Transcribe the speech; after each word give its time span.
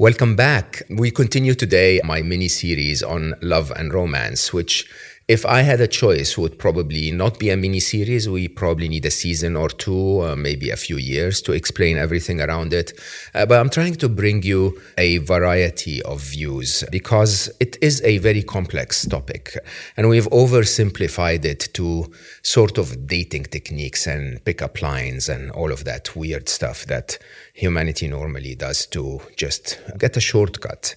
Welcome 0.00 0.34
back. 0.34 0.82
We 0.88 1.10
continue 1.10 1.52
today 1.52 2.00
my 2.02 2.22
mini 2.22 2.48
series 2.48 3.02
on 3.02 3.34
love 3.42 3.70
and 3.70 3.92
romance, 3.92 4.50
which 4.50 4.88
if 5.30 5.46
I 5.46 5.60
had 5.62 5.80
a 5.80 5.86
choice, 5.86 6.36
would 6.36 6.58
probably 6.58 7.12
not 7.12 7.38
be 7.38 7.50
a 7.50 7.56
mini 7.56 7.78
series. 7.78 8.28
We 8.28 8.48
probably 8.48 8.88
need 8.88 9.06
a 9.06 9.12
season 9.12 9.54
or 9.54 9.68
two, 9.68 10.22
uh, 10.24 10.34
maybe 10.34 10.70
a 10.70 10.76
few 10.76 10.96
years 10.96 11.40
to 11.42 11.52
explain 11.52 11.98
everything 11.98 12.40
around 12.40 12.72
it. 12.72 12.98
Uh, 13.32 13.46
but 13.46 13.60
I'm 13.60 13.70
trying 13.70 13.94
to 13.94 14.08
bring 14.08 14.42
you 14.42 14.82
a 14.98 15.18
variety 15.18 16.02
of 16.02 16.20
views 16.20 16.82
because 16.90 17.48
it 17.60 17.76
is 17.80 18.02
a 18.02 18.18
very 18.18 18.42
complex 18.42 19.06
topic. 19.06 19.56
And 19.96 20.08
we've 20.08 20.28
oversimplified 20.30 21.44
it 21.44 21.68
to 21.74 22.10
sort 22.42 22.76
of 22.76 23.06
dating 23.06 23.44
techniques 23.44 24.08
and 24.08 24.44
pickup 24.44 24.82
lines 24.82 25.28
and 25.28 25.52
all 25.52 25.70
of 25.70 25.84
that 25.84 26.16
weird 26.16 26.48
stuff 26.48 26.86
that 26.86 27.18
humanity 27.54 28.08
normally 28.08 28.56
does 28.56 28.84
to 28.86 29.20
just 29.36 29.78
get 29.96 30.16
a 30.16 30.20
shortcut. 30.20 30.96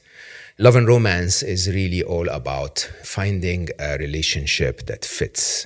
Love 0.59 0.75
and 0.75 0.87
romance 0.87 1.41
is 1.41 1.67
really 1.67 2.03
all 2.03 2.29
about 2.29 2.77
finding 3.03 3.69
a 3.79 3.97
relationship 3.97 4.85
that 4.85 5.03
fits. 5.03 5.65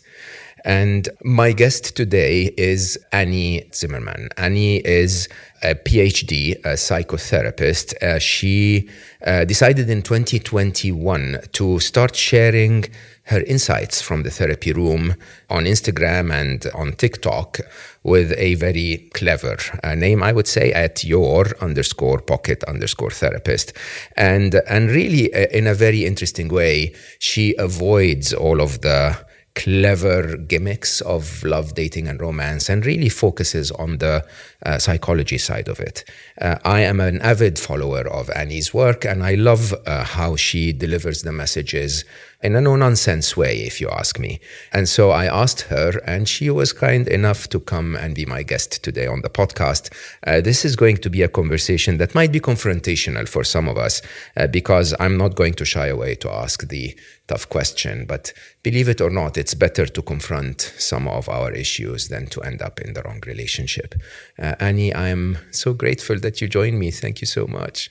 And 0.63 1.09
my 1.25 1.51
guest 1.51 1.97
today 1.97 2.53
is 2.57 2.97
Annie 3.11 3.69
Zimmerman. 3.73 4.29
Annie 4.37 4.77
is 4.77 5.27
a 5.61 5.75
PhD, 5.75 6.55
a 6.59 6.77
psychotherapist. 6.77 8.01
Uh, 8.01 8.17
she 8.17 8.89
uh, 9.25 9.43
decided 9.43 9.89
in 9.89 10.03
2021 10.03 11.41
to 11.51 11.79
start 11.79 12.15
sharing 12.15 12.85
her 13.27 13.41
insights 13.41 14.01
from 14.01 14.23
the 14.23 14.31
therapy 14.31 14.71
room 14.71 15.15
on 15.49 15.65
Instagram 15.65 16.33
and 16.33 16.65
on 16.73 16.93
TikTok 16.93 17.59
with 18.03 18.33
a 18.37 18.55
very 18.55 19.09
clever 19.13 19.57
uh, 19.83 19.95
name, 19.95 20.23
I 20.23 20.31
would 20.31 20.47
say, 20.47 20.71
at 20.71 21.03
your 21.03 21.47
underscore 21.59 22.21
pocket 22.21 22.63
underscore 22.63 23.11
therapist. 23.11 23.73
And, 24.15 24.55
and 24.69 24.89
really, 24.89 25.33
uh, 25.33 25.47
in 25.51 25.67
a 25.67 25.73
very 25.73 26.05
interesting 26.05 26.47
way, 26.47 26.93
she 27.19 27.53
avoids 27.57 28.33
all 28.33 28.61
of 28.61 28.81
the 28.81 29.17
clever 29.57 30.37
gimmicks 30.37 31.01
of 31.01 31.43
love, 31.43 31.73
dating, 31.73 32.07
and 32.07 32.21
romance, 32.21 32.69
and 32.69 32.85
really 32.85 33.09
focuses 33.09 33.71
on 33.71 33.97
the 33.97 34.23
uh, 34.63 34.77
psychology 34.77 35.39
side 35.39 35.67
of 35.67 35.79
it. 35.79 36.03
Uh, 36.39 36.57
I 36.63 36.81
am 36.81 36.99
an 36.99 37.19
avid 37.21 37.57
follower 37.57 38.07
of 38.07 38.29
Annie's 38.29 38.71
work, 38.71 39.03
and 39.03 39.23
I 39.23 39.33
love 39.33 39.73
uh, 39.73 40.03
how 40.03 40.35
she 40.35 40.73
delivers 40.73 41.23
the 41.23 41.31
messages 41.31 42.05
in 42.41 42.55
a 42.55 42.61
no 42.61 42.75
nonsense 42.75 43.35
way, 43.35 43.61
if 43.61 43.81
you 43.81 43.89
ask 43.89 44.19
me. 44.19 44.39
And 44.71 44.87
so 44.87 45.09
I 45.09 45.25
asked 45.25 45.61
her, 45.61 45.99
and 46.05 46.27
she 46.29 46.49
was 46.49 46.71
kind 46.71 47.07
enough 47.07 47.49
to 47.49 47.59
come 47.59 47.95
and 47.95 48.13
be 48.13 48.25
my 48.25 48.43
guest 48.43 48.83
today 48.83 49.07
on 49.07 49.21
the 49.21 49.29
podcast. 49.29 49.91
Uh, 50.25 50.41
this 50.41 50.63
is 50.63 50.75
going 50.75 50.97
to 50.97 51.09
be 51.09 51.23
a 51.23 51.27
conversation 51.27 51.97
that 51.97 52.13
might 52.13 52.31
be 52.31 52.39
confrontational 52.39 53.27
for 53.27 53.43
some 53.43 53.67
of 53.67 53.77
us, 53.77 54.01
uh, 54.35 54.45
because 54.45 54.93
I'm 54.99 55.17
not 55.17 55.35
going 55.35 55.55
to 55.55 55.65
shy 55.65 55.87
away 55.87 56.15
to 56.15 56.29
ask 56.29 56.67
the 56.67 56.95
tough 57.27 57.49
question. 57.49 58.05
But 58.05 58.33
believe 58.61 58.87
it 58.87 59.01
or 59.01 59.09
not, 59.09 59.37
it's 59.37 59.55
better 59.55 59.87
to 59.87 60.01
confront 60.03 60.61
some 60.77 61.07
of 61.07 61.27
our 61.29 61.51
issues 61.51 62.07
than 62.09 62.27
to 62.27 62.41
end 62.41 62.61
up 62.61 62.79
in 62.79 62.93
the 62.93 63.01
wrong 63.01 63.21
relationship. 63.25 63.95
Uh, 64.37 64.53
Annie, 64.59 64.93
I'm 64.93 65.39
so 65.51 65.73
grateful 65.73 66.19
that 66.19 66.39
you 66.39 66.47
joined 66.47 66.77
me. 66.79 66.91
Thank 66.91 67.19
you 67.21 67.27
so 67.27 67.47
much. 67.47 67.89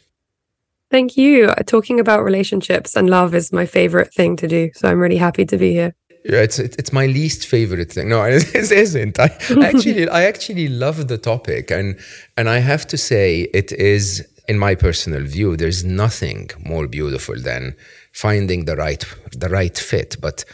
Thank 0.90 1.16
you. 1.16 1.48
Talking 1.66 1.98
about 2.00 2.22
relationships 2.22 2.96
and 2.96 3.10
love 3.10 3.34
is 3.34 3.52
my 3.52 3.66
favorite 3.66 4.14
thing 4.14 4.36
to 4.36 4.46
do. 4.46 4.70
So 4.74 4.88
I'm 4.88 5.00
really 5.00 5.16
happy 5.16 5.44
to 5.44 5.56
be 5.56 5.72
here. 5.72 5.94
Yeah, 6.24 6.42
it's 6.42 6.58
it's 6.58 6.92
my 6.92 7.06
least 7.06 7.46
favorite 7.46 7.92
thing. 7.92 8.08
No, 8.08 8.22
it 8.24 8.72
isn't. 8.72 9.18
I 9.18 9.26
actually 9.62 10.08
I 10.08 10.24
actually 10.24 10.68
love 10.68 11.06
the 11.06 11.18
topic, 11.18 11.70
and 11.70 11.98
and 12.36 12.48
I 12.48 12.58
have 12.58 12.86
to 12.88 12.96
say 12.96 13.42
it 13.54 13.70
is, 13.72 14.26
in 14.48 14.58
my 14.58 14.74
personal 14.74 15.22
view, 15.22 15.56
there's 15.56 15.84
nothing 15.84 16.50
more 16.64 16.88
beautiful 16.88 17.36
than 17.40 17.76
finding 18.12 18.64
the 18.64 18.74
right 18.74 19.04
the 19.36 19.48
right 19.48 19.78
fit. 19.78 20.16
But 20.20 20.44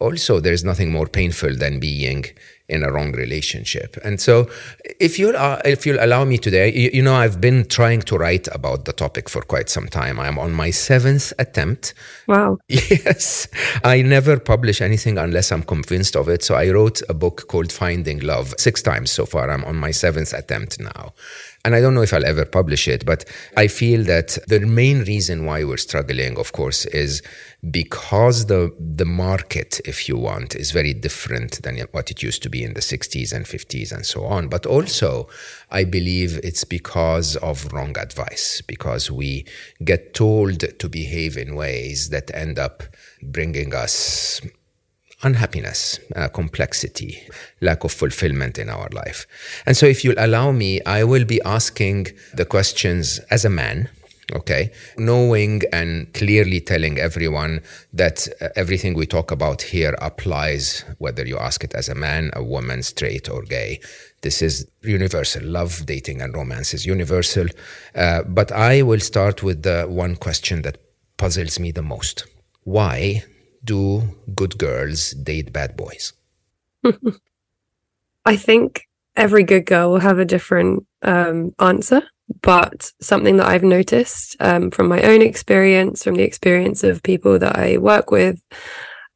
also, 0.00 0.40
there's 0.40 0.64
nothing 0.64 0.90
more 0.92 1.06
painful 1.06 1.56
than 1.56 1.80
being 1.80 2.26
in 2.72 2.82
a 2.82 2.90
wrong 2.90 3.12
relationship. 3.12 3.96
And 4.02 4.20
so, 4.20 4.48
if 4.98 5.18
you'll 5.18 5.36
uh, 5.36 5.60
if 5.64 5.86
you'll 5.86 6.02
allow 6.02 6.24
me 6.24 6.38
today, 6.38 6.72
you, 6.72 6.90
you, 6.92 7.02
know, 7.02 7.14
I've 7.14 7.40
been 7.40 7.66
trying 7.66 8.00
to 8.02 8.16
write 8.16 8.48
about 8.52 8.84
the 8.86 8.92
topic 8.92 9.28
for 9.28 9.42
quite 9.42 9.68
some 9.68 9.88
time. 9.88 10.18
I'm 10.18 10.38
on 10.38 10.52
my 10.52 10.70
seventh 10.70 11.32
attempt. 11.38 11.94
Wow. 12.26 12.58
Yes, 12.68 13.48
I 13.84 14.02
never 14.02 14.38
publish 14.38 14.80
anything 14.80 15.18
unless 15.18 15.52
I'm 15.52 15.62
convinced 15.62 16.16
of 16.16 16.28
it. 16.28 16.42
So 16.42 16.54
I 16.54 16.70
wrote 16.70 17.02
a 17.08 17.14
book 17.14 17.48
called 17.48 17.70
Finding 17.72 18.20
Love 18.20 18.54
six 18.58 18.82
times 18.82 19.10
so 19.10 19.26
far. 19.26 19.50
I'm 19.50 19.64
on 19.64 19.76
my 19.76 19.90
seventh 19.90 20.32
attempt 20.32 20.80
now. 20.80 21.12
And 21.64 21.76
I 21.76 21.80
don't 21.80 21.94
know 21.94 22.02
if 22.02 22.12
I'll 22.12 22.24
ever 22.24 22.44
publish 22.44 22.88
it, 22.88 23.06
but 23.06 23.24
I 23.56 23.68
feel 23.68 24.02
that 24.04 24.36
the 24.48 24.58
main 24.60 25.04
reason 25.04 25.44
why 25.44 25.62
we're 25.62 25.76
struggling, 25.76 26.36
of 26.36 26.50
course, 26.52 26.86
is 26.86 27.22
because 27.70 28.46
the 28.46 28.74
the 28.80 29.04
market, 29.04 29.80
if 29.84 30.08
you 30.08 30.16
want, 30.16 30.56
is 30.56 30.72
very 30.72 30.92
different 30.92 31.62
than 31.62 31.78
what 31.92 32.10
it 32.10 32.20
used 32.20 32.42
to 32.42 32.50
be 32.50 32.64
in 32.64 32.74
the 32.74 32.80
60s 32.80 33.32
and 33.32 33.46
50s 33.46 33.92
and 33.92 34.04
so 34.04 34.24
on. 34.24 34.48
But 34.48 34.66
also, 34.66 35.28
I 35.70 35.84
believe 35.84 36.40
it's 36.42 36.64
because 36.64 37.36
of 37.36 37.72
wrong 37.72 37.96
advice, 37.96 38.60
because 38.66 39.08
we 39.08 39.46
get 39.84 40.14
told 40.14 40.64
to 40.80 40.88
behave 40.88 41.36
in 41.36 41.54
ways 41.54 42.08
that 42.10 42.34
end 42.34 42.58
up 42.58 42.82
bringing 43.22 43.72
us 43.72 44.40
unhappiness, 45.22 45.98
uh, 46.16 46.28
complexity, 46.28 47.22
lack 47.60 47.84
of 47.84 47.92
fulfillment 47.92 48.58
in 48.58 48.68
our 48.68 48.88
life. 48.92 49.26
And 49.66 49.76
so, 49.76 49.86
if 49.86 50.04
you'll 50.04 50.14
allow 50.18 50.52
me, 50.52 50.80
I 50.82 51.04
will 51.04 51.24
be 51.24 51.40
asking 51.42 52.08
the 52.34 52.44
questions 52.44 53.18
as 53.30 53.44
a 53.44 53.50
man. 53.50 53.88
Okay, 54.34 54.72
knowing 54.96 55.60
and 55.72 56.10
clearly 56.14 56.60
telling 56.60 56.96
everyone 56.96 57.60
that 57.92 58.28
uh, 58.40 58.48
everything 58.56 58.94
we 58.94 59.04
talk 59.04 59.30
about 59.30 59.60
here 59.60 59.94
applies 60.00 60.84
whether 60.98 61.26
you 61.26 61.36
ask 61.36 61.64
it 61.64 61.74
as 61.74 61.88
a 61.88 61.94
man, 61.94 62.30
a 62.34 62.42
woman, 62.42 62.82
straight, 62.82 63.28
or 63.28 63.42
gay. 63.42 63.80
This 64.22 64.40
is 64.40 64.66
universal. 64.82 65.44
Love, 65.44 65.84
dating, 65.84 66.22
and 66.22 66.34
romance 66.34 66.72
is 66.72 66.86
universal. 66.86 67.46
Uh, 67.94 68.22
but 68.22 68.52
I 68.52 68.82
will 68.82 69.00
start 69.00 69.42
with 69.42 69.64
the 69.64 69.82
one 69.82 70.16
question 70.16 70.62
that 70.62 70.78
puzzles 71.18 71.58
me 71.58 71.72
the 71.72 71.82
most. 71.82 72.24
Why 72.62 73.24
do 73.64 74.02
good 74.34 74.58
girls 74.58 75.10
date 75.10 75.52
bad 75.52 75.76
boys? 75.76 76.12
I 78.24 78.36
think 78.36 78.88
every 79.16 79.44
good 79.44 79.66
girl 79.66 79.90
will 79.90 80.00
have 80.00 80.18
a 80.18 80.24
different 80.24 80.86
um, 81.02 81.54
answer, 81.58 82.02
but 82.42 82.90
something 83.00 83.36
that 83.36 83.46
I've 83.46 83.64
noticed 83.64 84.36
um, 84.40 84.70
from 84.70 84.88
my 84.88 85.02
own 85.02 85.22
experience, 85.22 86.04
from 86.04 86.14
the 86.14 86.22
experience 86.22 86.84
of 86.84 87.02
people 87.02 87.38
that 87.38 87.56
I 87.56 87.78
work 87.78 88.10
with, 88.10 88.40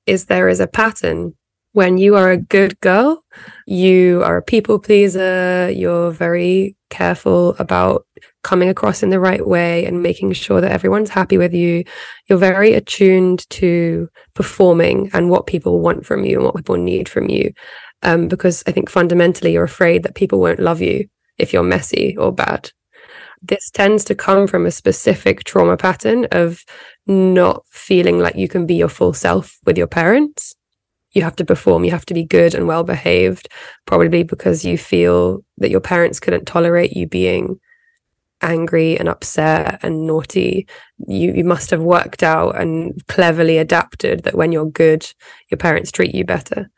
is 0.06 0.26
there 0.26 0.48
is 0.48 0.60
a 0.60 0.66
pattern. 0.66 1.34
When 1.72 1.98
you 1.98 2.16
are 2.16 2.30
a 2.30 2.38
good 2.38 2.80
girl, 2.80 3.22
you 3.66 4.22
are 4.24 4.38
a 4.38 4.42
people 4.42 4.78
pleaser, 4.78 5.70
you're 5.70 6.10
very 6.10 6.76
careful 6.88 7.54
about 7.58 8.06
coming 8.46 8.68
across 8.68 9.02
in 9.02 9.10
the 9.10 9.18
right 9.18 9.44
way 9.44 9.84
and 9.86 10.04
making 10.04 10.32
sure 10.32 10.60
that 10.60 10.70
everyone's 10.70 11.10
happy 11.10 11.36
with 11.36 11.52
you. 11.52 11.82
You're 12.28 12.38
very 12.38 12.74
attuned 12.74 13.44
to 13.50 14.08
performing 14.34 15.10
and 15.12 15.28
what 15.28 15.48
people 15.48 15.80
want 15.80 16.06
from 16.06 16.24
you 16.24 16.36
and 16.36 16.44
what 16.44 16.54
people 16.54 16.76
need 16.76 17.08
from 17.08 17.28
you. 17.28 17.52
Um, 18.02 18.28
because 18.28 18.62
I 18.68 18.70
think 18.70 18.88
fundamentally 18.88 19.52
you're 19.52 19.64
afraid 19.64 20.04
that 20.04 20.14
people 20.14 20.38
won't 20.38 20.60
love 20.60 20.80
you 20.80 21.08
if 21.38 21.52
you're 21.52 21.64
messy 21.64 22.16
or 22.16 22.30
bad. 22.32 22.70
This 23.42 23.68
tends 23.68 24.04
to 24.04 24.14
come 24.14 24.46
from 24.46 24.64
a 24.64 24.70
specific 24.70 25.42
trauma 25.42 25.76
pattern 25.76 26.28
of 26.30 26.64
not 27.04 27.64
feeling 27.72 28.20
like 28.20 28.36
you 28.36 28.46
can 28.46 28.64
be 28.64 28.76
your 28.76 28.88
full 28.88 29.12
self 29.12 29.58
with 29.66 29.76
your 29.76 29.88
parents. 29.88 30.54
You 31.10 31.22
have 31.22 31.36
to 31.36 31.44
perform, 31.44 31.84
you 31.84 31.90
have 31.90 32.06
to 32.06 32.14
be 32.14 32.24
good 32.24 32.54
and 32.54 32.68
well 32.68 32.84
behaved, 32.84 33.48
probably 33.86 34.22
because 34.22 34.64
you 34.64 34.78
feel 34.78 35.42
that 35.58 35.70
your 35.70 35.80
parents 35.80 36.20
couldn't 36.20 36.46
tolerate 36.46 36.92
you 36.92 37.08
being 37.08 37.58
angry 38.42 38.98
and 38.98 39.08
upset 39.08 39.80
and 39.82 40.06
naughty 40.06 40.66
you 41.08 41.32
you 41.32 41.44
must 41.44 41.70
have 41.70 41.82
worked 41.82 42.22
out 42.22 42.60
and 42.60 43.00
cleverly 43.08 43.58
adapted 43.58 44.22
that 44.24 44.34
when 44.34 44.52
you're 44.52 44.70
good 44.70 45.06
your 45.50 45.58
parents 45.58 45.90
treat 45.90 46.14
you 46.14 46.24
better 46.24 46.68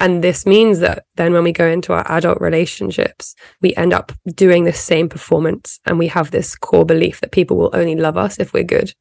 And 0.00 0.22
this 0.22 0.46
means 0.46 0.78
that 0.78 1.04
then 1.16 1.32
when 1.32 1.42
we 1.42 1.52
go 1.52 1.66
into 1.66 1.92
our 1.92 2.06
adult 2.10 2.40
relationships, 2.40 3.34
we 3.60 3.74
end 3.74 3.92
up 3.92 4.12
doing 4.34 4.64
the 4.64 4.72
same 4.72 5.08
performance 5.08 5.80
and 5.86 5.98
we 5.98 6.06
have 6.08 6.30
this 6.30 6.54
core 6.54 6.84
belief 6.86 7.20
that 7.20 7.32
people 7.32 7.56
will 7.56 7.70
only 7.72 7.96
love 7.96 8.16
us 8.16 8.38
if 8.38 8.52
we're 8.52 8.62
good. 8.62 8.92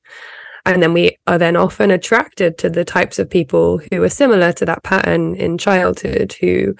And 0.66 0.82
then 0.82 0.94
we 0.94 1.18
are 1.28 1.38
then 1.38 1.56
often 1.56 1.92
attracted 1.92 2.58
to 2.58 2.70
the 2.70 2.84
types 2.84 3.20
of 3.20 3.30
people 3.30 3.80
who 3.92 4.02
are 4.04 4.10
similar 4.10 4.52
to 4.54 4.66
that 4.66 4.84
pattern 4.84 5.36
in 5.36 5.58
childhood 5.58 6.36
who 6.42 6.76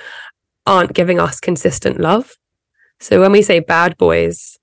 aren't 0.66 0.94
giving 0.94 1.20
us 1.20 1.40
consistent 1.40 2.00
love. 2.00 2.36
So 3.00 3.22
when 3.22 3.32
we 3.32 3.44
say 3.44 3.60
bad 3.60 3.98
boys, 3.98 4.58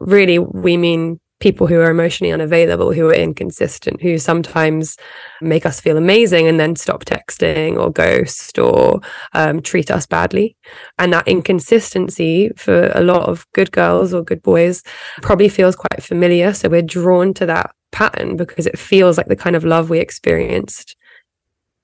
really 0.00 0.38
we 0.38 0.76
mean 0.76 1.20
people 1.40 1.66
who 1.66 1.80
are 1.80 1.90
emotionally 1.90 2.32
unavailable, 2.32 2.92
who 2.92 3.08
are 3.08 3.14
inconsistent, 3.14 4.00
who 4.02 4.18
sometimes 4.18 4.96
make 5.40 5.64
us 5.64 5.80
feel 5.80 5.96
amazing 5.96 6.46
and 6.46 6.60
then 6.60 6.76
stop 6.76 7.04
texting 7.04 7.78
or 7.78 7.90
ghost 7.90 8.58
or 8.58 9.00
um, 9.32 9.60
treat 9.62 9.90
us 9.90 10.06
badly. 10.06 10.56
And 10.98 11.12
that 11.12 11.26
inconsistency 11.26 12.50
for 12.56 12.92
a 12.94 13.00
lot 13.00 13.28
of 13.28 13.46
good 13.54 13.72
girls 13.72 14.12
or 14.12 14.22
good 14.22 14.42
boys 14.42 14.82
probably 15.22 15.48
feels 15.48 15.74
quite 15.74 16.02
familiar. 16.02 16.52
So 16.52 16.68
we're 16.68 16.82
drawn 16.82 17.32
to 17.34 17.46
that 17.46 17.74
pattern 17.90 18.36
because 18.36 18.66
it 18.66 18.78
feels 18.78 19.16
like 19.16 19.28
the 19.28 19.36
kind 19.36 19.56
of 19.56 19.64
love 19.64 19.90
we 19.90 19.98
experienced 19.98 20.94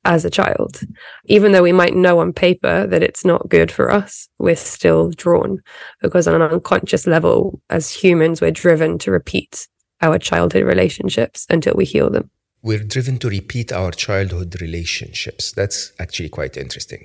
as 0.06 0.24
a 0.24 0.30
child. 0.30 0.80
Even 1.26 1.52
though 1.52 1.62
we 1.62 1.72
might 1.72 1.94
know 1.94 2.20
on 2.20 2.32
paper 2.32 2.86
that 2.86 3.02
it's 3.02 3.24
not 3.24 3.48
good 3.48 3.70
for 3.70 3.90
us, 3.90 4.28
we're 4.38 4.56
still 4.56 5.10
drawn 5.10 5.60
because 6.00 6.26
on 6.26 6.40
an 6.40 6.52
unconscious 6.52 7.06
level, 7.06 7.60
as 7.68 7.92
humans, 7.92 8.40
we're 8.40 8.50
driven 8.50 8.98
to 8.98 9.10
repeat 9.10 9.68
our 10.00 10.18
childhood 10.18 10.64
relationships 10.64 11.46
until 11.50 11.74
we 11.74 11.84
heal 11.84 12.08
them. 12.08 12.30
We're 12.62 12.84
driven 12.84 13.18
to 13.18 13.28
repeat 13.28 13.72
our 13.72 13.90
childhood 13.90 14.60
relationships. 14.60 15.52
That's 15.52 15.92
actually 15.98 16.30
quite 16.30 16.56
interesting. 16.56 17.04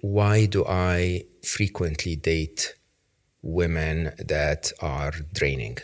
Why 0.00 0.46
do 0.46 0.64
I 0.66 1.24
frequently 1.44 2.16
date 2.16 2.74
women 3.42 4.12
that 4.18 4.72
are 4.80 5.12
draining? 5.32 5.78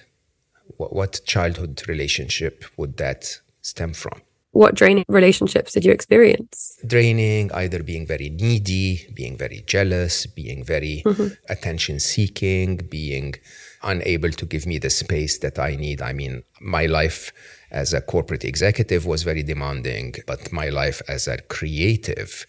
What, 0.76 1.20
childhood 1.26 1.82
relationship 1.88 2.64
would 2.76 2.96
that 2.98 3.40
stem 3.62 3.94
from? 3.94 4.20
What 4.52 4.74
draining 4.74 5.04
relationships 5.08 5.72
did 5.72 5.84
you 5.84 5.92
experience? 5.92 6.78
Draining, 6.86 7.52
either 7.52 7.82
being 7.82 8.06
very 8.06 8.30
needy, 8.30 9.06
being 9.14 9.36
very 9.36 9.62
jealous, 9.66 10.26
being 10.26 10.64
very 10.64 11.02
mm-hmm. 11.04 11.34
attention 11.48 12.00
seeking, 12.00 12.76
being 12.76 13.34
unable 13.82 14.30
to 14.30 14.46
give 14.46 14.66
me 14.66 14.78
the 14.78 14.90
space 14.90 15.38
that 15.38 15.58
I 15.58 15.76
need. 15.76 16.02
I 16.02 16.12
mean, 16.12 16.42
my 16.60 16.86
life 16.86 17.32
as 17.70 17.92
a 17.92 18.00
corporate 18.00 18.44
executive 18.44 19.06
was 19.06 19.22
very 19.22 19.42
demanding, 19.42 20.14
but 20.26 20.52
my 20.52 20.70
life 20.70 21.02
as 21.08 21.28
a 21.28 21.38
creative 21.38 22.46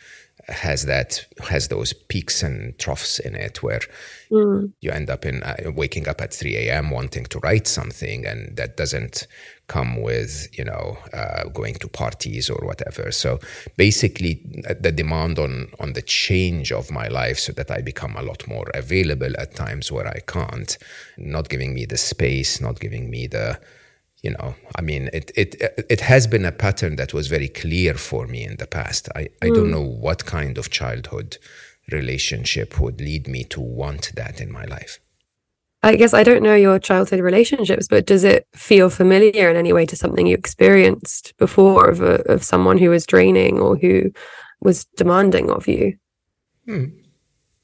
has 0.47 0.85
that 0.85 1.25
has 1.47 1.67
those 1.67 1.93
peaks 1.93 2.41
and 2.41 2.77
troughs 2.79 3.19
in 3.19 3.35
it 3.35 3.61
where 3.61 3.81
mm. 4.31 4.71
you 4.81 4.91
end 4.91 5.09
up 5.09 5.25
in 5.25 5.43
uh, 5.43 5.55
waking 5.75 6.07
up 6.07 6.21
at 6.21 6.33
3 6.33 6.55
a.m 6.55 6.89
wanting 6.89 7.25
to 7.25 7.39
write 7.39 7.67
something 7.67 8.25
and 8.25 8.55
that 8.57 8.75
doesn't 8.75 9.27
come 9.69 10.01
with 10.01 10.49
you 10.57 10.65
know 10.65 10.97
uh, 11.13 11.43
going 11.59 11.75
to 11.75 11.87
parties 11.87 12.49
or 12.49 12.59
whatever. 12.65 13.11
So 13.11 13.39
basically 13.77 14.41
uh, 14.67 14.73
the 14.79 14.91
demand 14.91 15.39
on 15.39 15.71
on 15.79 15.93
the 15.93 16.01
change 16.01 16.71
of 16.71 16.91
my 16.91 17.07
life 17.07 17.39
so 17.39 17.51
that 17.53 17.71
i 17.71 17.81
become 17.81 18.15
a 18.17 18.21
lot 18.21 18.47
more 18.47 18.67
available 18.73 19.33
at 19.37 19.55
times 19.55 19.91
where 19.91 20.07
i 20.07 20.19
can't 20.27 20.77
not 21.17 21.49
giving 21.49 21.73
me 21.73 21.85
the 21.85 21.97
space 21.97 22.61
not 22.61 22.79
giving 22.79 23.09
me 23.09 23.27
the 23.27 23.59
you 24.21 24.31
know 24.31 24.55
i 24.75 24.81
mean 24.81 25.09
it 25.13 25.31
it 25.35 25.55
it 25.89 26.01
has 26.01 26.27
been 26.27 26.45
a 26.45 26.51
pattern 26.51 26.95
that 26.95 27.13
was 27.13 27.27
very 27.27 27.47
clear 27.47 27.93
for 27.93 28.27
me 28.27 28.43
in 28.43 28.57
the 28.57 28.67
past. 28.67 29.09
I 29.15 29.29
i 29.41 29.47
mm. 29.47 29.55
don't 29.55 29.71
know 29.71 29.87
what 30.05 30.25
kind 30.25 30.57
of 30.57 30.69
childhood 30.69 31.37
relationship 31.91 32.79
would 32.79 32.99
lead 33.01 33.27
me 33.27 33.43
to 33.45 33.61
want 33.61 34.11
that 34.15 34.41
in 34.41 34.51
my 34.51 34.65
life 34.65 34.99
i 35.83 35.95
guess 35.95 36.13
i 36.13 36.23
don't 36.23 36.43
know 36.43 36.55
your 36.55 36.79
childhood 36.79 37.19
relationships 37.19 37.87
but 37.87 38.05
does 38.05 38.23
it 38.23 38.47
feel 38.53 38.89
familiar 38.89 39.49
in 39.49 39.55
any 39.55 39.73
way 39.73 39.85
to 39.85 39.95
something 39.95 40.27
you 40.27 40.35
experienced 40.35 41.33
before 41.37 41.89
of 41.89 42.01
a, 42.01 42.21
of 42.31 42.43
someone 42.43 42.77
who 42.77 42.89
was 42.89 43.05
draining 43.05 43.59
or 43.59 43.77
who 43.77 44.11
was 44.61 44.85
demanding 44.97 45.49
of 45.49 45.67
you 45.67 45.93
hmm 46.65 46.85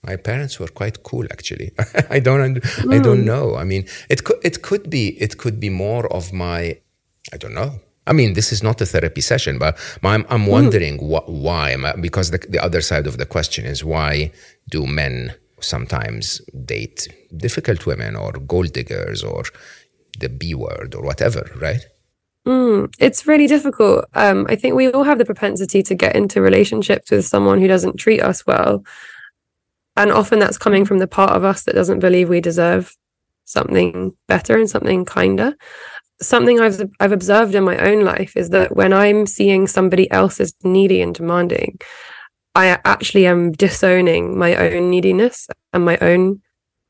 my 0.05 0.15
parents 0.15 0.59
were 0.59 0.67
quite 0.67 1.03
cool 1.03 1.25
actually 1.31 1.71
i 2.09 2.19
don't 2.19 2.55
mm. 2.55 2.93
i 2.93 2.99
don't 2.99 3.19
hmm. 3.19 3.31
know 3.33 3.55
i 3.55 3.63
mean 3.63 3.85
it 4.09 4.23
could 4.23 4.39
it 4.43 4.61
could 4.61 4.89
be 4.89 5.09
it 5.19 5.37
could 5.37 5.59
be 5.59 5.69
more 5.69 6.11
of 6.13 6.31
my 6.31 6.77
i 7.33 7.37
don't 7.37 7.53
know 7.53 7.79
i 8.07 8.13
mean 8.13 8.33
this 8.33 8.51
is 8.51 8.61
not 8.61 8.79
a 8.81 8.85
therapy 8.85 9.21
session 9.21 9.57
but 9.57 9.77
i'm, 10.03 10.25
I'm 10.29 10.43
hmm. 10.43 10.51
wondering 10.51 10.97
mm. 10.97 11.03
what, 11.03 11.29
why 11.29 11.75
because 11.99 12.31
the, 12.31 12.37
the 12.37 12.63
other 12.63 12.81
side 12.81 13.07
of 13.07 13.17
the 13.17 13.25
question 13.25 13.65
is 13.65 13.83
why 13.83 14.31
do 14.69 14.85
men 14.85 15.33
sometimes 15.65 16.39
date 16.65 17.07
difficult 17.35 17.85
women 17.85 18.15
or 18.15 18.31
gold 18.33 18.73
diggers 18.73 19.23
or 19.23 19.43
the 20.19 20.29
b 20.29 20.53
word 20.53 20.95
or 20.95 21.03
whatever 21.03 21.49
right? 21.59 21.85
Mm, 22.45 22.93
it's 22.99 23.25
really 23.25 23.47
difficult. 23.47 24.05
Um, 24.13 24.45
I 24.47 24.55
think 24.55 24.75
we 24.75 24.91
all 24.91 25.03
have 25.03 25.17
the 25.17 25.25
propensity 25.25 25.81
to 25.81 25.95
get 25.95 26.15
into 26.15 26.41
relationships 26.41 27.09
with 27.09 27.25
someone 27.25 27.59
who 27.59 27.67
doesn't 27.67 27.97
treat 27.97 28.21
us 28.21 28.45
well. 28.45 28.85
And 29.97 30.11
often 30.11 30.39
that's 30.39 30.57
coming 30.57 30.85
from 30.85 30.99
the 30.99 31.07
part 31.07 31.31
of 31.31 31.43
us 31.43 31.63
that 31.63 31.73
doesn't 31.73 31.99
believe 31.99 32.29
we 32.29 32.41
deserve 32.41 32.95
something 33.45 34.13
better 34.27 34.57
and 34.57 34.69
something 34.69 35.05
kinder. 35.05 35.55
Something 36.21 36.59
I've 36.59 36.81
I've 36.99 37.11
observed 37.11 37.55
in 37.55 37.63
my 37.63 37.77
own 37.77 38.03
life 38.03 38.37
is 38.37 38.49
that 38.49 38.75
when 38.75 38.93
I'm 38.93 39.25
seeing 39.25 39.67
somebody 39.67 40.09
else 40.11 40.39
as 40.39 40.53
needy 40.63 41.01
and 41.01 41.15
demanding, 41.15 41.79
I 42.55 42.79
actually 42.85 43.25
am 43.27 43.51
disowning 43.51 44.37
my 44.37 44.55
own 44.55 44.89
neediness 44.89 45.47
and 45.73 45.83
my 45.83 45.97
own 45.99 46.41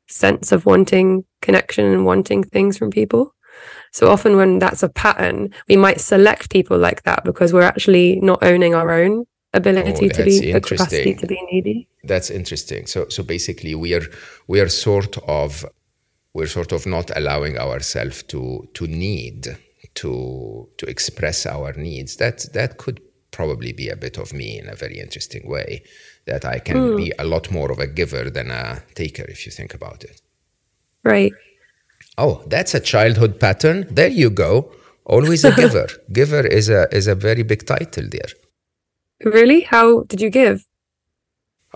sense 0.08 0.52
of 0.52 0.66
wanting 0.66 1.26
connection 1.42 1.86
and 1.86 2.06
wanting 2.06 2.44
things 2.44 2.78
from 2.78 2.92
people. 2.92 3.34
So 3.92 4.12
often 4.12 4.38
when 4.38 4.60
that's 4.60 4.84
a 4.84 4.90
pattern, 4.90 5.54
we 5.68 5.76
might 5.76 6.00
select 6.02 6.52
people 6.52 6.78
like 6.78 7.04
that 7.04 7.24
because 7.24 7.54
we're 7.54 7.62
actually 7.62 8.20
not 8.22 8.44
owning 8.44 8.76
our 8.76 8.92
own 8.92 9.26
ability 9.54 10.08
oh, 10.08 10.10
to 10.10 10.24
be 10.24 10.52
the 10.52 10.60
capacity 10.60 11.16
to 11.16 11.26
be 11.26 11.40
needy. 11.52 11.88
That's 12.04 12.30
interesting. 12.30 12.86
So 12.86 13.08
so 13.10 13.24
basically 13.24 13.74
we 13.74 13.94
are 13.96 14.06
we 14.48 14.60
are 14.60 14.70
sort 14.70 15.18
of 15.28 15.66
we're 16.34 16.48
sort 16.48 16.74
of 16.74 16.86
not 16.86 17.10
allowing 17.16 17.58
ourselves 17.58 18.22
to 18.24 18.68
to 18.74 18.86
need 18.86 19.58
to 19.96 20.70
to 20.78 20.86
express 20.86 21.46
our 21.46 21.74
needs. 21.74 22.18
That 22.18 22.46
that 22.54 22.78
could 22.78 23.02
probably 23.40 23.72
be 23.82 23.88
a 23.90 24.02
bit 24.06 24.18
of 24.24 24.34
me 24.40 24.50
in 24.60 24.68
a 24.70 24.76
very 24.84 24.98
interesting 25.06 25.44
way 25.56 25.70
that 26.30 26.44
i 26.56 26.58
can 26.68 26.78
mm. 26.78 26.98
be 27.02 27.08
a 27.24 27.26
lot 27.34 27.52
more 27.58 27.70
of 27.72 27.80
a 27.80 27.90
giver 28.00 28.26
than 28.38 28.50
a 28.52 28.64
taker 29.02 29.26
if 29.36 29.46
you 29.46 29.52
think 29.60 29.74
about 29.80 30.04
it 30.10 30.18
right 31.04 31.34
oh 32.18 32.34
that's 32.54 32.74
a 32.80 32.84
childhood 32.94 33.40
pattern 33.46 33.78
there 34.00 34.14
you 34.22 34.30
go 34.46 34.52
always 35.16 35.44
a 35.44 35.54
giver 35.62 35.88
giver 36.20 36.44
is 36.60 36.68
a 36.80 36.82
is 37.00 37.08
a 37.08 37.18
very 37.30 37.44
big 37.54 37.66
title 37.76 38.08
there 38.18 38.34
Really? 39.24 39.62
How 39.62 40.04
did 40.04 40.22
you 40.22 40.30
give? 40.30 40.66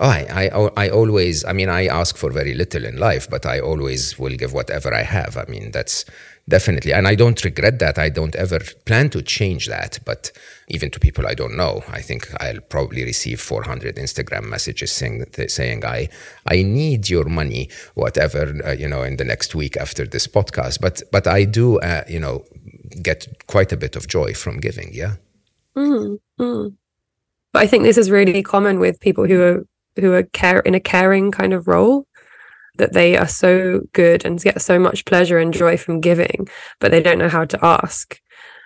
Oh, 0.01 0.07
I, 0.07 0.49
I, 0.53 0.85
I 0.85 0.89
always, 0.89 1.43
I 1.43 1.51
mean, 1.51 1.67
I 1.67 1.87
ask 1.87 2.15
for 2.15 2.31
very 2.31 2.53
little 2.53 2.85
in 2.85 2.95
life, 2.97 3.29
but 3.29 3.45
I 3.45 3.59
always 3.59 4.17
will 4.17 4.33
give 4.37 4.53
whatever 4.53 4.93
I 4.93 5.01
have. 5.01 5.35
I 5.35 5.43
mean, 5.49 5.71
that's 5.71 6.05
definitely, 6.47 6.93
and 6.93 7.05
I 7.05 7.15
don't 7.15 7.43
regret 7.43 7.79
that. 7.79 7.99
I 7.99 8.07
don't 8.07 8.33
ever 8.37 8.59
plan 8.85 9.09
to 9.09 9.21
change 9.21 9.67
that. 9.67 9.99
But 10.05 10.31
even 10.69 10.89
to 10.91 11.01
people 11.01 11.27
I 11.27 11.33
don't 11.33 11.57
know, 11.57 11.83
I 11.89 12.01
think 12.01 12.29
I'll 12.41 12.61
probably 12.61 13.03
receive 13.03 13.41
400 13.41 13.97
Instagram 13.97 14.43
messages 14.43 14.93
saying, 14.93 15.25
saying 15.49 15.83
I, 15.83 16.07
I 16.47 16.63
need 16.63 17.09
your 17.09 17.25
money, 17.25 17.69
whatever, 17.95 18.53
uh, 18.65 18.71
you 18.71 18.87
know, 18.87 19.03
in 19.03 19.17
the 19.17 19.25
next 19.25 19.53
week 19.53 19.75
after 19.75 20.05
this 20.05 20.27
podcast. 20.27 20.79
But, 20.79 21.01
but 21.11 21.27
I 21.27 21.43
do, 21.43 21.77
uh, 21.81 22.05
you 22.07 22.21
know, 22.21 22.45
get 23.01 23.27
quite 23.47 23.73
a 23.73 23.77
bit 23.77 23.97
of 23.97 24.07
joy 24.07 24.33
from 24.33 24.61
giving. 24.61 24.91
Yeah. 24.93 25.15
Mm, 25.75 26.19
mm. 26.39 26.75
But 27.51 27.63
I 27.63 27.67
think 27.67 27.83
this 27.83 27.97
is 27.97 28.09
really 28.09 28.43
common 28.43 28.79
with 28.79 29.01
people 29.01 29.25
who 29.25 29.41
are 29.41 29.65
who 29.99 30.13
are 30.13 30.23
care 30.23 30.59
in 30.59 30.75
a 30.75 30.79
caring 30.79 31.31
kind 31.31 31.53
of 31.53 31.67
role 31.67 32.05
that 32.77 32.93
they 32.93 33.17
are 33.17 33.27
so 33.27 33.81
good 33.93 34.25
and 34.25 34.41
get 34.41 34.61
so 34.61 34.79
much 34.79 35.05
pleasure 35.05 35.37
and 35.37 35.53
joy 35.53 35.77
from 35.77 35.99
giving, 35.99 36.47
but 36.79 36.91
they 36.91 37.01
don't 37.01 37.19
know 37.19 37.29
how 37.29 37.45
to 37.45 37.65
ask. 37.65 38.19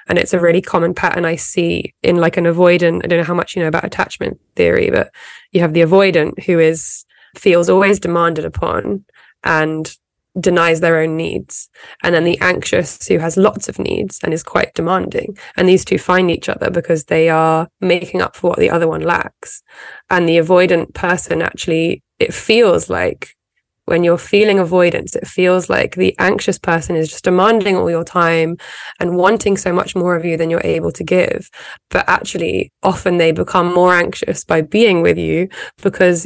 And 0.08 0.18
it's 0.18 0.34
a 0.34 0.40
really 0.40 0.62
common 0.62 0.94
pattern 0.94 1.26
I 1.26 1.36
see 1.36 1.94
in 2.04 2.18
like 2.18 2.38
an 2.38 2.46
avoidant. 2.46 3.04
I 3.04 3.08
don't 3.08 3.20
know 3.20 3.26
how 3.26 3.34
much 3.34 3.56
you 3.56 3.62
know 3.62 3.68
about 3.68 3.86
attachment 3.86 4.40
theory, 4.56 4.90
but 4.92 5.12
you 5.52 5.62
have 5.62 5.74
the 5.74 5.82
avoidant 5.82 6.44
who 6.44 6.60
is 6.60 7.06
feels 7.36 7.70
always 7.70 8.00
demanded 8.00 8.46
upon 8.46 9.04
and 9.44 9.96
denies 10.40 10.80
their 10.80 11.00
own 11.00 11.16
needs. 11.16 11.70
And 12.04 12.16
then 12.16 12.24
the 12.24 12.40
anxious 12.42 13.08
who 13.08 13.20
has 13.20 13.38
lots 13.38 13.70
of 13.70 13.80
needs 13.80 14.20
and 14.24 14.34
is 14.34 14.44
quite 14.44 14.74
demanding. 14.74 15.38
And 15.56 15.70
these 15.70 15.86
two 15.86 15.98
find 15.98 16.32
each 16.32 16.50
other 16.50 16.70
because 16.70 17.06
they 17.06 17.30
are 17.30 17.68
making 17.82 18.22
up 18.22 18.36
for 18.36 18.50
what 18.50 18.60
the 18.60 18.70
other 18.70 18.88
one 18.88 19.02
lacks. 19.02 19.62
And 20.10 20.28
the 20.28 20.38
avoidant 20.38 20.94
person 20.94 21.42
actually, 21.42 22.04
it 22.20 22.34
feels 22.34 22.90
like 22.90 23.36
when 23.86 24.04
you're 24.04 24.18
feeling 24.18 24.60
avoidance, 24.60 25.16
it 25.16 25.28
feels 25.28 25.70
like 25.70 25.96
the 25.96 26.16
anxious 26.18 26.58
person 26.58 26.96
is 26.96 27.10
just 27.10 27.26
demanding 27.26 27.76
all 27.76 27.90
your 27.90 28.06
time 28.06 28.56
and 29.00 29.18
wanting 29.18 29.58
so 29.58 29.74
much 29.74 29.94
more 29.94 30.16
of 30.16 30.24
you 30.24 30.38
than 30.38 30.50
you're 30.50 30.62
able 30.64 30.92
to 30.94 31.04
give. 31.04 31.50
But 31.90 32.08
actually, 32.08 32.72
often 32.82 33.18
they 33.18 33.34
become 33.34 33.74
more 33.74 33.94
anxious 33.94 34.46
by 34.46 34.62
being 34.62 35.02
with 35.02 35.18
you 35.18 35.50
because 35.82 36.26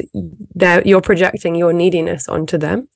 you're 0.84 1.00
projecting 1.00 1.56
your 1.56 1.72
neediness 1.72 2.28
onto 2.28 2.58
them. 2.58 2.88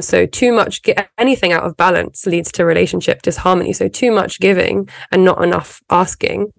So 0.00 0.26
too 0.26 0.52
much 0.52 0.82
anything 1.16 1.52
out 1.52 1.64
of 1.64 1.76
balance 1.76 2.26
leads 2.26 2.52
to 2.52 2.64
relationship 2.64 3.22
disharmony. 3.22 3.72
So 3.72 3.88
too 3.88 4.12
much 4.12 4.40
giving 4.40 4.88
and 5.10 5.24
not 5.24 5.42
enough 5.42 5.80
asking 5.90 6.52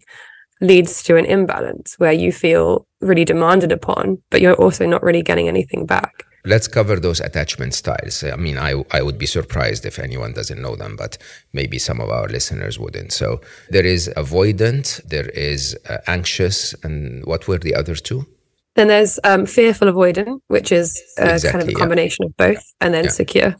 leads 0.62 1.04
to 1.04 1.16
an 1.16 1.26
imbalance 1.26 1.96
where 2.00 2.12
you 2.12 2.32
feel 2.32 2.86
really 3.02 3.26
demanded 3.26 3.72
upon, 3.72 4.22
but 4.30 4.42
you're 4.42 4.56
also 4.56 4.86
not 4.86 5.04
really 5.04 5.22
getting 5.22 5.48
anything 5.48 5.86
back. 5.86 6.26
Let's 6.46 6.68
cover 6.68 7.00
those 7.00 7.20
attachment 7.20 7.74
styles. 7.74 8.24
I 8.24 8.36
mean, 8.36 8.58
I, 8.58 8.84
I 8.92 9.02
would 9.02 9.18
be 9.18 9.26
surprised 9.26 9.86
if 9.86 10.00
anyone 10.00 10.34
doesn't 10.34 10.62
know 10.62 10.76
them, 10.76 10.96
but 10.96 11.18
maybe 11.54 11.78
some 11.78 12.00
of 12.00 12.10
our 12.10 12.28
listeners 12.28 12.80
wouldn't. 12.80 13.12
So 13.12 13.42
there 13.70 13.86
is 13.86 14.10
avoidant, 14.16 15.04
there 15.04 15.30
is 15.30 15.78
uh, 15.90 15.98
anxious, 16.08 16.74
and 16.84 17.26
what 17.26 17.48
were 17.48 17.58
the 17.58 17.76
other 17.76 17.96
two? 17.96 18.26
Then 18.80 18.88
there's 18.88 19.20
um, 19.26 19.46
fearful 19.46 19.92
avoidant, 19.92 20.40
which 20.48 20.72
is 20.72 20.98
uh, 21.20 21.26
exactly, 21.26 21.52
kind 21.52 21.70
of 21.70 21.76
a 21.76 21.78
combination 21.78 22.24
yeah. 22.24 22.28
of 22.28 22.38
both, 22.38 22.64
and 22.80 22.94
then 22.94 23.04
yeah. 23.04 23.10
secure. 23.10 23.56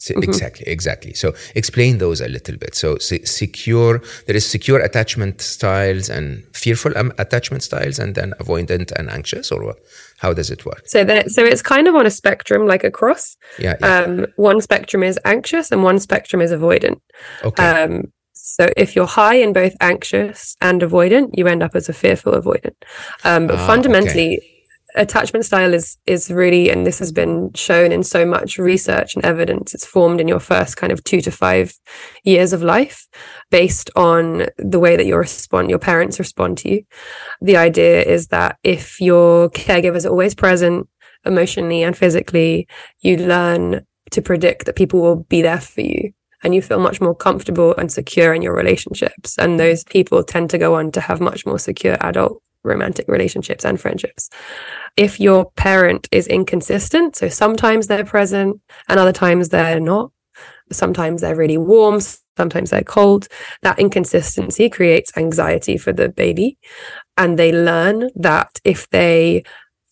Mm-hmm. 0.00 0.22
Exactly, 0.24 0.66
exactly. 0.66 1.14
So 1.14 1.32
explain 1.54 1.98
those 1.98 2.20
a 2.20 2.26
little 2.26 2.56
bit. 2.56 2.74
So 2.74 2.98
secure, 2.98 4.02
there 4.26 4.34
is 4.34 4.44
secure 4.50 4.80
attachment 4.80 5.40
styles 5.40 6.08
and 6.08 6.42
fearful 6.56 6.98
um, 6.98 7.12
attachment 7.18 7.62
styles, 7.62 8.00
and 8.00 8.16
then 8.16 8.34
avoidant 8.40 8.90
and 8.90 9.08
anxious, 9.08 9.52
or? 9.52 9.76
How 10.16 10.32
does 10.32 10.50
it 10.50 10.66
work? 10.66 10.82
So 10.86 11.04
that 11.04 11.30
so 11.30 11.44
it's 11.44 11.62
kind 11.62 11.86
of 11.86 11.94
on 11.94 12.04
a 12.04 12.10
spectrum, 12.10 12.66
like 12.66 12.82
a 12.82 12.90
cross. 12.90 13.36
Yeah. 13.60 13.76
yeah. 13.80 14.00
Um, 14.00 14.26
one 14.34 14.60
spectrum 14.60 15.04
is 15.04 15.20
anxious, 15.24 15.70
and 15.70 15.84
one 15.84 16.00
spectrum 16.00 16.42
is 16.42 16.50
avoidant. 16.50 17.00
Okay. 17.44 17.62
Um, 17.62 18.12
so 18.48 18.68
if 18.76 18.96
you're 18.96 19.06
high 19.06 19.36
in 19.36 19.52
both 19.52 19.74
anxious 19.80 20.56
and 20.60 20.80
avoidant, 20.82 21.30
you 21.34 21.46
end 21.46 21.62
up 21.62 21.74
as 21.74 21.88
a 21.88 21.92
fearful 21.92 22.32
avoidant. 22.32 22.76
Um, 23.24 23.46
but 23.46 23.58
ah, 23.58 23.66
fundamentally. 23.66 24.38
Okay 24.38 24.54
attachment 24.94 25.44
style 25.44 25.74
is 25.74 25.98
is 26.06 26.30
really 26.30 26.70
and 26.70 26.86
this 26.86 26.98
has 26.98 27.12
been 27.12 27.52
shown 27.52 27.92
in 27.92 28.02
so 28.02 28.24
much 28.24 28.58
research 28.58 29.14
and 29.14 29.24
evidence 29.24 29.74
it's 29.74 29.84
formed 29.84 30.20
in 30.20 30.26
your 30.26 30.40
first 30.40 30.76
kind 30.76 30.90
of 30.90 31.04
2 31.04 31.20
to 31.20 31.30
5 31.30 31.74
years 32.24 32.52
of 32.52 32.62
life 32.62 33.06
based 33.50 33.90
on 33.96 34.46
the 34.56 34.78
way 34.78 34.96
that 34.96 35.06
your 35.06 35.20
respond 35.20 35.68
your 35.68 35.78
parents 35.78 36.18
respond 36.18 36.56
to 36.58 36.70
you 36.70 36.82
the 37.42 37.56
idea 37.56 38.02
is 38.02 38.28
that 38.28 38.56
if 38.62 39.00
your 39.00 39.50
caregivers 39.50 40.06
are 40.06 40.10
always 40.10 40.34
present 40.34 40.88
emotionally 41.26 41.82
and 41.82 41.96
physically 41.96 42.66
you 43.00 43.18
learn 43.18 43.84
to 44.10 44.22
predict 44.22 44.64
that 44.64 44.76
people 44.76 45.00
will 45.00 45.24
be 45.24 45.42
there 45.42 45.60
for 45.60 45.82
you 45.82 46.12
and 46.42 46.54
you 46.54 46.62
feel 46.62 46.78
much 46.78 47.00
more 47.00 47.14
comfortable 47.14 47.74
and 47.76 47.90
secure 47.90 48.34
in 48.34 48.42
your 48.42 48.54
relationships 48.54 49.36
and 49.38 49.58
those 49.58 49.84
people 49.84 50.22
tend 50.22 50.50
to 50.50 50.58
go 50.58 50.74
on 50.74 50.90
to 50.92 51.00
have 51.00 51.20
much 51.20 51.44
more 51.44 51.58
secure 51.58 51.96
adult 52.00 52.42
romantic 52.64 53.06
relationships 53.08 53.64
and 53.64 53.80
friendships. 53.80 54.30
If 54.96 55.20
your 55.20 55.50
parent 55.52 56.08
is 56.12 56.26
inconsistent, 56.26 57.16
so 57.16 57.28
sometimes 57.28 57.86
they're 57.86 58.04
present 58.04 58.60
and 58.88 58.98
other 58.98 59.12
times 59.12 59.48
they're 59.48 59.80
not, 59.80 60.12
sometimes 60.70 61.20
they're 61.20 61.36
really 61.36 61.58
warm, 61.58 62.00
sometimes 62.36 62.70
they're 62.70 62.82
cold, 62.82 63.28
that 63.62 63.78
inconsistency 63.78 64.68
creates 64.68 65.16
anxiety 65.16 65.76
for 65.76 65.92
the 65.92 66.08
baby. 66.08 66.58
And 67.16 67.38
they 67.38 67.52
learn 67.52 68.10
that 68.14 68.60
if 68.64 68.88
they 68.90 69.44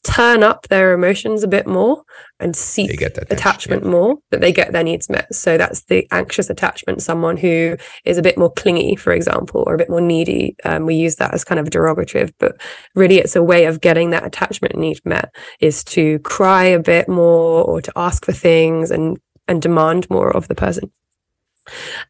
turn 0.07 0.43
up 0.43 0.69
their 0.69 0.93
emotions 0.93 1.43
a 1.43 1.49
bit 1.49 1.67
more 1.67 2.05
and 2.39 2.55
seek 2.55 3.01
attachment 3.01 3.83
yeah. 3.83 3.91
more 3.91 4.17
that 4.31 4.41
they 4.41 4.53
get 4.53 4.73
their 4.73 4.85
needs 4.85 5.11
met 5.11 5.33
so 5.35 5.59
that's 5.59 5.83
the 5.85 6.07
anxious 6.13 6.49
attachment 6.49 7.03
someone 7.03 7.37
who 7.37 7.77
is 8.05 8.17
a 8.17 8.23
bit 8.23 8.39
more 8.39 8.53
clingy 8.53 8.95
for 8.95 9.13
example 9.13 9.65
or 9.67 9.75
a 9.75 9.79
bit 9.79 9.91
more 9.91 10.01
needy 10.01 10.55
um, 10.65 10.87
we 10.87 10.95
use 10.95 11.17
that 11.17 11.35
as 11.35 11.43
kind 11.43 11.59
of 11.59 11.67
a 11.67 11.71
derogative 11.71 12.33
but 12.39 12.61
really 12.95 13.19
it's 13.19 13.35
a 13.35 13.43
way 13.43 13.65
of 13.65 13.81
getting 13.81 14.11
that 14.11 14.25
attachment 14.25 14.77
need 14.77 15.01
met 15.05 15.35
is 15.61 15.83
to 15.83 16.21
cry 16.21 16.65
a 16.65 16.79
bit 16.79 17.09
more 17.09 17.65
or 17.65 17.81
to 17.81 17.93
ask 17.97 18.25
for 18.25 18.33
things 18.33 18.91
and 18.91 19.19
and 19.49 19.61
demand 19.61 20.09
more 20.09 20.35
of 20.35 20.47
the 20.49 20.55
person 20.55 20.91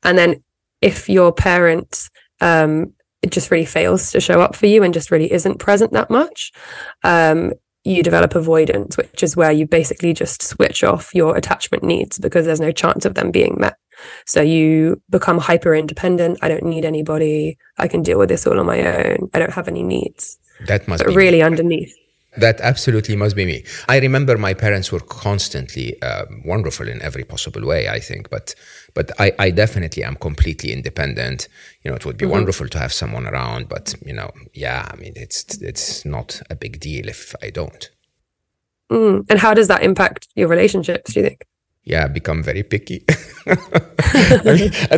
and 0.03 0.19
then 0.19 0.43
if 0.83 1.09
your 1.09 1.33
parent 1.33 2.11
um, 2.43 2.93
it 3.23 3.33
just 3.33 3.51
really 3.51 3.65
fails 3.65 4.13
to 4.13 4.21
show 4.21 4.41
up 4.41 4.55
for 4.55 4.67
you 4.67 4.83
and 4.83 4.93
just 4.93 5.11
really 5.11 5.33
isn't 5.33 5.59
present 5.59 5.93
that 5.93 6.11
much 6.11 6.53
um, 7.03 7.53
you 7.87 8.03
develop 8.03 8.35
avoidance, 8.35 8.97
which 8.97 9.23
is 9.23 9.37
where 9.37 9.53
you 9.53 9.67
basically 9.67 10.13
just 10.13 10.43
switch 10.43 10.83
off 10.83 11.15
your 11.15 11.37
attachment 11.37 11.85
needs 11.85 12.19
because 12.19 12.45
there's 12.45 12.61
no 12.61 12.73
chance 12.73 13.05
of 13.05 13.15
them 13.15 13.31
being 13.31 13.57
met. 13.59 13.77
So 14.27 14.43
you 14.43 15.01
become 15.09 15.39
hyper 15.39 15.75
independent. 15.75 16.39
I 16.43 16.49
don't 16.49 16.65
need 16.65 16.85
anybody. 16.85 17.57
I 17.79 17.89
can 17.89 18.03
deal 18.03 18.19
with 18.19 18.29
this 18.29 18.47
all 18.47 18.59
on 18.59 18.67
my 18.67 18.81
own. 18.81 19.31
I 19.33 19.39
don't 19.39 19.53
have 19.53 19.69
any 19.69 19.83
needs. 19.83 20.39
That 20.67 20.89
must 20.89 21.05
but 21.05 21.11
be 21.11 21.17
really 21.17 21.39
me. 21.39 21.43
underneath. 21.43 21.95
That 22.37 22.61
absolutely 22.61 23.17
must 23.17 23.37
be 23.37 23.47
me. 23.47 23.65
I 23.89 23.99
remember 23.99 24.37
my 24.37 24.53
parents 24.53 24.93
were 24.93 25.01
constantly 25.01 26.01
uh, 26.03 26.27
wonderful 26.45 26.89
in 26.89 27.01
every 27.01 27.25
possible 27.25 27.65
way. 27.65 27.89
I 27.89 28.01
think, 28.01 28.29
but 28.29 28.55
but 28.97 29.13
I, 29.21 29.33
I 29.39 29.51
definitely 29.51 30.03
am 30.03 30.17
completely 30.17 30.73
independent. 30.73 31.49
You 31.85 31.91
know, 31.91 31.97
it 31.97 32.05
would 32.05 32.17
be 32.17 32.25
mm-hmm. 32.25 32.33
wonderful 32.33 32.69
to 32.69 32.79
have 32.79 32.93
someone 32.93 33.27
around, 33.29 33.69
but 33.69 33.95
you 34.05 34.13
know, 34.13 34.33
yeah, 34.53 34.89
I 34.91 34.97
mean, 34.97 35.13
it's 35.15 35.63
it's 35.63 36.05
not 36.05 36.43
a 36.51 36.57
big 36.57 36.81
deal 36.81 37.09
if 37.09 37.35
I 37.41 37.51
don't. 37.51 37.91
Mm. 38.91 39.27
And 39.31 39.39
how 39.39 39.55
does 39.55 39.69
that 39.69 39.85
impact 39.85 40.29
your 40.35 40.49
relationships? 40.49 41.13
Do 41.13 41.21
you 41.21 41.27
think? 41.27 41.47
yeah, 41.87 42.09
become 42.09 42.43
very 42.43 42.65
picky. 42.65 43.05
at, 43.47 43.57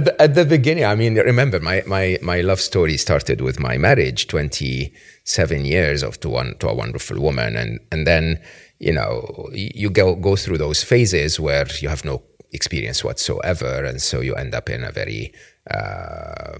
the, 0.06 0.16
at 0.18 0.34
the 0.34 0.46
beginning, 0.48 0.86
I 0.86 0.94
mean, 0.94 1.16
remember 1.16 1.60
my, 1.60 1.82
my, 1.86 2.18
my 2.22 2.40
love 2.40 2.60
story 2.60 2.96
started 2.96 3.42
with 3.42 3.60
my 3.60 3.76
marriage, 3.76 4.26
27 4.26 5.66
years 5.66 6.02
of 6.02 6.18
to 6.20 6.30
one, 6.30 6.56
to 6.60 6.68
a 6.68 6.74
wonderful 6.74 7.20
woman. 7.20 7.56
And, 7.56 7.78
and 7.92 8.06
then, 8.06 8.40
you 8.78 8.94
know, 8.94 9.50
you 9.52 9.90
go, 9.90 10.14
go 10.14 10.34
through 10.34 10.56
those 10.56 10.82
phases 10.82 11.38
where 11.38 11.66
you 11.82 11.90
have 11.90 12.06
no 12.06 12.22
experience 12.52 13.04
whatsoever. 13.04 13.84
And 13.84 14.00
so 14.00 14.20
you 14.20 14.34
end 14.34 14.54
up 14.54 14.70
in 14.70 14.84
a 14.84 14.92
very, 14.92 15.32
uh, 15.70 16.58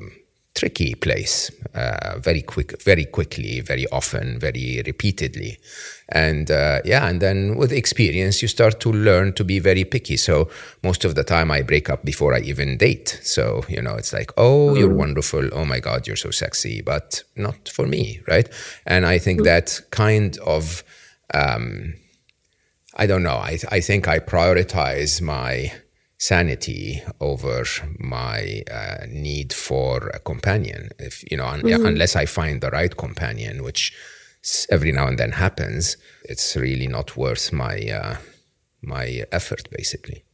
tricky 0.59 0.95
place 0.95 1.51
uh, 1.75 2.19
very 2.19 2.43
quick 2.43 2.83
very 2.83 3.05
quickly 3.05 3.61
very 3.61 3.87
often 3.93 4.39
very 4.41 4.83
repeatedly 4.85 5.57
and 6.09 6.51
uh, 6.51 6.81
yeah 6.85 7.07
and 7.07 7.21
then 7.21 7.57
with 7.57 7.73
experience 7.73 8.43
you 8.43 8.49
start 8.49 8.81
to 8.81 8.91
learn 8.91 9.33
to 9.33 9.45
be 9.45 9.61
very 9.61 9.85
picky 9.85 10.17
so 10.17 10.49
most 10.83 11.05
of 11.05 11.15
the 11.15 11.23
time 11.23 11.51
i 11.51 11.63
break 11.63 11.89
up 11.89 12.05
before 12.05 12.35
i 12.35 12.41
even 12.41 12.77
date 12.77 13.21
so 13.23 13.63
you 13.69 13.81
know 13.81 13.95
it's 13.95 14.13
like 14.13 14.33
oh 14.37 14.71
mm. 14.73 14.79
you're 14.79 14.95
wonderful 14.95 15.49
oh 15.53 15.65
my 15.65 15.79
god 15.79 16.07
you're 16.07 16.17
so 16.17 16.31
sexy 16.31 16.83
but 16.83 17.23
not 17.37 17.69
for 17.69 17.87
me 17.87 18.21
right 18.27 18.49
and 18.85 19.07
i 19.07 19.17
think 19.17 19.41
mm. 19.41 19.45
that 19.45 19.81
kind 19.91 20.39
of 20.39 20.83
um, 21.35 21.95
i 22.99 23.07
don't 23.07 23.23
know. 23.23 23.37
I, 23.37 23.59
I 23.71 23.81
think 23.81 24.09
i 24.09 24.19
prioritize 24.19 25.23
my 25.23 25.73
sanity 26.19 27.01
over 27.21 27.65
my 27.99 28.65
uh, 28.71 29.07
need 29.09 29.53
for 29.53 30.09
a 30.09 30.19
companion. 30.19 30.91
If 30.99 31.25
you 31.31 31.37
know 31.37 31.47
un- 31.47 31.63
mm-hmm. 31.63 31.87
unless 31.87 32.17
i 32.17 32.27
find 32.27 32.61
the 32.61 32.71
right 32.71 32.97
companion 32.97 33.63
which 33.63 33.93
every 34.71 34.93
now 34.93 35.07
and 35.07 35.19
then 35.19 35.33
happens 35.33 35.97
it's 36.25 36.57
really 36.57 36.87
not 36.87 37.17
worth 37.17 37.53
my 37.53 37.77
uh, 37.91 38.17
my 38.83 39.25
effort 39.33 39.69
basically 39.71 40.25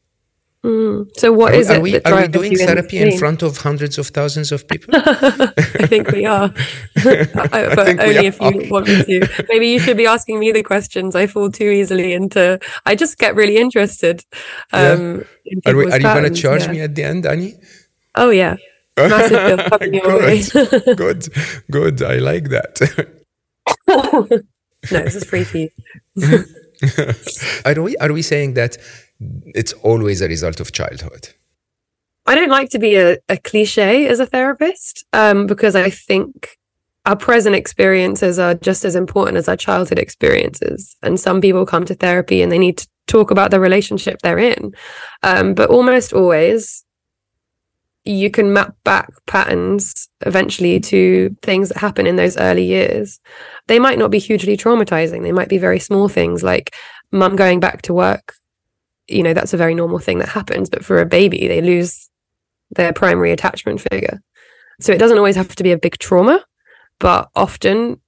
Mm. 0.64 1.10
So 1.18 1.30
what 1.30 1.52
are, 1.52 1.56
is 1.56 1.68
are 1.68 1.76
it? 1.76 1.82
We, 1.82 2.00
are 2.00 2.22
we 2.22 2.28
doing 2.28 2.56
therapy 2.56 2.96
in 2.96 3.18
front 3.18 3.42
of 3.42 3.58
hundreds 3.58 3.98
of 3.98 4.06
thousands 4.06 4.50
of 4.50 4.66
people? 4.66 4.94
I 4.96 5.86
think 5.86 6.10
we 6.10 6.24
are, 6.24 6.48
but 7.04 7.78
only 8.00 8.26
if 8.26 8.40
you 8.40 8.70
want 8.70 8.88
me 8.88 9.04
to. 9.04 9.44
Maybe 9.50 9.68
you 9.68 9.78
should 9.78 9.98
be 9.98 10.06
asking 10.06 10.38
me 10.38 10.52
the 10.52 10.62
questions. 10.62 11.14
I 11.14 11.26
fall 11.26 11.50
too 11.50 11.68
easily 11.68 12.14
into. 12.14 12.58
I 12.86 12.94
just 12.94 13.18
get 13.18 13.34
really 13.34 13.58
interested. 13.58 14.24
Um, 14.72 15.26
yeah. 15.44 15.70
Are, 15.70 15.76
we, 15.76 15.92
are 15.92 15.98
you 15.98 16.02
going 16.02 16.24
to 16.24 16.30
charge 16.30 16.62
yeah. 16.62 16.72
me 16.72 16.80
at 16.80 16.94
the 16.94 17.04
end, 17.04 17.26
Annie? 17.26 17.56
Oh 18.14 18.30
yeah, 18.30 18.56
good, 18.96 19.20
good, 20.96 21.28
good. 21.70 22.02
I 22.02 22.16
like 22.16 22.48
that. 22.48 23.10
no, 23.86 24.26
this 24.88 25.14
is 25.14 25.24
free 25.24 25.44
for 25.44 25.58
you. 25.58 25.68
are 27.66 27.82
we 27.82 27.96
are 27.98 28.12
we 28.14 28.22
saying 28.22 28.54
that 28.54 28.78
it's 29.20 29.72
always 29.74 30.20
a 30.20 30.28
result 30.28 30.60
of 30.60 30.72
childhood. 30.72 31.28
I 32.26 32.34
don't 32.34 32.50
like 32.50 32.70
to 32.70 32.78
be 32.78 32.96
a, 32.96 33.18
a 33.28 33.36
cliche 33.36 34.06
as 34.06 34.18
a 34.18 34.26
therapist 34.26 35.04
um, 35.12 35.46
because 35.46 35.76
I 35.76 35.90
think 35.90 36.56
our 37.04 37.16
present 37.16 37.54
experiences 37.54 38.38
are 38.38 38.54
just 38.54 38.84
as 38.84 38.96
important 38.96 39.36
as 39.36 39.48
our 39.48 39.56
childhood 39.56 39.98
experiences. 39.98 40.96
And 41.02 41.20
some 41.20 41.40
people 41.40 41.66
come 41.66 41.84
to 41.84 41.94
therapy 41.94 42.40
and 42.40 42.50
they 42.50 42.58
need 42.58 42.78
to 42.78 42.88
talk 43.06 43.30
about 43.30 43.50
the 43.50 43.60
relationship 43.60 44.20
they're 44.22 44.38
in. 44.38 44.72
Um, 45.22 45.52
but 45.52 45.68
almost 45.68 46.14
always, 46.14 46.82
you 48.06 48.30
can 48.30 48.54
map 48.54 48.74
back 48.84 49.10
patterns 49.26 50.08
eventually 50.24 50.80
to 50.80 51.36
things 51.42 51.68
that 51.68 51.78
happen 51.78 52.06
in 52.06 52.16
those 52.16 52.38
early 52.38 52.64
years. 52.64 53.20
They 53.66 53.78
might 53.78 53.98
not 53.98 54.10
be 54.10 54.18
hugely 54.18 54.56
traumatizing. 54.56 55.22
They 55.22 55.32
might 55.32 55.48
be 55.50 55.58
very 55.58 55.78
small 55.78 56.08
things 56.08 56.42
like 56.42 56.74
mum 57.12 57.36
going 57.36 57.60
back 57.60 57.82
to 57.82 57.94
work 57.94 58.34
you 59.08 59.22
know, 59.22 59.34
that's 59.34 59.54
a 59.54 59.58
very 59.58 59.74
normal 59.74 59.98
thing 59.98 60.18
that 60.18 60.28
happens. 60.28 60.70
But 60.70 60.84
for 60.84 61.00
a 61.00 61.06
baby, 61.06 61.46
they 61.48 61.60
lose 61.60 62.08
their 62.70 62.92
primary 62.92 63.32
attachment 63.32 63.80
figure. 63.80 64.20
So 64.80 64.92
it 64.92 64.98
doesn't 64.98 65.18
always 65.18 65.36
have 65.36 65.54
to 65.54 65.62
be 65.62 65.72
a 65.72 65.78
big 65.78 65.98
trauma, 65.98 66.44
but 66.98 67.28
often, 67.34 68.00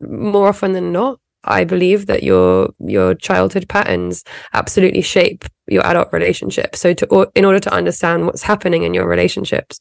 more 0.00 0.48
often 0.48 0.72
than 0.72 0.92
not, 0.92 1.20
I 1.44 1.64
believe 1.64 2.06
that 2.06 2.22
your 2.24 2.70
your 2.80 3.14
childhood 3.14 3.68
patterns 3.68 4.24
absolutely 4.52 5.02
shape 5.02 5.44
your 5.68 5.86
adult 5.86 6.12
relationship. 6.12 6.74
So 6.74 6.92
to 6.94 7.30
in 7.34 7.44
order 7.44 7.60
to 7.60 7.72
understand 7.72 8.26
what's 8.26 8.42
happening 8.42 8.82
in 8.82 8.92
your 8.92 9.06
relationships, 9.06 9.78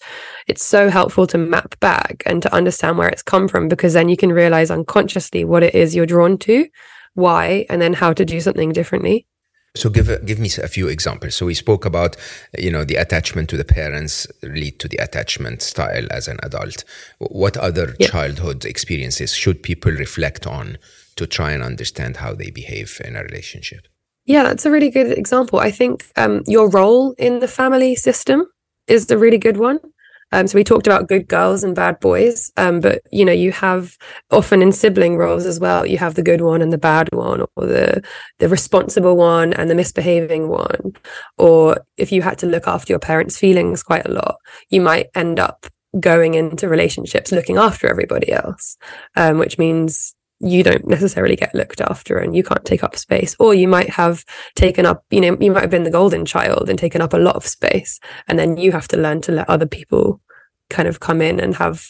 it's 0.47 0.63
so 0.63 0.89
helpful 0.89 1.25
to 1.27 1.37
map 1.37 1.79
back 1.79 2.21
and 2.25 2.41
to 2.43 2.53
understand 2.53 2.97
where 2.97 3.09
it's 3.09 3.23
come 3.23 3.47
from 3.47 3.67
because 3.67 3.93
then 3.93 4.07
you 4.07 4.17
can 4.17 4.31
realize 4.31 4.69
unconsciously 4.69 5.43
what 5.43 5.63
it 5.63 5.73
is 5.73 5.95
you're 5.95 6.05
drawn 6.05 6.37
to, 6.39 6.67
why, 7.15 7.65
and 7.69 7.81
then 7.81 7.93
how 7.93 8.13
to 8.13 8.23
do 8.23 8.39
something 8.39 8.71
differently. 8.71 9.25
So 9.79 9.89
give 9.89 10.25
give 10.25 10.39
me 10.39 10.49
a 10.61 10.67
few 10.67 10.87
examples. 10.87 11.35
So 11.35 11.45
we 11.45 11.53
spoke 11.53 11.85
about 11.85 12.15
you 12.57 12.71
know 12.71 12.83
the 12.83 12.95
attachment 12.95 13.49
to 13.49 13.57
the 13.57 13.65
parents 13.65 14.27
lead 14.43 14.79
to 14.79 14.87
the 14.87 14.97
attachment 14.97 15.61
style 15.61 16.07
as 16.11 16.27
an 16.27 16.39
adult. 16.43 16.83
What 17.19 17.57
other 17.57 17.93
childhood 17.93 18.65
experiences 18.65 19.33
should 19.33 19.63
people 19.63 19.91
reflect 19.91 20.47
on 20.47 20.77
to 21.15 21.27
try 21.27 21.51
and 21.51 21.63
understand 21.63 22.17
how 22.17 22.33
they 22.33 22.51
behave 22.51 23.01
in 23.03 23.15
a 23.15 23.23
relationship? 23.23 23.87
Yeah, 24.25 24.43
that's 24.43 24.65
a 24.65 24.71
really 24.71 24.89
good 24.89 25.17
example. 25.17 25.59
I 25.59 25.71
think 25.71 26.05
um, 26.17 26.43
your 26.47 26.69
role 26.69 27.13
in 27.17 27.39
the 27.39 27.47
family 27.47 27.95
system 27.95 28.45
is 28.87 29.09
a 29.09 29.17
really 29.17 29.37
good 29.37 29.57
one. 29.57 29.79
Um, 30.31 30.47
so 30.47 30.57
we 30.57 30.63
talked 30.63 30.87
about 30.87 31.07
good 31.07 31.27
girls 31.27 31.63
and 31.63 31.75
bad 31.75 31.99
boys, 31.99 32.51
um, 32.57 32.79
but 32.79 33.01
you 33.11 33.23
know 33.23 33.31
you 33.31 33.51
have 33.51 33.97
often 34.31 34.61
in 34.61 34.71
sibling 34.71 35.17
roles 35.17 35.45
as 35.45 35.59
well. 35.59 35.85
You 35.85 35.97
have 35.97 36.15
the 36.15 36.23
good 36.23 36.41
one 36.41 36.61
and 36.61 36.73
the 36.73 36.77
bad 36.77 37.09
one, 37.13 37.41
or 37.55 37.65
the 37.65 38.03
the 38.39 38.49
responsible 38.49 39.15
one 39.15 39.53
and 39.53 39.69
the 39.69 39.75
misbehaving 39.75 40.49
one. 40.49 40.93
Or 41.37 41.77
if 41.95 42.11
you 42.11 42.21
had 42.21 42.37
to 42.39 42.47
look 42.47 42.67
after 42.67 42.91
your 42.91 42.99
parents' 42.99 43.37
feelings 43.37 43.83
quite 43.83 44.05
a 44.05 44.11
lot, 44.11 44.35
you 44.69 44.81
might 44.81 45.07
end 45.15 45.39
up 45.39 45.67
going 45.99 46.33
into 46.33 46.67
relationships 46.67 47.31
looking 47.31 47.57
after 47.57 47.87
everybody 47.87 48.31
else, 48.31 48.77
um, 49.15 49.37
which 49.37 49.57
means 49.57 50.13
you 50.39 50.63
don't 50.63 50.87
necessarily 50.87 51.35
get 51.35 51.55
looked 51.55 51.81
after 51.81 52.17
and 52.17 52.35
you 52.35 52.43
can't 52.43 52.65
take 52.65 52.83
up 52.83 52.95
space. 52.95 53.35
Or 53.39 53.53
you 53.53 53.67
might 53.67 53.89
have 53.89 54.23
taken 54.55 54.85
up 54.85 55.03
you 55.09 55.21
know 55.21 55.37
you 55.39 55.51
might 55.51 55.61
have 55.61 55.71
been 55.71 55.83
the 55.83 55.91
golden 55.91 56.25
child 56.25 56.69
and 56.69 56.77
taken 56.77 57.01
up 57.01 57.13
a 57.13 57.17
lot 57.17 57.35
of 57.35 57.45
space. 57.45 57.99
And 58.27 58.37
then 58.37 58.57
you 58.57 58.71
have 58.71 58.87
to 58.89 58.97
learn 58.97 59.21
to 59.21 59.31
let 59.31 59.49
other 59.49 59.67
people 59.67 60.21
kind 60.69 60.87
of 60.87 60.99
come 60.99 61.21
in 61.21 61.39
and 61.39 61.55
have 61.55 61.85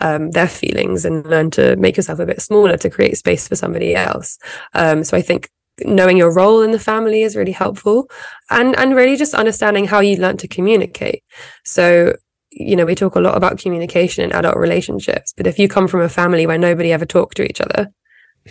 um, 0.00 0.30
their 0.30 0.48
feelings 0.48 1.04
and 1.04 1.26
learn 1.26 1.50
to 1.50 1.76
make 1.76 1.96
yourself 1.96 2.18
a 2.18 2.26
bit 2.26 2.40
smaller 2.40 2.76
to 2.78 2.90
create 2.90 3.16
space 3.16 3.46
for 3.46 3.56
somebody 3.56 3.94
else. 3.94 4.38
Um, 4.74 5.04
so 5.04 5.16
i 5.16 5.22
think 5.22 5.50
knowing 5.84 6.16
your 6.16 6.32
role 6.32 6.62
in 6.62 6.70
the 6.70 6.78
family 6.78 7.22
is 7.22 7.36
really 7.36 7.52
helpful 7.52 8.08
and 8.50 8.76
and 8.76 8.94
really 8.94 9.16
just 9.16 9.34
understanding 9.34 9.86
how 9.86 10.00
you 10.00 10.16
learn 10.16 10.36
to 10.36 10.48
communicate. 10.48 11.24
So 11.64 12.14
you 12.52 12.76
know, 12.76 12.84
we 12.84 12.94
talk 12.94 13.16
a 13.16 13.20
lot 13.20 13.36
about 13.36 13.58
communication 13.58 14.24
in 14.24 14.32
adult 14.32 14.56
relationships, 14.56 15.32
but 15.36 15.46
if 15.46 15.58
you 15.58 15.68
come 15.68 15.88
from 15.88 16.00
a 16.00 16.08
family 16.08 16.46
where 16.46 16.58
nobody 16.58 16.92
ever 16.92 17.06
talked 17.06 17.36
to 17.38 17.44
each 17.44 17.60
other, 17.60 17.88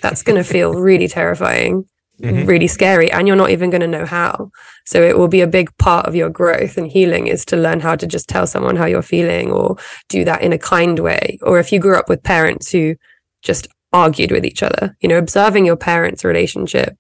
that's 0.01 0.24
going 0.24 0.41
to 0.41 0.43
feel 0.43 0.74
really 0.81 1.08
terrifying, 1.08 1.86
mm-hmm. 2.20 2.46
really 2.46 2.67
scary, 2.67 3.12
and 3.12 3.27
you're 3.27 3.38
not 3.38 3.51
even 3.51 3.70
going 3.70 3.81
to 3.81 3.88
know 3.88 4.05
how. 4.05 4.50
So 4.86 5.01
it 5.01 5.17
will 5.17 5.27
be 5.27 5.41
a 5.41 5.48
big 5.48 5.75
part 5.77 6.08
of 6.08 6.15
your 6.15 6.29
growth 6.29 6.77
and 6.77 6.91
healing 6.91 7.27
is 7.27 7.46
to 7.46 7.58
learn 7.58 7.79
how 7.79 7.96
to 7.96 8.08
just 8.08 8.27
tell 8.27 8.48
someone 8.48 8.75
how 8.75 8.86
you're 8.86 9.01
feeling 9.01 9.51
or 9.51 9.77
do 10.10 10.25
that 10.25 10.41
in 10.41 10.53
a 10.53 10.58
kind 10.58 11.00
way. 11.00 11.38
Or 11.43 11.60
if 11.60 11.72
you 11.72 11.79
grew 11.79 11.98
up 11.98 12.10
with 12.10 12.24
parents 12.24 12.72
who 12.72 12.96
just 13.43 13.67
argued 13.93 14.31
with 14.31 14.46
each 14.46 14.63
other, 14.63 14.96
you 15.01 15.10
know, 15.10 15.17
observing 15.17 15.65
your 15.65 15.75
parents' 15.75 16.24
relationship 16.24 16.98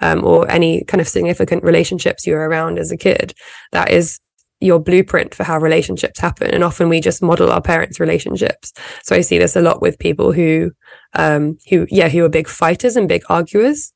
um, 0.00 0.24
or 0.24 0.48
any 0.50 0.84
kind 0.84 1.00
of 1.00 1.08
significant 1.08 1.64
relationships 1.64 2.26
you 2.26 2.34
were 2.34 2.48
around 2.48 2.78
as 2.78 2.92
a 2.92 2.96
kid, 2.96 3.34
that 3.72 3.90
is 3.90 4.20
your 4.60 4.78
blueprint 4.78 5.34
for 5.34 5.44
how 5.44 5.58
relationships 5.58 6.18
happen. 6.18 6.50
And 6.52 6.64
often 6.64 6.88
we 6.88 7.00
just 7.00 7.22
model 7.22 7.52
our 7.52 7.60
parents' 7.60 8.00
relationships. 8.00 8.72
So 9.02 9.14
I 9.14 9.20
see 9.20 9.38
this 9.38 9.56
a 9.56 9.60
lot 9.60 9.82
with 9.82 9.98
people 9.98 10.32
who, 10.32 10.72
um, 11.14 11.58
who, 11.68 11.86
yeah, 11.90 12.08
who 12.08 12.24
are 12.24 12.30
big 12.30 12.48
fighters 12.48 12.96
and 12.96 13.08
big 13.08 13.22
arguers. 13.28 13.92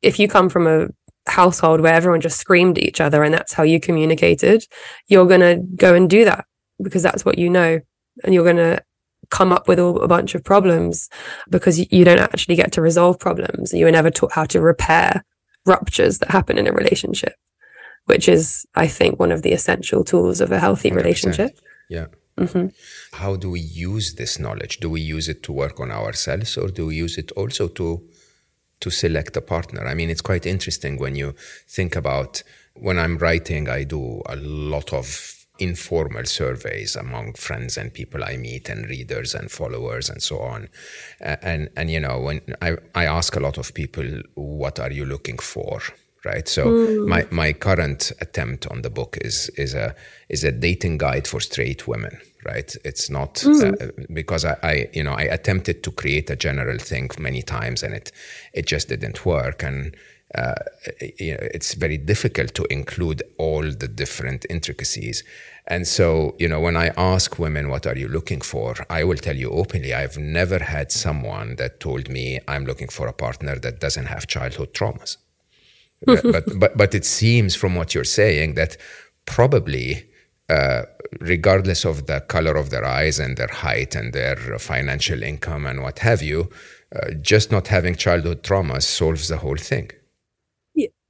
If 0.00 0.18
you 0.18 0.28
come 0.28 0.48
from 0.48 0.66
a 0.66 0.88
household 1.26 1.80
where 1.80 1.94
everyone 1.94 2.20
just 2.20 2.38
screamed 2.38 2.78
at 2.78 2.84
each 2.84 3.00
other 3.00 3.22
and 3.22 3.34
that's 3.34 3.52
how 3.52 3.62
you 3.62 3.80
communicated, 3.80 4.64
you're 5.08 5.26
going 5.26 5.40
to 5.40 5.62
go 5.76 5.94
and 5.94 6.08
do 6.08 6.24
that 6.24 6.46
because 6.82 7.02
that's 7.02 7.24
what 7.24 7.38
you 7.38 7.50
know. 7.50 7.80
And 8.24 8.34
you're 8.34 8.44
going 8.44 8.56
to 8.56 8.82
come 9.30 9.52
up 9.52 9.68
with 9.68 9.78
all, 9.78 10.00
a 10.02 10.08
bunch 10.08 10.34
of 10.34 10.42
problems 10.42 11.08
because 11.50 11.78
you 11.92 12.04
don't 12.04 12.18
actually 12.18 12.56
get 12.56 12.72
to 12.72 12.82
resolve 12.82 13.18
problems. 13.18 13.72
You 13.72 13.84
were 13.84 13.92
never 13.92 14.10
taught 14.10 14.32
how 14.32 14.44
to 14.46 14.60
repair 14.60 15.24
ruptures 15.64 16.18
that 16.18 16.30
happen 16.30 16.58
in 16.58 16.66
a 16.66 16.72
relationship 16.72 17.34
which 18.06 18.28
is, 18.28 18.66
I 18.74 18.86
think, 18.86 19.18
one 19.18 19.32
of 19.32 19.42
the 19.42 19.52
essential 19.52 20.04
tools 20.04 20.40
of 20.40 20.52
a 20.52 20.58
healthy 20.58 20.90
100%. 20.90 20.96
relationship. 20.96 21.58
Yeah. 21.88 22.06
Mm-hmm. 22.38 22.68
How 23.12 23.36
do 23.36 23.50
we 23.50 23.60
use 23.60 24.14
this 24.14 24.38
knowledge? 24.38 24.78
Do 24.80 24.88
we 24.88 25.00
use 25.00 25.28
it 25.28 25.42
to 25.44 25.52
work 25.52 25.78
on 25.80 25.90
ourselves, 25.90 26.56
or 26.56 26.68
do 26.68 26.86
we 26.86 26.96
use 26.96 27.18
it 27.18 27.30
also 27.32 27.68
to 27.68 28.02
to 28.80 28.90
select 28.90 29.36
a 29.36 29.40
partner? 29.40 29.86
I 29.86 29.94
mean, 29.94 30.10
it's 30.10 30.22
quite 30.22 30.46
interesting 30.46 30.98
when 30.98 31.14
you 31.14 31.34
think 31.68 31.94
about 31.94 32.42
when 32.74 32.98
I'm 32.98 33.18
writing. 33.18 33.68
I 33.68 33.84
do 33.84 34.22
a 34.26 34.36
lot 34.36 34.92
of 34.92 35.36
informal 35.58 36.24
surveys 36.24 36.96
among 36.96 37.34
friends 37.34 37.76
and 37.76 37.92
people 37.92 38.24
I 38.24 38.36
meet 38.36 38.68
and 38.68 38.86
readers 38.88 39.34
and 39.34 39.50
followers 39.50 40.08
and 40.08 40.22
so 40.22 40.38
on. 40.38 40.68
And 41.20 41.68
and 41.76 41.90
you 41.90 42.00
know 42.00 42.18
when 42.20 42.40
I 42.62 42.78
I 42.94 43.04
ask 43.04 43.36
a 43.36 43.40
lot 43.40 43.58
of 43.58 43.74
people, 43.74 44.22
what 44.34 44.80
are 44.80 44.90
you 44.90 45.04
looking 45.04 45.38
for? 45.38 45.82
Right? 46.24 46.48
So 46.48 46.66
mm. 46.66 47.06
my 47.06 47.26
my 47.30 47.52
current 47.52 48.12
attempt 48.20 48.66
on 48.68 48.82
the 48.82 48.90
book 48.90 49.18
is 49.20 49.48
is 49.50 49.74
a 49.74 49.94
is 50.28 50.44
a 50.44 50.52
dating 50.52 50.98
guide 50.98 51.26
for 51.26 51.40
straight 51.40 51.88
women, 51.88 52.18
right? 52.44 52.74
It's 52.84 53.10
not 53.10 53.34
mm. 53.34 53.82
uh, 53.82 54.04
because 54.12 54.44
I, 54.44 54.56
I, 54.62 54.88
you 54.92 55.02
know 55.02 55.12
I 55.12 55.22
attempted 55.22 55.82
to 55.82 55.90
create 55.90 56.30
a 56.30 56.36
general 56.36 56.78
thing 56.78 57.10
many 57.18 57.42
times 57.42 57.82
and 57.82 57.94
it 57.94 58.12
it 58.52 58.66
just 58.66 58.88
didn't 58.88 59.24
work 59.24 59.62
and. 59.62 59.96
Uh, 60.34 60.54
you 61.18 61.32
know, 61.32 61.46
it's 61.52 61.74
very 61.74 61.98
difficult 61.98 62.54
to 62.54 62.64
include 62.70 63.22
all 63.36 63.60
the 63.60 63.86
different 63.86 64.46
intricacies. 64.48 65.22
And 65.66 65.86
so, 65.86 66.36
you 66.38 66.48
know, 66.48 66.58
when 66.58 66.74
I 66.74 66.90
ask 66.96 67.38
women, 67.38 67.68
what 67.68 67.86
are 67.86 67.98
you 67.98 68.08
looking 68.08 68.40
for? 68.40 68.74
I 68.88 69.04
will 69.04 69.18
tell 69.18 69.36
you 69.36 69.50
openly, 69.50 69.92
I've 69.92 70.16
never 70.16 70.58
had 70.58 70.90
someone 70.90 71.56
that 71.56 71.80
told 71.80 72.08
me 72.08 72.40
I'm 72.48 72.64
looking 72.64 72.88
for 72.88 73.08
a 73.08 73.12
partner 73.12 73.58
that 73.58 73.78
doesn't 73.78 74.06
have 74.06 74.26
childhood 74.26 74.72
traumas 74.72 75.18
but, 76.22 76.44
but 76.58 76.76
but 76.76 76.94
it 76.94 77.04
seems 77.04 77.54
from 77.54 77.74
what 77.74 77.94
you're 77.94 78.04
saying 78.04 78.54
that 78.54 78.76
probably 79.24 80.04
uh, 80.48 80.82
regardless 81.20 81.84
of 81.84 82.06
the 82.06 82.20
color 82.20 82.56
of 82.56 82.70
their 82.70 82.84
eyes 82.84 83.18
and 83.18 83.36
their 83.36 83.48
height 83.48 83.94
and 83.94 84.12
their 84.12 84.36
financial 84.58 85.22
income 85.22 85.66
and 85.66 85.82
what 85.82 86.00
have 86.00 86.22
you, 86.22 86.50
uh, 86.94 87.10
just 87.20 87.50
not 87.50 87.68
having 87.68 87.94
childhood 87.94 88.42
traumas 88.42 88.82
solves 88.82 89.28
the 89.28 89.38
whole 89.38 89.56
thing. 89.56 89.90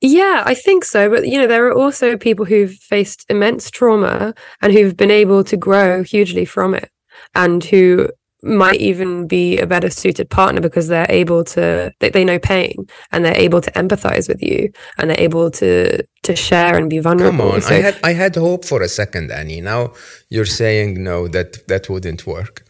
Yeah, 0.00 0.42
I 0.44 0.54
think 0.54 0.84
so. 0.84 1.08
But, 1.08 1.28
you 1.28 1.38
know, 1.38 1.46
there 1.46 1.64
are 1.68 1.72
also 1.72 2.16
people 2.16 2.44
who've 2.44 2.74
faced 2.74 3.24
immense 3.28 3.70
trauma 3.70 4.34
and 4.60 4.72
who've 4.72 4.96
been 4.96 5.12
able 5.12 5.44
to 5.44 5.56
grow 5.56 6.02
hugely 6.02 6.44
from 6.44 6.74
it 6.74 6.90
and 7.36 7.62
who 7.62 8.08
might 8.42 8.80
even 8.80 9.26
be 9.26 9.58
a 9.58 9.66
better 9.66 9.88
suited 9.88 10.28
partner 10.28 10.60
because 10.60 10.88
they're 10.88 11.06
able 11.08 11.44
to 11.44 11.92
they, 12.00 12.10
they 12.10 12.24
know 12.24 12.38
pain 12.38 12.74
and 13.12 13.24
they're 13.24 13.36
able 13.36 13.60
to 13.60 13.70
empathize 13.72 14.28
with 14.28 14.42
you 14.42 14.72
and 14.98 15.10
they're 15.10 15.20
able 15.20 15.50
to 15.50 16.02
to 16.22 16.36
share 16.36 16.76
and 16.76 16.90
be 16.90 16.98
vulnerable. 16.98 17.38
Come 17.38 17.54
on, 17.54 17.62
so, 17.62 17.74
I 17.74 17.80
had 17.80 17.98
I 18.02 18.12
had 18.12 18.34
hope 18.36 18.64
for 18.64 18.82
a 18.82 18.88
second, 18.88 19.30
Annie. 19.30 19.60
Now 19.60 19.92
you're 20.28 20.44
saying 20.44 21.02
no, 21.02 21.28
that 21.28 21.66
that 21.68 21.88
wouldn't 21.88 22.26
work. 22.26 22.64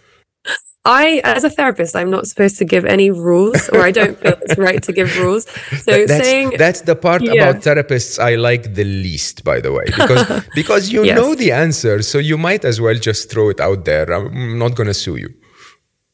I, 0.85 1.21
as 1.23 1.45
a 1.45 1.51
therapist, 1.51 1.95
I'm 1.95 2.11
not 2.11 2.27
supposed 2.27 2.59
to 2.59 2.65
give 2.65 2.85
any 2.85 3.13
rules, 3.13 3.69
or 3.69 3.83
I 3.83 3.93
don't 3.93 4.19
feel 4.19 4.35
it's 4.43 4.59
right 4.59 4.83
to 4.83 4.93
give 4.93 5.17
rules. 5.17 5.47
So 5.83 6.07
that's, 6.07 6.25
saying 6.25 6.55
that's 6.59 6.81
the 6.83 6.97
part 6.97 7.23
yeah. 7.23 7.33
about 7.35 7.63
therapists 7.63 8.19
I 8.19 8.35
like 8.35 8.75
the 8.75 8.85
least, 8.85 9.45
by 9.45 9.61
the 9.61 9.73
way, 9.73 9.85
because 9.85 10.45
because 10.55 10.93
you 10.93 11.05
yes. 11.05 11.17
know 11.17 11.37
the 11.37 11.53
answer, 11.53 12.03
so 12.03 12.19
you 12.19 12.37
might 12.37 12.65
as 12.65 12.81
well 12.81 12.97
just 12.97 13.31
throw 13.31 13.49
it 13.51 13.61
out 13.61 13.85
there. 13.85 14.13
I'm 14.13 14.59
not 14.59 14.75
going 14.75 14.89
to 14.89 14.95
sue 14.95 15.17
you. 15.17 15.33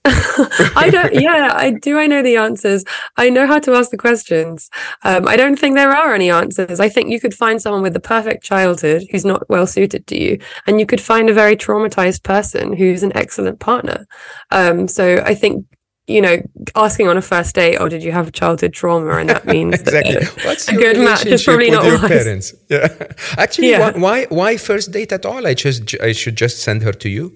I 0.77 0.89
don't, 0.91 1.15
yeah, 1.15 1.53
I 1.55 1.71
do. 1.71 1.99
I 1.99 2.07
know 2.07 2.23
the 2.23 2.37
answers. 2.37 2.85
I 3.17 3.31
know 3.31 3.47
how 3.47 3.59
to 3.61 3.75
ask 3.75 3.91
the 3.91 3.97
questions. 3.97 4.71
Um, 5.05 5.29
I 5.29 5.37
don't 5.37 5.59
think 5.59 5.75
there 5.77 5.95
are 5.95 6.15
any 6.15 6.31
answers. 6.31 6.81
I 6.81 6.89
think 6.89 7.11
you 7.11 7.21
could 7.21 7.35
find 7.35 7.61
someone 7.61 7.83
with 7.83 7.95
the 7.95 8.01
perfect 8.01 8.43
childhood 8.43 9.05
who's 9.11 9.25
not 9.25 9.49
well 9.49 9.67
suited 9.67 10.07
to 10.09 10.21
you, 10.21 10.39
and 10.67 10.81
you 10.81 10.87
could 10.87 11.01
find 11.01 11.29
a 11.29 11.35
very 11.35 11.57
traumatized 11.57 12.23
person 12.23 12.73
who's 12.73 13.03
an 13.03 13.17
excellent 13.17 13.61
partner. 13.61 14.07
Um, 14.51 14.89
so 14.89 15.23
I 15.25 15.35
think 15.35 15.67
you 16.09 16.23
know, 16.23 16.39
asking 16.75 17.07
on 17.07 17.19
a 17.19 17.23
first 17.23 17.55
date, 17.55 17.77
"Oh, 17.77 17.89
did 17.89 18.03
you 18.03 18.13
have 18.13 18.29
a 18.29 18.31
childhood 18.31 18.73
trauma?" 18.73 19.19
and 19.19 19.29
that 19.29 19.45
means 19.45 19.81
exactly. 19.81 20.15
That 20.15 20.45
What's 20.47 20.67
a 20.69 20.75
good 20.75 20.97
match 20.97 21.27
is 21.27 21.45
probably 21.45 21.71
not 21.71 21.85
your 21.85 21.99
wise. 21.99 22.09
parents. 22.09 22.55
Yeah, 22.71 22.89
actually, 23.37 23.71
yeah. 23.71 23.93
Why, 23.93 23.99
why 23.99 24.27
why 24.31 24.57
first 24.57 24.91
date 24.91 25.13
at 25.13 25.27
all? 25.27 25.47
I 25.47 25.53
just 25.53 25.95
I 26.01 26.13
should 26.13 26.37
just 26.37 26.59
send 26.61 26.83
her 26.83 26.93
to 26.93 27.09
you 27.11 27.33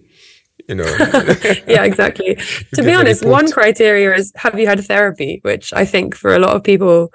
you 0.69 0.75
know 0.75 0.85
yeah 1.67 1.85
exactly 1.85 2.35
to 2.75 2.83
be 2.83 2.93
honest 2.93 3.25
one 3.25 3.51
criteria 3.51 4.15
is 4.15 4.33
have 4.37 4.59
you 4.59 4.67
had 4.67 4.81
therapy 4.81 5.41
which 5.43 5.73
i 5.75 5.85
think 5.85 6.15
for 6.15 6.35
a 6.35 6.39
lot 6.39 6.55
of 6.55 6.63
people 6.63 7.13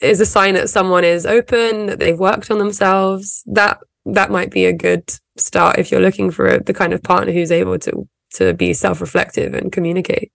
is 0.00 0.20
a 0.20 0.26
sign 0.26 0.54
that 0.54 0.70
someone 0.70 1.04
is 1.04 1.26
open, 1.26 1.86
that 1.86 1.98
they've 1.98 2.18
worked 2.18 2.50
on 2.50 2.58
themselves. 2.58 3.42
That 3.46 3.78
that 4.04 4.30
might 4.30 4.50
be 4.50 4.66
a 4.66 4.72
good 4.72 5.12
start 5.36 5.78
if 5.78 5.90
you're 5.90 6.00
looking 6.00 6.30
for 6.30 6.46
a, 6.46 6.62
the 6.62 6.74
kind 6.74 6.92
of 6.92 7.02
partner 7.02 7.32
who's 7.32 7.52
able 7.52 7.78
to 7.80 8.08
to 8.34 8.52
be 8.52 8.72
self-reflective 8.72 9.54
and 9.54 9.72
communicate. 9.72 10.32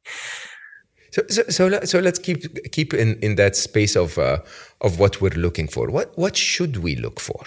So, 1.11 1.23
so, 1.27 1.43
so, 1.49 1.79
so 1.83 1.99
let's 1.99 2.19
keep 2.19 2.71
keep 2.71 2.93
in, 2.93 3.19
in 3.21 3.35
that 3.35 3.55
space 3.55 3.95
of 3.95 4.17
uh, 4.17 4.39
of 4.81 4.99
what 4.99 5.21
we're 5.21 5.29
looking 5.29 5.67
for. 5.67 5.89
What 5.89 6.17
what 6.17 6.35
should 6.35 6.77
we 6.77 6.95
look 6.95 7.19
for? 7.19 7.41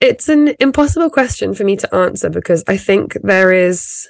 It's 0.00 0.28
an 0.28 0.54
impossible 0.60 1.10
question 1.10 1.54
for 1.54 1.64
me 1.64 1.76
to 1.76 1.94
answer 1.94 2.28
because 2.28 2.62
I 2.68 2.76
think 2.76 3.16
there 3.22 3.52
is 3.52 4.08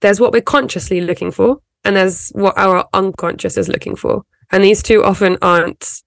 there's 0.00 0.20
what 0.20 0.32
we're 0.32 0.42
consciously 0.42 1.00
looking 1.00 1.30
for, 1.30 1.58
and 1.84 1.96
there's 1.96 2.30
what 2.30 2.56
our 2.58 2.88
unconscious 2.92 3.56
is 3.56 3.68
looking 3.68 3.96
for, 3.96 4.22
and 4.50 4.62
these 4.62 4.82
two 4.82 5.04
often 5.04 5.38
aren't 5.42 6.02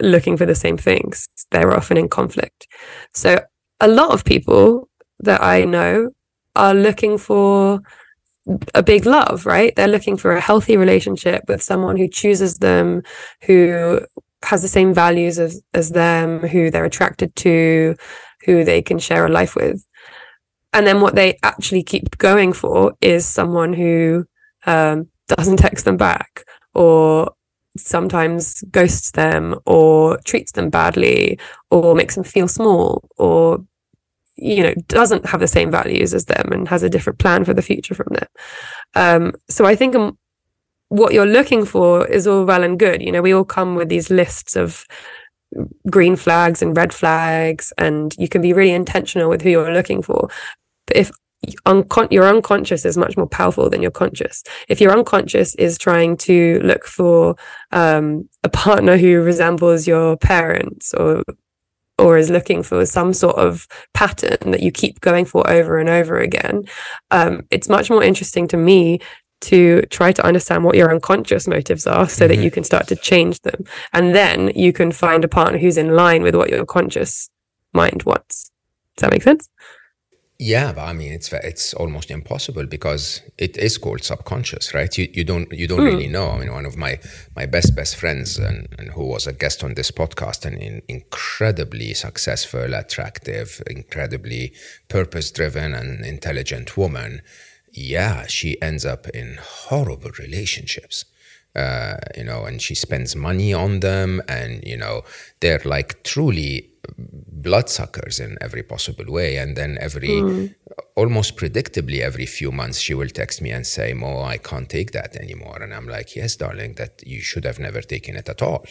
looking 0.00 0.36
for 0.36 0.46
the 0.46 0.54
same 0.54 0.76
things. 0.76 1.28
They're 1.50 1.72
often 1.72 1.96
in 1.96 2.08
conflict. 2.08 2.66
So 3.14 3.40
a 3.80 3.88
lot 3.88 4.10
of 4.10 4.24
people 4.24 4.88
that 5.20 5.42
I 5.42 5.64
know 5.64 6.10
are 6.56 6.74
looking 6.74 7.18
for 7.18 7.80
a 8.74 8.82
big 8.82 9.06
love, 9.06 9.46
right? 9.46 9.74
They're 9.74 9.88
looking 9.88 10.16
for 10.16 10.32
a 10.32 10.40
healthy 10.40 10.76
relationship 10.76 11.44
with 11.48 11.62
someone 11.62 11.96
who 11.96 12.08
chooses 12.08 12.58
them, 12.58 13.02
who 13.42 14.00
has 14.42 14.62
the 14.62 14.68
same 14.68 14.92
values 14.92 15.38
as, 15.38 15.62
as 15.72 15.90
them, 15.90 16.40
who 16.40 16.70
they're 16.70 16.84
attracted 16.84 17.34
to, 17.36 17.96
who 18.44 18.64
they 18.64 18.82
can 18.82 18.98
share 18.98 19.26
a 19.26 19.30
life 19.30 19.56
with. 19.56 19.84
And 20.72 20.86
then 20.86 21.00
what 21.00 21.14
they 21.14 21.38
actually 21.42 21.82
keep 21.82 22.18
going 22.18 22.52
for 22.52 22.94
is 23.00 23.24
someone 23.26 23.72
who 23.72 24.26
um, 24.66 25.08
doesn't 25.28 25.58
text 25.58 25.84
them 25.84 25.96
back 25.96 26.44
or 26.74 27.32
sometimes 27.76 28.62
ghosts 28.70 29.12
them 29.12 29.56
or 29.66 30.18
treats 30.24 30.52
them 30.52 30.70
badly 30.70 31.38
or 31.70 31.94
makes 31.94 32.14
them 32.14 32.24
feel 32.24 32.48
small 32.48 33.08
or 33.16 33.64
you 34.36 34.62
know 34.62 34.74
doesn't 34.88 35.26
have 35.26 35.40
the 35.40 35.46
same 35.46 35.70
values 35.70 36.14
as 36.14 36.24
them 36.26 36.52
and 36.52 36.68
has 36.68 36.82
a 36.82 36.90
different 36.90 37.18
plan 37.18 37.44
for 37.44 37.54
the 37.54 37.62
future 37.62 37.94
from 37.94 38.08
them 38.10 38.28
um, 38.94 39.32
so 39.48 39.64
i 39.64 39.74
think 39.74 39.94
um, 39.94 40.16
what 40.88 41.12
you're 41.12 41.26
looking 41.26 41.64
for 41.64 42.06
is 42.06 42.26
all 42.26 42.44
well 42.44 42.62
and 42.62 42.78
good 42.78 43.02
you 43.02 43.10
know 43.10 43.22
we 43.22 43.34
all 43.34 43.44
come 43.44 43.74
with 43.74 43.88
these 43.88 44.10
lists 44.10 44.54
of 44.56 44.84
green 45.90 46.16
flags 46.16 46.62
and 46.62 46.76
red 46.76 46.92
flags 46.92 47.72
and 47.78 48.14
you 48.18 48.28
can 48.28 48.42
be 48.42 48.52
really 48.52 48.72
intentional 48.72 49.28
with 49.28 49.42
who 49.42 49.50
you're 49.50 49.72
looking 49.72 50.02
for 50.02 50.28
but 50.86 50.96
if 50.96 51.10
uncon- 51.66 52.10
your 52.10 52.26
unconscious 52.26 52.84
is 52.84 52.96
much 52.96 53.16
more 53.16 53.26
powerful 53.26 53.68
than 53.70 53.82
your 53.82 53.90
conscious. 53.90 54.42
If 54.68 54.80
your 54.80 54.92
unconscious 54.92 55.54
is 55.56 55.78
trying 55.78 56.16
to 56.18 56.60
look 56.62 56.84
for 56.84 57.36
um, 57.72 58.28
a 58.42 58.48
partner 58.48 58.96
who 58.96 59.22
resembles 59.22 59.86
your 59.86 60.16
parents 60.16 60.94
or 60.94 61.22
or 61.96 62.18
is 62.18 62.28
looking 62.28 62.64
for 62.64 62.84
some 62.84 63.12
sort 63.12 63.36
of 63.36 63.68
pattern 63.92 64.50
that 64.50 64.64
you 64.64 64.72
keep 64.72 65.00
going 65.00 65.24
for 65.24 65.48
over 65.48 65.78
and 65.78 65.88
over 65.88 66.18
again, 66.18 66.64
um, 67.12 67.42
it's 67.52 67.68
much 67.68 67.88
more 67.88 68.02
interesting 68.02 68.48
to 68.48 68.56
me 68.56 68.98
to 69.44 69.82
try 69.90 70.12
to 70.12 70.24
understand 70.24 70.64
what 70.64 70.76
your 70.76 70.92
unconscious 70.92 71.46
motives 71.46 71.86
are 71.86 72.08
so 72.08 72.24
mm-hmm. 72.24 72.34
that 72.34 72.44
you 72.44 72.50
can 72.50 72.64
start 72.64 72.88
to 72.88 72.96
change 72.96 73.40
them. 73.40 73.64
And 73.92 74.14
then 74.14 74.52
you 74.54 74.72
can 74.72 74.92
find 74.92 75.24
a 75.24 75.28
partner 75.28 75.58
who's 75.58 75.78
in 75.78 75.94
line 75.94 76.22
with 76.22 76.34
what 76.34 76.50
your 76.50 76.64
conscious 76.64 77.30
mind 77.72 78.02
wants. 78.04 78.50
Does 78.96 79.02
that 79.02 79.12
make 79.12 79.22
sense? 79.22 79.48
Yeah, 80.38 80.72
but 80.72 80.82
I 80.82 80.92
mean, 80.92 81.12
it's 81.12 81.32
it's 81.32 81.74
almost 81.74 82.10
impossible 82.10 82.66
because 82.66 83.22
it 83.38 83.56
is 83.56 83.78
called 83.78 84.02
subconscious, 84.02 84.74
right? 84.74 84.98
You 84.98 85.08
you 85.12 85.22
don't 85.22 85.50
you 85.52 85.68
don't 85.68 85.80
mm. 85.80 85.92
really 85.92 86.08
know. 86.08 86.30
I 86.30 86.38
mean, 86.38 86.52
one 86.52 86.66
of 86.66 86.76
my 86.76 86.98
my 87.36 87.46
best 87.46 87.76
best 87.76 87.94
friends 87.94 88.36
and, 88.36 88.66
and 88.76 88.90
who 88.90 89.06
was 89.06 89.28
a 89.28 89.32
guest 89.32 89.62
on 89.62 89.74
this 89.74 89.92
podcast, 89.92 90.44
an 90.44 90.54
in, 90.58 90.82
incredibly 90.88 91.94
successful, 91.94 92.74
attractive, 92.74 93.62
incredibly 93.68 94.52
purpose 94.88 95.30
driven 95.30 95.72
and 95.72 96.04
intelligent 96.04 96.76
woman. 96.76 97.22
Yeah, 97.74 98.26
she 98.26 98.60
ends 98.62 98.86
up 98.86 99.08
in 99.08 99.38
horrible 99.40 100.10
relationships. 100.18 101.04
Uh, 101.56 101.98
you 102.16 102.24
know, 102.24 102.44
and 102.44 102.60
she 102.60 102.74
spends 102.74 103.14
money 103.14 103.54
on 103.54 103.78
them, 103.78 104.20
and 104.28 104.64
you 104.64 104.76
know, 104.76 105.02
they're 105.40 105.62
like 105.64 106.02
truly 106.02 106.74
bloodsuckers 106.98 108.20
in 108.20 108.36
every 108.40 108.62
possible 108.62 109.04
way. 109.08 109.36
And 109.36 109.56
then 109.56 109.78
every, 109.80 110.08
mm. 110.08 110.54
almost 110.96 111.36
predictably, 111.36 112.00
every 112.00 112.26
few 112.26 112.50
months, 112.50 112.78
she 112.78 112.94
will 112.94 113.08
text 113.08 113.40
me 113.42 113.50
and 113.50 113.66
say, 113.66 113.92
Mo, 113.92 114.22
I 114.22 114.38
can't 114.38 114.68
take 114.68 114.92
that 114.92 115.16
anymore. 115.16 115.62
And 115.62 115.72
I'm 115.74 115.88
like, 115.88 116.16
yes, 116.16 116.36
darling, 116.36 116.74
that 116.74 117.02
you 117.06 117.20
should 117.20 117.44
have 117.44 117.58
never 117.58 117.82
taken 117.82 118.16
it 118.16 118.28
at 118.28 118.42
all. 118.42 118.64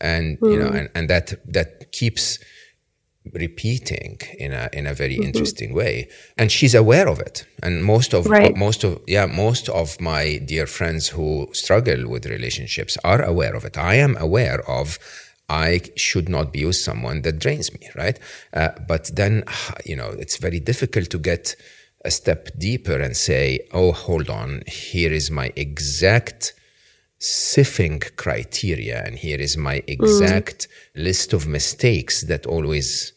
And, 0.00 0.38
mm. 0.40 0.52
you 0.52 0.58
know, 0.58 0.68
hmm. 0.68 0.76
and, 0.76 0.90
and 0.94 1.10
that, 1.10 1.34
that 1.52 1.92
keeps 1.92 2.40
repeating 3.32 4.18
in 4.38 4.52
a 4.52 4.68
in 4.72 4.86
a 4.86 4.94
very 4.94 5.14
mm-hmm. 5.14 5.24
interesting 5.24 5.72
way 5.72 6.08
and 6.36 6.50
she's 6.50 6.74
aware 6.74 7.08
of 7.08 7.20
it 7.20 7.46
and 7.62 7.84
most 7.84 8.12
of 8.12 8.26
right. 8.26 8.56
most 8.56 8.82
of 8.82 9.00
yeah 9.06 9.26
most 9.26 9.68
of 9.68 10.00
my 10.00 10.38
dear 10.38 10.66
friends 10.66 11.08
who 11.08 11.48
struggle 11.52 12.08
with 12.08 12.26
relationships 12.26 12.98
are 13.04 13.22
aware 13.22 13.54
of 13.54 13.64
it 13.64 13.78
i 13.78 13.94
am 13.94 14.16
aware 14.16 14.68
of 14.68 14.98
I 15.48 15.82
should 15.96 16.30
not 16.30 16.50
be 16.50 16.64
with 16.64 16.76
someone 16.76 17.22
that 17.22 17.38
drains 17.38 17.70
me, 17.74 17.90
right? 17.94 18.18
Uh, 18.54 18.70
but 18.88 19.10
then, 19.14 19.44
you 19.84 19.96
know, 19.96 20.08
it's 20.08 20.38
very 20.38 20.60
difficult 20.60 21.10
to 21.10 21.18
get 21.18 21.56
a 22.06 22.10
step 22.10 22.48
deeper 22.56 22.98
and 22.98 23.14
say, 23.16 23.60
oh, 23.72 23.92
hold 23.92 24.30
on, 24.30 24.62
here 24.66 25.12
is 25.12 25.30
my 25.30 25.52
exact 25.54 26.54
sifting 27.22 28.00
criteria, 28.16 29.02
and 29.04 29.16
here 29.16 29.40
is 29.40 29.56
my 29.56 29.82
exact 29.86 30.68
mm. 30.68 31.04
list 31.04 31.32
of 31.32 31.46
mistakes 31.46 32.22
that 32.22 32.46
always 32.46 33.12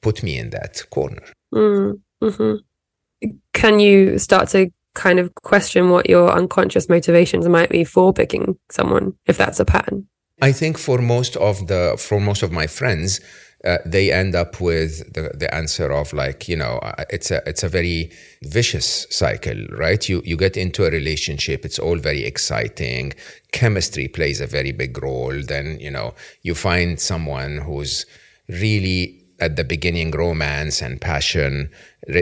put 0.00 0.22
me 0.22 0.38
in 0.38 0.50
that 0.50 0.80
corner. 0.90 1.22
Mm. 1.52 2.00
Mm-hmm. 2.22 3.28
Can 3.52 3.80
you 3.80 4.18
start 4.18 4.48
to 4.50 4.70
kind 4.94 5.18
of 5.18 5.34
question 5.34 5.90
what 5.90 6.08
your 6.08 6.30
unconscious 6.30 6.88
motivations 6.88 7.48
might 7.48 7.70
be 7.70 7.84
for 7.84 8.12
picking 8.12 8.56
someone 8.70 9.14
if 9.26 9.36
that's 9.36 9.60
a 9.60 9.64
pattern? 9.64 10.06
I 10.40 10.52
think 10.52 10.78
for 10.78 10.98
most 10.98 11.36
of 11.36 11.66
the 11.66 11.96
for 11.98 12.20
most 12.20 12.42
of 12.44 12.52
my 12.52 12.68
friends, 12.68 13.20
uh, 13.64 13.78
they 13.84 14.12
end 14.12 14.34
up 14.34 14.60
with 14.60 15.12
the, 15.14 15.32
the 15.34 15.52
answer 15.52 15.90
of 15.90 16.12
like 16.12 16.48
you 16.48 16.56
know 16.56 16.78
uh, 16.78 17.04
it's 17.10 17.30
a 17.30 17.42
it's 17.48 17.62
a 17.62 17.68
very 17.68 18.10
vicious 18.42 19.06
cycle 19.10 19.66
right? 19.72 20.08
You 20.08 20.22
you 20.24 20.36
get 20.36 20.56
into 20.56 20.84
a 20.84 20.90
relationship 20.90 21.64
it's 21.64 21.78
all 21.78 21.96
very 21.96 22.24
exciting 22.24 23.14
chemistry 23.52 24.08
plays 24.08 24.40
a 24.40 24.46
very 24.46 24.72
big 24.72 25.02
role 25.02 25.42
then 25.42 25.78
you 25.80 25.90
know 25.90 26.14
you 26.42 26.54
find 26.54 27.00
someone 27.00 27.58
who's 27.58 28.06
really 28.48 29.24
at 29.40 29.56
the 29.56 29.64
beginning 29.64 30.10
romance 30.10 30.82
and 30.82 31.00
passion 31.00 31.70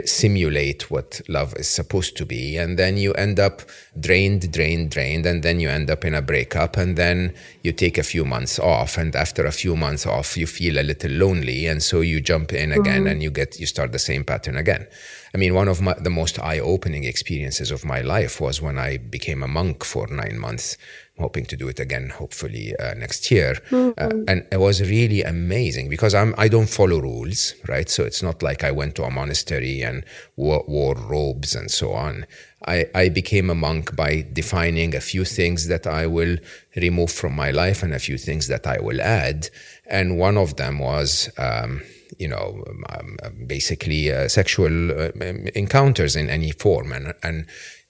simulate 0.05 0.91
what 0.91 1.21
love 1.29 1.53
is 1.55 1.67
supposed 1.67 2.17
to 2.17 2.25
be 2.25 2.57
and 2.57 2.77
then 2.77 2.97
you 2.97 3.13
end 3.13 3.39
up 3.39 3.61
drained 3.99 4.51
drained 4.51 4.91
drained 4.91 5.25
and 5.25 5.43
then 5.43 5.59
you 5.59 5.69
end 5.69 5.89
up 5.89 6.03
in 6.03 6.13
a 6.13 6.21
breakup 6.21 6.75
and 6.75 6.97
then 6.97 7.33
you 7.63 7.71
take 7.71 7.97
a 7.97 8.03
few 8.03 8.25
months 8.25 8.59
off 8.59 8.97
and 8.97 9.15
after 9.15 9.45
a 9.45 9.51
few 9.51 9.75
months 9.75 10.05
off 10.05 10.35
you 10.35 10.45
feel 10.45 10.77
a 10.77 10.83
little 10.83 11.11
lonely 11.11 11.67
and 11.67 11.81
so 11.81 12.01
you 12.01 12.19
jump 12.19 12.51
in 12.53 12.71
again 12.71 13.01
mm-hmm. 13.01 13.07
and 13.07 13.23
you 13.23 13.31
get 13.31 13.59
you 13.59 13.65
start 13.65 13.91
the 13.91 13.99
same 13.99 14.23
pattern 14.25 14.57
again 14.57 14.85
i 15.33 15.37
mean 15.37 15.53
one 15.53 15.69
of 15.69 15.81
my, 15.81 15.93
the 15.93 16.09
most 16.09 16.37
eye-opening 16.39 17.05
experiences 17.05 17.71
of 17.71 17.85
my 17.85 18.01
life 18.01 18.41
was 18.41 18.61
when 18.61 18.77
i 18.77 18.97
became 18.97 19.41
a 19.41 19.47
monk 19.47 19.85
for 19.85 20.05
9 20.07 20.37
months 20.37 20.77
hoping 21.17 21.45
to 21.45 21.57
do 21.57 21.67
it 21.67 21.79
again, 21.79 22.09
hopefully 22.09 22.75
uh, 22.77 22.93
next 22.93 23.31
year. 23.31 23.55
Mm-hmm. 23.69 23.91
Uh, 23.97 24.23
and 24.27 24.45
it 24.51 24.59
was 24.59 24.81
really 24.81 25.23
amazing 25.23 25.89
because 25.89 26.13
I'm 26.13 26.33
I 26.37 26.47
don't 26.47 26.69
follow 26.69 26.99
rules, 26.99 27.53
right? 27.67 27.89
So 27.89 28.03
it's 28.03 28.23
not 28.23 28.43
like 28.43 28.63
I 28.63 28.71
went 28.71 28.95
to 28.95 29.03
a 29.03 29.11
monastery 29.11 29.81
and 29.81 30.05
wore, 30.35 30.63
wore 30.67 30.95
robes 30.95 31.55
and 31.55 31.69
so 31.71 31.93
on. 31.93 32.25
I, 32.65 32.87
I 32.95 33.09
became 33.09 33.49
a 33.49 33.55
monk 33.55 33.95
by 33.95 34.25
defining 34.33 34.95
a 34.95 34.99
few 34.99 35.23
things 35.25 35.67
that 35.67 35.85
I 35.85 36.07
will 36.07 36.37
remove 36.75 37.11
from 37.11 37.35
my 37.35 37.51
life 37.51 37.83
and 37.83 37.93
a 37.93 37.99
few 37.99 38.17
things 38.17 38.47
that 38.47 38.65
I 38.67 38.79
will 38.79 39.01
add. 39.01 39.49
And 39.85 40.17
one 40.17 40.37
of 40.37 40.55
them 40.55 40.79
was. 40.79 41.29
Um, 41.37 41.81
you 42.17 42.27
know, 42.27 42.63
um, 42.89 43.17
basically 43.45 44.11
uh, 44.11 44.27
sexual 44.27 44.91
uh, 44.91 45.11
encounters 45.55 46.15
in 46.15 46.29
any 46.29 46.51
form, 46.51 46.91
and 46.91 47.13
and 47.21 47.45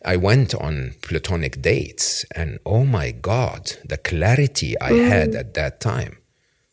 I 0.06 0.16
went 0.16 0.54
on 0.56 0.94
platonic 1.02 1.62
dates, 1.62 2.26
and 2.36 2.60
oh 2.66 2.86
my 2.86 3.12
God, 3.12 3.74
the 3.84 3.98
clarity 3.98 4.80
I 4.80 4.92
mm. 4.92 5.08
had 5.08 5.36
at 5.36 5.54
that 5.56 5.80
time 5.80 6.18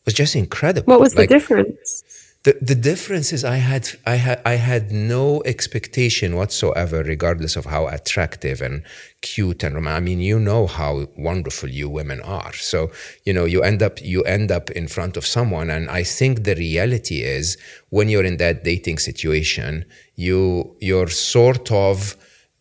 was 0.05 0.13
just 0.13 0.35
incredible. 0.35 0.91
What 0.91 0.99
was 0.99 1.15
like, 1.15 1.29
the 1.29 1.35
difference? 1.35 2.03
The, 2.43 2.55
the 2.61 2.75
difference 2.75 3.33
is 3.33 3.43
I 3.43 3.57
had 3.57 3.89
I 4.05 4.15
had 4.17 4.39
I 4.45 4.53
had 4.53 4.91
no 4.91 5.41
expectation 5.45 6.35
whatsoever, 6.35 7.01
regardless 7.01 7.55
of 7.55 7.65
how 7.65 7.87
attractive 7.87 8.61
and 8.61 8.83
cute 9.21 9.63
and 9.63 9.73
romantic. 9.73 9.97
I 9.97 10.05
mean, 10.05 10.19
you 10.19 10.39
know 10.39 10.67
how 10.67 11.07
wonderful 11.17 11.69
you 11.69 11.89
women 11.89 12.21
are. 12.21 12.53
So 12.53 12.91
you 13.23 13.33
know 13.33 13.45
you 13.45 13.63
end 13.63 13.81
up 13.81 13.99
you 13.99 14.21
end 14.25 14.51
up 14.51 14.69
in 14.69 14.87
front 14.87 15.17
of 15.17 15.25
someone, 15.25 15.71
and 15.71 15.89
I 15.89 16.03
think 16.03 16.43
the 16.43 16.53
reality 16.53 17.23
is 17.23 17.57
when 17.89 18.09
you're 18.09 18.23
in 18.23 18.37
that 18.37 18.63
dating 18.63 18.99
situation, 18.99 19.83
you 20.15 20.75
you're 20.79 21.07
sort 21.07 21.71
of 21.71 22.15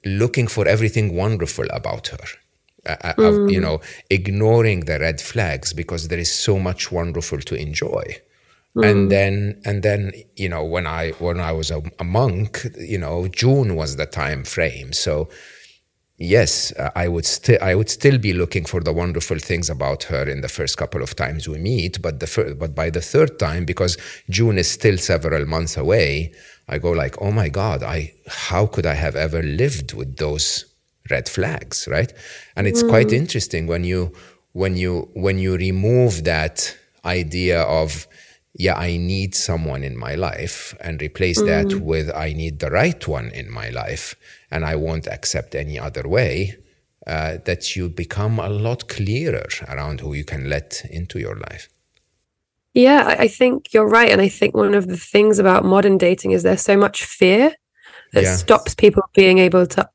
looking 0.04 0.46
for 0.46 0.66
everything 0.66 1.14
wonderful 1.14 1.66
about 1.70 2.08
her. 2.08 2.26
uh, 2.86 3.14
mm. 3.14 3.52
you 3.52 3.60
know, 3.60 3.80
ignoring 4.10 4.80
the 4.80 4.98
red 4.98 5.20
flags 5.20 5.72
because 5.72 6.08
there 6.08 6.18
is 6.18 6.32
so 6.32 6.58
much 6.58 6.92
wonderful 6.92 7.38
to 7.38 7.54
enjoy. 7.54 8.04
Mm. 8.76 8.90
And 8.90 9.10
then, 9.10 9.62
and 9.64 9.82
then, 9.82 10.12
you 10.36 10.48
know, 10.48 10.64
when 10.64 10.86
I 10.86 11.10
when 11.12 11.40
I 11.40 11.52
was 11.52 11.70
a, 11.70 11.82
a 11.98 12.04
monk, 12.04 12.66
you 12.78 12.98
know, 12.98 13.28
June 13.28 13.76
was 13.76 13.96
the 13.96 14.06
time 14.06 14.44
frame. 14.44 14.92
So, 14.92 15.28
yes, 16.18 16.72
uh, 16.72 16.90
I 16.96 17.06
would 17.08 17.24
still 17.24 17.58
I 17.62 17.74
would 17.76 17.88
still 17.88 18.18
be 18.18 18.32
looking 18.32 18.64
for 18.64 18.80
the 18.80 18.92
wonderful 18.92 19.38
things 19.38 19.70
about 19.70 20.04
her 20.04 20.28
in 20.28 20.40
the 20.40 20.48
first 20.48 20.76
couple 20.76 21.02
of 21.02 21.14
times 21.14 21.48
we 21.48 21.58
meet, 21.58 22.02
but 22.02 22.18
the 22.18 22.26
fir- 22.26 22.54
but 22.54 22.74
by 22.74 22.90
the 22.90 23.00
third 23.00 23.38
time, 23.38 23.64
because 23.64 23.96
June 24.28 24.58
is 24.58 24.68
still 24.68 24.98
several 24.98 25.46
months 25.46 25.76
away, 25.76 26.32
I 26.68 26.78
go 26.78 26.90
like, 26.90 27.20
oh 27.20 27.30
my 27.30 27.48
God, 27.48 27.82
I 27.82 28.14
how 28.28 28.66
could 28.66 28.86
I 28.86 28.94
have 28.94 29.16
ever 29.16 29.42
lived 29.42 29.92
with 29.94 30.16
those 30.16 30.66
red 31.10 31.28
flags, 31.28 31.86
right? 31.90 32.12
And 32.56 32.66
it's 32.66 32.82
mm. 32.82 32.88
quite 32.88 33.12
interesting 33.12 33.66
when 33.66 33.84
you 33.84 34.12
when 34.52 34.76
you 34.76 35.08
when 35.14 35.38
you 35.38 35.56
remove 35.56 36.24
that 36.24 36.76
idea 37.04 37.62
of 37.62 38.06
yeah, 38.56 38.76
I 38.76 38.96
need 38.96 39.34
someone 39.34 39.82
in 39.82 39.96
my 39.96 40.14
life 40.14 40.76
and 40.80 41.02
replace 41.02 41.42
mm. 41.42 41.46
that 41.46 41.80
with 41.80 42.10
I 42.14 42.32
need 42.32 42.60
the 42.60 42.70
right 42.70 43.06
one 43.06 43.30
in 43.30 43.50
my 43.50 43.70
life 43.70 44.14
and 44.50 44.64
I 44.64 44.76
won't 44.76 45.08
accept 45.08 45.56
any 45.56 45.78
other 45.78 46.08
way, 46.08 46.56
uh, 47.06 47.38
that 47.44 47.74
you 47.74 47.88
become 47.88 48.38
a 48.38 48.48
lot 48.48 48.88
clearer 48.88 49.46
around 49.68 50.00
who 50.00 50.14
you 50.14 50.24
can 50.24 50.48
let 50.48 50.84
into 50.88 51.18
your 51.18 51.36
life. 51.36 51.68
Yeah, 52.74 53.16
I 53.18 53.28
think 53.28 53.72
you're 53.72 53.88
right. 53.88 54.10
And 54.10 54.20
I 54.20 54.28
think 54.28 54.54
one 54.54 54.74
of 54.74 54.88
the 54.88 54.96
things 54.96 55.38
about 55.38 55.64
modern 55.64 55.96
dating 55.96 56.32
is 56.32 56.42
there's 56.42 56.62
so 56.62 56.76
much 56.76 57.04
fear 57.04 57.54
that 58.12 58.24
yeah. 58.24 58.36
stops 58.36 58.74
people 58.74 59.02
being 59.14 59.38
able 59.38 59.66
to 59.68 59.88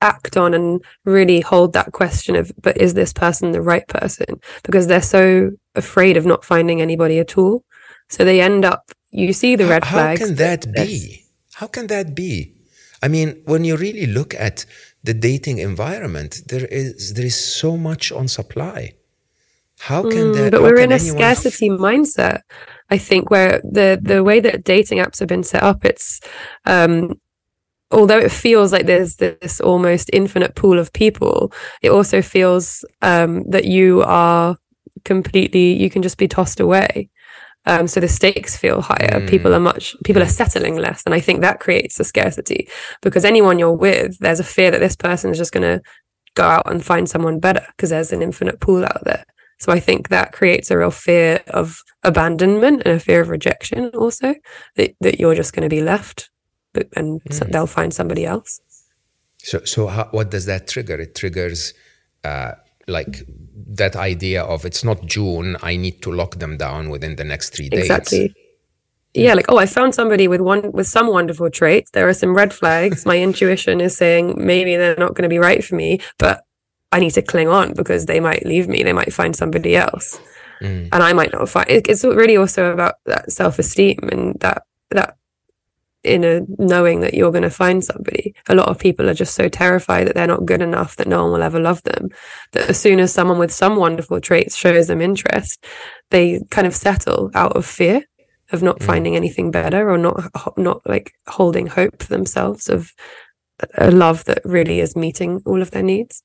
act 0.00 0.36
on 0.36 0.54
and 0.54 0.84
really 1.04 1.40
hold 1.40 1.72
that 1.72 1.92
question 1.92 2.36
of, 2.36 2.52
but 2.60 2.76
is 2.76 2.94
this 2.94 3.12
person 3.12 3.52
the 3.52 3.60
right 3.60 3.86
person? 3.88 4.40
Because 4.62 4.86
they're 4.86 5.02
so 5.02 5.50
afraid 5.74 6.16
of 6.16 6.26
not 6.26 6.44
finding 6.44 6.80
anybody 6.80 7.18
at 7.18 7.36
all. 7.36 7.64
So 8.08 8.24
they 8.24 8.40
end 8.40 8.64
up, 8.64 8.92
you 9.10 9.32
see 9.32 9.56
the 9.56 9.66
red 9.66 9.84
how, 9.84 9.96
flags. 9.96 10.20
How 10.20 10.26
can 10.26 10.34
that 10.36 10.72
be? 10.74 11.24
How 11.54 11.66
can 11.66 11.86
that 11.88 12.14
be? 12.14 12.54
I 13.02 13.08
mean, 13.08 13.42
when 13.46 13.64
you 13.64 13.76
really 13.76 14.06
look 14.06 14.34
at 14.34 14.64
the 15.02 15.14
dating 15.14 15.58
environment, 15.58 16.42
there 16.46 16.66
is 16.66 17.14
there 17.14 17.26
is 17.26 17.36
so 17.36 17.76
much 17.76 18.12
on 18.12 18.28
supply. 18.28 18.94
How 19.82 20.02
can 20.02 20.12
mm, 20.12 20.34
that? 20.34 20.52
But 20.52 20.62
we're 20.62 20.78
in 20.78 20.92
a 20.92 20.98
scarcity 21.00 21.68
f- 21.68 21.76
mindset. 21.76 22.42
I 22.88 22.98
think 22.98 23.30
where 23.30 23.60
the 23.64 23.98
the 24.00 24.22
way 24.22 24.38
that 24.38 24.62
dating 24.62 24.98
apps 24.98 25.18
have 25.18 25.26
been 25.26 25.42
set 25.42 25.64
up, 25.64 25.84
it's 25.84 26.20
um, 26.66 27.20
although 27.90 28.20
it 28.20 28.30
feels 28.30 28.70
like 28.70 28.86
there's 28.86 29.16
this 29.16 29.60
almost 29.60 30.08
infinite 30.12 30.54
pool 30.54 30.78
of 30.78 30.92
people, 30.92 31.52
it 31.82 31.90
also 31.90 32.22
feels 32.22 32.84
um, 33.02 33.42
that 33.50 33.64
you 33.64 34.04
are 34.04 34.56
completely 35.04 35.72
you 35.72 35.90
can 35.90 36.00
just 36.00 36.16
be 36.16 36.28
tossed 36.28 36.60
away. 36.60 37.10
Um, 37.66 37.88
so 37.88 37.98
the 37.98 38.06
stakes 38.06 38.56
feel 38.56 38.82
higher. 38.82 39.20
Mm. 39.20 39.28
People 39.28 39.52
are 39.52 39.60
much, 39.60 39.96
people 40.04 40.22
are 40.22 40.28
settling 40.28 40.76
less. 40.76 41.02
And 41.04 41.14
I 41.14 41.18
think 41.18 41.40
that 41.40 41.58
creates 41.58 41.98
a 41.98 42.04
scarcity 42.04 42.68
because 43.00 43.24
anyone 43.24 43.58
you're 43.58 43.72
with, 43.72 44.16
there's 44.20 44.40
a 44.40 44.44
fear 44.44 44.70
that 44.70 44.80
this 44.80 44.96
person 44.96 45.32
is 45.32 45.38
just 45.38 45.52
going 45.52 45.62
to 45.62 45.82
go 46.34 46.44
out 46.44 46.70
and 46.70 46.84
find 46.84 47.08
someone 47.08 47.40
better 47.40 47.64
because 47.76 47.90
there's 47.90 48.12
an 48.12 48.22
infinite 48.22 48.60
pool 48.60 48.84
out 48.84 49.04
there. 49.04 49.24
So 49.62 49.70
I 49.70 49.78
think 49.78 50.08
that 50.08 50.32
creates 50.32 50.72
a 50.72 50.76
real 50.76 50.90
fear 50.90 51.40
of 51.46 51.84
abandonment 52.02 52.82
and 52.84 52.96
a 52.96 52.98
fear 52.98 53.20
of 53.20 53.28
rejection 53.28 53.90
also 53.94 54.34
that, 54.74 54.96
that 55.00 55.20
you're 55.20 55.36
just 55.36 55.52
going 55.52 55.62
to 55.62 55.68
be 55.68 55.82
left 55.82 56.30
and 56.96 57.22
mm. 57.22 57.32
so 57.32 57.44
they'll 57.44 57.68
find 57.68 57.94
somebody 57.94 58.26
else. 58.26 58.60
So, 59.38 59.60
so 59.64 59.86
how, 59.86 60.08
what 60.10 60.32
does 60.32 60.46
that 60.46 60.66
trigger? 60.66 61.00
It 61.00 61.14
triggers, 61.14 61.74
uh, 62.24 62.52
like 62.88 63.22
that 63.68 63.94
idea 63.94 64.42
of 64.42 64.64
it's 64.64 64.82
not 64.82 65.06
June, 65.06 65.56
I 65.62 65.76
need 65.76 66.02
to 66.02 66.10
lock 66.10 66.40
them 66.40 66.56
down 66.56 66.90
within 66.90 67.14
the 67.14 67.24
next 67.24 67.54
three 67.54 67.68
days. 67.68 67.82
Exactly. 67.82 68.34
Yeah, 69.14 69.34
like 69.34 69.46
oh, 69.48 69.58
I 69.58 69.66
found 69.66 69.94
somebody 69.94 70.26
with 70.26 70.40
one 70.40 70.72
with 70.72 70.88
some 70.88 71.06
wonderful 71.06 71.50
traits. 71.50 71.92
There 71.92 72.08
are 72.08 72.14
some 72.14 72.34
red 72.34 72.52
flags. 72.52 73.06
My 73.06 73.18
intuition 73.28 73.80
is 73.80 73.96
saying 73.96 74.34
maybe 74.38 74.74
they're 74.74 74.96
not 74.96 75.14
going 75.14 75.24
to 75.24 75.28
be 75.28 75.38
right 75.38 75.62
for 75.62 75.76
me, 75.76 76.00
but 76.18 76.42
I 76.92 77.00
need 77.00 77.12
to 77.12 77.22
cling 77.22 77.48
on 77.48 77.74
because 77.74 78.06
they 78.06 78.20
might 78.20 78.46
leave 78.46 78.68
me. 78.68 78.82
They 78.82 78.92
might 78.92 79.12
find 79.12 79.34
somebody 79.34 79.76
else, 79.76 80.20
mm. 80.60 80.88
and 80.92 81.02
I 81.02 81.12
might 81.12 81.32
not 81.32 81.48
find. 81.48 81.66
It's 81.68 82.04
really 82.04 82.36
also 82.36 82.72
about 82.72 82.96
that 83.06 83.32
self 83.32 83.58
esteem 83.58 83.98
and 84.10 84.38
that 84.40 84.64
that 84.90 85.16
in 86.04 86.24
a 86.24 86.40
knowing 86.58 87.00
that 87.00 87.14
you're 87.14 87.30
going 87.30 87.42
to 87.42 87.50
find 87.50 87.84
somebody. 87.84 88.34
A 88.48 88.54
lot 88.54 88.68
of 88.68 88.78
people 88.78 89.08
are 89.08 89.14
just 89.14 89.34
so 89.34 89.48
terrified 89.48 90.06
that 90.06 90.14
they're 90.14 90.26
not 90.26 90.44
good 90.44 90.62
enough 90.62 90.96
that 90.96 91.06
no 91.06 91.22
one 91.22 91.32
will 91.32 91.42
ever 91.42 91.60
love 91.60 91.82
them. 91.84 92.10
That 92.52 92.68
as 92.68 92.80
soon 92.80 92.98
as 92.98 93.12
someone 93.12 93.38
with 93.38 93.52
some 93.52 93.76
wonderful 93.76 94.20
traits 94.20 94.56
shows 94.56 94.88
them 94.88 95.00
interest, 95.00 95.64
they 96.10 96.40
kind 96.50 96.66
of 96.66 96.74
settle 96.74 97.30
out 97.34 97.56
of 97.56 97.64
fear 97.64 98.02
of 98.50 98.62
not 98.62 98.80
mm. 98.80 98.84
finding 98.84 99.16
anything 99.16 99.50
better 99.50 99.90
or 99.90 99.98
not 99.98 100.30
not 100.56 100.82
like 100.86 101.12
holding 101.26 101.68
hope 101.68 102.02
for 102.02 102.08
themselves 102.08 102.68
of 102.68 102.92
a 103.78 103.90
love 103.90 104.24
that 104.24 104.42
really 104.44 104.80
is 104.80 104.96
meeting 104.96 105.40
all 105.46 105.62
of 105.62 105.70
their 105.70 105.82
needs. 105.82 106.22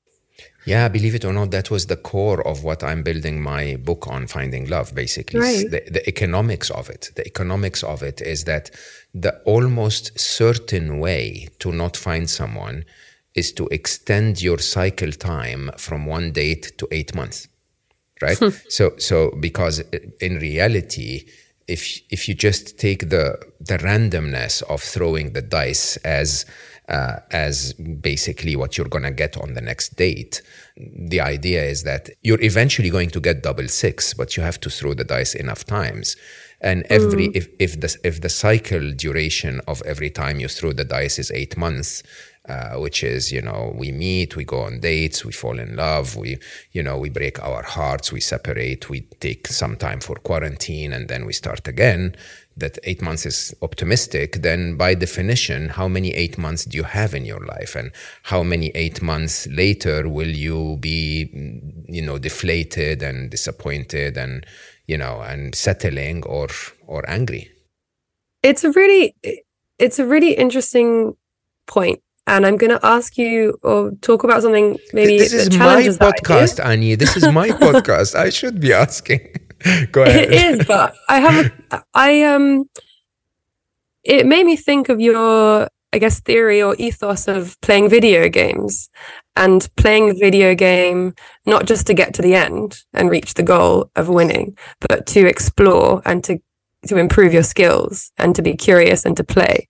Yeah, 0.67 0.89
believe 0.89 1.15
it 1.15 1.23
or 1.23 1.31
not, 1.31 1.51
that 1.51 1.71
was 1.71 1.87
the 1.87 1.95
core 1.95 2.45
of 2.45 2.65
what 2.65 2.83
I'm 2.83 3.01
building 3.01 3.41
my 3.41 3.77
book 3.77 4.05
on 4.07 4.27
finding 4.27 4.67
love, 4.67 4.93
basically. 4.93 5.39
Right. 5.39 5.71
The, 5.71 5.81
the, 5.89 6.07
economics 6.07 6.69
of 6.69 6.89
it. 6.89 7.11
The 7.15 7.25
economics 7.25 7.83
of 7.83 8.03
it 8.03 8.19
is 8.19 8.43
that 8.43 8.69
the 9.13 9.39
almost 9.45 10.19
certain 10.19 10.99
way 10.99 11.47
to 11.59 11.71
not 11.71 11.95
find 11.95 12.29
someone 12.29 12.83
is 13.33 13.53
to 13.53 13.67
extend 13.67 14.41
your 14.41 14.57
cycle 14.57 15.13
time 15.13 15.71
from 15.77 16.05
one 16.05 16.33
date 16.33 16.77
to 16.79 16.87
eight 16.91 17.15
months. 17.15 17.47
Right? 18.21 18.37
Hmm. 18.37 18.49
so 18.67 18.93
so 18.97 19.31
because 19.39 19.79
in 20.19 20.39
reality, 20.39 21.27
if 21.67 22.01
if 22.09 22.27
you 22.27 22.33
just 22.33 22.77
take 22.79 23.09
the 23.09 23.37
the 23.61 23.77
randomness 23.77 24.63
of 24.63 24.81
throwing 24.81 25.33
the 25.33 25.43
dice 25.43 25.97
as 25.97 26.45
uh, 26.87 27.19
as 27.31 27.73
basically 27.73 28.55
what 28.55 28.77
you're 28.77 28.87
going 28.87 29.03
to 29.03 29.11
get 29.11 29.37
on 29.37 29.53
the 29.53 29.61
next 29.61 29.95
date. 29.95 30.41
The 30.75 31.21
idea 31.21 31.63
is 31.63 31.83
that 31.83 32.09
you're 32.21 32.41
eventually 32.41 32.89
going 32.89 33.09
to 33.09 33.19
get 33.19 33.43
double 33.43 33.67
six, 33.67 34.13
but 34.13 34.37
you 34.37 34.43
have 34.43 34.59
to 34.61 34.69
throw 34.69 34.93
the 34.93 35.03
dice 35.03 35.35
enough 35.35 35.65
times. 35.65 36.15
And 36.59 36.85
every 36.89 37.27
mm. 37.27 37.35
if 37.35 37.49
if 37.59 37.79
the 37.79 37.95
if 38.03 38.21
the 38.21 38.29
cycle 38.29 38.91
duration 38.93 39.61
of 39.67 39.81
every 39.85 40.09
time 40.09 40.39
you 40.39 40.47
throw 40.47 40.73
the 40.73 40.85
dice 40.85 41.19
is 41.19 41.29
eight 41.31 41.55
months, 41.55 42.01
uh, 42.47 42.75
which 42.75 43.03
is 43.03 43.31
you 43.31 43.41
know 43.41 43.73
we 43.75 43.91
meet 43.91 44.35
we 44.35 44.45
go 44.45 44.61
on 44.61 44.79
dates 44.79 45.25
we 45.25 45.31
fall 45.31 45.59
in 45.59 45.75
love 45.75 46.15
we 46.15 46.37
you 46.71 46.81
know 46.81 46.97
we 46.97 47.09
break 47.09 47.43
our 47.43 47.61
hearts 47.61 48.11
we 48.11 48.21
separate 48.21 48.89
we 48.89 49.01
take 49.19 49.47
some 49.47 49.75
time 49.75 49.99
for 49.99 50.15
quarantine 50.15 50.93
and 50.93 51.09
then 51.09 51.25
we 51.25 51.33
start 51.33 51.67
again 51.67 52.15
that 52.57 52.77
eight 52.83 53.01
months 53.01 53.25
is 53.25 53.53
optimistic, 53.61 54.41
then 54.41 54.75
by 54.75 54.93
definition, 54.93 55.69
how 55.69 55.87
many 55.87 56.13
eight 56.13 56.37
months 56.37 56.65
do 56.65 56.75
you 56.75 56.83
have 56.83 57.13
in 57.13 57.25
your 57.25 57.39
life? 57.39 57.75
And 57.75 57.91
how 58.23 58.43
many 58.43 58.69
eight 58.75 59.01
months 59.01 59.47
later 59.47 60.09
will 60.09 60.29
you 60.29 60.77
be, 60.79 61.29
mm, 61.33 61.85
you 61.87 62.01
know, 62.01 62.17
deflated 62.17 63.01
and 63.03 63.29
disappointed 63.29 64.17
and, 64.17 64.45
you 64.87 64.97
know, 64.97 65.21
and 65.21 65.53
settling 65.55 66.23
or, 66.23 66.47
or 66.85 67.07
angry? 67.09 67.49
It's 68.43 68.63
a 68.63 68.71
really, 68.71 69.15
it's 69.77 69.99
a 69.99 70.05
really 70.05 70.33
interesting 70.33 71.15
point 71.67 72.01
and 72.27 72.45
I'm 72.45 72.57
going 72.57 72.77
to 72.77 72.85
ask 72.85 73.17
you 73.17 73.57
or 73.63 73.91
talk 74.01 74.23
about 74.23 74.41
something 74.41 74.77
maybe. 74.93 75.17
Challenges 75.17 75.31
that. 75.49 75.49
This 75.49 75.93
is 75.93 75.99
my 75.99 76.11
podcast, 76.11 76.65
Annie. 76.65 76.95
This 76.95 77.17
is 77.17 77.31
my 77.31 77.47
podcast. 77.63 78.15
I 78.15 78.29
should 78.29 78.59
be 78.59 78.73
asking. 78.73 79.33
Go 79.91 80.03
ahead. 80.03 80.31
It 80.31 80.33
is, 80.33 80.65
but 80.65 80.95
I 81.07 81.19
have 81.19 81.51
a, 81.71 81.83
I 81.93 82.23
um 82.23 82.69
it 84.03 84.25
made 84.25 84.45
me 84.45 84.55
think 84.55 84.89
of 84.89 84.99
your 84.99 85.67
I 85.93 85.99
guess 85.99 86.19
theory 86.19 86.61
or 86.61 86.75
ethos 86.77 87.27
of 87.27 87.59
playing 87.61 87.89
video 87.89 88.29
games 88.29 88.89
and 89.35 89.67
playing 89.77 90.09
the 90.09 90.19
video 90.19 90.53
game 90.53 91.13
not 91.45 91.65
just 91.65 91.87
to 91.87 91.93
get 91.93 92.13
to 92.15 92.21
the 92.21 92.35
end 92.35 92.83
and 92.93 93.09
reach 93.09 93.35
the 93.35 93.43
goal 93.43 93.89
of 93.95 94.09
winning, 94.09 94.57
but 94.87 95.05
to 95.07 95.25
explore 95.25 96.01
and 96.05 96.23
to 96.25 96.39
to 96.87 96.97
improve 96.97 97.33
your 97.33 97.43
skills 97.43 98.11
and 98.17 98.35
to 98.35 98.41
be 98.41 98.55
curious 98.55 99.05
and 99.05 99.17
to 99.17 99.23
play. 99.23 99.67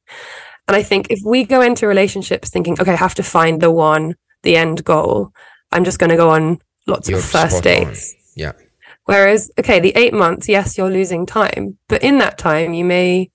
And 0.68 0.76
I 0.76 0.84
think 0.84 1.08
if 1.10 1.22
we 1.26 1.44
go 1.44 1.62
into 1.62 1.88
relationships 1.88 2.50
thinking, 2.50 2.80
okay, 2.80 2.92
I 2.92 2.98
have 2.98 3.16
to 3.16 3.24
find 3.24 3.62
the 3.62 3.72
one, 3.72 4.16
the 4.44 4.58
end 4.58 4.84
goal, 4.84 5.32
I'm 5.72 5.84
just 5.84 6.00
going 6.00 6.10
to 6.10 6.18
go 6.18 6.30
on 6.30 6.60
lots 6.88 7.08
You're 7.08 7.20
of 7.20 7.26
first 7.26 7.64
dates. 7.64 8.14
On. 8.14 8.20
Yeah. 8.36 8.52
Whereas, 9.08 9.50
okay, 9.58 9.80
the 9.80 9.94
eight 9.96 10.14
months, 10.14 10.50
yes, 10.50 10.78
you're 10.78 10.92
losing 10.92 11.26
time, 11.26 11.78
but 11.88 12.04
in 12.04 12.18
that 12.18 12.38
time, 12.38 12.74
you 12.74 12.84
may, 12.84 13.32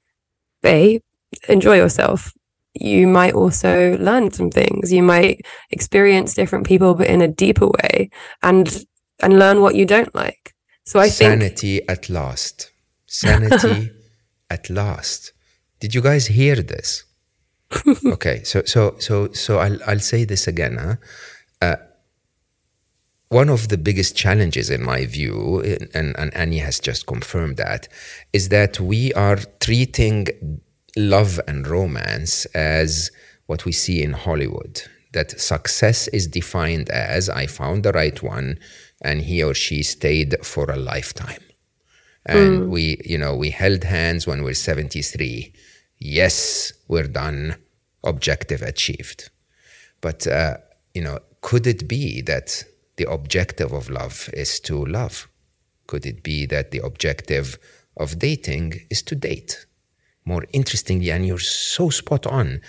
a, 0.67 1.01
enjoy 1.49 1.77
yourself. 1.77 2.35
You 2.75 3.07
might 3.07 3.33
also 3.33 3.97
learn 3.97 4.31
some 4.33 4.51
things. 4.51 4.93
You 4.93 5.03
might 5.03 5.41
experience 5.71 6.35
different 6.35 6.67
people, 6.67 6.95
but 6.95 7.07
in 7.07 7.23
a 7.23 7.29
deeper 7.29 7.69
way, 7.69 8.11
and 8.43 8.85
and 9.23 9.39
learn 9.39 9.63
what 9.63 9.75
you 9.75 9.87
don't 9.87 10.15
like. 10.15 10.55
So 10.85 11.01
I 11.01 11.09
sanity 11.09 11.41
think 11.41 11.41
sanity 11.41 11.89
at 11.89 12.11
last, 12.11 12.71
sanity 13.07 13.93
at 14.51 14.69
last. 14.69 15.33
Did 15.81 15.95
you 15.95 16.03
guys 16.03 16.27
hear 16.27 16.57
this? 16.57 17.05
okay, 18.07 18.43
so 18.43 18.63
so 18.67 18.97
so 18.99 19.33
so 19.33 19.59
I'll 19.59 19.79
I'll 19.87 20.01
say 20.01 20.25
this 20.25 20.47
again. 20.47 20.77
Huh? 20.77 20.97
Uh, 21.63 21.77
one 23.33 23.49
of 23.49 23.69
the 23.69 23.79
biggest 23.79 24.15
challenges, 24.15 24.69
in 24.69 24.83
my 24.83 25.07
view, 25.07 25.61
and, 25.95 26.15
and 26.19 26.35
Annie 26.35 26.59
has 26.59 26.79
just 26.79 27.07
confirmed 27.07 27.57
that, 27.57 27.89
is 28.35 28.51
that 28.51 28.79
we 28.79 29.11
are 29.15 29.39
treating 29.59 30.61
love 30.97 31.41
and 31.49 31.67
romance 31.67 32.45
as 32.55 33.11
what 33.47 33.65
we 33.65 33.73
see 33.73 34.03
in 34.03 34.13
Hollywood. 34.13 34.83
That 35.15 35.41
success 35.41 36.09
is 36.09 36.27
defined 36.27 36.91
as 36.91 37.31
I 37.31 37.47
found 37.47 37.85
the 37.85 37.93
right 37.93 38.23
one 38.23 38.59
and 39.01 39.23
he 39.23 39.43
or 39.43 39.55
she 39.55 39.83
stayed 39.83 40.37
for 40.45 40.71
a 40.71 40.77
lifetime. 40.77 41.43
And 42.27 42.63
mm. 42.63 42.69
we, 42.69 43.01
you 43.03 43.17
know, 43.17 43.35
we 43.35 43.49
held 43.49 43.85
hands 43.85 44.27
when 44.27 44.45
we're 44.45 44.55
73. 44.55 45.53
Yes, 45.99 46.73
we're 46.87 47.09
done. 47.09 47.57
Objective 48.05 48.61
achieved. 48.61 49.31
But, 50.03 50.27
uh, 50.27 50.59
you 50.95 51.03
know, 51.03 51.21
could 51.41 51.67
it 51.67 51.89
be 51.89 52.21
that 52.23 52.65
the 52.97 53.11
objective 53.11 53.73
of 53.73 53.91
love 53.91 54.29
is 54.33 54.61
to 54.61 54.85
love? 54.85 55.29
Could 55.87 56.07
it 56.07 56.23
be 56.23 56.47
that 56.47 56.71
the 56.71 56.79
objective 56.79 57.59
of 57.97 58.19
dating 58.19 58.81
is 58.91 59.03
to 59.03 59.15
date? 59.15 59.67
More 60.25 60.47
interestingly, 60.53 61.11
and 61.11 61.27
you're 61.27 61.39
so 61.39 61.91
spot 61.91 62.27
on, 62.27 62.61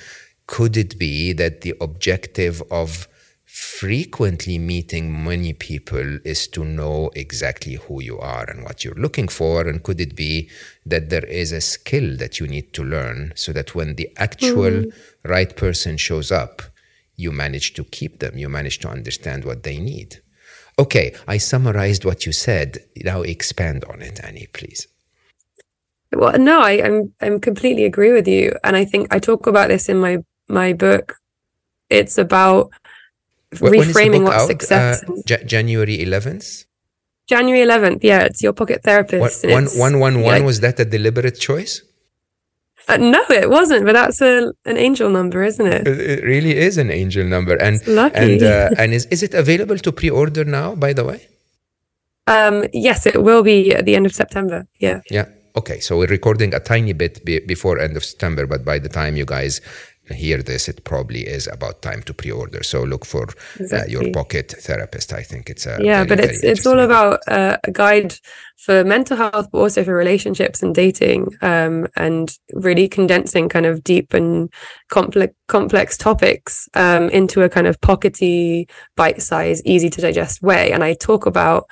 could 0.47 0.75
it 0.75 0.97
be 0.97 1.33
that 1.33 1.61
the 1.61 1.75
objective 1.79 2.61
of 2.71 3.07
frequently 3.45 4.57
meeting 4.57 5.23
many 5.23 5.53
people 5.53 6.17
is 6.25 6.47
to 6.47 6.65
know 6.65 7.11
exactly 7.15 7.75
who 7.75 8.01
you 8.01 8.17
are 8.17 8.49
and 8.49 8.63
what 8.63 8.83
you're 8.83 8.95
looking 8.95 9.27
for? 9.27 9.67
And 9.67 9.83
could 9.83 10.01
it 10.01 10.15
be 10.15 10.49
that 10.87 11.09
there 11.11 11.25
is 11.25 11.51
a 11.51 11.61
skill 11.61 12.17
that 12.17 12.39
you 12.39 12.47
need 12.47 12.73
to 12.73 12.83
learn 12.83 13.31
so 13.35 13.53
that 13.53 13.75
when 13.75 13.95
the 13.95 14.09
actual 14.17 14.71
mm. 14.71 14.93
right 15.23 15.55
person 15.55 15.97
shows 15.97 16.31
up, 16.31 16.63
you 17.15 17.31
manage 17.31 17.73
to 17.73 17.83
keep 17.83 18.19
them, 18.19 18.37
you 18.37 18.49
manage 18.49 18.79
to 18.79 18.89
understand 18.89 19.45
what 19.45 19.63
they 19.63 19.77
need? 19.77 20.21
Okay, 20.79 21.13
I 21.27 21.37
summarized 21.37 22.03
what 22.03 22.25
you 22.25 22.31
said. 22.31 22.79
Now 22.97 23.21
expand 23.21 23.85
on 23.85 24.01
it, 24.01 24.19
Annie, 24.23 24.47
please. 24.53 24.87
Well, 26.11 26.37
no, 26.37 26.61
I, 26.61 26.83
I'm 26.83 27.13
I'm 27.21 27.39
completely 27.39 27.85
agree 27.85 28.11
with 28.11 28.27
you, 28.27 28.53
and 28.63 28.75
I 28.75 28.85
think 28.85 29.13
I 29.13 29.19
talk 29.19 29.47
about 29.47 29.69
this 29.69 29.89
in 29.89 29.97
my 29.97 30.17
my 30.47 30.73
book. 30.73 31.15
It's 31.89 32.17
about 32.17 32.71
reframing 33.51 34.23
what 34.23 34.33
out? 34.33 34.47
success. 34.47 35.03
Uh, 35.03 35.13
J- 35.25 35.43
January 35.45 35.97
11th. 35.99 36.65
January 37.27 37.65
11th. 37.65 37.99
Yeah, 38.01 38.23
it's 38.23 38.41
your 38.41 38.53
pocket 38.53 38.81
therapist. 38.83 39.45
What, 39.45 39.51
one 39.51 39.67
one 39.77 39.99
one 39.99 40.21
one 40.21 40.41
yeah. 40.41 40.45
was 40.45 40.59
that 40.61 40.79
a 40.79 40.85
deliberate 40.85 41.39
choice? 41.39 41.81
Uh, 42.87 42.97
no, 42.97 43.23
it 43.29 43.49
wasn't. 43.49 43.85
But 43.85 43.93
that's 43.93 44.21
a 44.21 44.51
an 44.65 44.77
angel 44.77 45.09
number, 45.09 45.43
isn't 45.43 45.65
it? 45.65 45.87
It 45.87 46.23
really 46.23 46.57
is 46.57 46.77
an 46.77 46.91
angel 46.91 47.25
number, 47.25 47.55
and 47.55 47.81
and 47.87 48.43
uh, 48.43 48.69
and 48.77 48.93
is 48.93 49.05
is 49.07 49.23
it 49.23 49.33
available 49.33 49.77
to 49.77 49.91
pre-order 49.91 50.43
now? 50.43 50.75
By 50.75 50.93
the 50.93 51.03
way. 51.03 51.27
Um. 52.27 52.65
Yes, 52.73 53.05
it 53.05 53.23
will 53.23 53.43
be 53.43 53.73
at 53.73 53.85
the 53.85 53.95
end 53.95 54.05
of 54.05 54.13
September. 54.13 54.65
Yeah. 54.79 55.01
Yeah. 55.09 55.27
Okay, 55.55 55.79
so 55.79 55.97
we're 55.97 56.07
recording 56.07 56.53
a 56.55 56.59
tiny 56.59 56.93
bit 56.93 57.23
be- 57.25 57.45
before 57.45 57.77
end 57.77 57.95
of 57.95 58.03
September, 58.03 58.47
but 58.47 58.65
by 58.65 58.79
the 58.79 58.89
time 58.89 59.15
you 59.15 59.23
guys 59.25 59.61
hear 60.09 60.43
this, 60.43 60.67
it 60.67 60.83
probably 60.83 61.21
is 61.21 61.47
about 61.47 61.81
time 61.81 62.01
to 62.03 62.13
pre-order. 62.13 62.63
So 62.63 62.83
look 62.83 63.05
for 63.05 63.27
exactly. 63.59 63.95
uh, 63.95 64.01
your 64.01 64.11
pocket 64.11 64.53
therapist. 64.59 65.13
I 65.13 65.23
think 65.23 65.49
it's 65.49 65.65
a 65.65 65.79
yeah, 65.81 66.03
very, 66.03 66.07
but 66.07 66.19
it's 66.19 66.43
it's 66.43 66.65
all 66.65 66.79
about 66.79 67.19
uh, 67.27 67.57
a 67.63 67.71
guide 67.71 68.15
for 68.57 68.83
mental 68.83 69.17
health, 69.17 69.47
but 69.51 69.59
also 69.59 69.83
for 69.83 69.95
relationships 69.95 70.61
and 70.61 70.75
dating, 70.75 71.27
um, 71.41 71.87
and 71.95 72.37
really 72.53 72.87
condensing 72.87 73.49
kind 73.49 73.65
of 73.65 73.83
deep 73.83 74.13
and 74.13 74.51
complex 74.89 75.33
complex 75.47 75.97
topics 75.97 76.67
um, 76.73 77.09
into 77.09 77.41
a 77.41 77.49
kind 77.49 77.67
of 77.67 77.79
pockety, 77.79 78.69
bite-sized, 78.95 79.65
easy 79.65 79.89
to 79.89 80.01
digest 80.01 80.41
way. 80.41 80.71
And 80.71 80.83
I 80.83 80.95
talk 80.95 81.25
about 81.25 81.65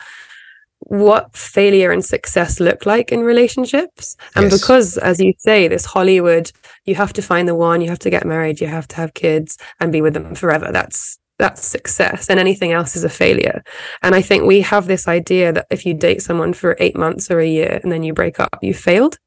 what 0.80 1.36
failure 1.36 1.92
and 1.92 2.04
success 2.04 2.60
look 2.60 2.86
like 2.86 3.12
in 3.12 3.22
relationships. 3.22 4.16
And 4.36 4.52
yes. 4.52 4.60
because, 4.60 4.98
as 4.98 5.20
you 5.20 5.34
say, 5.38 5.68
this 5.68 5.86
Hollywood, 5.86 6.52
you 6.86 6.96
have 6.96 7.14
to 7.14 7.22
find 7.22 7.48
the 7.48 7.56
one, 7.56 7.82
you 7.82 7.90
have 7.90 8.00
to 8.00 8.10
get 8.10 8.26
married, 8.26 8.62
you 8.62 8.68
have 8.68 8.88
to 8.90 8.96
have 8.96 9.14
kids 9.14 9.58
and 9.80 9.92
be 9.92 10.02
with 10.02 10.14
them 10.14 10.36
forever. 10.36 10.72
That's 10.72 11.18
that's 11.38 11.66
success 11.66 12.30
and 12.30 12.40
anything 12.40 12.72
else 12.72 12.96
is 12.96 13.04
a 13.04 13.10
failure. 13.10 13.64
And 14.04 14.14
I 14.14 14.22
think 14.22 14.44
we 14.44 14.62
have 14.62 14.86
this 14.86 15.08
idea 15.08 15.52
that 15.52 15.66
if 15.72 15.88
you 15.88 15.96
date 15.96 16.22
someone 16.22 16.54
for 16.54 16.76
eight 16.80 16.96
months 16.96 17.32
or 17.32 17.40
a 17.40 17.48
year 17.48 17.80
and 17.82 17.92
then 17.92 18.04
you 18.04 18.14
break 18.14 18.40
up, 18.40 18.60
you 18.62 18.76
failed 18.76 19.18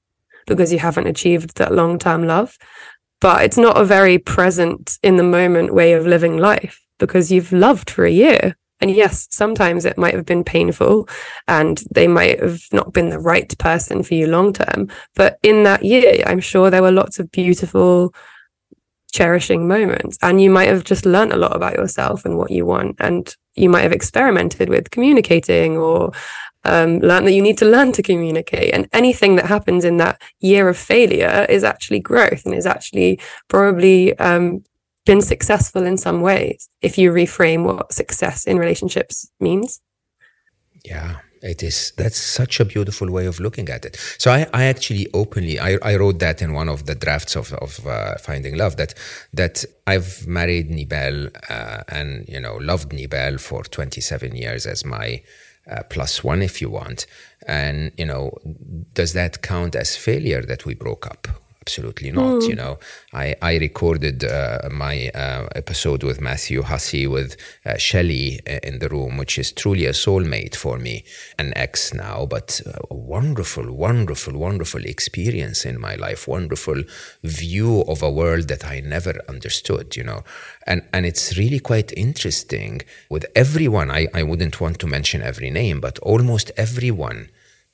because 0.47 0.73
you 0.73 0.79
haven't 0.79 1.09
achieved 1.09 1.57
that 1.57 1.75
long 1.75 1.99
term 1.99 2.25
love. 2.25 2.57
But 3.21 3.43
it's 3.45 3.59
not 3.59 3.81
a 3.81 3.85
very 3.85 4.19
present 4.19 4.99
in 5.03 5.17
the 5.17 5.25
moment 5.25 5.75
way 5.75 5.95
of 5.95 6.07
living 6.07 6.37
life 6.37 6.81
because 6.99 7.33
you've 7.33 7.53
loved 7.53 7.91
for 7.91 8.05
a 8.05 8.11
year 8.11 8.55
and 8.85 8.95
yes, 8.95 9.27
sometimes 9.31 9.87
it 9.87 9.97
might 9.97 10.13
have 10.13 10.27
been 10.27 10.45
painful 10.45 11.09
and 11.49 11.83
they 11.91 12.07
might 12.07 12.39
have 12.39 12.61
not 12.71 12.93
been 12.93 13.09
the 13.09 13.19
right 13.19 13.57
person 13.57 14.03
for 14.03 14.13
you 14.13 14.27
long 14.27 14.53
term. 14.53 14.91
But 15.15 15.39
in 15.43 15.63
that 15.63 15.87
year, 15.87 16.23
I'm 16.27 16.39
sure 16.39 16.69
there 16.69 16.83
were 16.83 16.93
lots 16.93 17.19
of 17.19 17.31
beautiful, 17.31 18.15
cherishing 19.11 19.67
moments. 19.67 20.19
And 20.21 20.39
you 20.39 20.51
might 20.51 20.69
have 20.69 20.85
just 20.85 21.07
learned 21.07 21.33
a 21.33 21.39
lot 21.39 21.57
about 21.57 21.77
yourself 21.77 22.27
and 22.27 22.37
what 22.37 22.51
you 22.51 22.67
want. 22.67 22.97
And 23.01 23.35
you 23.55 23.71
might 23.71 23.85
have 23.85 23.93
experimented 23.93 24.69
with 24.69 24.91
communicating 24.91 25.79
or 25.79 26.13
um, 26.65 26.99
learn 26.99 27.25
that 27.25 27.33
you 27.33 27.41
need 27.41 27.57
to 27.59 27.65
learn 27.65 27.91
to 27.93 28.03
communicate. 28.03 28.75
And 28.75 28.87
anything 28.93 29.37
that 29.37 29.47
happens 29.47 29.87
in 29.87 29.97
that 29.97 30.21
year 30.41 30.69
of 30.69 30.77
failure 30.77 31.47
is 31.49 31.65
actually 31.65 32.01
growth 32.01 32.45
and 32.45 32.55
is 32.55 32.67
actually 32.67 33.19
probably 33.49 34.15
um, 34.19 34.63
been 35.05 35.21
successful 35.21 35.85
in 35.85 35.97
some 35.97 36.21
ways 36.21 36.69
if 36.81 36.99
you 36.99 37.13
reframe 37.13 37.65
what 37.65 37.93
success 37.93 38.47
in 38.47 38.59
relationships 38.59 39.31
means. 39.41 39.81
Yeah, 40.85 41.17
it 41.43 41.63
is. 41.63 41.93
That's 41.97 42.19
such 42.19 42.61
a 42.61 42.65
beautiful 42.65 43.11
way 43.11 43.27
of 43.27 43.39
looking 43.39 43.69
at 43.69 43.85
it. 43.85 43.97
So 44.19 44.31
I, 44.31 44.47
I 44.53 44.65
actually 44.65 45.09
openly, 45.13 45.59
I, 45.61 45.79
I 45.83 45.97
wrote 45.97 46.19
that 46.21 46.41
in 46.41 46.53
one 46.53 46.69
of 46.69 46.87
the 46.87 46.95
drafts 46.95 47.37
of, 47.37 47.53
of 47.55 47.87
uh, 47.87 48.17
Finding 48.17 48.57
Love 48.57 48.77
that, 48.77 48.95
that 49.33 49.65
I've 49.87 50.27
married 50.27 50.71
Nibal 50.71 51.29
uh, 51.49 51.83
and, 51.89 52.27
you 52.29 52.41
know, 52.41 52.57
loved 52.57 52.93
Nibal 52.93 53.39
for 53.39 53.63
27 53.63 54.35
years 54.37 54.67
as 54.67 54.85
my 54.85 55.23
uh, 55.71 55.83
plus 55.89 56.25
one, 56.25 56.43
if 56.43 56.61
you 56.61 56.71
want. 56.71 57.07
And, 57.47 57.93
you 57.97 58.07
know, 58.07 58.37
does 58.93 59.13
that 59.13 59.43
count 59.43 59.75
as 59.75 59.97
failure 59.97 60.43
that 60.43 60.65
we 60.65 60.75
broke 60.75 61.07
up? 61.07 61.29
Absolutely 61.65 62.11
not. 62.13 62.43
Mm. 62.43 62.49
You 62.51 62.57
know, 62.63 62.79
I 63.25 63.27
I 63.41 63.53
recorded 63.69 64.19
uh, 64.25 64.69
my 64.71 64.97
uh, 65.15 65.47
episode 65.63 66.03
with 66.09 66.21
Matthew 66.21 66.61
Hussey 66.63 67.07
with 67.17 67.31
uh, 67.65 67.79
Shelley 67.79 68.41
uh, 68.47 68.69
in 68.69 68.75
the 68.83 68.89
room, 68.89 69.13
which 69.17 69.39
is 69.43 69.49
truly 69.53 69.87
a 69.87 69.95
soulmate 70.05 70.57
for 70.65 70.77
me, 70.87 71.05
an 71.39 71.49
ex 71.57 71.95
now, 71.95 72.27
but 72.27 72.61
a 72.91 72.95
wonderful, 72.95 73.67
wonderful, 73.87 74.35
wonderful 74.47 74.85
experience 74.85 75.65
in 75.71 75.81
my 75.81 75.95
life, 76.07 76.29
wonderful 76.29 76.79
view 77.23 77.73
of 77.93 78.03
a 78.03 78.15
world 78.21 78.49
that 78.49 78.65
I 78.75 78.81
never 78.81 79.15
understood. 79.35 79.97
You 79.97 80.05
know, 80.05 80.21
and 80.71 80.83
and 80.93 81.07
it's 81.07 81.39
really 81.43 81.61
quite 81.61 81.91
interesting 81.97 82.83
with 83.09 83.25
everyone. 83.35 83.91
I 83.91 84.03
I 84.21 84.23
wouldn't 84.23 84.61
want 84.61 84.77
to 84.81 84.87
mention 84.97 85.23
every 85.23 85.51
name, 85.51 85.81
but 85.81 85.99
almost 86.01 86.53
everyone 86.57 87.21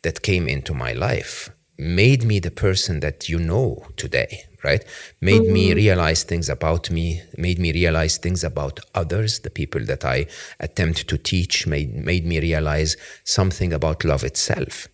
that 0.03 0.23
came 0.23 0.47
into 0.57 0.73
my 0.75 0.93
life 1.09 1.51
made 1.81 2.25
me 2.25 2.39
the 2.39 2.51
person 2.51 3.01
that 3.01 3.29
you 3.29 3.39
know 3.39 3.87
today, 3.97 4.45
right? 4.63 4.85
Made 5.21 5.43
mm-hmm. 5.43 5.53
me 5.53 5.75
realize 5.75 6.23
things 6.23 6.51
about 6.51 6.91
me, 6.91 7.23
made 7.39 7.59
me 7.59 7.73
realize 7.73 8.19
things 8.19 8.45
about 8.45 8.81
others, 8.95 9.41
the 9.41 9.51
people 9.51 9.85
that 9.87 10.05
I 10.05 10.27
attempt 10.61 11.09
to 11.09 11.17
teach, 11.17 11.67
made, 11.67 11.95
made 11.95 12.27
me 12.27 12.39
realize 12.39 12.97
something 13.25 13.73
about 13.73 14.05
love 14.05 14.25
itself. 14.25 14.89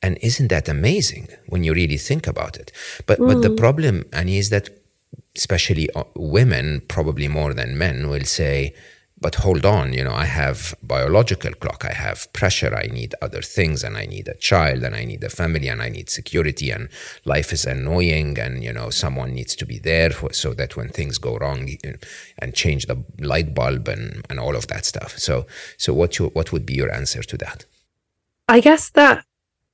And 0.00 0.18
isn't 0.22 0.48
that 0.48 0.68
amazing 0.68 1.28
when 1.46 1.64
you 1.64 1.74
really 1.74 1.98
think 1.98 2.26
about 2.26 2.56
it? 2.56 2.72
But, 3.06 3.18
mm. 3.18 3.28
but 3.28 3.42
the 3.42 3.50
mm. 3.50 3.58
problem, 3.58 4.04
Annie, 4.12 4.38
is 4.38 4.48
that 4.50 4.70
especially 5.36 5.90
uh, 5.90 6.04
women, 6.16 6.82
probably 6.88 7.28
more 7.28 7.52
than 7.52 7.76
men, 7.76 8.08
will 8.08 8.24
say, 8.24 8.74
but 9.22 9.36
hold 9.36 9.64
on 9.64 9.92
you 9.92 10.04
know 10.04 10.12
i 10.12 10.24
have 10.24 10.74
biological 10.82 11.52
clock 11.62 11.84
i 11.88 11.94
have 11.94 12.30
pressure 12.32 12.74
i 12.74 12.86
need 12.98 13.14
other 13.22 13.40
things 13.40 13.82
and 13.84 13.96
i 13.96 14.04
need 14.04 14.26
a 14.28 14.34
child 14.34 14.82
and 14.82 14.94
i 14.94 15.04
need 15.04 15.22
a 15.24 15.30
family 15.30 15.68
and 15.68 15.80
i 15.80 15.88
need 15.88 16.10
security 16.10 16.70
and 16.70 16.88
life 17.24 17.52
is 17.52 17.64
annoying 17.64 18.38
and 18.38 18.64
you 18.64 18.72
know 18.72 18.90
someone 18.90 19.32
needs 19.32 19.54
to 19.56 19.66
be 19.66 19.78
there 19.78 20.10
for, 20.10 20.32
so 20.32 20.54
that 20.54 20.76
when 20.76 20.88
things 20.88 21.18
go 21.18 21.36
wrong 21.36 21.68
and 22.38 22.54
change 22.54 22.86
the 22.86 23.02
light 23.20 23.54
bulb 23.54 23.88
and, 23.88 24.24
and 24.28 24.38
all 24.38 24.56
of 24.56 24.66
that 24.68 24.84
stuff. 24.84 25.18
So 25.18 25.46
so 25.78 25.92
what 25.92 26.18
you, 26.18 26.26
what 26.28 26.52
would 26.52 26.66
be 26.66 26.74
your 26.74 26.92
answer 26.92 27.22
to 27.22 27.36
that? 27.38 27.66
I 28.48 28.60
guess 28.60 28.90
that 28.90 29.24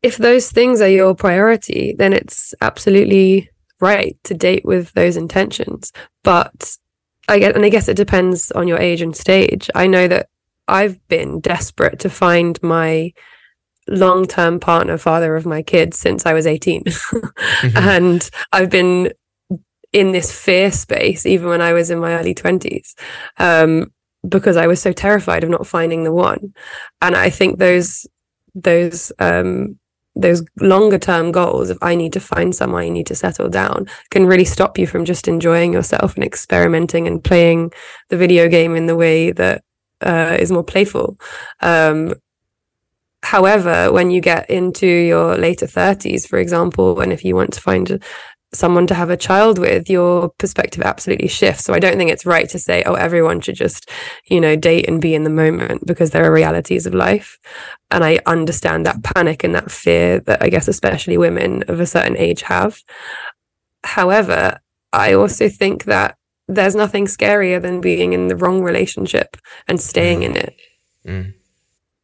if 0.02 0.16
those 0.16 0.50
things 0.50 0.80
are 0.80 0.88
your 0.88 1.14
priority 1.14 1.94
then 1.98 2.12
it's 2.12 2.54
absolutely 2.60 3.50
right 3.80 4.16
to 4.24 4.34
date 4.34 4.64
with 4.64 4.92
those 4.92 5.16
intentions. 5.16 5.92
But 6.22 6.76
I 7.28 7.38
get, 7.38 7.54
and 7.54 7.64
I 7.64 7.68
guess 7.68 7.88
it 7.88 7.96
depends 7.96 8.50
on 8.52 8.68
your 8.68 8.78
age 8.78 9.02
and 9.02 9.16
stage. 9.16 9.70
I 9.74 9.86
know 9.86 10.08
that 10.08 10.28
I've 10.66 11.06
been 11.08 11.40
desperate 11.40 11.98
to 12.00 12.10
find 12.10 12.60
my 12.62 13.12
long 13.86 14.26
term 14.26 14.60
partner, 14.60 14.98
father 14.98 15.36
of 15.36 15.46
my 15.46 15.62
kids, 15.62 15.98
since 15.98 16.26
I 16.26 16.32
was 16.32 16.46
18. 16.46 16.82
mm-hmm. 16.84 17.76
And 17.76 18.28
I've 18.52 18.70
been 18.70 19.12
in 19.92 20.12
this 20.12 20.30
fear 20.30 20.70
space 20.70 21.24
even 21.24 21.48
when 21.48 21.62
I 21.62 21.72
was 21.72 21.90
in 21.90 21.98
my 21.98 22.18
early 22.18 22.34
20s. 22.34 22.94
Um, 23.38 23.92
because 24.28 24.56
I 24.56 24.66
was 24.66 24.82
so 24.82 24.92
terrified 24.92 25.44
of 25.44 25.50
not 25.50 25.66
finding 25.66 26.04
the 26.04 26.12
one. 26.12 26.54
And 27.00 27.14
I 27.14 27.30
think 27.30 27.58
those 27.58 28.06
those 28.54 29.12
um 29.18 29.78
those 30.18 30.42
longer 30.60 30.98
term 30.98 31.32
goals 31.32 31.70
of 31.70 31.78
I 31.80 31.94
need 31.94 32.12
to 32.12 32.20
find 32.20 32.54
someone, 32.54 32.82
I 32.82 32.88
need 32.88 33.06
to 33.06 33.14
settle 33.14 33.48
down 33.48 33.86
can 34.10 34.26
really 34.26 34.44
stop 34.44 34.78
you 34.78 34.86
from 34.86 35.04
just 35.04 35.28
enjoying 35.28 35.72
yourself 35.72 36.14
and 36.14 36.24
experimenting 36.24 37.06
and 37.06 37.22
playing 37.22 37.72
the 38.08 38.16
video 38.16 38.48
game 38.48 38.74
in 38.76 38.86
the 38.86 38.96
way 38.96 39.32
that 39.32 39.62
uh, 40.00 40.36
is 40.38 40.52
more 40.52 40.64
playful. 40.64 41.18
Um, 41.60 42.14
however, 43.22 43.92
when 43.92 44.10
you 44.10 44.20
get 44.20 44.48
into 44.50 44.86
your 44.86 45.36
later 45.36 45.66
30s, 45.66 46.26
for 46.26 46.38
example, 46.38 47.00
and 47.00 47.12
if 47.12 47.24
you 47.24 47.34
want 47.34 47.52
to 47.54 47.60
find 47.60 48.02
someone 48.52 48.86
to 48.86 48.94
have 48.94 49.10
a 49.10 49.16
child 49.16 49.58
with, 49.58 49.90
your 49.90 50.30
perspective 50.38 50.82
absolutely 50.82 51.28
shifts. 51.28 51.64
So 51.64 51.74
I 51.74 51.78
don't 51.78 51.96
think 51.96 52.10
it's 52.10 52.26
right 52.26 52.48
to 52.48 52.58
say, 52.58 52.82
oh, 52.84 52.94
everyone 52.94 53.40
should 53.40 53.56
just, 53.56 53.90
you 54.26 54.40
know, 54.40 54.56
date 54.56 54.88
and 54.88 55.00
be 55.00 55.14
in 55.14 55.24
the 55.24 55.30
moment 55.30 55.86
because 55.86 56.10
there 56.10 56.24
are 56.24 56.32
realities 56.32 56.86
of 56.86 56.94
life. 56.94 57.38
And 57.90 58.04
I 58.04 58.20
understand 58.26 58.86
that 58.86 59.02
panic 59.02 59.44
and 59.44 59.54
that 59.54 59.70
fear 59.70 60.20
that 60.20 60.42
I 60.42 60.48
guess 60.48 60.68
especially 60.68 61.18
women 61.18 61.62
of 61.68 61.80
a 61.80 61.86
certain 61.86 62.16
age 62.16 62.42
have. 62.42 62.78
However, 63.84 64.60
I 64.92 65.12
also 65.12 65.48
think 65.48 65.84
that 65.84 66.16
there's 66.46 66.74
nothing 66.74 67.06
scarier 67.06 67.60
than 67.60 67.80
being 67.82 68.14
in 68.14 68.28
the 68.28 68.36
wrong 68.36 68.62
relationship 68.62 69.36
and 69.66 69.80
staying 69.80 70.20
mm. 70.20 70.24
in 70.24 70.36
it. 70.36 70.56
Mm 71.06 71.37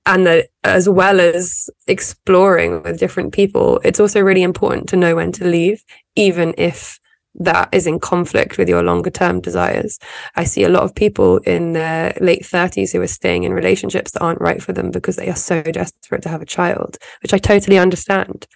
and 0.06 0.26
that 0.26 0.48
as 0.64 0.88
well 0.88 1.20
as 1.20 1.70
exploring 1.86 2.82
with 2.82 2.98
different 2.98 3.32
people, 3.32 3.80
it's 3.84 4.00
also 4.00 4.20
really 4.20 4.42
important 4.42 4.88
to 4.88 4.96
know 4.96 5.16
when 5.16 5.32
to 5.32 5.44
leave, 5.44 5.82
even 6.14 6.54
if 6.58 7.00
that 7.36 7.68
is 7.72 7.86
in 7.86 7.98
conflict 7.98 8.58
with 8.58 8.68
your 8.68 8.82
longer 8.82 9.10
term 9.10 9.40
desires. 9.40 9.98
I 10.36 10.44
see 10.44 10.62
a 10.62 10.68
lot 10.68 10.84
of 10.84 10.94
people 10.94 11.38
in 11.38 11.72
their 11.72 12.16
late 12.20 12.42
30s 12.42 12.92
who 12.92 13.00
are 13.00 13.08
staying 13.08 13.42
in 13.42 13.52
relationships 13.52 14.12
that 14.12 14.22
aren't 14.22 14.40
right 14.40 14.62
for 14.62 14.72
them 14.72 14.90
because 14.90 15.16
they 15.16 15.28
are 15.28 15.36
so 15.36 15.62
desperate 15.62 16.22
to 16.22 16.28
have 16.28 16.42
a 16.42 16.46
child, 16.46 16.96
which 17.22 17.34
I 17.34 17.38
totally 17.38 17.78
understand. 17.78 18.46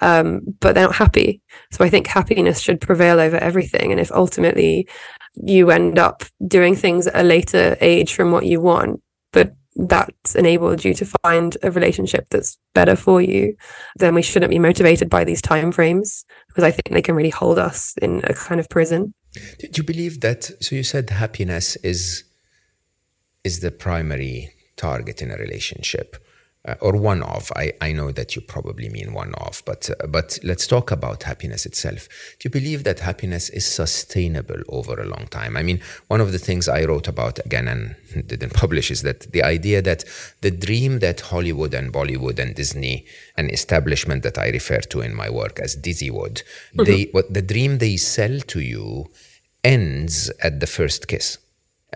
Um, 0.00 0.40
but 0.60 0.74
they're 0.74 0.86
not 0.86 0.96
happy. 0.96 1.42
So 1.70 1.84
I 1.84 1.90
think 1.90 2.06
happiness 2.06 2.60
should 2.60 2.80
prevail 2.80 3.20
over 3.20 3.36
everything. 3.36 3.92
And 3.92 4.00
if 4.00 4.10
ultimately 4.10 4.88
you 5.36 5.70
end 5.70 5.98
up 5.98 6.24
doing 6.46 6.74
things 6.74 7.06
at 7.06 7.20
a 7.20 7.22
later 7.22 7.76
age 7.80 8.14
from 8.14 8.32
what 8.32 8.46
you 8.46 8.60
want, 8.60 9.00
but 9.32 9.52
that's 9.76 10.34
enabled 10.34 10.84
you 10.84 10.94
to 10.94 11.06
find 11.22 11.56
a 11.62 11.70
relationship 11.70 12.26
that's 12.30 12.58
better 12.74 12.96
for 12.96 13.20
you, 13.20 13.56
then 13.96 14.14
we 14.14 14.22
shouldn't 14.22 14.50
be 14.50 14.58
motivated 14.58 15.10
by 15.10 15.24
these 15.24 15.42
time 15.42 15.72
frames 15.72 16.24
because 16.48 16.64
I 16.64 16.70
think 16.70 16.90
they 16.90 17.02
can 17.02 17.14
really 17.14 17.30
hold 17.30 17.58
us 17.58 17.94
in 18.00 18.20
a 18.24 18.34
kind 18.34 18.60
of 18.60 18.68
prison. 18.68 19.14
Do 19.58 19.68
you 19.74 19.82
believe 19.82 20.20
that? 20.20 20.44
So 20.60 20.76
you 20.76 20.84
said 20.84 21.10
happiness 21.10 21.76
is 21.76 22.24
is 23.42 23.60
the 23.60 23.70
primary 23.70 24.50
target 24.76 25.20
in 25.20 25.30
a 25.30 25.36
relationship 25.36 26.23
uh, 26.66 26.74
or 26.80 26.96
one 26.96 27.22
of. 27.22 27.52
I, 27.56 27.72
I 27.80 27.92
know 27.92 28.10
that 28.12 28.34
you 28.34 28.42
probably 28.42 28.88
mean 28.88 29.12
one 29.12 29.34
of, 29.34 29.62
but 29.66 29.90
uh, 29.90 30.06
but 30.06 30.38
let's 30.42 30.66
talk 30.66 30.90
about 30.90 31.22
happiness 31.24 31.66
itself. 31.66 32.08
Do 32.38 32.46
you 32.46 32.50
believe 32.50 32.84
that 32.84 33.00
happiness 33.00 33.50
is 33.50 33.66
sustainable 33.66 34.62
over 34.68 35.00
a 35.00 35.04
long 35.04 35.26
time? 35.26 35.56
I 35.56 35.62
mean, 35.62 35.80
one 36.08 36.20
of 36.20 36.32
the 36.32 36.38
things 36.38 36.68
I 36.68 36.84
wrote 36.84 37.08
about 37.08 37.38
again 37.44 37.68
and 37.68 37.96
didn't 38.26 38.54
publish 38.54 38.90
is 38.90 39.02
that 39.02 39.32
the 39.32 39.42
idea 39.42 39.82
that 39.82 40.04
the 40.40 40.50
dream 40.50 41.00
that 41.00 41.20
Hollywood 41.20 41.74
and 41.74 41.92
Bollywood 41.92 42.38
and 42.38 42.54
Disney, 42.54 43.06
an 43.36 43.50
establishment 43.50 44.22
that 44.22 44.38
I 44.38 44.48
refer 44.48 44.80
to 44.80 45.00
in 45.02 45.14
my 45.14 45.28
work 45.28 45.60
as 45.60 45.76
Disneywood, 45.76 46.42
mm-hmm. 46.42 46.84
they 46.84 47.08
what 47.12 47.32
the 47.32 47.42
dream 47.42 47.78
they 47.78 47.96
sell 47.96 48.40
to 48.40 48.60
you 48.60 49.10
ends 49.62 50.30
at 50.42 50.60
the 50.60 50.66
first 50.66 51.08
kiss. 51.08 51.38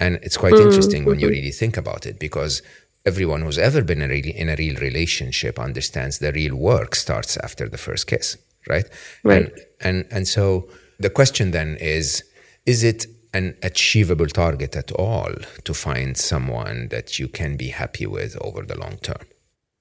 And 0.00 0.20
it's 0.22 0.36
quite 0.36 0.52
mm-hmm. 0.52 0.68
interesting 0.68 1.04
when 1.04 1.18
you 1.18 1.26
mm-hmm. 1.26 1.34
really 1.34 1.50
think 1.50 1.76
about 1.76 2.06
it 2.06 2.18
because 2.18 2.62
everyone 3.04 3.42
who's 3.42 3.58
ever 3.58 3.82
been 3.82 4.02
in 4.02 4.10
a, 4.10 4.16
in 4.16 4.48
a 4.48 4.56
real 4.56 4.76
relationship 4.76 5.58
understands 5.58 6.18
the 6.18 6.32
real 6.32 6.56
work 6.56 6.94
starts 6.94 7.36
after 7.38 7.68
the 7.68 7.78
first 7.78 8.06
kiss, 8.06 8.36
right? 8.68 8.88
Right. 9.24 9.42
And, 9.42 9.52
and, 9.80 10.06
and 10.10 10.28
so 10.28 10.68
the 10.98 11.10
question 11.10 11.52
then 11.52 11.76
is, 11.80 12.24
is 12.66 12.84
it 12.84 13.06
an 13.34 13.56
achievable 13.62 14.26
target 14.26 14.76
at 14.76 14.90
all 14.92 15.32
to 15.64 15.74
find 15.74 16.16
someone 16.16 16.88
that 16.88 17.18
you 17.18 17.28
can 17.28 17.56
be 17.56 17.68
happy 17.68 18.06
with 18.06 18.36
over 18.40 18.62
the 18.62 18.78
long 18.78 18.98
term? 18.98 19.26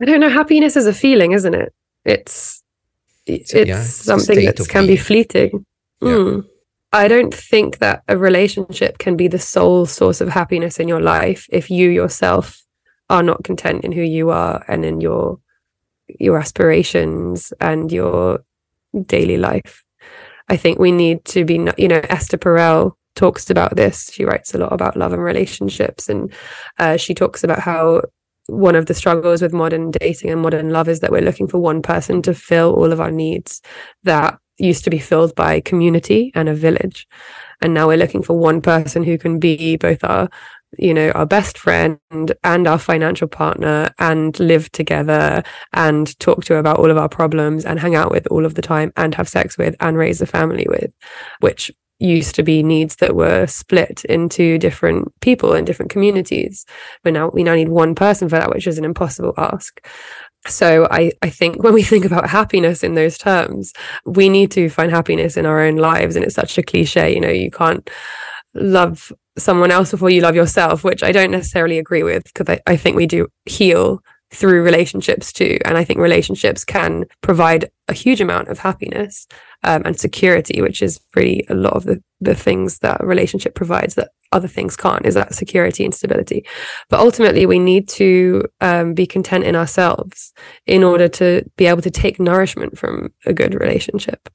I 0.01 0.05
don't 0.05 0.19
know. 0.19 0.29
Happiness 0.29 0.75
is 0.75 0.85
a 0.85 0.93
feeling, 0.93 1.31
isn't 1.31 1.53
it? 1.53 1.73
It's 2.05 2.63
it's, 3.25 3.53
yeah, 3.53 3.61
it's 3.61 3.89
something 3.89 4.45
that 4.45 4.57
can 4.69 4.85
being. 4.85 4.95
be 4.95 4.97
fleeting. 4.97 5.65
Yeah. 6.01 6.09
Mm. 6.09 6.45
I 6.93 7.07
don't 7.09 7.33
think 7.33 7.79
that 7.79 8.03
a 8.07 8.17
relationship 8.17 8.97
can 8.97 9.17
be 9.17 9.27
the 9.27 9.39
sole 9.39 9.85
source 9.85 10.21
of 10.21 10.29
happiness 10.29 10.79
in 10.79 10.87
your 10.87 11.01
life 11.01 11.45
if 11.51 11.69
you 11.69 11.89
yourself 11.89 12.63
are 13.09 13.23
not 13.23 13.43
content 13.43 13.83
in 13.83 13.91
who 13.91 14.01
you 14.01 14.29
are 14.29 14.63
and 14.67 14.85
in 14.85 15.01
your 15.01 15.39
your 16.07 16.39
aspirations 16.39 17.51
and 17.59 17.91
your 17.91 18.43
daily 19.07 19.37
life. 19.37 19.83
I 20.49 20.55
think 20.55 20.79
we 20.79 20.91
need 20.91 21.25
to 21.25 21.43
be, 21.43 21.55
you 21.77 21.87
know, 21.89 22.01
Esther 22.09 22.37
Perel 22.37 22.93
talks 23.15 23.49
about 23.49 23.75
this. 23.75 24.09
She 24.13 24.23
writes 24.23 24.53
a 24.53 24.57
lot 24.57 24.71
about 24.71 24.95
love 24.95 25.11
and 25.11 25.23
relationships, 25.23 26.07
and 26.07 26.31
uh, 26.79 26.97
she 26.97 27.13
talks 27.13 27.43
about 27.43 27.59
how 27.59 28.03
one 28.47 28.75
of 28.75 28.85
the 28.85 28.93
struggles 28.93 29.41
with 29.41 29.51
modern 29.51 29.91
dating 29.91 30.29
and 30.29 30.41
modern 30.41 30.69
love 30.69 30.87
is 30.87 31.01
that 31.01 31.11
we're 31.11 31.21
looking 31.21 31.47
for 31.47 31.59
one 31.59 31.81
person 31.81 32.21
to 32.21 32.33
fill 32.33 32.73
all 32.73 32.93
of 32.93 33.01
our 33.01 33.11
needs 33.11 33.61
that 34.03 34.39
used 34.57 34.83
to 34.85 34.89
be 34.89 34.99
filled 34.99 35.35
by 35.35 35.59
community 35.59 36.31
and 36.33 36.47
a 36.49 36.55
village. 36.55 37.07
And 37.61 37.73
now 37.73 37.87
we're 37.87 37.97
looking 37.97 38.23
for 38.23 38.37
one 38.37 38.61
person 38.61 39.03
who 39.03 39.17
can 39.17 39.39
be 39.39 39.75
both 39.75 40.03
our 40.03 40.29
you 40.77 40.93
know, 40.93 41.11
our 41.11 41.25
best 41.25 41.57
friend 41.57 41.99
and 42.43 42.67
our 42.67 42.77
financial 42.77 43.27
partner 43.27 43.89
and 43.99 44.37
live 44.39 44.71
together 44.71 45.43
and 45.73 46.17
talk 46.19 46.43
to 46.45 46.55
about 46.55 46.77
all 46.77 46.91
of 46.91 46.97
our 46.97 47.09
problems 47.09 47.65
and 47.65 47.79
hang 47.79 47.95
out 47.95 48.11
with 48.11 48.27
all 48.27 48.45
of 48.45 48.55
the 48.55 48.61
time 48.61 48.91
and 48.97 49.15
have 49.15 49.29
sex 49.29 49.57
with 49.57 49.75
and 49.79 49.97
raise 49.97 50.21
a 50.21 50.25
family 50.25 50.65
with, 50.69 50.91
which 51.39 51.71
used 51.99 52.35
to 52.35 52.43
be 52.43 52.61
needs 52.61 52.97
that 52.97 53.15
were 53.15 53.47
split 53.47 54.05
into 54.05 54.57
different 54.57 55.11
people 55.21 55.53
and 55.53 55.65
different 55.65 55.91
communities. 55.91 56.65
But 57.03 57.13
now 57.13 57.29
we 57.29 57.43
now 57.43 57.55
need 57.55 57.69
one 57.69 57.95
person 57.95 58.29
for 58.29 58.37
that, 58.37 58.49
which 58.49 58.67
is 58.67 58.77
an 58.77 58.85
impossible 58.85 59.33
ask. 59.37 59.85
So 60.45 60.87
I, 60.91 61.11
I 61.21 61.29
think 61.29 61.63
when 61.63 61.73
we 61.73 61.83
think 61.83 62.05
about 62.05 62.29
happiness 62.29 62.83
in 62.83 62.95
those 62.95 63.17
terms, 63.17 63.73
we 64.05 64.29
need 64.29 64.51
to 64.51 64.69
find 64.69 64.91
happiness 64.91 65.37
in 65.37 65.45
our 65.45 65.61
own 65.61 65.77
lives. 65.77 66.15
And 66.15 66.23
it's 66.23 66.35
such 66.35 66.57
a 66.57 66.63
cliche, 66.63 67.13
you 67.13 67.21
know, 67.21 67.29
you 67.29 67.49
can't 67.49 67.89
love 68.53 69.11
someone 69.37 69.71
else 69.71 69.91
before 69.91 70.09
you 70.09 70.21
love 70.21 70.35
yourself, 70.35 70.83
which 70.83 71.03
I 71.03 71.11
don't 71.11 71.31
necessarily 71.31 71.77
agree 71.77 72.03
with 72.03 72.23
because 72.25 72.49
I, 72.49 72.59
I 72.71 72.77
think 72.77 72.95
we 72.95 73.07
do 73.07 73.27
heal 73.45 74.01
through 74.31 74.61
relationships 74.61 75.31
too. 75.31 75.57
And 75.65 75.77
I 75.77 75.83
think 75.83 75.99
relationships 75.99 76.65
can 76.65 77.05
provide 77.21 77.69
a 77.87 77.93
huge 77.93 78.19
amount 78.19 78.49
of 78.49 78.59
happiness 78.59 79.27
um, 79.63 79.83
and 79.85 79.97
security, 79.97 80.61
which 80.61 80.81
is 80.81 80.99
really 81.15 81.45
a 81.49 81.53
lot 81.53 81.73
of 81.73 81.85
the, 81.85 82.03
the 82.19 82.35
things 82.35 82.79
that 82.79 83.01
a 83.01 83.05
relationship 83.05 83.55
provides 83.55 83.95
that 83.95 84.11
other 84.31 84.47
things 84.47 84.75
can't, 84.75 85.05
is 85.05 85.15
that 85.15 85.33
security 85.33 85.85
and 85.85 85.93
stability. 85.93 86.45
But 86.89 86.99
ultimately, 86.99 87.45
we 87.45 87.59
need 87.59 87.87
to 87.89 88.43
um, 88.61 88.93
be 88.93 89.05
content 89.05 89.43
in 89.43 89.55
ourselves 89.55 90.33
in 90.65 90.83
order 90.83 91.07
to 91.09 91.43
be 91.57 91.67
able 91.67 91.81
to 91.81 91.91
take 91.91 92.19
nourishment 92.19 92.77
from 92.77 93.13
a 93.25 93.33
good 93.33 93.53
relationship. 93.53 94.29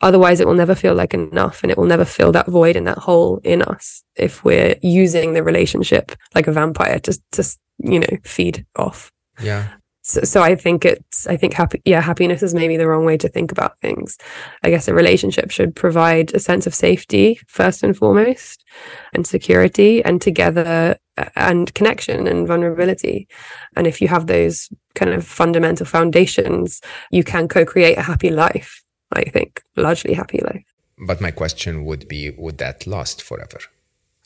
Otherwise, 0.00 0.40
it 0.40 0.46
will 0.46 0.54
never 0.54 0.74
feel 0.74 0.94
like 0.94 1.14
enough 1.14 1.62
and 1.62 1.70
it 1.70 1.78
will 1.78 1.86
never 1.86 2.04
fill 2.04 2.32
that 2.32 2.48
void 2.48 2.76
and 2.76 2.86
that 2.86 2.98
hole 2.98 3.40
in 3.44 3.62
us 3.62 4.02
if 4.16 4.44
we're 4.44 4.76
using 4.82 5.32
the 5.32 5.42
relationship 5.42 6.12
like 6.34 6.46
a 6.46 6.52
vampire 6.52 6.98
to, 7.00 7.18
to 7.32 7.44
you 7.78 8.00
know, 8.00 8.18
feed 8.24 8.66
off. 8.76 9.12
Yeah. 9.40 9.68
So, 10.08 10.20
so 10.22 10.40
I 10.40 10.54
think 10.54 10.84
it's, 10.84 11.26
I 11.26 11.36
think 11.36 11.52
happy, 11.52 11.82
yeah, 11.84 12.00
happiness 12.00 12.40
is 12.40 12.54
maybe 12.54 12.76
the 12.76 12.86
wrong 12.86 13.04
way 13.04 13.16
to 13.16 13.28
think 13.28 13.50
about 13.50 13.80
things. 13.80 14.16
I 14.62 14.70
guess 14.70 14.86
a 14.86 14.94
relationship 14.94 15.50
should 15.50 15.74
provide 15.74 16.32
a 16.32 16.38
sense 16.38 16.64
of 16.64 16.76
safety 16.76 17.40
first 17.48 17.82
and 17.82 17.96
foremost 17.96 18.64
and 19.12 19.26
security 19.26 20.04
and 20.04 20.22
together 20.22 20.96
and 21.34 21.74
connection 21.74 22.28
and 22.28 22.46
vulnerability. 22.46 23.26
And 23.74 23.88
if 23.88 24.00
you 24.00 24.06
have 24.06 24.28
those 24.28 24.68
kind 24.94 25.10
of 25.10 25.26
fundamental 25.26 25.86
foundations, 25.86 26.80
you 27.10 27.24
can 27.24 27.48
co-create 27.48 27.98
a 27.98 28.02
happy 28.02 28.30
life. 28.30 28.84
I 29.10 29.24
think 29.24 29.60
largely 29.74 30.14
happy 30.14 30.38
life. 30.38 30.66
But 31.04 31.20
my 31.20 31.32
question 31.32 31.84
would 31.84 32.06
be, 32.06 32.30
would 32.30 32.58
that 32.58 32.86
last 32.86 33.22
forever? 33.22 33.58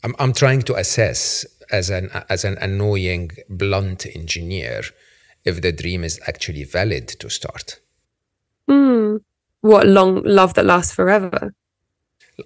I'm, 0.05 0.15
I'm 0.19 0.35
trying 0.35 0.61
to 0.63 0.75
assess 0.75 1.47
as 1.73 1.89
an 1.89 2.11
as 2.29 2.45
an 2.45 2.59
annoying 2.59 3.31
blunt 3.49 4.05
engineer 4.15 4.83
if 5.45 5.63
the 5.63 5.73
dream 5.73 6.05
is 6.05 6.21
actually 6.27 6.65
valid 6.65 7.09
to 7.09 7.29
start. 7.29 7.81
Mm. 8.69 9.21
What 9.61 9.87
long 9.87 10.23
love 10.25 10.55
that 10.55 10.65
lasts 10.67 10.93
forever? 10.93 11.55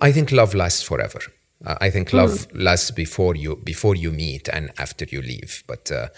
I 0.01 0.13
think 0.13 0.33
love 0.33 0.55
lasts 0.55 0.83
forever. 0.83 1.21
Uh, 1.65 1.77
I 1.81 1.91
think 1.91 2.13
love 2.13 2.31
mm. 2.31 2.63
lasts 2.63 2.91
before 2.91 3.37
you 3.37 3.57
before 3.57 3.95
you 3.95 4.11
meet 4.11 4.49
and 4.49 4.71
after 4.79 5.05
you 5.05 5.23
leave. 5.23 5.63
But 5.67 5.91
uh, 5.91 6.09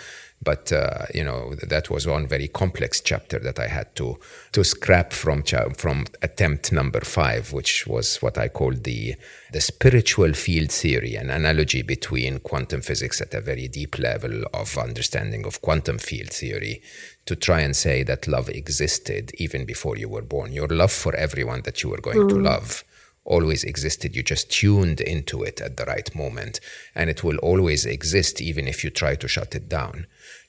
but 0.42 0.70
uh, 0.72 1.06
you 1.14 1.24
know 1.24 1.54
that 1.62 1.90
was 1.90 2.06
one 2.06 2.26
very 2.26 2.48
complex 2.48 3.00
chapter 3.00 3.38
that 3.38 3.58
I 3.58 3.66
had 3.66 3.94
to 3.96 4.18
to 4.52 4.64
scrap 4.64 5.12
from 5.12 5.42
from 5.76 6.06
attempt 6.22 6.72
number 6.72 7.00
five, 7.00 7.52
which 7.52 7.86
was 7.86 8.16
what 8.18 8.38
I 8.38 8.48
called 8.48 8.84
the 8.84 9.16
the 9.52 9.60
spiritual 9.60 10.32
field 10.34 10.70
theory, 10.70 11.16
an 11.16 11.30
analogy 11.30 11.82
between 11.82 12.40
quantum 12.40 12.80
physics 12.80 13.20
at 13.20 13.34
a 13.34 13.40
very 13.40 13.68
deep 13.68 13.98
level 13.98 14.44
of 14.52 14.76
understanding 14.78 15.46
of 15.46 15.62
quantum 15.62 15.98
field 15.98 16.30
theory, 16.30 16.82
to 17.24 17.34
try 17.34 17.60
and 17.60 17.74
say 17.74 18.02
that 18.04 18.28
love 18.28 18.48
existed 18.48 19.32
even 19.38 19.64
before 19.64 19.96
you 19.96 20.08
were 20.08 20.22
born. 20.22 20.52
Your 20.52 20.68
love 20.68 20.92
for 20.92 21.14
everyone 21.16 21.62
that 21.62 21.82
you 21.82 21.90
were 21.90 22.00
going 22.00 22.18
mm. 22.18 22.28
to 22.28 22.36
love 22.36 22.84
always 23.26 23.64
existed. 23.64 24.14
You 24.14 24.22
just 24.22 24.50
tuned 24.50 25.00
into 25.00 25.42
it 25.42 25.60
at 25.60 25.76
the 25.76 25.84
right 25.84 26.14
moment, 26.14 26.60
and 26.94 27.10
it 27.10 27.24
will 27.24 27.38
always 27.38 27.84
exist 27.84 28.40
even 28.40 28.68
if 28.68 28.84
you 28.84 28.90
try 28.90 29.16
to 29.16 29.28
shut 29.28 29.54
it 29.54 29.68
down. 29.68 30.06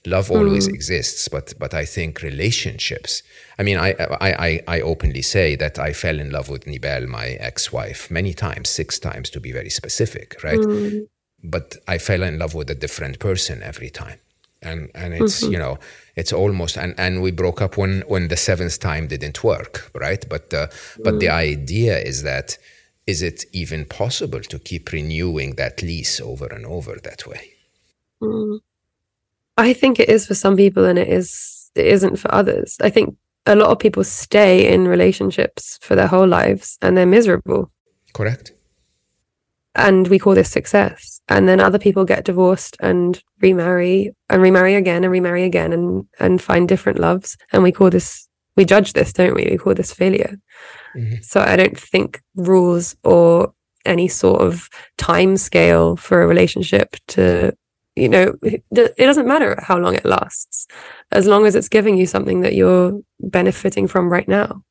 Love 0.07 0.31
always 0.31 0.69
mm. 0.69 0.73
exists, 0.73 1.27
but 1.27 1.53
but 1.59 1.73
I 1.73 1.83
think 1.83 2.21
relationships. 2.21 3.23
I 3.59 3.63
mean, 3.63 3.77
I, 3.77 3.93
I 4.21 4.61
I 4.67 4.81
openly 4.81 5.21
say 5.21 5.57
that 5.57 5.77
I 5.77 5.91
fell 5.91 6.19
in 6.19 6.29
love 6.31 6.47
with 6.47 6.65
Nibal, 6.65 7.07
my 7.07 7.27
ex-wife, 7.49 8.09
many 8.09 8.33
times, 8.33 8.69
six 8.69 8.99
times 8.99 9.29
to 9.31 9.39
be 9.41 9.51
very 9.51 9.69
specific, 9.69 10.41
right? 10.43 10.59
Mm. 10.59 11.07
But 11.43 11.75
I 11.89 11.97
fell 11.97 12.23
in 12.23 12.39
love 12.39 12.55
with 12.55 12.69
a 12.69 12.75
different 12.75 13.19
person 13.19 13.61
every 13.61 13.89
time, 13.89 14.19
and 14.61 14.89
and 14.95 15.13
it's 15.13 15.41
mm-hmm. 15.41 15.53
you 15.53 15.59
know 15.59 15.77
it's 16.15 16.31
almost 16.31 16.77
and 16.77 16.93
and 16.97 17.21
we 17.21 17.31
broke 17.31 17.61
up 17.61 17.75
when 17.75 18.03
when 18.07 18.29
the 18.29 18.37
seventh 18.37 18.79
time 18.79 19.07
didn't 19.07 19.43
work, 19.43 19.91
right? 19.93 20.23
But 20.29 20.53
uh, 20.53 20.67
but 21.03 21.19
the 21.19 21.27
mm. 21.27 21.51
idea 21.51 21.99
is 21.99 22.23
that 22.23 22.57
is 23.05 23.21
it 23.21 23.43
even 23.51 23.83
possible 23.83 24.41
to 24.41 24.57
keep 24.59 24.93
renewing 24.93 25.55
that 25.55 25.81
lease 25.81 26.21
over 26.21 26.45
and 26.45 26.65
over 26.65 26.95
that 27.03 27.27
way? 27.27 27.43
Mm. 28.21 28.59
I 29.57 29.73
think 29.73 29.99
it 29.99 30.09
is 30.09 30.27
for 30.27 30.35
some 30.35 30.55
people 30.55 30.85
and 30.85 30.99
it 30.99 31.07
is 31.07 31.71
it 31.75 31.85
isn't 31.87 32.17
for 32.17 32.33
others. 32.33 32.77
I 32.81 32.89
think 32.89 33.15
a 33.45 33.55
lot 33.55 33.69
of 33.69 33.79
people 33.79 34.03
stay 34.03 34.71
in 34.71 34.87
relationships 34.87 35.77
for 35.81 35.95
their 35.95 36.07
whole 36.07 36.27
lives 36.27 36.77
and 36.81 36.97
they're 36.97 37.05
miserable. 37.05 37.71
Correct. 38.13 38.51
And 39.75 40.07
we 40.07 40.19
call 40.19 40.33
this 40.33 40.49
success. 40.49 41.21
And 41.29 41.47
then 41.47 41.59
other 41.59 41.77
people 41.77 42.03
get 42.03 42.25
divorced 42.25 42.77
and 42.79 43.21
remarry 43.41 44.11
and 44.29 44.41
remarry 44.41 44.75
again 44.75 45.03
and 45.03 45.11
remarry 45.11 45.43
again 45.43 45.73
and 45.73 46.05
and 46.19 46.41
find 46.41 46.67
different 46.67 46.99
loves. 46.99 47.37
And 47.51 47.63
we 47.63 47.71
call 47.71 47.89
this 47.89 48.27
we 48.55 48.65
judge 48.65 48.93
this, 48.93 49.13
don't 49.13 49.35
we? 49.35 49.47
We 49.49 49.57
call 49.57 49.75
this 49.75 49.93
failure. 49.93 50.35
Mm-hmm. 50.95 51.21
So 51.21 51.41
I 51.41 51.55
don't 51.55 51.79
think 51.79 52.21
rules 52.35 52.95
or 53.03 53.53
any 53.85 54.07
sort 54.07 54.41
of 54.41 54.69
time 54.97 55.37
scale 55.37 55.95
for 55.95 56.21
a 56.21 56.27
relationship 56.27 56.95
to 57.07 57.55
you 57.97 58.07
know, 58.07 58.35
it 58.43 58.63
doesn't 58.95 59.27
matter 59.27 59.59
how 59.61 59.77
long 59.77 59.95
it 59.95 60.05
lasts, 60.05 60.67
as 61.11 61.25
long 61.25 61.47
as 61.47 61.55
it's 61.55 61.67
giving 61.67 61.97
you 61.97 62.05
something 62.05 62.41
that 62.41 62.53
you're 62.53 62.99
benefiting 63.19 63.87
from 63.87 64.07
right 64.09 64.27
now. 64.27 64.61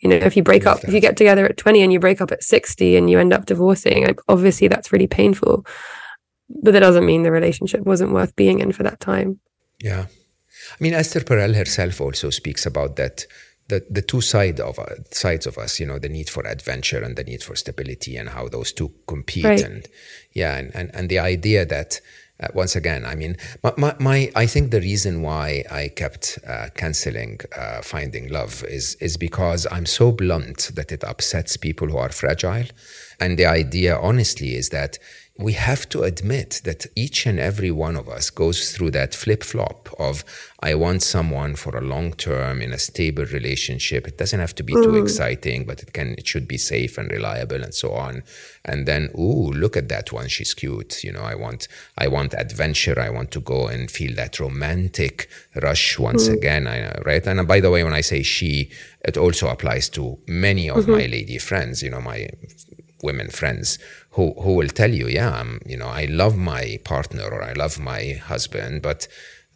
You 0.00 0.10
know, 0.10 0.16
if 0.16 0.36
you 0.36 0.42
break 0.42 0.66
up, 0.66 0.84
if 0.84 0.92
you 0.92 1.00
get 1.00 1.16
together 1.16 1.46
at 1.46 1.56
20 1.56 1.82
and 1.82 1.90
you 1.90 1.98
break 1.98 2.20
up 2.20 2.30
at 2.30 2.42
60 2.42 2.96
and 2.96 3.08
you 3.08 3.18
end 3.18 3.32
up 3.32 3.46
divorcing, 3.46 4.06
obviously 4.28 4.68
that's 4.68 4.92
really 4.92 5.06
painful. 5.06 5.64
But 6.50 6.72
that 6.72 6.80
doesn't 6.80 7.06
mean 7.06 7.22
the 7.22 7.32
relationship 7.32 7.80
wasn't 7.80 8.12
worth 8.12 8.36
being 8.36 8.60
in 8.60 8.72
for 8.72 8.82
that 8.82 9.00
time. 9.00 9.40
Yeah. 9.82 10.06
I 10.70 10.76
mean, 10.80 10.92
Esther 10.92 11.20
Perel 11.20 11.54
herself 11.54 12.00
also 12.02 12.28
speaks 12.28 12.66
about 12.66 12.96
that 12.96 13.24
the, 13.68 13.84
the 13.90 14.02
two 14.02 14.20
side 14.20 14.60
of 14.60 14.78
uh, 14.78 14.84
sides 15.10 15.46
of 15.46 15.56
us, 15.58 15.80
you 15.80 15.86
know, 15.86 15.98
the 15.98 16.10
need 16.10 16.28
for 16.28 16.46
adventure 16.46 17.02
and 17.02 17.16
the 17.16 17.24
need 17.24 17.42
for 17.42 17.56
stability 17.56 18.16
and 18.16 18.28
how 18.28 18.48
those 18.48 18.72
two 18.72 18.92
compete. 19.08 19.44
Right. 19.44 19.62
And 19.62 19.88
yeah, 20.34 20.56
and, 20.56 20.74
and, 20.74 20.90
and 20.94 21.08
the 21.08 21.18
idea 21.18 21.64
that 21.66 22.00
uh, 22.38 22.48
once 22.52 22.76
again, 22.76 23.06
I 23.06 23.14
mean, 23.14 23.36
my, 23.62 23.72
my, 23.78 23.96
my, 23.98 24.30
I 24.36 24.46
think 24.46 24.70
the 24.70 24.80
reason 24.80 25.22
why 25.22 25.64
I 25.70 25.88
kept 25.88 26.38
uh, 26.46 26.68
canceling 26.74 27.40
uh, 27.56 27.80
Finding 27.80 28.28
Love 28.28 28.62
is 28.68 28.94
is 28.96 29.16
because 29.16 29.66
I'm 29.70 29.86
so 29.86 30.12
blunt 30.12 30.70
that 30.74 30.92
it 30.92 31.02
upsets 31.02 31.56
people 31.56 31.88
who 31.88 31.96
are 31.96 32.10
fragile, 32.10 32.66
and 33.20 33.38
the 33.38 33.46
idea, 33.46 33.98
honestly, 33.98 34.54
is 34.54 34.68
that 34.68 34.98
we 35.38 35.52
have 35.52 35.86
to 35.90 36.02
admit 36.02 36.62
that 36.64 36.86
each 36.96 37.26
and 37.26 37.38
every 37.38 37.70
one 37.70 37.94
of 37.94 38.08
us 38.08 38.30
goes 38.30 38.72
through 38.74 38.90
that 38.92 39.14
flip 39.14 39.42
flop 39.42 39.88
of 39.98 40.24
I 40.60 40.74
want 40.74 41.02
someone 41.02 41.56
for 41.56 41.76
a 41.76 41.82
long 41.82 42.14
term 42.14 42.62
in 42.62 42.72
a 42.72 42.78
stable 42.78 43.26
relationship. 43.26 44.08
It 44.08 44.16
doesn't 44.16 44.40
have 44.40 44.54
to 44.54 44.62
be 44.62 44.72
mm. 44.72 44.82
too 44.82 44.96
exciting, 44.96 45.66
but 45.66 45.82
it 45.82 45.92
can 45.92 46.14
it 46.16 46.26
should 46.26 46.48
be 46.48 46.56
safe 46.56 46.96
and 46.96 47.10
reliable 47.10 47.62
and 47.62 47.74
so 47.74 47.92
on. 47.92 48.22
And 48.64 48.86
then, 48.86 49.10
ooh, 49.18 49.52
look 49.52 49.76
at 49.76 49.90
that 49.90 50.10
one. 50.10 50.28
She's 50.28 50.54
cute. 50.54 51.04
You 51.04 51.12
know, 51.12 51.22
I 51.22 51.34
want 51.34 51.68
I 51.98 52.08
want 52.08 52.32
adventure. 52.32 52.98
I 52.98 53.10
want 53.10 53.30
to 53.32 53.40
go 53.40 53.66
and 53.66 53.90
feel 53.90 54.14
that 54.16 54.40
romantic 54.40 55.28
rush 55.62 55.98
once 55.98 56.28
mm. 56.28 56.34
again. 56.34 56.66
I, 56.66 56.98
right. 57.04 57.24
And 57.26 57.46
by 57.46 57.60
the 57.60 57.70
way, 57.70 57.84
when 57.84 57.92
I 57.92 58.00
say 58.00 58.22
she, 58.22 58.70
it 59.04 59.18
also 59.18 59.48
applies 59.48 59.90
to 59.90 60.18
many 60.26 60.70
of 60.70 60.84
mm-hmm. 60.84 60.92
my 60.92 61.06
lady 61.06 61.36
friends. 61.36 61.82
You 61.82 61.90
know, 61.90 62.00
my 62.00 62.30
women 63.02 63.28
friends 63.28 63.78
who 64.16 64.32
who 64.42 64.54
will 64.54 64.68
tell 64.68 64.92
you, 64.92 65.06
yeah, 65.08 65.30
I'm, 65.30 65.60
you 65.66 65.76
know, 65.76 65.88
I 65.88 66.06
love 66.06 66.36
my 66.36 66.78
partner 66.84 67.24
or 67.24 67.42
I 67.42 67.52
love 67.52 67.78
my 67.78 68.14
husband, 68.14 68.82
but 68.82 69.06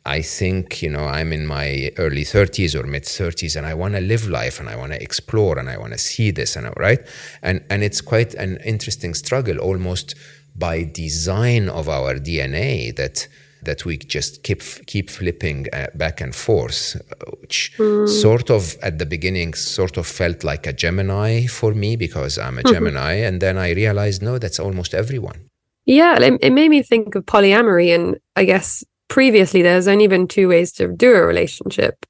I 0.04 0.22
think, 0.22 0.82
you 0.82 0.90
know, 0.90 1.04
I'm 1.04 1.32
in 1.32 1.46
my 1.46 1.90
early 1.98 2.24
30s 2.24 2.74
or 2.74 2.86
mid 2.86 3.04
30s 3.04 3.56
and 3.56 3.66
I 3.66 3.74
want 3.74 3.94
to 3.94 4.00
live 4.00 4.28
life 4.28 4.60
and 4.60 4.68
I 4.68 4.76
want 4.76 4.92
to 4.92 5.02
explore 5.02 5.58
and 5.58 5.68
I 5.68 5.78
want 5.78 5.92
to 5.92 5.98
see 5.98 6.30
this 6.30 6.56
and 6.56 6.72
right? 6.76 7.00
And 7.42 7.64
and 7.70 7.82
it's 7.82 8.02
quite 8.02 8.34
an 8.34 8.58
interesting 8.58 9.14
struggle 9.14 9.58
almost 9.58 10.14
by 10.54 10.84
design 10.84 11.68
of 11.68 11.88
our 11.88 12.14
DNA 12.16 12.94
that 12.96 13.28
that 13.62 13.84
we 13.84 13.96
just 13.96 14.42
keep 14.42 14.62
keep 14.86 15.10
flipping 15.10 15.66
uh, 15.72 15.86
back 15.94 16.20
and 16.20 16.34
forth, 16.34 16.96
which 17.40 17.72
mm. 17.78 18.08
sort 18.08 18.50
of 18.50 18.76
at 18.82 18.98
the 18.98 19.06
beginning 19.06 19.54
sort 19.54 19.96
of 19.96 20.06
felt 20.06 20.44
like 20.44 20.66
a 20.66 20.72
Gemini 20.72 21.46
for 21.46 21.74
me 21.74 21.96
because 21.96 22.38
I'm 22.38 22.58
a 22.58 22.62
mm-hmm. 22.62 22.72
Gemini, 22.72 23.12
and 23.14 23.40
then 23.40 23.58
I 23.58 23.72
realized 23.72 24.22
no, 24.22 24.38
that's 24.38 24.60
almost 24.60 24.94
everyone. 24.94 25.48
Yeah, 25.86 26.20
it, 26.20 26.38
it 26.40 26.52
made 26.52 26.70
me 26.70 26.82
think 26.82 27.14
of 27.14 27.24
polyamory, 27.24 27.94
and 27.94 28.18
I 28.36 28.44
guess 28.44 28.84
previously 29.08 29.62
there's 29.62 29.88
only 29.88 30.06
been 30.06 30.28
two 30.28 30.48
ways 30.48 30.72
to 30.72 30.88
do 30.88 31.14
a 31.14 31.26
relationship. 31.26 32.06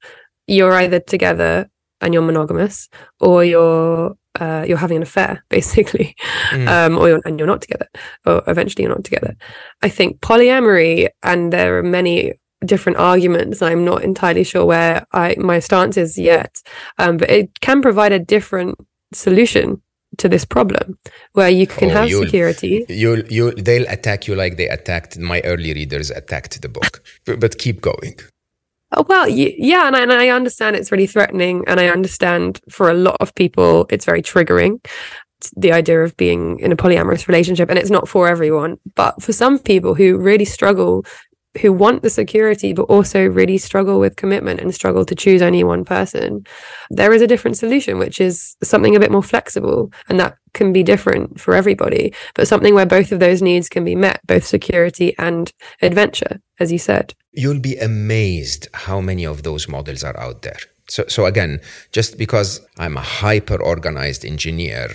You're 0.47 0.73
either 0.73 0.99
together 0.99 1.69
and 2.01 2.13
you're 2.13 2.23
monogamous, 2.23 2.89
or 3.19 3.43
you're 3.43 4.15
uh, 4.39 4.65
you're 4.67 4.77
having 4.77 4.97
an 4.97 5.03
affair, 5.03 5.43
basically, 5.49 6.15
mm. 6.51 6.67
um, 6.67 6.97
or 6.97 7.09
you're, 7.09 7.21
and 7.25 7.39
you're 7.39 7.47
not 7.47 7.61
together, 7.61 7.87
or 8.25 8.43
eventually 8.47 8.83
you're 8.83 8.93
not 8.93 9.03
together. 9.03 9.35
I 9.81 9.89
think 9.89 10.21
polyamory, 10.21 11.09
and 11.23 11.51
there 11.51 11.77
are 11.77 11.83
many 11.83 12.33
different 12.65 12.97
arguments. 12.97 13.61
I'm 13.61 13.83
not 13.83 14.03
entirely 14.03 14.43
sure 14.43 14.65
where 14.65 15.05
I 15.11 15.35
my 15.37 15.59
stance 15.59 15.97
is 15.97 16.17
yet, 16.17 16.61
um, 16.97 17.17
but 17.17 17.29
it 17.29 17.59
can 17.61 17.81
provide 17.81 18.11
a 18.11 18.19
different 18.19 18.75
solution 19.13 19.81
to 20.17 20.27
this 20.27 20.45
problem 20.45 20.97
where 21.33 21.49
you 21.49 21.65
can 21.65 21.89
oh, 21.91 21.93
have 21.93 22.09
you'll, 22.09 22.23
security. 22.23 22.85
You'll, 22.89 23.25
you 23.27 23.51
they'll 23.51 23.87
attack 23.87 24.27
you 24.27 24.35
like 24.35 24.57
they 24.57 24.67
attacked 24.67 25.17
my 25.17 25.41
early 25.41 25.73
readers 25.73 26.11
attacked 26.11 26.61
the 26.61 26.69
book, 26.69 27.03
but, 27.25 27.39
but 27.43 27.57
keep 27.57 27.81
going. 27.81 28.15
Oh, 28.93 29.05
well, 29.07 29.27
yeah, 29.27 29.87
and 29.87 29.95
I, 29.95 30.01
and 30.01 30.11
I 30.11 30.29
understand 30.29 30.75
it's 30.75 30.91
really 30.91 31.07
threatening, 31.07 31.63
and 31.67 31.79
I 31.79 31.87
understand 31.87 32.59
for 32.69 32.89
a 32.89 32.93
lot 32.93 33.17
of 33.21 33.33
people 33.35 33.85
it's 33.89 34.05
very 34.05 34.21
triggering. 34.21 34.85
The 35.55 35.71
idea 35.71 36.01
of 36.01 36.15
being 36.17 36.59
in 36.59 36.71
a 36.71 36.75
polyamorous 36.75 37.27
relationship, 37.27 37.69
and 37.69 37.79
it's 37.79 37.89
not 37.89 38.07
for 38.09 38.27
everyone, 38.27 38.77
but 38.95 39.21
for 39.23 39.31
some 39.33 39.59
people 39.59 39.95
who 39.95 40.17
really 40.17 40.45
struggle 40.45 41.05
who 41.61 41.73
want 41.73 42.01
the 42.01 42.09
security 42.09 42.71
but 42.71 42.83
also 42.83 43.27
really 43.27 43.57
struggle 43.57 43.99
with 43.99 44.15
commitment 44.15 44.61
and 44.61 44.73
struggle 44.73 45.03
to 45.03 45.13
choose 45.13 45.41
only 45.41 45.65
one 45.65 45.83
person 45.83 46.45
there 46.89 47.11
is 47.11 47.21
a 47.21 47.27
different 47.27 47.57
solution 47.57 47.97
which 47.97 48.21
is 48.21 48.55
something 48.63 48.95
a 48.95 48.99
bit 49.01 49.11
more 49.11 49.21
flexible 49.21 49.91
and 50.07 50.17
that 50.17 50.37
can 50.53 50.73
be 50.73 50.83
different 50.83 51.39
for 51.39 51.53
everybody 51.55 52.13
but 52.35 52.47
something 52.47 52.73
where 52.73 52.85
both 52.85 53.11
of 53.11 53.19
those 53.19 53.41
needs 53.41 53.69
can 53.69 53.83
be 53.83 53.95
met 53.95 54.25
both 54.27 54.45
security 54.45 55.15
and 55.17 55.51
adventure 55.81 56.41
as 56.59 56.71
you 56.71 56.77
said. 56.77 57.15
You'll 57.31 57.59
be 57.59 57.77
amazed 57.77 58.67
how 58.73 59.01
many 59.01 59.25
of 59.25 59.41
those 59.41 59.67
models 59.67 60.03
are 60.03 60.17
out 60.19 60.43
there. 60.43 60.59
So, 60.89 61.05
so 61.07 61.25
again 61.25 61.61
just 61.91 62.17
because 62.17 62.59
i'm 62.77 62.97
a 62.97 63.01
hyper 63.01 63.61
organized 63.61 64.25
engineer 64.25 64.89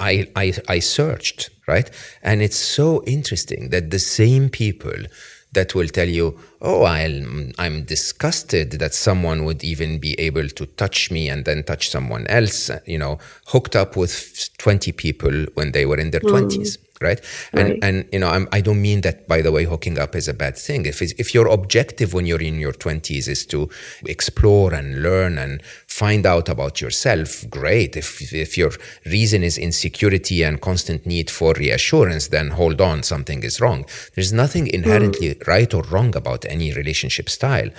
I, 0.00 0.26
I 0.34 0.52
i 0.68 0.78
searched 0.80 1.50
right? 1.68 1.88
And 2.22 2.42
it's 2.42 2.56
so 2.56 3.04
interesting 3.04 3.68
that 3.68 3.90
the 3.90 4.00
same 4.00 4.48
people 4.48 5.04
that 5.52 5.74
will 5.74 5.88
tell 5.88 6.08
you, 6.08 6.38
oh, 6.60 6.84
I'm, 6.84 7.52
I'm 7.58 7.84
disgusted 7.84 8.72
that 8.72 8.94
someone 8.94 9.44
would 9.44 9.64
even 9.64 9.98
be 9.98 10.18
able 10.20 10.48
to 10.48 10.66
touch 10.66 11.10
me 11.10 11.28
and 11.28 11.44
then 11.44 11.64
touch 11.64 11.90
someone 11.90 12.26
else, 12.26 12.70
you 12.86 12.98
know, 12.98 13.18
hooked 13.46 13.74
up 13.74 13.96
with 13.96 14.50
20 14.58 14.92
people 14.92 15.46
when 15.54 15.72
they 15.72 15.86
were 15.86 15.98
in 15.98 16.10
their 16.10 16.20
mm. 16.20 16.30
20s. 16.30 16.78
right? 17.00 17.20
And 17.52 17.68
Right. 17.70 17.78
and 17.82 18.04
you 18.12 18.18
know, 18.18 18.28
I'm, 18.28 18.48
I 18.52 18.60
don't 18.60 18.82
mean 18.82 19.02
that. 19.02 19.28
By 19.28 19.42
the 19.42 19.52
way, 19.52 19.64
hooking 19.64 19.98
up 19.98 20.14
is 20.14 20.28
a 20.28 20.34
bad 20.34 20.56
thing. 20.56 20.86
If 20.86 21.00
if 21.02 21.34
your 21.34 21.46
objective 21.46 22.12
when 22.12 22.26
you're 22.26 22.42
in 22.42 22.58
your 22.58 22.72
twenties 22.72 23.28
is 23.28 23.46
to 23.46 23.68
explore 24.04 24.74
and 24.74 25.02
learn 25.02 25.38
and 25.38 25.62
find 26.04 26.24
out 26.26 26.48
about 26.48 26.80
yourself, 26.80 27.28
great. 27.58 27.96
If 28.02 28.08
if 28.46 28.50
your 28.60 28.72
reason 29.16 29.40
is 29.48 29.58
insecurity 29.68 30.38
and 30.46 30.60
constant 30.68 31.00
need 31.14 31.28
for 31.38 31.50
reassurance, 31.64 32.24
then 32.28 32.46
hold 32.60 32.80
on, 32.90 33.02
something 33.02 33.40
is 33.48 33.60
wrong. 33.62 33.80
There's 34.14 34.32
nothing 34.42 34.66
inherently 34.78 35.30
hmm. 35.32 35.50
right 35.54 35.70
or 35.78 35.82
wrong 35.92 36.10
about 36.22 36.44
any 36.56 36.68
relationship 36.80 37.28
style, 37.38 37.70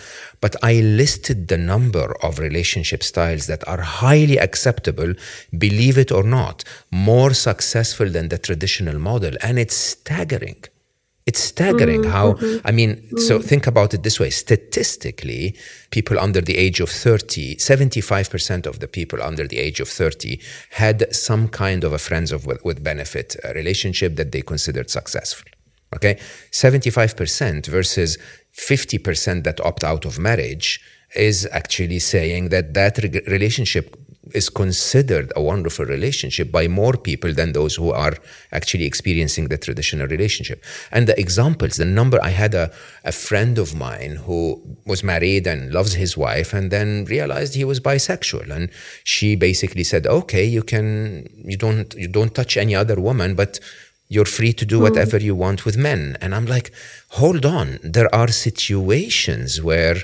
but 0.44 0.54
I 0.72 0.74
listed 1.02 1.48
the 1.48 1.62
number 1.74 2.08
of 2.26 2.40
relationship 2.48 3.02
styles 3.04 3.46
that 3.52 3.64
are 3.68 3.84
highly 4.04 4.38
acceptable, 4.48 5.12
believe 5.66 5.98
it 6.04 6.12
or 6.12 6.24
not, 6.40 6.58
more 6.92 7.34
successful 7.34 8.10
than 8.16 8.28
the 8.30 8.38
traditional 8.48 8.98
model, 9.00 9.34
and 9.42 9.58
it's 9.64 9.76
staggering. 9.76 10.62
It's 11.30 11.42
staggering 11.42 12.02
mm-hmm, 12.02 12.12
how, 12.18 12.34
mm-hmm. 12.34 12.68
I 12.68 12.72
mean, 12.72 12.92
so 13.18 13.38
mm. 13.38 13.44
think 13.44 13.68
about 13.68 13.94
it 13.94 14.02
this 14.02 14.20
way 14.20 14.32
statistically, 14.32 15.56
people 15.92 16.18
under 16.18 16.42
the 16.42 16.58
age 16.58 16.80
of 16.80 16.90
30, 16.90 17.58
75% 17.58 18.66
of 18.66 18.80
the 18.80 18.88
people 18.88 19.22
under 19.22 19.46
the 19.48 19.60
age 19.60 19.80
of 19.80 19.88
30 19.88 20.42
had 20.72 21.14
some 21.14 21.48
kind 21.48 21.84
of 21.84 21.94
a 21.94 22.00
friends 22.00 22.32
of 22.32 22.48
with, 22.48 22.66
with 22.66 22.84
benefit 22.84 23.36
uh, 23.44 23.54
relationship 23.54 24.16
that 24.16 24.32
they 24.32 24.42
considered 24.42 24.90
successful. 24.90 25.46
Okay? 25.96 26.16
75% 26.52 27.68
versus 27.68 28.18
50% 28.58 29.44
that 29.44 29.60
opt 29.60 29.84
out 29.84 30.06
of 30.06 30.18
marriage 30.18 30.82
is 31.16 31.48
actually 31.52 32.00
saying 32.00 32.50
that 32.50 32.74
that 32.74 32.98
re- 32.98 33.22
relationship 33.28 33.96
is 34.34 34.50
considered 34.50 35.32
a 35.36 35.42
wonderful 35.42 35.86
relationship 35.86 36.52
by 36.52 36.68
more 36.68 36.94
people 36.94 37.34
than 37.34 37.54
those 37.54 37.76
who 37.76 37.92
are 37.92 38.14
actually 38.52 38.86
experiencing 38.86 39.48
the 39.48 39.58
traditional 39.58 40.08
relationship. 40.08 40.64
And 40.92 41.08
the 41.08 41.20
examples, 41.20 41.78
the 41.78 41.86
number, 41.86 42.20
I 42.22 42.30
had 42.30 42.54
a, 42.54 42.72
a 43.04 43.12
friend 43.12 43.58
of 43.58 43.76
mine 43.76 44.18
who 44.18 44.62
was 44.86 45.04
married 45.04 45.48
and 45.48 45.74
loves 45.74 45.94
his 45.94 46.18
wife 46.18 46.54
and 46.54 46.72
then 46.72 47.06
realized 47.06 47.56
he 47.56 47.66
was 47.66 47.80
bisexual. 47.80 48.50
And 48.50 48.70
she 49.04 49.36
basically 49.36 49.84
said, 49.84 50.08
okay, 50.08 50.46
you 50.46 50.64
can, 50.64 51.30
you 51.46 51.58
don't, 51.58 51.94
you 51.96 52.08
don't 52.08 52.34
touch 52.34 52.58
any 52.58 52.76
other 52.76 53.00
woman, 53.00 53.36
but 53.36 53.60
you're 54.10 54.26
free 54.26 54.54
to 54.54 54.66
do 54.66 54.78
hmm. 54.78 54.84
whatever 54.84 55.18
you 55.18 55.36
want 55.36 55.66
with 55.66 55.78
men. 55.78 56.18
And 56.20 56.34
I'm 56.36 56.46
like, 56.46 56.72
hold 57.10 57.46
on. 57.46 57.80
There 57.84 58.14
are 58.14 58.28
situations 58.28 59.62
where 59.62 59.98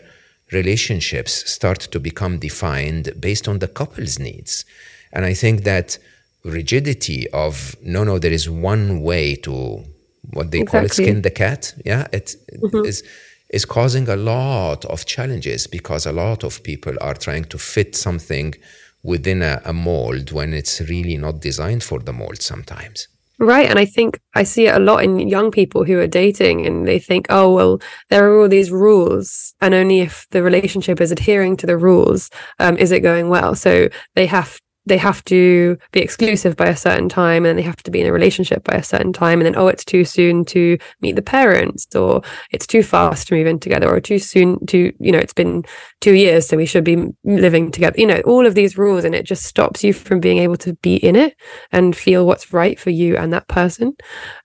relationships 0.51 1.49
start 1.51 1.79
to 1.79 1.99
become 1.99 2.39
defined 2.39 3.13
based 3.19 3.47
on 3.47 3.59
the 3.59 3.67
couple's 3.67 4.19
needs. 4.19 4.65
And 5.11 5.25
I 5.25 5.33
think 5.33 5.63
that 5.63 5.97
rigidity 6.43 7.27
of 7.31 7.75
no, 7.81 8.03
no, 8.03 8.19
there 8.19 8.31
is 8.31 8.49
one 8.49 9.01
way 9.01 9.35
to 9.37 9.83
what 10.31 10.51
they 10.51 10.63
call 10.63 10.85
it, 10.85 10.93
skin 10.93 11.21
the 11.21 11.31
cat. 11.31 11.73
Yeah, 11.83 12.07
it 12.11 12.35
mm-hmm. 12.53 12.85
is 12.85 13.03
is 13.49 13.65
causing 13.65 14.09
a 14.09 14.15
lot 14.15 14.85
of 14.85 15.05
challenges 15.05 15.67
because 15.67 16.05
a 16.05 16.11
lot 16.11 16.43
of 16.43 16.63
people 16.63 16.95
are 16.99 17.13
trying 17.13 17.45
to 17.45 17.57
fit 17.57 17.95
something 17.95 18.55
within 19.03 19.41
a, 19.43 19.61
a 19.65 19.71
mold 19.73 20.31
when 20.31 20.53
it's 20.53 20.81
really 20.81 21.15
not 21.15 21.39
designed 21.39 21.83
for 21.83 21.99
the 21.99 22.11
mold 22.11 22.41
sometimes. 22.41 23.07
Right. 23.37 23.69
And 23.69 23.77
I 23.77 23.85
think 23.85 24.19
I 24.33 24.43
see 24.43 24.67
it 24.67 24.75
a 24.75 24.79
lot 24.79 25.03
in 25.03 25.19
young 25.19 25.51
people 25.51 25.83
who 25.83 25.99
are 25.99 26.07
dating 26.07 26.65
and 26.65 26.87
they 26.87 26.99
think, 26.99 27.27
oh, 27.29 27.53
well, 27.53 27.81
there 28.09 28.29
are 28.29 28.41
all 28.41 28.47
these 28.47 28.71
rules. 28.71 29.53
And 29.61 29.73
only 29.73 29.99
if 29.99 30.25
the 30.31 30.41
relationship 30.41 31.01
is 31.01 31.11
adhering 31.11 31.57
to 31.57 31.67
the 31.67 31.77
rules, 31.77 32.29
um, 32.59 32.77
is 32.77 32.91
it 32.91 33.01
going 33.01 33.29
well. 33.29 33.53
So 33.55 33.89
they 34.15 34.25
have 34.27 34.59
they 34.85 34.97
have 34.97 35.23
to 35.25 35.77
be 35.91 36.01
exclusive 36.01 36.55
by 36.55 36.67
a 36.67 36.75
certain 36.75 37.09
time 37.09 37.45
and 37.45 37.57
they 37.57 37.63
have 37.63 37.81
to 37.83 37.91
be 37.91 38.01
in 38.01 38.07
a 38.07 38.13
relationship 38.13 38.63
by 38.63 38.75
a 38.75 38.83
certain 38.83 39.11
time 39.11 39.39
and 39.39 39.45
then 39.45 39.55
oh 39.55 39.67
it's 39.67 39.85
too 39.85 40.05
soon 40.05 40.45
to 40.45 40.77
meet 41.01 41.15
the 41.15 41.21
parents 41.21 41.93
or 41.95 42.21
it's 42.51 42.67
too 42.67 42.83
fast 42.83 43.27
to 43.27 43.35
move 43.35 43.47
in 43.47 43.59
together 43.59 43.89
or 43.89 43.99
too 43.99 44.19
soon 44.19 44.63
to 44.67 44.93
you 44.99 45.11
know 45.11 45.17
it's 45.17 45.33
been 45.33 45.63
two 46.01 46.13
years 46.13 46.47
so 46.47 46.57
we 46.57 46.65
should 46.65 46.83
be 46.83 47.07
living 47.23 47.71
together 47.71 47.99
you 47.99 48.07
know 48.07 48.21
all 48.25 48.45
of 48.45 48.55
these 48.55 48.77
rules 48.77 49.03
and 49.03 49.15
it 49.15 49.25
just 49.25 49.43
stops 49.43 49.83
you 49.83 49.93
from 49.93 50.19
being 50.19 50.37
able 50.37 50.57
to 50.57 50.73
be 50.75 50.95
in 50.95 51.15
it 51.15 51.35
and 51.71 51.95
feel 51.95 52.25
what's 52.25 52.53
right 52.53 52.79
for 52.79 52.89
you 52.89 53.17
and 53.17 53.33
that 53.33 53.47
person 53.47 53.95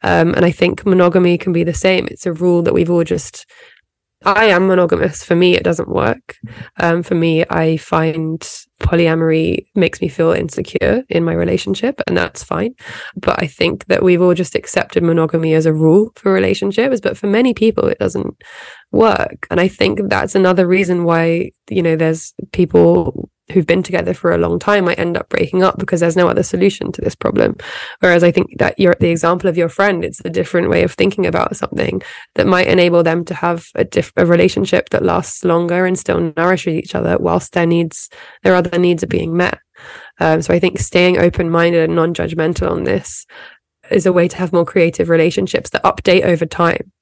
um, 0.02 0.34
and 0.34 0.44
i 0.44 0.50
think 0.50 0.86
monogamy 0.86 1.36
can 1.36 1.52
be 1.52 1.64
the 1.64 1.74
same 1.74 2.06
it's 2.10 2.26
a 2.26 2.32
rule 2.32 2.62
that 2.62 2.74
we've 2.74 2.90
all 2.90 3.04
just 3.04 3.46
I 4.22 4.46
am 4.46 4.66
monogamous. 4.66 5.24
For 5.24 5.34
me, 5.34 5.54
it 5.54 5.62
doesn't 5.62 5.88
work. 5.88 6.36
Um, 6.78 7.02
for 7.02 7.14
me, 7.14 7.42
I 7.48 7.78
find 7.78 8.46
polyamory 8.80 9.66
makes 9.74 10.00
me 10.00 10.08
feel 10.08 10.32
insecure 10.32 11.04
in 11.08 11.24
my 11.24 11.32
relationship, 11.32 12.00
and 12.06 12.16
that's 12.16 12.42
fine. 12.42 12.74
But 13.16 13.40
I 13.42 13.46
think 13.46 13.86
that 13.86 14.02
we've 14.02 14.20
all 14.20 14.34
just 14.34 14.54
accepted 14.56 15.02
monogamy 15.02 15.54
as 15.54 15.66
a 15.66 15.72
rule 15.72 16.10
for 16.16 16.32
relationships. 16.32 17.00
But 17.00 17.16
for 17.16 17.28
many 17.28 17.54
people, 17.54 17.86
it 17.86 17.98
doesn't 17.98 18.42
work. 18.90 19.46
And 19.50 19.60
I 19.60 19.68
think 19.68 20.00
that's 20.08 20.34
another 20.34 20.66
reason 20.66 21.04
why, 21.04 21.52
you 21.68 21.82
know, 21.82 21.94
there's 21.94 22.34
people 22.52 23.29
who've 23.50 23.66
been 23.66 23.82
together 23.82 24.14
for 24.14 24.32
a 24.32 24.38
long 24.38 24.58
time 24.58 24.84
might 24.84 24.98
end 24.98 25.16
up 25.16 25.28
breaking 25.28 25.62
up 25.62 25.78
because 25.78 26.00
there's 26.00 26.16
no 26.16 26.28
other 26.28 26.42
solution 26.42 26.92
to 26.92 27.00
this 27.00 27.14
problem. 27.14 27.56
Whereas 28.00 28.22
I 28.22 28.30
think 28.30 28.58
that 28.58 28.78
you're 28.78 28.96
the 29.00 29.10
example 29.10 29.48
of 29.48 29.56
your 29.56 29.68
friend, 29.68 30.04
it's 30.04 30.22
a 30.24 30.30
different 30.30 30.70
way 30.70 30.82
of 30.82 30.92
thinking 30.92 31.26
about 31.26 31.56
something 31.56 32.02
that 32.34 32.46
might 32.46 32.68
enable 32.68 33.02
them 33.02 33.24
to 33.26 33.34
have 33.34 33.68
a 33.74 33.84
diff- 33.84 34.12
a 34.16 34.26
relationship 34.26 34.90
that 34.90 35.04
lasts 35.04 35.44
longer 35.44 35.86
and 35.86 35.98
still 35.98 36.32
nourishes 36.36 36.74
each 36.74 36.94
other 36.94 37.16
whilst 37.18 37.52
their 37.52 37.66
needs, 37.66 38.08
their 38.42 38.54
other 38.54 38.78
needs 38.78 39.02
are 39.02 39.08
being 39.08 39.36
met. 39.36 39.58
Um, 40.18 40.42
so 40.42 40.52
I 40.52 40.58
think 40.58 40.78
staying 40.78 41.18
open 41.18 41.50
minded 41.50 41.84
and 41.84 41.96
non 41.96 42.14
judgmental 42.14 42.70
on 42.70 42.84
this 42.84 43.26
is 43.90 44.06
a 44.06 44.12
way 44.12 44.28
to 44.28 44.36
have 44.36 44.52
more 44.52 44.64
creative 44.64 45.08
relationships 45.08 45.70
that 45.70 45.82
update 45.82 46.22
over 46.22 46.46
time 46.46 46.92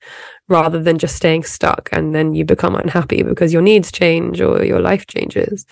rather 0.49 0.83
than 0.83 0.99
just 0.99 1.17
staying 1.17 1.45
stuck 1.45 1.89
and 1.93 2.15
then 2.15 2.35
you 2.35 2.45
become 2.45 2.75
unhappy 2.75 3.23
because 3.23 3.53
your 3.53 3.63
needs 3.63 3.93
change 3.93 4.41
or 4.41 4.65
your 4.65 4.81
life 4.81 5.07
changes 5.07 5.67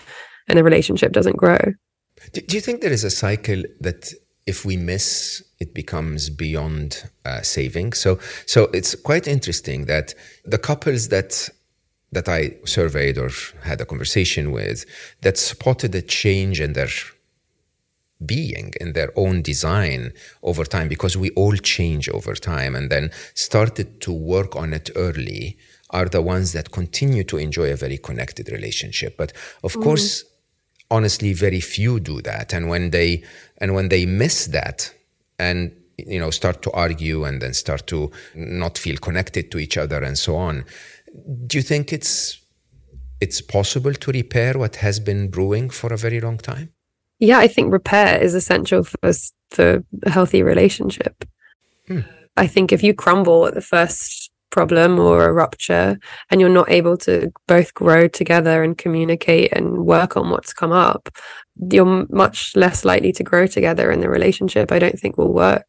and 0.49 0.59
the 0.59 0.65
relationship 0.65 1.13
doesn't 1.13 1.37
grow. 1.37 1.59
Do, 2.33 2.41
do 2.41 2.57
you 2.57 2.61
think 2.61 2.81
there 2.81 2.93
is 2.93 3.05
a 3.05 3.11
cycle 3.11 3.63
that 3.81 4.13
if 4.47 4.65
we 4.65 4.77
miss, 4.77 5.43
it 5.59 5.75
becomes 5.75 6.31
beyond 6.31 7.11
uh, 7.25 7.43
saving? 7.43 7.93
So, 7.93 8.19
so 8.47 8.65
it's 8.73 8.95
quite 8.95 9.27
interesting 9.27 9.87
that 9.87 10.15
the 10.45 10.59
couples 10.59 11.09
that 11.09 11.49
that 12.13 12.29
I 12.29 12.57
surveyed 12.65 13.19
or 13.19 13.31
had 13.63 13.81
a 13.81 13.85
conversation 13.85 14.53
with 14.53 14.87
that 15.23 15.37
spotted 15.37 15.95
a 15.95 16.01
change 16.03 16.61
in 16.61 16.73
their 16.73 16.89
being 18.25 18.73
in 18.81 18.95
their 18.95 19.13
own 19.17 19.43
design 19.43 20.13
over 20.43 20.65
time 20.65 20.89
because 20.89 21.17
we 21.17 21.31
all 21.31 21.55
change 21.57 22.09
over 22.09 22.35
time 22.35 22.75
and 22.75 22.91
then 22.91 23.11
started 23.35 24.01
to 24.01 24.13
work 24.13 24.57
on 24.57 24.73
it 24.73 24.89
early 24.97 25.59
are 25.91 26.07
the 26.07 26.23
ones 26.23 26.53
that 26.55 26.71
continue 26.71 27.23
to 27.23 27.37
enjoy 27.37 27.71
a 27.71 27.77
very 27.77 27.99
connected 27.99 28.49
relationship 28.51 29.19
but 29.19 29.35
of 29.63 29.75
course 29.75 30.25
honestly 30.91 31.33
very 31.33 31.61
few 31.61 32.01
do 32.01 32.21
that. 32.23 32.53
And 32.53 32.69
when 32.69 32.91
they 32.91 33.25
and 33.59 33.75
when 33.75 33.89
they 33.89 34.07
miss 34.07 34.47
that 34.47 34.93
and 35.39 35.73
you 35.97 36.19
know 36.19 36.31
start 36.31 36.63
to 36.63 36.71
argue 36.73 37.25
and 37.25 37.41
then 37.41 37.55
start 37.55 37.87
to 37.87 38.11
not 38.35 38.77
feel 38.79 38.97
connected 38.97 39.51
to 39.51 39.59
each 39.59 39.79
other 39.79 40.03
and 40.03 40.19
so 40.19 40.37
on 40.37 40.65
do 41.47 41.57
you 41.57 41.63
think 41.63 41.93
it's 41.93 42.39
it's 43.21 43.41
possible 43.41 43.95
to 43.95 44.13
repair 44.13 44.59
what 44.59 44.77
has 44.77 45.01
been 45.01 45.29
brewing 45.31 45.71
for 45.71 45.93
a 45.93 45.97
very 45.97 46.21
long 46.21 46.39
time? 46.39 46.73
Yeah, 47.19 47.39
I 47.39 47.49
think 47.49 47.73
repair 47.73 48.23
is 48.23 48.35
essential 48.35 48.85
for 48.85 49.13
for 49.51 49.85
a 50.05 50.11
healthy 50.11 50.43
relationship. 50.43 51.25
Hmm. 51.89 52.01
I 52.37 52.47
think 52.47 52.73
if 52.73 52.83
you 52.83 52.93
crumble 52.93 53.47
at 53.47 53.55
the 53.55 53.63
first 53.63 54.26
problem 54.57 54.99
or 54.99 55.29
a 55.29 55.33
rupture 55.43 55.99
and 56.31 56.41
you're 56.41 56.59
not 56.61 56.71
able 56.79 56.97
to 56.97 57.15
both 57.47 57.71
grow 57.83 58.03
together 58.21 58.57
and 58.65 58.79
communicate 58.85 59.49
and 59.57 59.65
work 59.95 60.17
on 60.17 60.31
what's 60.31 60.55
come 60.63 60.73
up, 60.73 61.03
you're 61.75 62.07
much 62.25 62.39
less 62.57 62.79
likely 62.91 63.13
to 63.13 63.23
grow 63.31 63.47
together 63.47 63.87
in 63.95 64.01
the 64.01 64.09
relationship. 64.09 64.67
I 64.73 64.79
don't 64.79 64.99
think 64.99 65.19
will 65.19 65.35
work. 65.49 65.69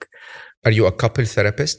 Are 0.66 0.76
you 0.78 0.86
a 0.86 0.92
couple 1.04 1.26
therapist? 1.26 1.78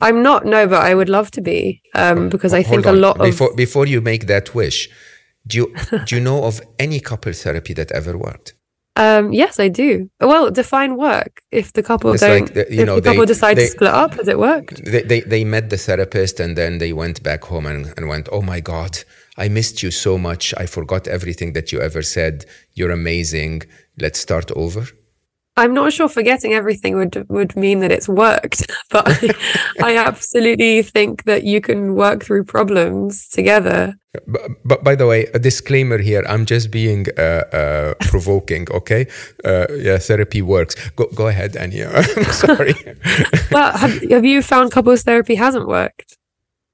I'm 0.00 0.22
not, 0.28 0.44
no, 0.44 0.66
but 0.66 0.82
I 0.90 0.92
would 0.98 1.08
love 1.08 1.30
to 1.36 1.40
be 1.40 1.80
um, 1.94 2.28
because 2.28 2.52
I 2.60 2.62
think 2.64 2.86
a 2.86 2.92
lot 3.06 3.16
of 3.20 3.26
before 3.32 3.52
before 3.54 3.86
you 3.86 4.00
make 4.00 4.26
that 4.26 4.46
wish, 4.60 4.78
do 5.46 5.52
you 5.58 5.66
do 6.06 6.10
you 6.16 6.22
know 6.28 6.38
of 6.44 6.60
any 6.78 6.98
couple 7.10 7.32
therapy 7.32 7.72
that 7.74 7.92
ever 7.92 8.14
worked? 8.18 8.57
Um, 9.04 9.32
yes, 9.42 9.54
I 9.66 9.68
do. 9.68 9.90
Well, 10.20 10.50
define 10.50 10.92
work. 10.96 11.32
If 11.60 11.66
the 11.72 11.82
couple 11.90 12.12
It's 12.12 12.22
don't, 12.22 12.40
like 12.46 12.54
the- 12.58 12.66
you 12.74 12.80
if 12.82 12.86
know, 12.88 12.96
the 12.96 13.02
couple 13.08 13.24
they- 13.26 13.34
decide 13.34 13.56
they- 13.56 13.66
to 13.66 13.76
split 13.76 13.94
up, 14.02 14.12
has 14.18 14.28
it 14.28 14.38
worked? 14.48 14.76
They, 14.92 15.02
they 15.10 15.20
they 15.34 15.44
met 15.44 15.64
the 15.70 15.76
therapist 15.88 16.40
and 16.40 16.50
then 16.60 16.72
they 16.82 16.92
went 17.02 17.16
back 17.22 17.42
home 17.44 17.66
and, 17.72 17.82
and 17.96 18.04
went, 18.14 18.26
oh 18.36 18.42
my 18.52 18.60
god, 18.60 18.92
I 19.44 19.46
missed 19.58 19.76
you 19.84 19.90
so 20.06 20.12
much. 20.18 20.44
I 20.62 20.66
forgot 20.66 21.02
everything 21.06 21.50
that 21.56 21.66
you 21.72 21.78
ever 21.88 22.02
said. 22.16 22.34
You're 22.78 22.94
amazing. 23.02 23.62
Let's 24.04 24.18
start 24.28 24.48
over. 24.64 24.84
I'm 25.58 25.74
not 25.74 25.92
sure 25.92 26.08
forgetting 26.08 26.54
everything 26.54 26.96
would 26.96 27.26
would 27.28 27.56
mean 27.56 27.80
that 27.80 27.90
it's 27.90 28.08
worked, 28.08 28.70
but 28.90 29.06
I, 29.82 29.96
absolutely 29.96 30.82
think 30.82 31.24
that 31.24 31.42
you 31.42 31.60
can 31.60 31.94
work 31.94 32.24
through 32.24 32.44
problems 32.44 33.28
together. 33.28 33.94
But, 34.26 34.42
but 34.64 34.84
by 34.84 34.94
the 34.94 35.06
way, 35.06 35.26
a 35.34 35.38
disclaimer 35.38 35.98
here. 35.98 36.24
I'm 36.28 36.46
just 36.46 36.70
being 36.70 37.06
uh, 37.18 37.44
uh, 37.52 37.94
provoking. 38.00 38.68
Okay, 38.70 39.06
uh, 39.44 39.66
yeah, 39.70 39.98
therapy 39.98 40.42
works. 40.42 40.74
Go 40.96 41.06
go 41.14 41.26
ahead, 41.26 41.56
Anya. 41.56 41.90
I'm 42.16 42.24
sorry. 42.46 42.74
well, 43.50 43.76
have, 43.76 44.00
have 44.10 44.24
you 44.24 44.42
found 44.42 44.70
couples 44.70 45.02
therapy 45.02 45.34
hasn't 45.34 45.66
worked? 45.66 46.16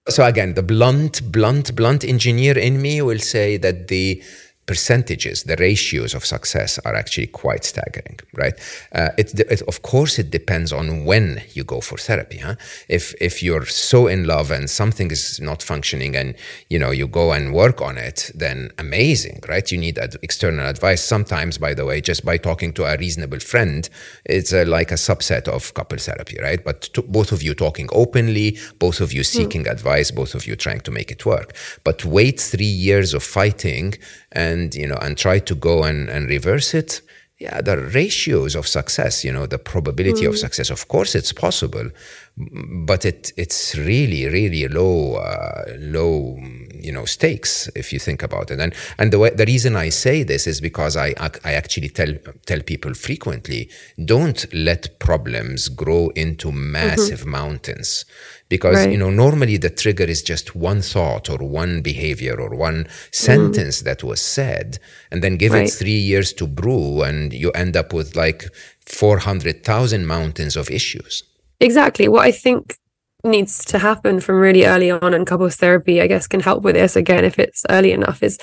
So 0.09 0.23
again, 0.27 0.53
the 0.53 0.63
blunt, 0.63 1.33
blunt, 1.33 1.75
blunt 1.75 2.05
engineer 2.05 2.59
in 2.59 2.83
me 2.83 3.01
will 3.01 3.19
say 3.19 3.57
that 3.57 3.89
the 3.89 4.23
percentages, 4.67 5.45
the 5.45 5.57
ratios 5.57 6.15
of 6.15 6.25
success 6.25 6.79
are 6.85 6.95
actually 6.95 7.27
quite 7.27 7.65
staggering, 7.65 8.19
right? 8.35 8.55
Uh, 8.93 9.11
it, 9.19 9.39
it, 9.39 9.63
of 9.63 9.83
course, 9.83 10.19
it 10.19 10.31
depends 10.31 10.73
on 10.73 11.05
when 11.05 11.43
you 11.53 11.65
go 11.65 11.81
for 11.81 11.99
therapy. 11.99 12.39
Huh? 12.39 12.55
If 12.89 13.15
if 13.21 13.43
you're 13.43 13.67
so 13.67 14.07
in 14.07 14.27
love 14.27 14.51
and 14.51 14.69
something 14.71 15.11
is 15.11 15.41
not 15.41 15.63
functioning, 15.63 16.17
and 16.17 16.35
you 16.69 16.79
know 16.79 16.91
you 16.91 17.07
go 17.07 17.33
and 17.33 17.53
work 17.53 17.81
on 17.81 17.99
it, 17.99 18.31
then 18.35 18.71
amazing, 18.79 19.41
right? 19.49 19.71
You 19.71 19.79
need 19.79 19.99
ad- 19.99 20.17
external 20.23 20.67
advice. 20.67 21.03
Sometimes, 21.03 21.59
by 21.59 21.75
the 21.75 21.85
way, 21.85 22.01
just 22.01 22.25
by 22.25 22.37
talking 22.39 22.73
to 22.75 22.85
a 22.85 22.97
reasonable 22.97 23.41
friend, 23.41 23.89
it's 24.25 24.53
a, 24.53 24.65
like 24.65 24.91
a 24.91 24.95
subset 24.95 25.49
of 25.49 25.75
couple 25.75 25.99
therapy, 25.99 26.39
right? 26.41 26.65
But 26.65 26.83
to, 26.95 27.03
both 27.03 27.33
of 27.33 27.43
you 27.43 27.55
talking 27.55 27.89
openly, 27.93 28.59
both 28.79 29.01
of 29.01 29.13
you 29.13 29.21
hmm. 29.21 29.37
seeking 29.37 29.65
mm. 29.65 29.71
advice, 29.71 30.11
both 30.11 30.35
of 30.35 30.47
you 30.47 30.57
trying 30.57 30.81
to 30.81 30.91
make 30.91 31.11
it 31.11 31.27
work. 31.27 31.55
But 31.85 32.05
wait 32.05 32.41
three 32.41 32.65
years 32.65 33.15
of 33.15 33.23
fighting 33.23 33.95
and 34.35 34.75
you 34.75 34.87
know 34.87 34.99
and 35.01 35.17
try 35.17 35.39
to 35.39 35.55
go 35.55 35.85
and, 35.85 36.09
and 36.09 36.29
reverse 36.29 36.75
it 36.75 37.01
yeah 37.39 37.61
the 37.61 37.77
ratios 37.77 38.55
of 38.55 38.67
success 38.67 39.25
you 39.25 39.33
know 39.33 39.47
the 39.47 39.59
probability 39.59 40.23
mm. 40.23 40.29
of 40.29 40.39
success 40.39 40.71
of 40.71 40.87
course 40.89 41.15
it's 41.15 41.33
possible 41.33 41.89
but 42.37 43.05
it 43.05 43.33
it's 43.37 43.75
really 43.77 44.27
really 44.29 44.69
low 44.69 45.17
uh, 45.17 45.65
low 45.79 46.39
you 46.85 46.93
know 46.93 47.05
stakes 47.05 47.69
if 47.75 47.93
you 47.93 47.99
think 47.99 48.23
about 48.23 48.51
it 48.51 48.61
and 48.61 48.75
and 48.99 49.13
the 49.13 49.19
way, 49.19 49.31
the 49.31 49.47
reason 49.47 49.77
I 49.77 49.89
say 49.89 50.23
this 50.23 50.47
is 50.47 50.61
because 50.61 50.97
I 50.97 51.15
I 51.45 51.53
actually 51.53 51.89
tell 51.89 52.13
tell 52.47 52.61
people 52.61 52.95
frequently 52.95 53.71
don't 54.05 54.41
let 54.53 54.99
problems 54.99 55.69
grow 55.69 56.11
into 56.11 56.53
massive 56.53 57.21
mm-hmm. 57.21 57.31
mountains 57.31 58.05
because 58.49 58.77
right. 58.77 58.93
you 58.93 58.99
know 58.99 59.11
normally 59.11 59.57
the 59.57 59.71
trigger 59.71 60.05
is 60.05 60.23
just 60.23 60.55
one 60.55 60.83
thought 60.83 61.29
or 61.31 61.39
one 61.39 61.83
behavior 61.83 62.37
or 62.41 62.51
one 62.55 62.87
sentence 63.11 63.81
mm. 63.81 63.85
that 63.85 64.05
was 64.05 64.21
said 64.21 64.79
and 65.11 65.23
then 65.23 65.37
give 65.37 65.53
right. 65.53 65.69
it 65.69 65.73
3 65.73 65.91
years 65.91 66.33
to 66.35 66.47
brew 66.47 67.03
and 67.03 67.33
you 67.33 67.51
end 67.53 67.77
up 67.77 67.93
with 67.93 68.15
like 68.17 68.45
400,000 68.87 70.07
mountains 70.07 70.57
of 70.57 70.71
issues 70.71 71.25
exactly 71.61 72.07
what 72.09 72.25
i 72.25 72.33
think 72.33 72.77
needs 73.25 73.65
to 73.65 73.79
happen 73.79 74.21
from 74.21 74.37
really 74.37 74.65
early 74.65 74.91
on 74.91 75.15
and 75.15 75.27
couples 75.27 75.57
therapy 75.57 76.01
i 76.01 76.07
guess 76.07 76.27
can 76.27 76.41
help 76.41 76.63
with 76.63 76.75
this 76.75 76.97
again 76.97 77.25
if 77.25 77.39
it's 77.39 77.65
early 77.71 77.93
enough 77.93 78.23
is 78.23 78.39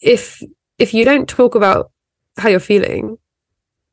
if 0.00 0.42
if 0.78 0.94
you 0.94 1.04
don't 1.04 1.28
talk 1.28 1.54
about 1.54 1.90
how 2.38 2.48
you're 2.48 2.60
feeling 2.60 3.18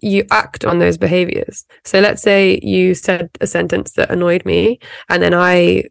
you 0.03 0.25
act 0.31 0.65
on 0.65 0.79
those 0.79 0.97
behaviors. 0.97 1.65
So 1.85 2.01
let's 2.01 2.21
say 2.21 2.59
you 2.61 2.93
said 2.93 3.29
a 3.39 3.47
sentence 3.47 3.93
that 3.93 4.11
annoyed 4.11 4.45
me, 4.45 4.79
and 5.09 5.23
then 5.23 5.33
I 5.33 5.85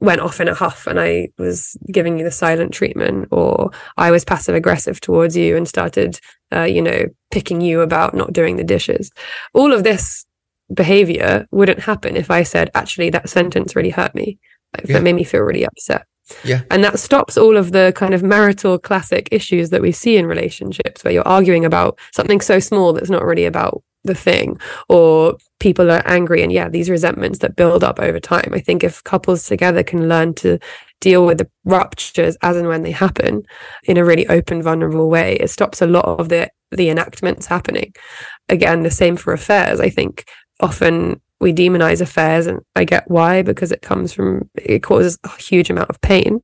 went 0.00 0.20
off 0.20 0.40
in 0.40 0.48
a 0.48 0.54
huff 0.54 0.86
and 0.88 0.98
I 0.98 1.28
was 1.38 1.76
giving 1.90 2.18
you 2.18 2.24
the 2.24 2.30
silent 2.30 2.74
treatment, 2.74 3.28
or 3.30 3.70
I 3.96 4.10
was 4.10 4.24
passive 4.24 4.54
aggressive 4.54 5.00
towards 5.00 5.36
you 5.36 5.56
and 5.56 5.66
started, 5.66 6.20
uh, 6.54 6.64
you 6.64 6.82
know, 6.82 7.06
picking 7.30 7.60
you 7.60 7.80
about 7.80 8.14
not 8.14 8.32
doing 8.32 8.56
the 8.56 8.64
dishes. 8.64 9.10
All 9.54 9.72
of 9.72 9.84
this 9.84 10.26
behavior 10.74 11.46
wouldn't 11.50 11.80
happen 11.80 12.16
if 12.16 12.30
I 12.30 12.42
said, 12.42 12.70
actually, 12.74 13.10
that 13.10 13.28
sentence 13.28 13.76
really 13.76 13.90
hurt 13.90 14.14
me. 14.14 14.38
If 14.78 14.90
yeah. 14.90 14.98
it 14.98 15.02
made 15.02 15.14
me 15.14 15.24
feel 15.24 15.42
really 15.42 15.66
upset. 15.66 16.06
Yeah. 16.44 16.62
And 16.70 16.82
that 16.84 16.98
stops 16.98 17.36
all 17.36 17.56
of 17.56 17.72
the 17.72 17.92
kind 17.96 18.14
of 18.14 18.22
marital 18.22 18.78
classic 18.78 19.28
issues 19.30 19.70
that 19.70 19.82
we 19.82 19.92
see 19.92 20.16
in 20.16 20.26
relationships 20.26 21.04
where 21.04 21.12
you're 21.12 21.28
arguing 21.28 21.64
about 21.64 21.98
something 22.12 22.40
so 22.40 22.58
small 22.58 22.92
that's 22.92 23.10
not 23.10 23.24
really 23.24 23.44
about 23.44 23.82
the 24.04 24.14
thing 24.14 24.58
or 24.88 25.36
people 25.60 25.90
are 25.90 26.02
angry 26.06 26.42
and 26.42 26.50
yeah 26.50 26.68
these 26.68 26.90
resentments 26.90 27.38
that 27.38 27.54
build 27.54 27.84
up 27.84 28.00
over 28.00 28.18
time 28.18 28.50
i 28.52 28.58
think 28.58 28.82
if 28.82 29.02
couples 29.04 29.46
together 29.46 29.84
can 29.84 30.08
learn 30.08 30.34
to 30.34 30.58
deal 31.00 31.24
with 31.24 31.38
the 31.38 31.48
ruptures 31.64 32.36
as 32.42 32.56
and 32.56 32.66
when 32.66 32.82
they 32.82 32.90
happen 32.90 33.42
in 33.84 33.96
a 33.96 34.04
really 34.04 34.26
open 34.26 34.60
vulnerable 34.60 35.08
way 35.08 35.36
it 35.36 35.48
stops 35.48 35.80
a 35.80 35.86
lot 35.86 36.04
of 36.04 36.28
the 36.30 36.50
the 36.72 36.88
enactments 36.88 37.46
happening 37.46 37.94
again 38.48 38.82
the 38.82 38.90
same 38.90 39.16
for 39.16 39.32
affairs 39.32 39.78
i 39.78 39.88
think 39.88 40.24
often 40.60 41.20
we 41.40 41.52
demonize 41.52 42.00
affairs 42.00 42.46
and 42.46 42.60
I 42.76 42.84
get 42.84 43.10
why 43.10 43.42
because 43.42 43.72
it 43.72 43.82
comes 43.82 44.12
from 44.12 44.48
it 44.54 44.82
causes 44.82 45.18
a 45.24 45.30
huge 45.40 45.70
amount 45.70 45.90
of 45.90 46.00
pain 46.00 46.40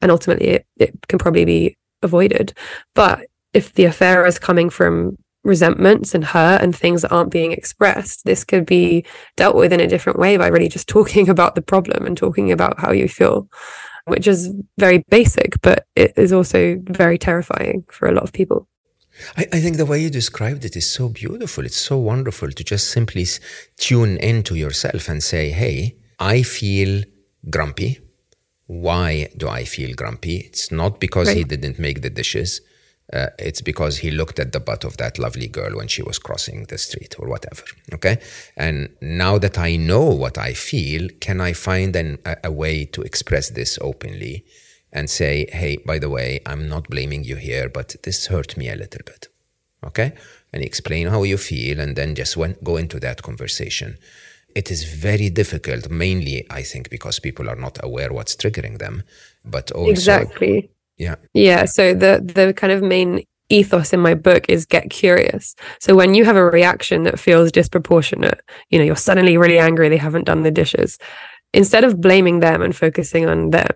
and 0.00 0.10
ultimately 0.10 0.48
it, 0.48 0.66
it 0.78 1.06
can 1.08 1.18
probably 1.18 1.44
be 1.44 1.76
avoided. 2.02 2.52
But 2.94 3.20
if 3.54 3.74
the 3.74 3.84
affair 3.84 4.26
is 4.26 4.38
coming 4.38 4.68
from 4.68 5.16
resentments 5.44 6.14
and 6.14 6.24
hurt 6.24 6.62
and 6.62 6.74
things 6.74 7.02
that 7.02 7.12
aren't 7.12 7.32
being 7.32 7.52
expressed 7.52 8.24
this 8.24 8.44
could 8.44 8.64
be 8.64 9.04
dealt 9.36 9.56
with 9.56 9.72
in 9.72 9.80
a 9.80 9.88
different 9.88 10.18
way 10.18 10.36
by 10.36 10.46
really 10.46 10.68
just 10.68 10.88
talking 10.88 11.28
about 11.28 11.54
the 11.54 11.62
problem 11.62 12.06
and 12.06 12.16
talking 12.16 12.52
about 12.52 12.78
how 12.78 12.92
you 12.92 13.08
feel 13.08 13.48
which 14.06 14.28
is 14.28 14.54
very 14.78 15.04
basic 15.10 15.60
but 15.60 15.86
it 15.96 16.12
is 16.16 16.32
also 16.32 16.76
very 16.84 17.18
terrifying 17.18 17.84
for 17.88 18.06
a 18.08 18.12
lot 18.12 18.22
of 18.22 18.32
people 18.32 18.68
I, 19.36 19.46
I, 19.52 19.60
think 19.60 19.76
the 19.76 19.86
way 19.86 20.00
you 20.00 20.10
described 20.10 20.64
it 20.64 20.76
is 20.76 20.90
so 20.90 21.08
beautiful. 21.08 21.64
It's 21.64 21.80
so 21.80 21.96
wonderful 21.98 22.50
to 22.50 22.64
just 22.64 22.90
simply 22.90 23.26
tune 23.76 24.16
into 24.18 24.54
yourself 24.54 25.08
and 25.08 25.22
say, 25.22 25.50
hey, 25.50 25.96
I 26.18 26.42
feel 26.42 27.04
grumpy. 27.50 28.00
Why 28.66 29.28
do 29.36 29.48
I 29.48 29.64
feel 29.64 29.94
grumpy? 29.94 30.38
It's 30.38 30.72
not 30.72 30.98
because 31.00 31.28
right. 31.28 31.36
he 31.36 31.44
didn't 31.44 31.78
make 31.78 32.02
the 32.02 32.10
dishes. 32.10 32.60
Uh, 33.12 33.26
it's 33.38 33.60
because 33.60 33.98
he 33.98 34.10
looked 34.10 34.38
at 34.38 34.52
the 34.52 34.60
butt 34.60 34.84
of 34.84 34.96
that 34.96 35.18
lovely 35.18 35.48
girl 35.48 35.76
when 35.76 35.88
she 35.88 36.02
was 36.02 36.18
crossing 36.18 36.64
the 36.64 36.78
street 36.78 37.14
or 37.18 37.28
whatever. 37.28 37.64
Okay. 37.92 38.18
And 38.56 38.88
now 39.02 39.36
that 39.38 39.58
I 39.58 39.76
know 39.76 40.04
what 40.04 40.38
I 40.38 40.54
feel, 40.54 41.08
can 41.20 41.40
I 41.40 41.52
find 41.52 41.94
an, 41.94 42.18
a, 42.24 42.36
a 42.44 42.52
way 42.52 42.86
to 42.86 43.02
express 43.02 43.50
this 43.50 43.78
openly? 43.82 44.46
And 44.92 45.08
say, 45.08 45.46
hey, 45.52 45.78
by 45.86 45.98
the 45.98 46.10
way, 46.10 46.40
I'm 46.46 46.68
not 46.68 46.88
blaming 46.88 47.24
you 47.24 47.36
here, 47.36 47.68
but 47.68 47.96
this 48.02 48.26
hurt 48.26 48.56
me 48.56 48.68
a 48.68 48.76
little 48.76 49.00
bit. 49.04 49.28
Okay? 49.84 50.12
And 50.52 50.62
explain 50.62 51.08
how 51.08 51.22
you 51.22 51.38
feel 51.38 51.80
and 51.80 51.96
then 51.96 52.14
just 52.14 52.36
went, 52.36 52.62
go 52.62 52.76
into 52.76 53.00
that 53.00 53.22
conversation. 53.22 53.96
It 54.54 54.70
is 54.70 54.84
very 54.84 55.30
difficult, 55.30 55.88
mainly, 55.90 56.46
I 56.50 56.62
think, 56.62 56.90
because 56.90 57.18
people 57.18 57.48
are 57.48 57.56
not 57.56 57.78
aware 57.82 58.12
what's 58.12 58.36
triggering 58.36 58.78
them, 58.78 59.02
but 59.44 59.70
also. 59.72 59.90
Exactly. 59.90 60.70
Yeah. 60.98 61.14
Yeah. 61.32 61.64
So 61.64 61.94
the, 61.94 62.20
the 62.22 62.52
kind 62.52 62.72
of 62.72 62.82
main 62.82 63.24
ethos 63.48 63.92
in 63.92 64.00
my 64.00 64.14
book 64.14 64.44
is 64.48 64.66
get 64.66 64.90
curious. 64.90 65.54
So 65.78 65.94
when 65.94 66.14
you 66.14 66.24
have 66.26 66.36
a 66.36 66.44
reaction 66.44 67.04
that 67.04 67.18
feels 67.18 67.50
disproportionate, 67.50 68.40
you 68.68 68.78
know, 68.78 68.84
you're 68.84 68.96
suddenly 68.96 69.38
really 69.38 69.58
angry 69.58 69.88
they 69.88 69.96
haven't 69.96 70.24
done 70.24 70.42
the 70.42 70.50
dishes, 70.50 70.98
instead 71.54 71.84
of 71.84 72.00
blaming 72.00 72.40
them 72.40 72.62
and 72.62 72.76
focusing 72.76 73.26
on 73.26 73.50
them, 73.50 73.74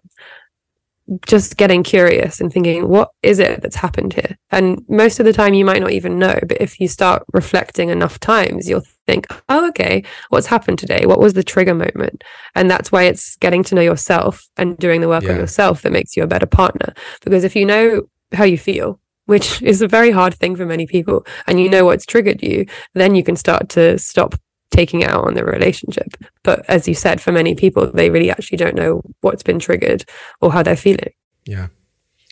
just 1.27 1.57
getting 1.57 1.83
curious 1.83 2.41
and 2.41 2.53
thinking, 2.53 2.89
what 2.89 3.11
is 3.23 3.39
it 3.39 3.63
that's 3.63 3.77
happened 3.77 4.13
here? 4.13 4.37
And 4.51 4.85
most 4.89 5.21
of 5.21 5.27
the 5.27 5.33
time, 5.33 5.55
you 5.55 5.65
might 5.65 5.81
not 5.81 5.93
even 5.93 6.19
know. 6.19 6.39
But 6.47 6.61
if 6.61 6.81
you 6.81 6.89
start 6.89 7.25
reflecting 7.33 7.91
enough 7.91 8.19
times, 8.19 8.69
you'll 8.69 8.83
think, 9.07 9.27
oh, 9.49 9.69
okay, 9.69 10.03
what's 10.31 10.47
happened 10.47 10.79
today? 10.79 11.07
What 11.07 11.21
was 11.21 11.35
the 11.35 11.45
trigger 11.45 11.75
moment? 11.75 12.25
And 12.55 12.71
that's 12.71 12.91
why 12.91 13.05
it's 13.05 13.37
getting 13.37 13.63
to 13.65 13.75
know 13.75 13.83
yourself 13.83 14.49
and 14.57 14.77
doing 14.79 15.01
the 15.01 15.09
work 15.09 15.25
yeah. 15.25 15.33
on 15.33 15.37
yourself 15.37 15.83
that 15.83 15.93
makes 15.93 16.17
you 16.17 16.23
a 16.23 16.29
better 16.29 16.47
partner. 16.47 16.93
Because 17.23 17.45
if 17.45 17.55
you 17.55 17.65
know 17.67 18.03
how 18.33 18.45
you 18.45 18.59
feel, 18.59 19.01
which 19.27 19.61
is 19.61 19.83
a 19.83 19.89
very 19.89 20.13
hard 20.13 20.35
thing 20.35 20.55
for 20.55 20.67
many 20.67 20.87
people, 20.87 21.27
and 21.47 21.61
you 21.61 21.69
know 21.69 21.85
what's 21.85 22.07
triggered 22.07 22.43
you, 22.43 22.65
then 22.95 23.15
you 23.15 23.25
can 23.25 23.35
start 23.35 23.69
to 23.71 23.99
stop 23.99 24.37
taking 24.71 25.05
out 25.05 25.25
on 25.25 25.35
the 25.35 25.45
relationship. 25.45 26.17
But 26.43 26.65
as 26.69 26.89
you 26.89 26.95
said, 26.95 27.21
for 27.21 27.33
many 27.33 27.55
people, 27.55 27.91
they 27.91 28.11
really 28.11 28.31
actually 28.31 28.59
don't 28.59 28.75
know 28.75 29.03
what's 29.21 29.43
been 29.43 29.59
triggered 29.59 30.05
or 30.41 30.53
how 30.53 30.63
they're 30.63 30.77
feeling. 30.77 31.13
Yeah. 31.47 31.69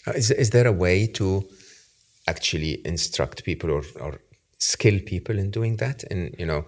Uh, 0.07 0.13
is, 0.13 0.31
is 0.31 0.51
there 0.51 0.67
a 0.67 0.73
way 0.73 1.07
to 1.07 1.49
actually 2.27 2.81
instruct 2.85 3.45
people 3.45 3.71
or, 3.71 3.83
or 4.01 4.21
skill 4.59 4.99
people 5.07 5.39
in 5.39 5.51
doing 5.51 5.77
that? 5.77 6.05
And, 6.11 6.35
you 6.39 6.47
know, 6.47 6.67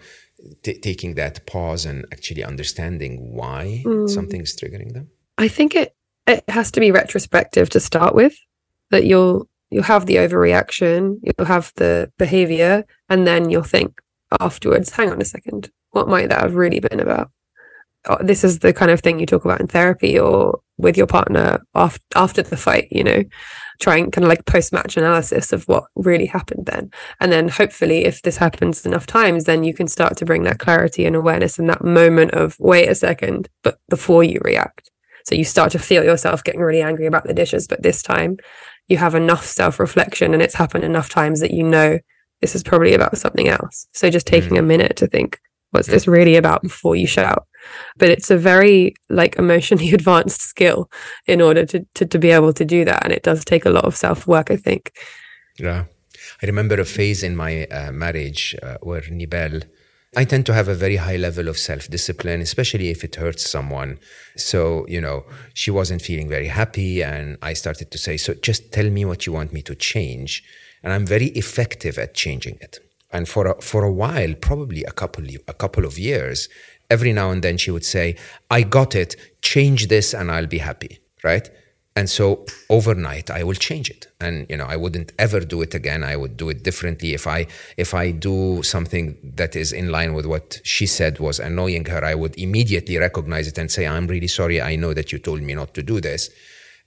t- 0.62 0.78
taking 0.78 1.14
that 1.14 1.46
pause 1.46 1.84
and 1.84 2.06
actually 2.12 2.44
understanding 2.44 3.34
why 3.34 3.82
mm. 3.84 4.08
something 4.08 4.40
is 4.40 4.56
triggering 4.56 4.92
them? 4.92 5.10
I 5.38 5.48
think 5.48 5.74
it, 5.74 5.94
it 6.26 6.44
has 6.48 6.70
to 6.72 6.80
be 6.80 6.90
retrospective 6.90 7.68
to 7.70 7.80
start 7.80 8.14
with, 8.14 8.34
that 8.90 9.04
you'll 9.04 9.48
you'll 9.70 9.82
have 9.82 10.06
the 10.06 10.16
overreaction, 10.16 11.18
you'll 11.22 11.46
have 11.46 11.72
the 11.74 12.10
behavior, 12.18 12.84
and 13.08 13.26
then 13.26 13.50
you'll 13.50 13.64
think, 13.64 14.00
afterwards, 14.40 14.90
hang 14.90 15.10
on 15.10 15.20
a 15.20 15.24
second, 15.24 15.70
what 15.90 16.08
might 16.08 16.28
that 16.28 16.40
have 16.40 16.54
really 16.54 16.80
been 16.80 17.00
about? 17.00 17.30
Oh, 18.08 18.18
this 18.20 18.44
is 18.44 18.60
the 18.60 18.72
kind 18.72 18.90
of 18.90 19.00
thing 19.00 19.18
you 19.18 19.26
talk 19.26 19.44
about 19.44 19.60
in 19.60 19.66
therapy 19.66 20.18
or 20.18 20.60
with 20.78 20.96
your 20.96 21.06
partner 21.06 21.64
after 21.74 22.02
after 22.14 22.42
the 22.42 22.56
fight, 22.56 22.86
you 22.90 23.02
know, 23.02 23.24
trying 23.80 24.10
kind 24.10 24.24
of 24.24 24.28
like 24.28 24.44
post 24.46 24.72
match 24.72 24.96
analysis 24.96 25.52
of 25.52 25.64
what 25.64 25.84
really 25.96 26.26
happened 26.26 26.66
then. 26.66 26.90
And 27.20 27.32
then 27.32 27.48
hopefully 27.48 28.04
if 28.04 28.22
this 28.22 28.36
happens 28.36 28.86
enough 28.86 29.06
times, 29.06 29.44
then 29.44 29.64
you 29.64 29.74
can 29.74 29.88
start 29.88 30.16
to 30.18 30.24
bring 30.24 30.44
that 30.44 30.58
clarity 30.58 31.04
and 31.04 31.16
awareness 31.16 31.58
in 31.58 31.66
that 31.66 31.84
moment 31.84 32.32
of 32.32 32.56
wait 32.60 32.88
a 32.88 32.94
second, 32.94 33.48
but 33.62 33.78
before 33.88 34.22
you 34.22 34.40
react. 34.44 34.90
So 35.24 35.34
you 35.34 35.44
start 35.44 35.72
to 35.72 35.80
feel 35.80 36.04
yourself 36.04 36.44
getting 36.44 36.60
really 36.60 36.82
angry 36.82 37.06
about 37.06 37.24
the 37.24 37.34
dishes, 37.34 37.66
but 37.66 37.82
this 37.82 38.02
time 38.02 38.36
you 38.86 38.98
have 38.98 39.14
enough 39.14 39.44
self 39.44 39.80
reflection 39.80 40.32
and 40.32 40.42
it's 40.42 40.54
happened 40.54 40.84
enough 40.84 41.08
times 41.08 41.40
that 41.40 41.50
you 41.50 41.64
know 41.64 41.98
this 42.40 42.54
is 42.54 42.62
probably 42.62 42.94
about 42.94 43.16
something 43.16 43.48
else. 43.48 43.86
So 43.92 44.10
just 44.10 44.26
taking 44.26 44.52
mm. 44.52 44.58
a 44.58 44.62
minute 44.62 44.96
to 44.96 45.06
think, 45.06 45.40
What's 45.70 45.88
this 45.88 46.06
really 46.08 46.36
about 46.36 46.62
before 46.62 46.96
you 46.96 47.06
shout? 47.06 47.46
But 47.98 48.08
it's 48.08 48.30
a 48.30 48.38
very 48.38 48.94
like 49.10 49.36
emotionally 49.36 49.92
advanced 49.92 50.40
skill 50.40 50.90
in 51.26 51.42
order 51.42 51.66
to, 51.66 51.86
to, 51.94 52.06
to 52.06 52.18
be 52.18 52.30
able 52.30 52.52
to 52.54 52.64
do 52.64 52.84
that. 52.84 53.04
And 53.04 53.12
it 53.12 53.22
does 53.22 53.44
take 53.44 53.66
a 53.66 53.70
lot 53.70 53.84
of 53.84 53.96
self 53.96 54.26
work, 54.26 54.50
I 54.50 54.56
think. 54.56 54.92
Yeah. 55.58 55.84
I 56.42 56.46
remember 56.46 56.80
a 56.80 56.84
phase 56.84 57.22
in 57.22 57.36
my 57.36 57.66
uh, 57.66 57.92
marriage 57.92 58.56
uh, 58.62 58.78
where 58.80 59.02
Nibal, 59.10 59.60
I 60.16 60.24
tend 60.24 60.46
to 60.46 60.54
have 60.54 60.68
a 60.68 60.74
very 60.74 60.96
high 60.96 61.16
level 61.16 61.46
of 61.48 61.58
self 61.58 61.88
discipline, 61.88 62.40
especially 62.40 62.88
if 62.88 63.04
it 63.04 63.16
hurts 63.16 63.48
someone. 63.48 63.98
So, 64.36 64.86
you 64.88 65.00
know, 65.00 65.26
she 65.52 65.70
wasn't 65.70 66.00
feeling 66.00 66.28
very 66.28 66.48
happy. 66.48 67.02
And 67.02 67.36
I 67.42 67.52
started 67.52 67.90
to 67.90 67.98
say, 67.98 68.16
So 68.16 68.32
just 68.34 68.72
tell 68.72 68.88
me 68.88 69.04
what 69.04 69.26
you 69.26 69.32
want 69.32 69.52
me 69.52 69.60
to 69.62 69.74
change. 69.74 70.42
And 70.86 70.94
I'm 70.94 71.04
very 71.04 71.26
effective 71.30 71.98
at 71.98 72.14
changing 72.14 72.58
it. 72.60 72.78
And 73.10 73.28
for 73.28 73.48
a, 73.48 73.60
for 73.60 73.82
a 73.82 73.90
while, 73.90 74.34
probably 74.34 74.84
a 74.84 74.92
couple, 74.92 75.24
a 75.48 75.52
couple 75.52 75.84
of 75.84 75.98
years, 75.98 76.48
every 76.88 77.12
now 77.12 77.32
and 77.32 77.42
then 77.42 77.56
she 77.56 77.72
would 77.72 77.84
say, 77.84 78.14
I 78.52 78.62
got 78.62 78.94
it, 78.94 79.16
change 79.42 79.88
this 79.88 80.14
and 80.14 80.30
I'll 80.30 80.46
be 80.46 80.58
happy, 80.58 81.00
right? 81.24 81.50
And 81.96 82.08
so 82.08 82.46
overnight 82.70 83.32
I 83.32 83.42
will 83.42 83.56
change 83.56 83.90
it. 83.90 84.06
And 84.20 84.46
you 84.48 84.56
know, 84.58 84.66
I 84.66 84.76
wouldn't 84.76 85.10
ever 85.18 85.40
do 85.40 85.60
it 85.60 85.74
again. 85.74 86.04
I 86.04 86.14
would 86.14 86.36
do 86.36 86.50
it 86.50 86.62
differently. 86.62 87.14
If 87.14 87.26
I 87.26 87.48
if 87.76 87.92
I 87.92 88.12
do 88.12 88.62
something 88.62 89.16
that 89.34 89.56
is 89.56 89.72
in 89.72 89.90
line 89.90 90.14
with 90.14 90.26
what 90.26 90.60
she 90.62 90.86
said 90.86 91.18
was 91.18 91.40
annoying 91.40 91.86
her, 91.86 92.04
I 92.04 92.14
would 92.14 92.38
immediately 92.38 92.96
recognize 92.96 93.48
it 93.48 93.58
and 93.58 93.72
say, 93.72 93.88
I'm 93.88 94.06
really 94.06 94.28
sorry. 94.28 94.62
I 94.62 94.76
know 94.76 94.94
that 94.94 95.10
you 95.10 95.18
told 95.18 95.42
me 95.42 95.54
not 95.54 95.74
to 95.74 95.82
do 95.82 96.00
this. 96.00 96.30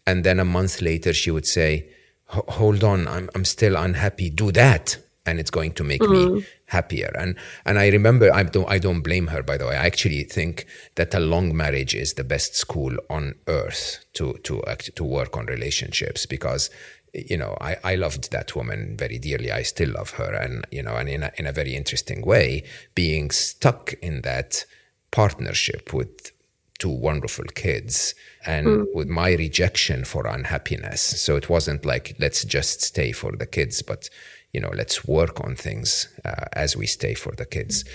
And 0.07 0.23
then 0.23 0.39
a 0.39 0.45
month 0.45 0.81
later 0.81 1.11
she 1.11 1.31
would 1.31 1.45
say, 1.45 1.89
Hold 2.30 2.84
on, 2.84 3.07
I'm 3.07 3.30
I'm 3.36 3.45
still 3.45 3.75
unhappy. 3.75 4.30
Do 4.30 4.51
that 4.51 4.97
and 5.30 5.39
it's 5.39 5.51
going 5.51 5.73
to 5.73 5.84
make 5.84 6.01
mm-hmm. 6.01 6.36
me 6.36 6.45
happier. 6.65 7.11
And 7.17 7.36
and 7.65 7.77
I 7.77 7.89
remember 7.89 8.34
I 8.34 8.43
don't 8.43 8.69
I 8.69 8.80
don't 8.80 9.01
blame 9.01 9.27
her 9.27 9.43
by 9.43 9.57
the 9.57 9.67
way. 9.67 9.75
I 9.75 9.86
actually 9.86 10.23
think 10.23 10.65
that 10.95 11.13
a 11.13 11.19
long 11.19 11.55
marriage 11.55 11.93
is 11.93 12.13
the 12.13 12.23
best 12.23 12.55
school 12.55 12.97
on 13.09 13.36
earth 13.47 14.03
to 14.13 14.34
to 14.43 14.63
act, 14.65 14.95
to 14.95 15.03
work 15.03 15.38
on 15.38 15.45
relationships 15.45 16.25
because 16.25 16.69
you 17.13 17.38
know 17.38 17.57
I, 17.61 17.77
I 17.84 17.95
loved 17.95 18.32
that 18.32 18.55
woman 18.55 18.95
very 18.97 19.19
dearly. 19.19 19.51
I 19.51 19.63
still 19.63 19.91
love 19.91 20.11
her, 20.11 20.34
and 20.34 20.65
you 20.71 20.84
know, 20.84 20.95
and 20.95 21.07
in 21.09 21.23
a, 21.23 21.32
in 21.38 21.45
a 21.45 21.51
very 21.51 21.75
interesting 21.75 22.21
way, 22.25 22.63
being 22.95 23.32
stuck 23.32 23.93
in 24.01 24.21
that 24.21 24.65
partnership 25.11 25.93
with 25.93 26.32
two 26.80 26.89
wonderful 26.89 27.45
kids 27.53 28.15
and 28.45 28.67
mm. 28.67 28.86
with 28.93 29.07
my 29.07 29.34
rejection 29.34 30.03
for 30.05 30.25
unhappiness. 30.25 31.01
So 31.21 31.36
it 31.36 31.49
wasn't 31.49 31.86
like 31.86 32.15
let's 32.19 32.43
just 32.43 32.82
stay 32.82 33.11
for 33.11 33.32
the 33.34 33.45
kids, 33.45 33.82
but 33.82 34.09
you 34.53 34.59
know, 34.59 34.71
let's 34.73 35.05
work 35.05 35.41
on 35.41 35.55
things 35.55 36.07
uh, 36.25 36.45
as 36.53 36.75
we 36.75 36.88
stay 36.88 37.13
for 37.13 37.34
the 37.36 37.45
kids. 37.45 37.86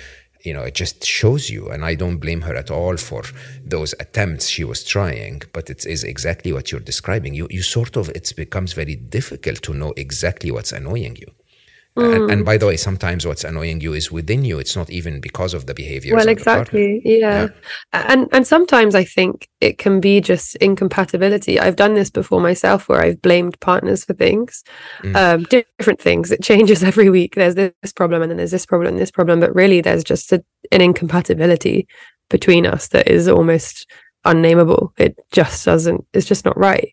You 0.45 0.53
know, 0.53 0.63
it 0.63 0.75
just 0.75 1.05
shows 1.05 1.49
you, 1.49 1.69
and 1.71 1.85
I 1.85 1.95
don't 1.95 2.19
blame 2.19 2.43
her 2.43 2.55
at 2.55 2.71
all 2.71 2.99
for 2.99 3.23
those 3.65 3.95
attempts 3.99 4.49
she 4.49 4.63
was 4.63 4.85
trying, 4.85 5.43
but 5.55 5.71
it 5.71 5.87
is 5.87 6.05
exactly 6.05 6.53
what 6.53 6.71
you're 6.71 6.83
describing. 6.83 7.33
You, 7.33 7.49
you 7.51 7.63
sort 7.63 7.97
of, 7.97 8.11
it 8.11 8.31
becomes 8.37 8.75
very 8.75 8.95
difficult 8.95 9.63
to 9.63 9.73
know 9.73 9.95
exactly 9.97 10.51
what's 10.51 10.71
annoying 10.71 11.17
you. 11.17 11.33
Mm. 11.97 12.15
And, 12.15 12.31
and, 12.31 12.43
mm. 12.43 12.45
by 12.45 12.57
the 12.57 12.67
way, 12.67 12.77
sometimes 12.77 13.25
what's 13.25 13.45
annoying 13.45 13.81
you 13.81 13.93
is 13.93 14.11
within 14.11 14.45
you. 14.45 14.59
It's 14.59 14.75
not 14.75 14.91
even 14.91 15.21
because 15.21 15.55
of 15.55 15.67
the 15.67 15.75
behavior. 15.75 16.17
Well, 16.17 16.29
exactly. 16.29 17.01
Yeah. 17.05 17.43
yeah. 17.43 17.49
And 17.93 18.29
and 18.33 18.45
sometimes 18.47 18.97
I 18.97 19.05
think 19.05 19.49
it 19.61 19.79
can 19.79 20.01
be 20.01 20.21
just 20.21 20.57
incompatibility. 20.57 21.61
I've 21.61 21.77
done 21.77 21.95
this 21.95 22.11
before 22.11 22.41
myself, 22.41 22.89
where 22.89 23.01
I've 23.01 23.23
blamed 23.23 23.61
partners 23.61 24.05
for 24.05 24.15
things, 24.15 24.65
mm. 25.03 25.15
um, 25.15 25.45
different 25.45 26.01
things. 26.01 26.33
It 26.33 26.43
changes 26.43 26.83
every 26.91 27.11
week. 27.11 27.37
There's 27.37 27.55
this 27.55 27.93
problem, 27.95 28.23
and 28.23 28.31
then 28.31 28.39
there's 28.39 28.51
this 28.51 28.67
problem, 28.67 28.89
and 28.89 28.99
this 28.99 29.13
problem. 29.13 29.39
But 29.39 29.55
really, 29.55 29.81
there's 29.81 30.05
just 30.05 30.33
a, 30.33 30.45
an 30.73 30.81
incompatibility 30.81 31.87
between 32.29 32.67
us 32.67 32.89
that 32.89 33.07
is 33.07 33.29
almost 33.29 33.89
unnameable. 34.25 34.93
It 34.99 35.17
just 35.31 35.65
doesn't. 35.65 36.05
It's 36.13 36.27
just 36.27 36.45
not 36.45 36.59
right. 36.59 36.93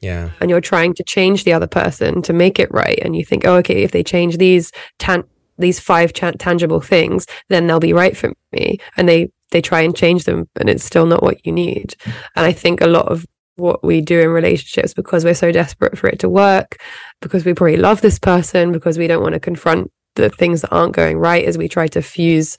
Yeah. 0.00 0.30
And 0.40 0.50
you're 0.50 0.60
trying 0.60 0.94
to 0.94 1.04
change 1.04 1.44
the 1.44 1.52
other 1.52 1.66
person 1.66 2.22
to 2.22 2.32
make 2.32 2.58
it 2.58 2.70
right. 2.70 2.98
And 3.02 3.16
you 3.16 3.24
think, 3.24 3.46
oh, 3.46 3.56
okay, 3.56 3.82
if 3.82 3.92
they 3.92 4.02
change 4.02 4.38
these 4.38 4.72
tan- 4.98 5.24
these 5.58 5.80
five 5.80 6.12
tangible 6.12 6.80
things, 6.80 7.26
then 7.48 7.66
they'll 7.66 7.80
be 7.80 7.94
right 7.94 8.16
for 8.16 8.32
me. 8.52 8.78
And 8.96 9.08
they 9.08 9.30
they 9.52 9.62
try 9.62 9.80
and 9.80 9.96
change 9.96 10.24
them, 10.24 10.48
and 10.56 10.68
it's 10.68 10.84
still 10.84 11.06
not 11.06 11.22
what 11.22 11.46
you 11.46 11.52
need. 11.52 11.94
And 12.34 12.44
I 12.44 12.52
think 12.52 12.80
a 12.80 12.86
lot 12.86 13.06
of 13.06 13.24
what 13.56 13.82
we 13.82 14.00
do 14.00 14.20
in 14.20 14.28
relationships 14.28 14.92
because 14.92 15.24
we're 15.24 15.34
so 15.34 15.50
desperate 15.50 15.96
for 15.96 16.08
it 16.08 16.18
to 16.20 16.28
work, 16.28 16.76
because 17.22 17.44
we 17.44 17.54
probably 17.54 17.76
love 17.76 18.00
this 18.00 18.18
person, 18.18 18.72
because 18.72 18.98
we 18.98 19.06
don't 19.06 19.22
want 19.22 19.34
to 19.34 19.40
confront 19.40 19.90
the 20.14 20.30
things 20.30 20.62
that 20.62 20.72
aren't 20.72 20.94
going 20.94 21.18
right 21.18 21.44
as 21.44 21.58
we 21.58 21.68
try 21.68 21.86
to 21.86 22.02
fuse 22.02 22.56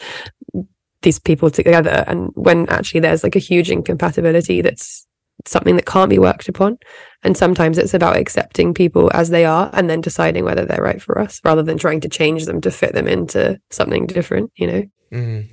these 1.02 1.20
people 1.20 1.50
together. 1.50 2.04
And 2.08 2.30
when 2.34 2.68
actually 2.70 3.02
there's 3.02 3.24
like 3.24 3.36
a 3.36 3.40
huge 3.40 3.70
incompatibility 3.70 4.62
that's 4.62 5.07
something 5.48 5.76
that 5.76 5.86
can't 5.86 6.10
be 6.10 6.20
worked 6.20 6.50
upon. 6.50 6.78
And 7.24 7.36
sometimes 7.36 7.78
it's 7.78 7.94
about 7.94 8.18
accepting 8.18 8.74
people 8.74 9.10
as 9.14 9.30
they 9.30 9.46
are 9.46 9.70
and 9.74 9.90
then 9.90 10.02
deciding 10.02 10.46
whether 10.46 10.66
they're 10.66 10.82
right 10.82 11.02
for 11.02 11.20
us 11.20 11.42
rather 11.44 11.64
than 11.64 11.78
trying 11.78 12.02
to 12.02 12.10
change 12.10 12.46
them 12.46 12.62
to 12.62 12.72
fit 12.72 12.94
them 12.94 13.08
into 13.08 13.60
something 13.70 14.06
different, 14.06 14.52
you 14.56 14.68
know? 14.68 14.84
Mm. 15.12 15.50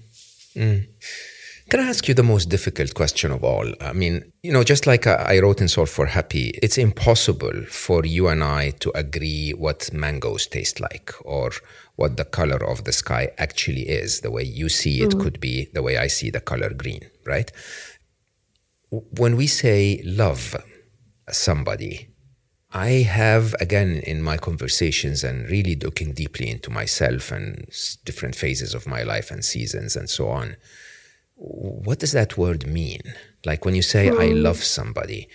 Mm. 0.56 0.86
Can 1.70 1.80
I 1.80 1.88
ask 1.88 2.06
you 2.06 2.14
the 2.14 2.22
most 2.22 2.50
difficult 2.50 2.94
question 2.94 3.32
of 3.32 3.42
all? 3.42 3.72
I 3.80 3.94
mean, 3.94 4.32
you 4.42 4.52
know, 4.52 4.62
just 4.62 4.86
like 4.86 5.06
I 5.06 5.38
wrote 5.40 5.62
in 5.62 5.68
Solve 5.68 5.88
for 5.88 6.06
Happy, 6.06 6.50
it's 6.62 6.76
impossible 6.76 7.62
for 7.68 8.04
you 8.04 8.28
and 8.28 8.44
I 8.44 8.70
to 8.80 8.92
agree 8.94 9.52
what 9.52 9.92
mangoes 9.92 10.46
taste 10.46 10.78
like 10.78 11.12
or 11.24 11.52
what 11.96 12.16
the 12.18 12.26
color 12.26 12.62
of 12.62 12.84
the 12.84 12.92
sky 12.92 13.30
actually 13.38 13.88
is. 13.88 14.20
The 14.20 14.30
way 14.30 14.42
you 14.42 14.68
see 14.68 15.02
it 15.02 15.10
mm. 15.10 15.20
could 15.22 15.40
be 15.40 15.68
the 15.72 15.82
way 15.82 15.96
I 15.96 16.06
see 16.06 16.28
the 16.30 16.40
color 16.40 16.68
green, 16.74 17.08
right? 17.24 17.50
When 19.10 19.36
we 19.36 19.46
say 19.46 20.02
love 20.04 20.56
somebody, 21.30 22.08
I 22.72 22.88
have, 23.02 23.54
again, 23.60 24.00
in 24.04 24.20
my 24.20 24.36
conversations 24.36 25.22
and 25.22 25.48
really 25.48 25.76
looking 25.76 26.12
deeply 26.12 26.50
into 26.50 26.70
myself 26.70 27.30
and 27.30 27.66
different 28.04 28.34
phases 28.34 28.74
of 28.74 28.86
my 28.86 29.02
life 29.04 29.30
and 29.30 29.44
seasons 29.44 29.94
and 29.94 30.10
so 30.10 30.28
on, 30.28 30.56
what 31.36 32.00
does 32.00 32.12
that 32.12 32.36
word 32.36 32.66
mean? 32.66 33.00
Like 33.44 33.64
when 33.64 33.74
you 33.74 33.82
say, 33.82 34.08
I 34.08 34.30
hmm. 34.30 34.42
love 34.42 34.62
somebody, 34.62 35.28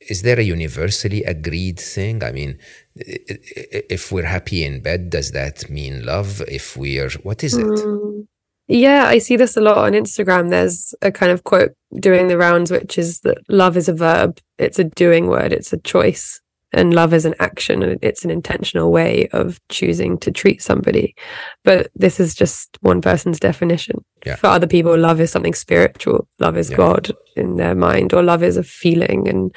is 0.00 0.22
there 0.22 0.38
a 0.38 0.42
universally 0.42 1.24
agreed 1.24 1.78
thing? 1.78 2.22
I 2.22 2.32
mean, 2.32 2.58
if 2.94 4.12
we're 4.12 4.24
happy 4.24 4.64
in 4.64 4.80
bed, 4.80 5.10
does 5.10 5.32
that 5.32 5.68
mean 5.70 6.04
love? 6.04 6.42
If 6.48 6.76
we're, 6.76 7.10
what 7.22 7.44
is 7.44 7.56
it? 7.56 7.66
Mm. 7.66 8.26
Yeah, 8.70 9.06
I 9.06 9.18
see 9.18 9.34
this 9.34 9.56
a 9.56 9.60
lot 9.60 9.78
on 9.78 9.92
Instagram. 9.92 10.48
There's 10.48 10.94
a 11.02 11.10
kind 11.10 11.32
of 11.32 11.42
quote 11.42 11.72
doing 11.98 12.28
the 12.28 12.38
rounds, 12.38 12.70
which 12.70 12.98
is 12.98 13.18
that 13.22 13.38
love 13.48 13.76
is 13.76 13.88
a 13.88 13.92
verb, 13.92 14.38
it's 14.58 14.78
a 14.78 14.84
doing 14.84 15.26
word, 15.26 15.52
it's 15.52 15.72
a 15.72 15.78
choice. 15.78 16.40
And 16.72 16.94
love 16.94 17.12
is 17.12 17.24
an 17.24 17.34
action 17.40 17.82
and 17.82 17.98
it's 18.00 18.24
an 18.24 18.30
intentional 18.30 18.92
way 18.92 19.26
of 19.32 19.58
choosing 19.70 20.18
to 20.18 20.30
treat 20.30 20.62
somebody. 20.62 21.16
But 21.64 21.90
this 21.96 22.20
is 22.20 22.32
just 22.32 22.78
one 22.80 23.00
person's 23.00 23.40
definition. 23.40 24.04
Yeah. 24.24 24.36
For 24.36 24.46
other 24.46 24.68
people, 24.68 24.96
love 24.96 25.20
is 25.20 25.32
something 25.32 25.54
spiritual. 25.54 26.28
Love 26.38 26.56
is 26.56 26.70
yeah. 26.70 26.76
God 26.76 27.10
in 27.34 27.56
their 27.56 27.74
mind, 27.74 28.14
or 28.14 28.22
love 28.22 28.44
is 28.44 28.56
a 28.56 28.62
feeling. 28.62 29.26
And 29.26 29.52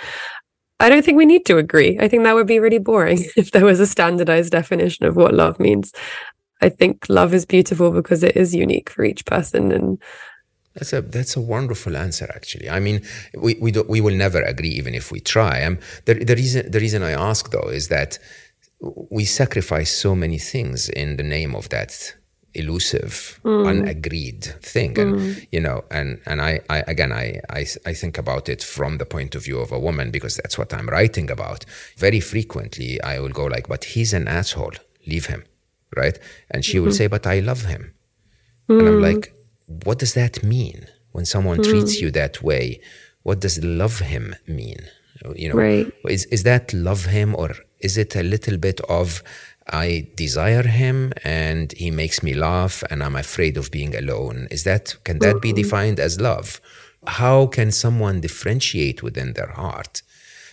I 0.80 0.90
don't 0.90 1.06
think 1.06 1.20
we 1.20 1.28
need 1.28 1.46
to 1.46 1.60
agree. 1.60 2.00
I 2.00 2.08
think 2.08 2.24
that 2.24 2.34
would 2.34 2.48
be 2.48 2.60
really 2.60 2.80
boring 2.80 3.24
if 3.38 3.52
there 3.52 3.66
was 3.66 3.80
a 3.80 3.86
standardized 3.86 4.52
definition 4.52 5.06
of 5.06 5.16
what 5.16 5.36
love 5.36 5.60
means. 5.60 5.92
I 6.64 6.70
think 6.70 7.06
love 7.10 7.34
is 7.34 7.46
beautiful 7.46 7.92
because 7.92 8.24
it 8.24 8.36
is 8.38 8.56
unique 8.56 8.90
for 8.90 9.04
each 9.04 9.26
person 9.26 9.72
and 9.72 10.02
that's 10.76 10.94
a 10.94 11.02
that's 11.02 11.36
a 11.36 11.42
wonderful 11.42 11.96
answer. 11.96 12.28
Actually, 12.34 12.70
I 12.70 12.80
mean, 12.80 13.02
we 13.36 13.56
we 13.62 13.72
do, 13.72 13.86
we 13.88 14.02
will 14.02 14.16
never 14.16 14.42
agree, 14.42 14.70
even 14.70 14.96
if 14.96 15.12
we 15.12 15.20
try. 15.20 15.64
Um, 15.64 15.78
the 16.06 16.16
the 16.16 16.36
reason 16.36 16.72
the 16.72 16.80
reason 16.80 17.04
I 17.04 17.12
ask 17.12 17.52
though 17.52 17.70
is 17.70 17.90
that 17.90 18.18
we 19.12 19.24
sacrifice 19.24 19.92
so 19.92 20.16
many 20.16 20.40
things 20.40 20.90
in 20.90 21.18
the 21.18 21.24
name 21.24 21.56
of 21.56 21.70
that 21.70 22.16
elusive, 22.56 23.40
mm. 23.44 23.68
unagreed 23.68 24.44
thing, 24.62 24.98
and 24.98 25.16
mm. 25.16 25.48
you 25.52 25.60
know, 25.60 25.84
and 25.92 26.20
and 26.26 26.42
I, 26.42 26.62
I 26.70 26.84
again, 26.88 27.12
I, 27.12 27.40
I 27.50 27.66
I 27.86 27.94
think 27.94 28.18
about 28.18 28.50
it 28.50 28.64
from 28.64 28.98
the 28.98 29.06
point 29.06 29.36
of 29.36 29.44
view 29.44 29.60
of 29.60 29.72
a 29.72 29.80
woman 29.80 30.10
because 30.12 30.38
that's 30.38 30.58
what 30.58 30.74
I'm 30.74 30.90
writing 30.90 31.30
about. 31.30 31.66
Very 31.98 32.20
frequently, 32.20 33.00
I 33.02 33.20
will 33.20 33.30
go 33.42 33.46
like, 33.46 33.68
"But 33.68 33.84
he's 33.84 34.14
an 34.14 34.28
asshole. 34.28 34.74
Leave 35.06 35.28
him." 35.28 35.44
Right? 35.96 36.18
And 36.52 36.64
she 36.64 36.78
mm-hmm. 36.78 36.86
will 36.86 36.94
say, 36.94 37.08
But 37.08 37.28
I 37.28 37.40
love 37.40 37.66
him. 37.66 37.94
Mm. 38.70 38.80
And 38.80 38.88
I'm 38.88 39.00
mm. 39.00 39.14
like, 39.14 39.34
What 39.86 40.00
does 40.00 40.14
that 40.14 40.44
mean? 40.44 40.88
When 41.12 41.26
someone 41.26 41.60
mm. 41.60 41.64
treats 41.64 42.02
you 42.02 42.12
that 42.12 42.42
way, 42.42 42.82
what 43.22 43.40
does 43.40 43.64
love 43.64 44.00
him 44.00 44.36
mean? 44.48 44.80
You 45.36 45.50
know, 45.50 45.56
right. 45.56 45.92
is, 46.10 46.26
is 46.26 46.44
that 46.44 46.74
love 46.74 47.06
him 47.06 47.34
or 47.36 47.52
is 47.80 47.98
it 47.98 48.16
a 48.16 48.24
little 48.24 48.58
bit 48.58 48.82
of 48.82 49.24
I 49.70 50.10
desire 50.16 50.64
him 50.64 51.14
and 51.24 51.72
he 51.74 51.92
makes 51.92 52.22
me 52.22 52.34
laugh 52.34 52.84
and 52.90 53.02
I'm 53.02 53.16
afraid 53.16 53.56
of 53.56 53.72
being 53.72 53.96
alone? 53.96 54.48
Is 54.52 54.64
that 54.64 54.96
can 55.04 55.20
that 55.20 55.36
mm-hmm. 55.36 55.40
be 55.40 55.54
defined 55.54 56.00
as 56.00 56.20
love? 56.20 56.60
How 57.08 57.48
can 57.48 57.72
someone 57.72 58.22
differentiate 58.22 59.04
within 59.04 59.34
their 59.34 59.52
heart? 59.52 60.02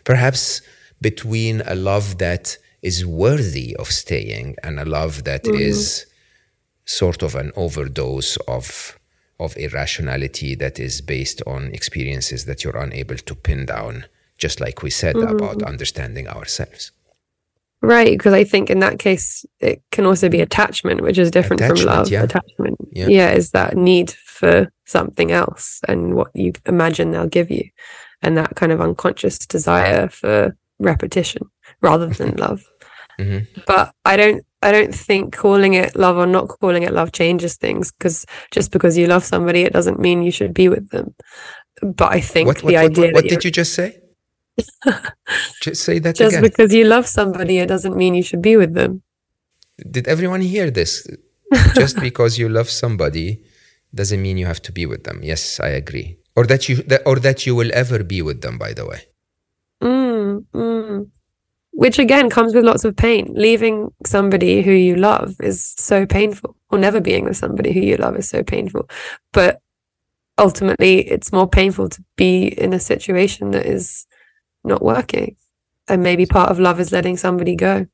Perhaps 0.05 0.62
between 1.01 1.62
a 1.62 1.74
love 1.74 2.18
that 2.18 2.57
is 2.83 3.05
worthy 3.05 3.76
of 3.76 3.89
staying 3.89 4.57
and 4.62 4.81
a 4.81 4.85
love 4.85 5.24
that 5.24 5.45
mm-hmm. 5.45 5.61
is 5.61 6.07
sort 6.85 7.22
of 7.22 7.35
an 7.35 7.53
overdose 7.57 8.37
of 8.49 8.99
of 9.39 9.57
irrationality 9.57 10.55
that 10.55 10.78
is 10.78 11.01
based 11.01 11.43
on 11.47 11.72
experiences 11.72 12.45
that 12.45 12.62
you're 12.62 12.76
unable 12.76 13.16
to 13.16 13.35
pin 13.35 13.64
down, 13.64 14.05
just 14.37 14.61
like 14.61 14.83
we 14.83 14.91
said 14.91 15.16
mm-hmm. 15.16 15.35
about 15.35 15.62
understanding 15.62 16.28
ourselves. 16.28 16.93
Right, 17.83 18.11
because 18.11 18.35
I 18.35 18.45
think 18.45 18.68
in 18.68 18.81
that 18.81 18.99
case 18.99 19.47
it 19.59 19.83
can 19.91 20.05
also 20.05 20.28
be 20.28 20.43
attachment, 20.43 21.01
which 21.01 21.16
is 21.16 21.31
different 21.31 21.62
attachment, 21.62 21.81
from 21.81 21.89
love. 21.89 22.11
Yeah. 22.11 22.24
Attachment, 22.24 22.76
yeah. 22.93 23.09
yeah, 23.09 23.31
is 23.31 23.53
that 23.53 23.76
need 23.76 24.11
for 24.11 24.70
something 24.85 25.33
else 25.33 25.81
and 25.89 26.14
what 26.14 26.28
you 26.35 26.53
imagine 26.66 27.11
they'll 27.11 27.26
give 27.26 27.51
you, 27.51 27.70
and 28.20 28.37
that 28.37 28.57
kind 28.57 28.72
of 28.72 28.83
unconscious 28.83 29.39
desire 29.39 30.09
for 30.09 30.55
repetition 30.81 31.43
rather 31.81 32.09
than 32.09 32.37
love. 32.37 32.64
Mm-hmm. 33.18 33.61
But 33.66 33.95
I 34.05 34.16
don't 34.16 34.45
I 34.62 34.72
don't 34.72 34.95
think 34.95 35.37
calling 35.37 35.74
it 35.74 35.97
love 35.97 36.16
or 36.16 36.26
not 36.26 36.49
calling 36.49 36.83
it 36.83 36.93
love 36.93 37.12
changes 37.12 37.57
things 37.57 37.93
because 37.93 38.26
just 38.51 38.72
because 38.72 38.99
you 38.99 39.07
love 39.07 39.24
somebody, 39.24 39.62
it 39.62 39.72
doesn't 39.72 39.99
mean 39.99 40.22
you 40.22 40.31
should 40.31 40.53
be 40.53 40.68
with 40.68 40.91
them. 40.91 41.14
But 41.83 42.12
I 42.12 42.20
think 42.20 42.47
what, 42.49 42.59
the 42.59 42.64
what, 42.64 42.76
idea. 42.76 43.05
What, 43.07 43.14
what 43.14 43.24
did 43.28 43.45
you 43.45 43.51
just 43.51 43.74
say? 43.74 43.99
just 45.62 45.83
say 45.83 45.99
that 46.01 46.16
just 46.16 46.37
again. 46.37 46.43
because 46.43 46.74
you 46.74 46.85
love 46.85 47.07
somebody, 47.07 47.59
it 47.59 47.66
doesn't 47.66 47.97
mean 47.97 48.14
you 48.14 48.22
should 48.22 48.43
be 48.43 48.57
with 48.57 48.74
them. 48.74 49.03
Did 49.91 50.09
everyone 50.09 50.43
hear 50.43 50.70
this? 50.70 51.07
just 51.74 51.99
because 52.01 52.39
you 52.39 52.49
love 52.49 52.68
somebody 52.68 53.43
doesn't 53.95 54.20
mean 54.20 54.37
you 54.37 54.47
have 54.47 54.62
to 54.62 54.72
be 54.72 54.85
with 54.85 55.05
them. 55.05 55.20
Yes, 55.22 55.59
I 55.59 55.68
agree. 55.68 56.18
Or 56.37 56.45
that 56.47 56.68
you 56.68 56.76
that, 56.91 57.03
or 57.07 57.16
that 57.16 57.47
you 57.47 57.55
will 57.55 57.70
ever 57.72 58.05
be 58.05 58.20
with 58.22 58.43
them. 58.43 58.59
By 58.59 58.72
the 58.74 58.87
way. 58.87 59.01
Mm, 59.83 60.45
mm 60.53 61.11
which 61.81 61.99
again 61.99 62.28
comes 62.28 62.55
with 62.55 62.62
lots 62.64 62.85
of 62.85 62.95
pain. 62.95 63.33
Leaving 63.35 63.89
somebody 64.05 64.61
who 64.61 64.70
you 64.70 64.97
love 64.97 65.35
is 65.41 65.74
so 65.78 66.05
painful, 66.05 66.55
or 66.70 66.78
never 66.78 67.01
being 67.01 67.24
with 67.24 67.39
somebody 67.39 67.72
who 67.72 67.81
you 67.81 67.97
love 67.97 68.16
is 68.16 68.28
so 68.28 68.43
painful. 68.43 68.89
But 69.33 69.61
ultimately, 70.37 71.09
it's 71.09 71.33
more 71.33 71.49
painful 71.49 71.89
to 71.89 72.05
be 72.16 72.49
in 72.49 72.74
a 72.74 72.81
situation 72.81 73.53
that 73.53 73.64
is 73.64 74.07
not 74.62 74.83
working. 74.83 75.37
And 75.89 76.03
maybe 76.03 76.26
part 76.26 76.51
of 76.51 76.61
love 76.61 76.81
is 76.81 76.93
letting 76.93 77.16
somebody 77.16 77.57
go. 77.57 77.87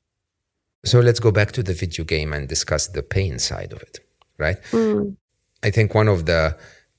So 0.84 0.98
let's 0.98 1.20
go 1.20 1.30
back 1.30 1.52
to 1.52 1.62
the 1.62 1.72
video 1.72 2.04
game 2.04 2.32
and 2.32 2.48
discuss 2.48 2.88
the 2.88 3.04
pain 3.04 3.38
side 3.38 3.72
of 3.72 3.82
it, 3.82 4.00
right? 4.36 4.60
Mm. 4.72 5.16
I 5.62 5.70
think 5.70 5.94
one 5.94 6.08
of 6.08 6.26
the 6.26 6.56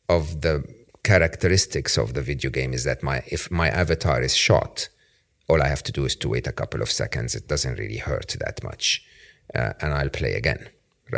of 0.10 0.40
the 0.42 0.64
characteristics 1.08 1.98
of 1.98 2.14
the 2.14 2.22
video 2.22 2.52
game 2.60 2.74
is 2.74 2.84
that 2.84 3.02
my 3.02 3.18
if 3.38 3.50
my 3.50 3.70
avatar 3.84 4.20
is 4.22 4.36
shot, 4.36 4.90
all 5.50 5.62
I 5.62 5.70
have 5.74 5.84
to 5.84 5.94
do 6.00 6.04
is 6.06 6.16
to 6.18 6.30
wait 6.34 6.48
a 6.48 6.58
couple 6.62 6.82
of 6.82 6.90
seconds. 7.02 7.36
It 7.40 7.48
doesn't 7.48 7.80
really 7.80 8.02
hurt 8.10 8.36
that 8.46 8.58
much. 8.70 8.86
Uh, 9.56 9.72
and 9.82 9.94
I'll 9.94 10.18
play 10.22 10.34
again, 10.34 10.68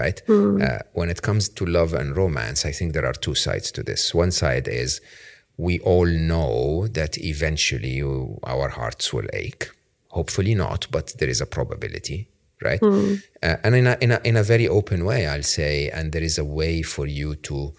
right? 0.02 0.22
Mm. 0.28 0.62
Uh, 0.62 0.80
when 0.94 1.10
it 1.10 1.22
comes 1.24 1.50
to 1.50 1.66
love 1.66 1.96
and 2.02 2.16
romance, 2.16 2.60
I 2.70 2.72
think 2.72 2.94
there 2.94 3.08
are 3.12 3.26
two 3.28 3.34
sides 3.34 3.72
to 3.72 3.82
this. 3.82 4.14
One 4.14 4.32
side 4.32 4.68
is 4.68 5.02
we 5.58 5.80
all 5.80 6.06
know 6.06 6.88
that 7.00 7.18
eventually 7.18 7.98
our 8.54 8.70
hearts 8.70 9.12
will 9.14 9.30
ache. 9.34 9.66
Hopefully 10.10 10.56
not, 10.56 10.88
but 10.92 11.06
there 11.18 11.30
is 11.30 11.42
a 11.42 11.48
probability, 11.58 12.28
right? 12.62 12.82
Mm. 12.82 13.24
Uh, 13.42 13.56
and 13.64 13.76
in 13.76 13.88
a, 13.88 13.98
in, 14.02 14.12
a, 14.12 14.20
in 14.24 14.38
a 14.38 14.44
very 14.44 14.68
open 14.68 15.04
way, 15.06 15.26
I'll 15.26 15.52
say, 15.60 15.90
and 15.90 16.12
there 16.12 16.24
is 16.32 16.38
a 16.38 16.46
way 16.60 16.84
for 16.84 17.08
you 17.08 17.36
to 17.48 17.74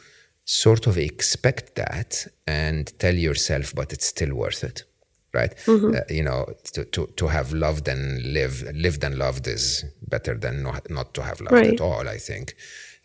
sort 0.51 0.89
of 0.89 0.99
expect 0.99 1.77
that 1.77 2.27
and 2.47 2.99
tell 2.99 3.15
yourself, 3.15 3.73
but 3.75 3.93
it's 3.93 4.07
still 4.07 4.35
worth 4.35 4.65
it 4.65 4.85
right? 5.33 5.55
Mm-hmm. 5.67 5.95
Uh, 5.95 6.01
you 6.09 6.25
know, 6.25 6.45
to, 6.73 6.85
to, 6.87 7.07
to 7.07 7.29
have 7.29 7.53
loved 7.53 7.87
and 7.87 8.21
lived, 8.33 8.65
lived 8.75 9.05
and 9.05 9.17
loved 9.17 9.47
is 9.47 9.85
better 10.09 10.35
than 10.35 10.65
not, 10.65 10.91
not 10.91 11.15
to 11.15 11.23
have 11.23 11.41
loved 11.41 11.53
right. 11.53 11.75
at 11.75 11.81
all, 11.81 12.09
I 12.09 12.19
think. 12.19 12.57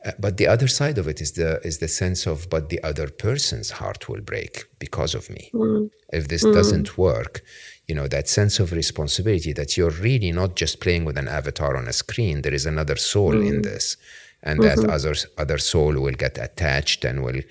Uh, 0.03 0.11
but 0.17 0.37
the 0.37 0.47
other 0.47 0.67
side 0.67 0.97
of 0.97 1.07
it 1.07 1.21
is 1.21 1.33
the 1.33 1.59
is 1.63 1.77
the 1.77 1.87
sense 1.87 2.25
of, 2.25 2.49
but 2.49 2.69
the 2.69 2.81
other 2.83 3.09
person's 3.09 3.71
heart 3.71 4.09
will 4.09 4.21
break 4.21 4.65
because 4.79 5.13
of 5.13 5.29
me. 5.29 5.49
Mm. 5.53 5.89
If 6.13 6.27
this 6.27 6.43
mm. 6.43 6.53
doesn't 6.53 6.97
work, 6.97 7.43
you 7.87 7.95
know, 7.95 8.07
that 8.07 8.27
sense 8.27 8.59
of 8.59 8.71
responsibility 8.71 9.53
that 9.53 9.77
you're 9.77 9.91
really 9.91 10.31
not 10.31 10.55
just 10.55 10.79
playing 10.79 11.05
with 11.05 11.17
an 11.17 11.27
avatar 11.27 11.75
on 11.77 11.87
a 11.87 11.93
screen. 11.93 12.41
There 12.41 12.53
is 12.53 12.65
another 12.65 12.95
soul 12.95 13.33
mm. 13.33 13.47
in 13.47 13.61
this, 13.61 13.97
and 14.45 14.59
mm-hmm. 14.59 14.81
that 14.81 14.89
other 14.89 15.15
other 15.37 15.57
soul 15.57 15.93
will 15.99 16.13
get 16.13 16.37
attached 16.37 17.03
and 17.03 17.23
will, 17.23 17.41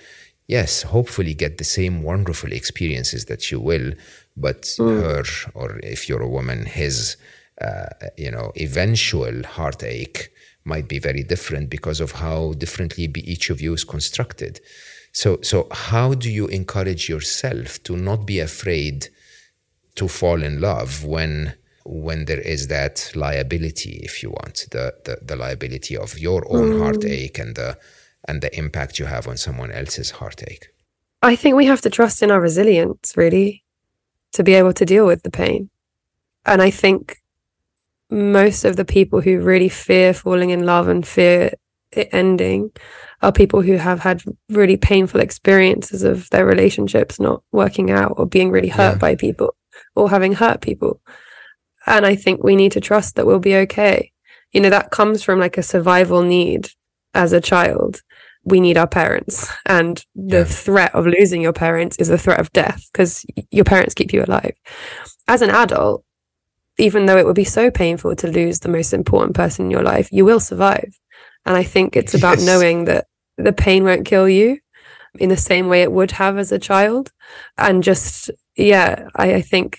yes, 0.46 0.82
hopefully 0.82 1.34
get 1.34 1.58
the 1.58 1.64
same 1.64 2.02
wonderful 2.02 2.52
experiences 2.52 3.26
that 3.26 3.50
you 3.50 3.60
will 3.60 3.92
but 4.36 4.62
mm. 4.62 5.00
her 5.00 5.24
or 5.54 5.78
if 5.82 6.08
you're 6.08 6.22
a 6.22 6.28
woman 6.28 6.64
his 6.66 7.16
uh, 7.60 7.86
you 8.16 8.30
know 8.30 8.52
eventual 8.56 9.42
heartache 9.44 10.30
might 10.64 10.88
be 10.88 10.98
very 10.98 11.22
different 11.22 11.70
because 11.70 12.00
of 12.00 12.12
how 12.12 12.52
differently 12.54 13.10
each 13.18 13.50
of 13.50 13.60
you 13.60 13.74
is 13.74 13.84
constructed 13.84 14.60
so 15.12 15.38
so 15.42 15.68
how 15.70 16.14
do 16.14 16.30
you 16.30 16.46
encourage 16.48 17.08
yourself 17.08 17.82
to 17.82 17.96
not 17.96 18.26
be 18.26 18.40
afraid 18.40 19.08
to 19.94 20.08
fall 20.08 20.42
in 20.42 20.60
love 20.60 21.04
when 21.04 21.54
when 21.84 22.24
there 22.24 22.40
is 22.40 22.68
that 22.68 23.12
liability 23.14 24.00
if 24.02 24.22
you 24.22 24.30
want 24.30 24.66
the 24.70 24.94
the, 25.04 25.18
the 25.22 25.36
liability 25.36 25.96
of 25.96 26.18
your 26.18 26.42
own 26.48 26.72
mm. 26.72 26.82
heartache 26.82 27.38
and 27.38 27.56
the 27.56 27.76
and 28.26 28.40
the 28.40 28.56
impact 28.56 28.98
you 28.98 29.04
have 29.04 29.28
on 29.28 29.36
someone 29.36 29.70
else's 29.70 30.10
heartache 30.12 30.68
i 31.22 31.36
think 31.36 31.54
we 31.56 31.66
have 31.66 31.82
to 31.82 31.90
trust 31.90 32.22
in 32.22 32.30
our 32.30 32.40
resilience 32.40 33.16
really 33.16 33.64
to 34.34 34.42
be 34.42 34.54
able 34.54 34.72
to 34.74 34.84
deal 34.84 35.06
with 35.06 35.22
the 35.22 35.30
pain. 35.30 35.70
And 36.44 36.60
I 36.60 36.70
think 36.70 37.22
most 38.10 38.64
of 38.64 38.76
the 38.76 38.84
people 38.84 39.20
who 39.20 39.40
really 39.40 39.68
fear 39.68 40.12
falling 40.12 40.50
in 40.50 40.66
love 40.66 40.88
and 40.88 41.06
fear 41.06 41.52
it 41.92 42.08
ending 42.12 42.70
are 43.22 43.32
people 43.32 43.62
who 43.62 43.76
have 43.76 44.00
had 44.00 44.22
really 44.50 44.76
painful 44.76 45.20
experiences 45.20 46.02
of 46.02 46.28
their 46.30 46.44
relationships 46.44 47.20
not 47.20 47.42
working 47.52 47.90
out 47.90 48.14
or 48.16 48.26
being 48.26 48.50
really 48.50 48.68
hurt 48.68 48.94
yeah. 48.94 48.98
by 48.98 49.14
people 49.14 49.54
or 49.94 50.10
having 50.10 50.32
hurt 50.32 50.60
people. 50.60 51.00
And 51.86 52.06
I 52.06 52.16
think 52.16 52.42
we 52.42 52.56
need 52.56 52.72
to 52.72 52.80
trust 52.80 53.16
that 53.16 53.26
we'll 53.26 53.38
be 53.38 53.56
okay. 53.56 54.12
You 54.52 54.60
know, 54.60 54.70
that 54.70 54.90
comes 54.90 55.22
from 55.22 55.38
like 55.38 55.58
a 55.58 55.62
survival 55.62 56.22
need 56.22 56.68
as 57.14 57.32
a 57.32 57.40
child 57.40 58.00
we 58.44 58.60
need 58.60 58.76
our 58.76 58.86
parents 58.86 59.50
and 59.66 60.04
the 60.14 60.38
yeah. 60.38 60.44
threat 60.44 60.94
of 60.94 61.06
losing 61.06 61.40
your 61.40 61.52
parents 61.52 61.96
is 61.96 62.10
a 62.10 62.18
threat 62.18 62.40
of 62.40 62.52
death 62.52 62.88
because 62.92 63.24
your 63.50 63.64
parents 63.64 63.94
keep 63.94 64.12
you 64.12 64.22
alive 64.22 64.54
as 65.26 65.42
an 65.42 65.50
adult 65.50 66.04
even 66.76 67.06
though 67.06 67.16
it 67.16 67.24
would 67.24 67.36
be 67.36 67.44
so 67.44 67.70
painful 67.70 68.14
to 68.14 68.26
lose 68.26 68.60
the 68.60 68.68
most 68.68 68.92
important 68.92 69.34
person 69.34 69.66
in 69.66 69.70
your 69.70 69.82
life 69.82 70.08
you 70.12 70.24
will 70.24 70.40
survive 70.40 70.98
and 71.46 71.56
i 71.56 71.62
think 71.62 71.96
it's 71.96 72.14
about 72.14 72.38
yes. 72.38 72.46
knowing 72.46 72.84
that 72.84 73.06
the 73.38 73.52
pain 73.52 73.84
won't 73.84 74.06
kill 74.06 74.28
you 74.28 74.58
in 75.18 75.28
the 75.28 75.36
same 75.36 75.68
way 75.68 75.82
it 75.82 75.92
would 75.92 76.10
have 76.10 76.36
as 76.36 76.52
a 76.52 76.58
child 76.58 77.12
and 77.56 77.82
just 77.82 78.30
yeah 78.56 79.08
I, 79.16 79.34
I 79.34 79.42
think 79.42 79.78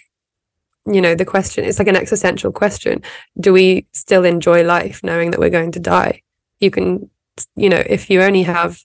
you 0.85 1.01
know 1.01 1.15
the 1.15 1.25
question 1.25 1.65
it's 1.65 1.79
like 1.79 1.87
an 1.87 1.95
existential 1.95 2.51
question 2.51 3.01
do 3.39 3.51
we 3.51 3.87
still 3.91 4.23
enjoy 4.23 4.63
life 4.63 5.03
knowing 5.03 5.31
that 5.31 5.39
we're 5.39 5.49
going 5.49 5.71
to 5.71 5.79
die 5.79 6.21
you 6.59 6.69
can 6.69 7.09
you 7.55 7.69
know, 7.69 7.83
if 7.85 8.09
you 8.09 8.21
only 8.21 8.43
have, 8.43 8.83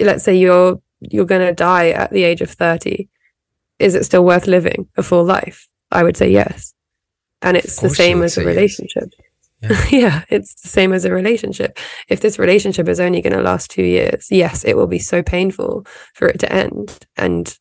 let's 0.00 0.24
say 0.24 0.36
you're 0.36 0.80
you're 1.00 1.26
going 1.26 1.46
to 1.46 1.52
die 1.52 1.90
at 1.90 2.10
the 2.10 2.24
age 2.24 2.40
of 2.40 2.50
30, 2.50 3.08
is 3.78 3.94
it 3.94 4.04
still 4.04 4.24
worth 4.24 4.46
living 4.46 4.88
a 4.96 5.02
full 5.02 5.24
life? 5.24 5.68
I 5.90 6.02
would 6.02 6.16
say 6.16 6.30
yes. 6.30 6.72
And 7.42 7.56
it's 7.56 7.80
the 7.80 7.90
same 7.90 8.22
as 8.22 8.38
a 8.38 8.44
relationship. 8.44 9.10
Yes. 9.60 9.92
Yeah. 9.92 9.98
yeah, 9.98 10.24
it's 10.30 10.60
the 10.62 10.68
same 10.68 10.92
as 10.92 11.04
a 11.04 11.12
relationship. 11.12 11.78
If 12.08 12.20
this 12.20 12.38
relationship 12.38 12.88
is 12.88 12.98
only 12.98 13.20
going 13.20 13.34
to 13.34 13.42
last 13.42 13.70
two 13.70 13.84
years, 13.84 14.28
yes, 14.30 14.64
it 14.64 14.76
will 14.76 14.86
be 14.86 14.98
so 14.98 15.22
painful 15.22 15.86
for 16.14 16.28
it 16.28 16.40
to 16.40 16.52
end. 16.52 17.06
And, 17.16 17.56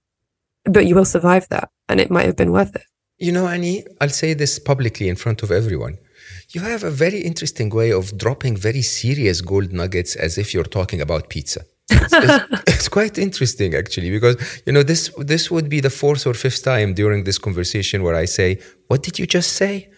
but 0.64 0.88
you 0.88 0.96
will 0.96 1.06
survive 1.06 1.48
that 1.50 1.70
and 1.90 2.00
it 2.00 2.10
might 2.10 2.26
have 2.26 2.38
been 2.38 2.52
worth 2.52 2.76
it. 2.76 2.84
You 3.18 3.32
know, 3.32 3.48
Annie, 3.48 3.84
I'll 4.02 4.10
say 4.10 4.34
this 4.34 4.60
publicly 4.60 5.08
in 5.08 5.16
front 5.16 5.44
of 5.44 5.52
everyone 5.52 5.98
you 6.50 6.62
have 6.62 6.84
a 6.84 6.92
very 6.92 7.20
interesting 7.20 7.70
way 7.70 7.92
of 7.92 8.18
dropping 8.18 8.56
very 8.56 8.82
serious 8.82 9.42
gold 9.42 9.72
nuggets 9.74 10.16
as 10.16 10.38
if 10.38 10.54
you're 10.54 10.64
talking 10.80 11.02
about 11.02 11.30
pizza. 11.30 11.62
It's, 11.90 12.14
it's, 12.14 12.64
it's, 12.68 12.88
quite 12.88 13.18
interesting 13.18 13.76
actually 13.76 14.10
because 14.10 14.36
you 14.66 14.74
know 14.74 14.84
this 14.84 15.12
this 15.18 15.52
would 15.52 15.70
be 15.70 15.82
the 15.82 15.90
fourth 15.90 16.26
or 16.26 16.34
fifth 16.34 16.64
time 16.64 16.94
during 16.94 17.24
this 17.24 17.38
conversation 17.38 18.02
where 18.04 18.16
I 18.16 18.26
say, 18.26 18.60
"What 18.88 19.04
did 19.04 19.20
you 19.20 19.28
just 19.28 19.54
say?" 19.54 19.90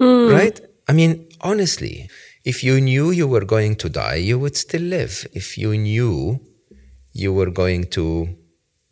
Mm. 0.00 0.32
Right? 0.32 0.60
I 0.88 0.92
mean, 0.92 1.28
honestly, 1.42 2.10
if 2.44 2.64
you 2.64 2.80
knew 2.80 3.10
you 3.12 3.28
were 3.28 3.44
going 3.44 3.76
to 3.76 3.88
die, 3.88 4.16
you 4.16 4.36
would 4.38 4.56
still 4.56 4.82
live. 4.82 5.26
If 5.32 5.56
you 5.56 5.70
knew 5.76 6.40
you 7.12 7.32
were 7.32 7.50
going 7.50 7.84
to 7.98 8.36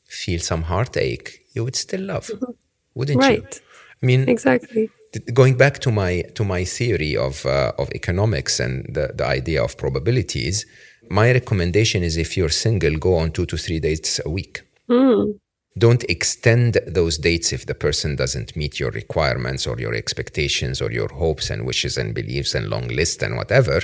feel 0.06 0.40
some 0.40 0.62
heartache, 0.62 1.46
you 1.54 1.64
would 1.64 1.74
still 1.74 2.02
love, 2.02 2.26
mm-hmm. 2.28 2.52
Wouldn't 3.01 3.20
right. 3.20 3.53
you? 3.57 3.61
I 4.03 4.05
mean, 4.11 4.22
exactly 4.36 4.84
going 5.32 5.57
back 5.57 5.78
to 5.80 5.90
my 5.90 6.22
to 6.34 6.44
my 6.44 6.64
theory 6.64 7.16
of 7.16 7.44
uh, 7.46 7.72
of 7.78 7.90
economics 7.92 8.61
and 8.61 8.86
the, 8.94 9.12
the 9.14 9.26
idea 9.26 9.62
of 9.62 9.76
probabilities, 9.76 10.66
my 11.09 11.32
recommendation 11.32 12.03
is 12.03 12.16
if 12.16 12.36
you're 12.36 12.48
single, 12.66 12.96
go 12.96 13.16
on 13.16 13.32
two 13.32 13.46
to 13.46 13.57
three 13.57 13.80
dates 13.80 14.20
a 14.24 14.30
week. 14.30 14.62
Mm. 14.88 15.38
don't 15.78 16.05
extend 16.09 16.72
those 16.98 17.16
dates 17.16 17.53
if 17.53 17.64
the 17.64 17.76
person 17.86 18.16
doesn't 18.16 18.57
meet 18.57 18.80
your 18.80 18.90
requirements 18.90 19.68
or 19.68 19.78
your 19.78 19.94
expectations 19.94 20.82
or 20.82 20.90
your 20.90 21.09
hopes 21.22 21.48
and 21.48 21.64
wishes 21.64 21.96
and 21.96 22.12
beliefs 22.12 22.57
and 22.57 22.68
long 22.68 22.88
list 22.88 23.22
and 23.22 23.36
whatever. 23.36 23.80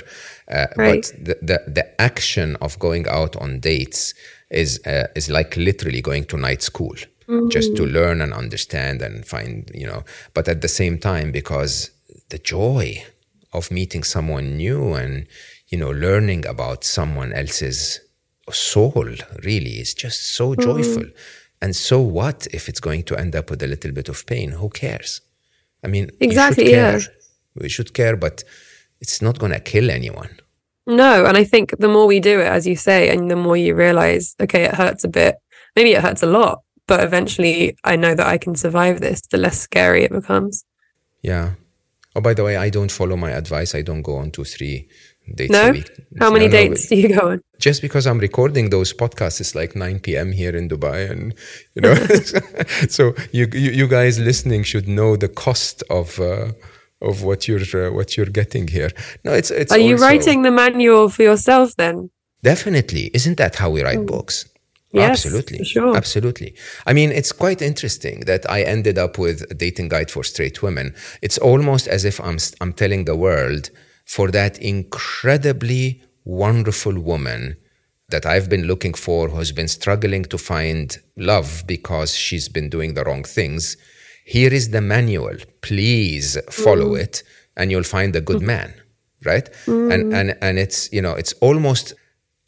Uh, 0.51 0.67
Right. 0.75 1.05
But 1.17 1.25
the, 1.27 1.35
the 1.49 1.71
the 1.77 2.01
action 2.09 2.57
of 2.65 2.77
going 2.87 3.05
out 3.19 3.33
on 3.37 3.59
dates 3.59 4.13
is 4.49 4.69
uh, 4.85 5.07
is 5.15 5.29
like 5.29 5.51
literally 5.55 6.01
going 6.01 6.25
to 6.25 6.37
night 6.37 6.61
school 6.61 6.97
just 7.49 7.75
to 7.75 7.83
mm. 7.83 7.93
learn 7.93 8.21
and 8.21 8.33
understand 8.33 9.01
and 9.01 9.25
find 9.25 9.69
you 9.73 9.85
know. 9.85 10.03
But 10.33 10.47
at 10.47 10.61
the 10.61 10.67
same 10.67 10.97
time, 10.97 11.31
because 11.31 11.91
the 12.29 12.37
joy 12.37 13.03
of 13.53 13.71
meeting 13.71 14.03
someone 14.03 14.57
new 14.57 14.93
and 14.93 15.27
you 15.67 15.77
know 15.77 15.91
learning 15.91 16.45
about 16.45 16.83
someone 16.83 17.33
else's 17.33 17.99
soul 18.51 19.07
really 19.43 19.79
is 19.79 19.93
just 19.93 20.33
so 20.35 20.55
mm. 20.55 20.61
joyful. 20.61 21.05
And 21.61 21.75
so 21.75 21.99
what 21.99 22.47
if 22.53 22.69
it's 22.69 22.79
going 22.79 23.03
to 23.03 23.17
end 23.17 23.35
up 23.35 23.49
with 23.49 23.63
a 23.63 23.67
little 23.67 23.91
bit 23.91 24.09
of 24.09 24.25
pain? 24.25 24.51
Who 24.51 24.69
cares? 24.69 25.21
I 25.83 25.87
mean, 25.87 26.11
Exactly, 26.19 26.65
We 26.65 26.69
should 26.69 26.75
yeah. 26.75 26.99
We 27.55 27.69
should 27.69 27.93
care, 27.93 28.15
but 28.15 28.43
it's 29.01 29.21
not 29.21 29.39
going 29.39 29.51
to 29.51 29.59
kill 29.59 29.89
anyone. 29.89 30.37
No, 30.85 31.25
and 31.25 31.35
I 31.35 31.43
think 31.43 31.77
the 31.79 31.87
more 31.87 32.05
we 32.05 32.19
do 32.19 32.39
it, 32.39 32.47
as 32.47 32.65
you 32.65 32.75
say, 32.75 33.09
and 33.09 33.29
the 33.29 33.35
more 33.35 33.57
you 33.57 33.75
realize, 33.75 34.35
okay, 34.39 34.63
it 34.63 34.75
hurts 34.75 35.03
a 35.03 35.09
bit. 35.09 35.35
Maybe 35.75 35.93
it 35.93 36.01
hurts 36.01 36.23
a 36.23 36.27
lot, 36.27 36.61
but 36.87 37.03
eventually 37.03 37.77
I 37.83 37.95
know 37.95 38.15
that 38.15 38.27
I 38.27 38.37
can 38.37 38.55
survive 38.55 38.99
this, 39.01 39.21
the 39.27 39.37
less 39.37 39.59
scary 39.59 40.03
it 40.03 40.11
becomes. 40.11 40.63
Yeah. 41.21 41.53
Oh, 42.15 42.21
by 42.21 42.33
the 42.33 42.43
way, 42.43 42.57
I 42.57 42.69
don't 42.69 42.91
follow 42.91 43.15
my 43.15 43.31
advice. 43.31 43.75
I 43.75 43.81
don't 43.83 44.01
go 44.01 44.15
on 44.17 44.31
two, 44.31 44.43
three 44.43 44.87
dates 45.35 45.51
No? 45.51 45.69
a 45.69 45.71
week. 45.71 45.91
How 46.19 46.31
many 46.31 46.47
No, 46.47 46.51
no, 46.53 46.57
dates 46.57 46.87
do 46.87 46.95
you 46.95 47.09
go 47.19 47.29
on? 47.31 47.41
just 47.59 47.81
because 47.81 48.07
I'm 48.07 48.17
recording 48.19 48.69
those 48.69 48.93
podcasts, 48.93 49.39
it's 49.41 49.53
like 49.55 49.75
9 49.75 49.99
p.m. 49.99 50.31
here 50.31 50.55
in 50.55 50.67
Dubai, 50.69 51.09
and 51.11 51.33
you 51.75 51.81
know, 51.83 51.93
so 52.89 53.13
you, 53.31 53.47
you 53.53 53.71
you 53.79 53.87
guys 53.87 54.17
listening 54.19 54.63
should 54.63 54.87
know 54.87 55.15
the 55.15 55.27
cost 55.27 55.83
of 55.89 56.19
uh, 56.19 56.51
of 57.01 57.23
what 57.23 57.47
you're 57.47 57.87
uh, 57.87 57.91
what 57.91 58.15
you're 58.17 58.33
getting 58.41 58.67
here. 58.67 58.89
No, 59.25 59.31
it's 59.33 59.51
it's. 59.51 59.71
Are 59.71 59.77
you 59.89 59.97
writing 59.97 60.41
the 60.43 60.51
manual 60.51 61.09
for 61.09 61.23
yourself 61.23 61.75
then? 61.75 62.09
Definitely, 62.43 63.11
isn't 63.13 63.37
that 63.37 63.55
how 63.55 63.69
we 63.69 63.83
write 63.83 64.05
books? 64.05 64.45
Mm. 64.93 64.99
Yes, 64.99 65.09
absolutely, 65.25 65.63
sure. 65.65 65.95
absolutely. 65.97 66.55
I 66.85 66.93
mean, 66.93 67.11
it's 67.11 67.33
quite 67.33 67.61
interesting 67.61 68.21
that 68.21 68.49
I 68.49 68.61
ended 68.61 68.97
up 68.97 69.17
with 69.17 69.41
a 69.51 69.53
dating 69.53 69.89
guide 69.89 70.09
for 70.09 70.23
straight 70.23 70.63
women. 70.63 70.95
It's 71.21 71.37
almost 71.37 71.87
as 71.87 72.05
if 72.05 72.19
I'm 72.21 72.37
I'm 72.61 72.73
telling 72.73 73.03
the 73.05 73.15
world 73.15 73.69
for 74.05 74.31
that 74.31 74.57
incredibly 74.61 76.01
wonderful 76.23 76.97
woman 76.99 77.57
that 78.09 78.25
I've 78.25 78.49
been 78.49 78.63
looking 78.63 78.93
for, 78.93 79.27
who's 79.29 79.51
been 79.51 79.67
struggling 79.67 80.23
to 80.25 80.37
find 80.37 80.97
love 81.17 81.63
because 81.67 82.15
she's 82.15 82.47
been 82.47 82.69
doing 82.69 82.93
the 82.93 83.03
wrong 83.03 83.23
things. 83.23 83.75
Here 84.25 84.53
is 84.53 84.69
the 84.71 84.81
manual. 84.81 85.35
Please 85.61 86.37
follow 86.49 86.91
Mm. 86.95 87.01
it, 87.03 87.23
and 87.57 87.71
you'll 87.71 87.83
find 87.97 88.15
a 88.15 88.21
good 88.21 88.41
man, 88.41 88.73
right? 89.25 89.47
And 89.67 90.13
and 90.13 90.27
and 90.41 90.57
it's 90.59 90.79
you 90.95 91.01
know 91.01 91.13
it's 91.21 91.33
almost 91.47 91.93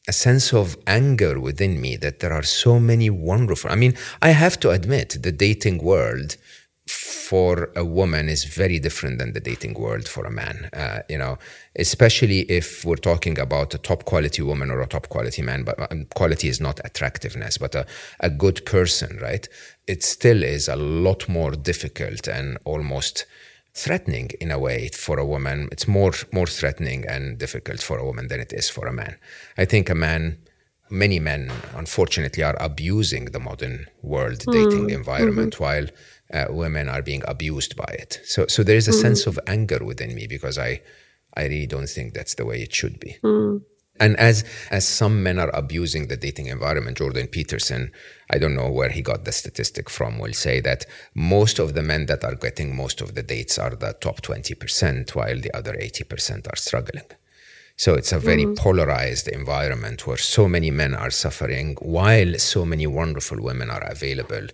a 0.10 0.12
sense 0.12 0.54
of 0.54 0.76
anger 0.88 1.40
within 1.40 1.80
me 1.80 1.96
that 1.96 2.20
there 2.20 2.34
are 2.34 2.48
so 2.64 2.80
many 2.80 3.10
wonderful. 3.12 3.70
I 3.70 3.76
mean, 3.76 3.94
I 4.24 4.32
have 4.32 4.60
to 4.62 4.72
admit, 4.72 5.18
the 5.22 5.32
dating 5.32 5.78
world 5.84 6.36
for 6.88 7.70
a 7.76 7.86
woman 7.86 8.28
is 8.28 8.44
very 8.44 8.80
different 8.80 9.20
than 9.20 9.34
the 9.34 9.40
dating 9.40 9.76
world 9.76 10.08
for 10.08 10.26
a 10.26 10.32
man. 10.32 10.68
Uh, 10.74 11.02
you 11.08 11.20
know, 11.20 11.38
especially 11.78 12.40
if 12.60 12.84
we're 12.84 12.96
talking 13.12 13.38
about 13.38 13.76
a 13.76 13.78
top 13.78 14.06
quality 14.06 14.42
woman 14.42 14.72
or 14.72 14.82
a 14.82 14.88
top 14.88 15.10
quality 15.10 15.44
man. 15.44 15.64
But 15.64 15.76
um, 15.92 16.06
quality 16.16 16.48
is 16.48 16.60
not 16.60 16.82
attractiveness, 16.84 17.60
but 17.60 17.76
a, 17.76 17.86
a 18.20 18.32
good 18.32 18.66
person, 18.66 19.20
right? 19.22 19.48
It 19.86 20.02
still 20.04 20.42
is 20.42 20.68
a 20.68 20.76
lot 20.76 21.30
more 21.30 21.52
difficult 21.52 22.28
and 22.28 22.58
almost 22.66 23.28
threatening 23.74 24.32
in 24.42 24.52
a 24.52 24.60
way 24.60 24.90
for 24.90 25.20
a 25.20 25.26
woman. 25.26 25.70
It's 25.72 25.88
more 25.88 26.14
more 26.32 26.48
threatening 26.48 27.06
and 27.08 27.38
difficult 27.38 27.82
for 27.82 27.98
a 27.98 28.06
woman 28.06 28.28
than 28.28 28.40
it 28.40 28.54
is 28.54 28.70
for 28.70 28.88
a 28.88 28.94
man. 28.94 29.16
I 29.58 29.66
think 29.66 29.90
a 29.90 29.96
man, 29.96 30.38
many 30.90 31.20
men, 31.20 31.52
unfortunately, 31.76 32.44
are 32.44 32.58
abusing 32.60 33.26
the 33.26 33.40
modern 33.40 33.88
world 34.02 34.44
hmm. 34.44 34.52
dating 34.52 34.88
mm-hmm. 34.88 35.00
environment 35.02 35.60
while 35.60 35.88
uh, 36.34 36.46
women 36.50 36.90
are 36.90 37.02
being 37.02 37.24
abused 37.28 37.76
by 37.76 37.96
it. 38.00 38.22
So 38.24 38.48
so 38.48 38.64
there 38.64 38.78
is 38.78 38.88
a 38.88 38.92
hmm. 38.92 39.02
sense 39.02 39.28
of 39.28 39.40
anger 39.48 39.84
within 39.84 40.16
me 40.16 40.28
because 40.28 40.58
I 40.58 40.82
I 41.36 41.44
really 41.44 41.68
don't 41.68 41.90
think 41.90 42.14
that's 42.14 42.36
the 42.36 42.46
way 42.46 42.62
it 42.62 42.74
should 42.74 43.00
be. 43.00 43.18
Hmm. 43.22 43.58
And 44.00 44.16
as 44.18 44.44
as 44.72 44.88
some 44.88 45.24
men 45.24 45.40
are 45.40 45.50
abusing 45.54 46.08
the 46.08 46.18
dating 46.18 46.48
environment, 46.48 46.98
Jordan 46.98 47.28
Peterson, 47.28 47.92
I 48.32 48.38
don't 48.38 48.56
know 48.56 48.72
where 48.72 48.90
he 48.90 49.02
got 49.02 49.26
the 49.26 49.32
statistic 49.32 49.90
from, 49.90 50.20
will 50.20 50.34
say 50.34 50.62
that 50.62 50.86
most 51.14 51.60
of 51.60 51.74
the 51.74 51.82
men 51.82 52.06
that 52.06 52.24
are 52.24 52.36
getting 52.36 52.76
most 52.76 53.02
of 53.02 53.16
the 53.16 53.24
dates 53.24 53.58
are 53.58 53.76
the 53.76 53.94
top 54.00 54.22
20%, 54.22 55.16
while 55.16 55.40
the 55.40 55.54
other 55.54 55.74
80% 55.74 56.48
are 56.52 56.56
struggling. 56.56 57.06
So 57.80 57.94
it's 57.94 58.12
a 58.12 58.20
very 58.20 58.46
polarized 58.58 59.30
environment 59.30 60.06
where 60.06 60.18
so 60.18 60.50
many 60.50 60.70
men 60.70 60.94
are 60.94 61.10
suffering 61.10 61.78
while 61.82 62.38
so 62.38 62.66
many 62.66 62.86
wonderful 62.86 63.42
women 63.42 63.70
are 63.70 63.84
available, 63.84 64.48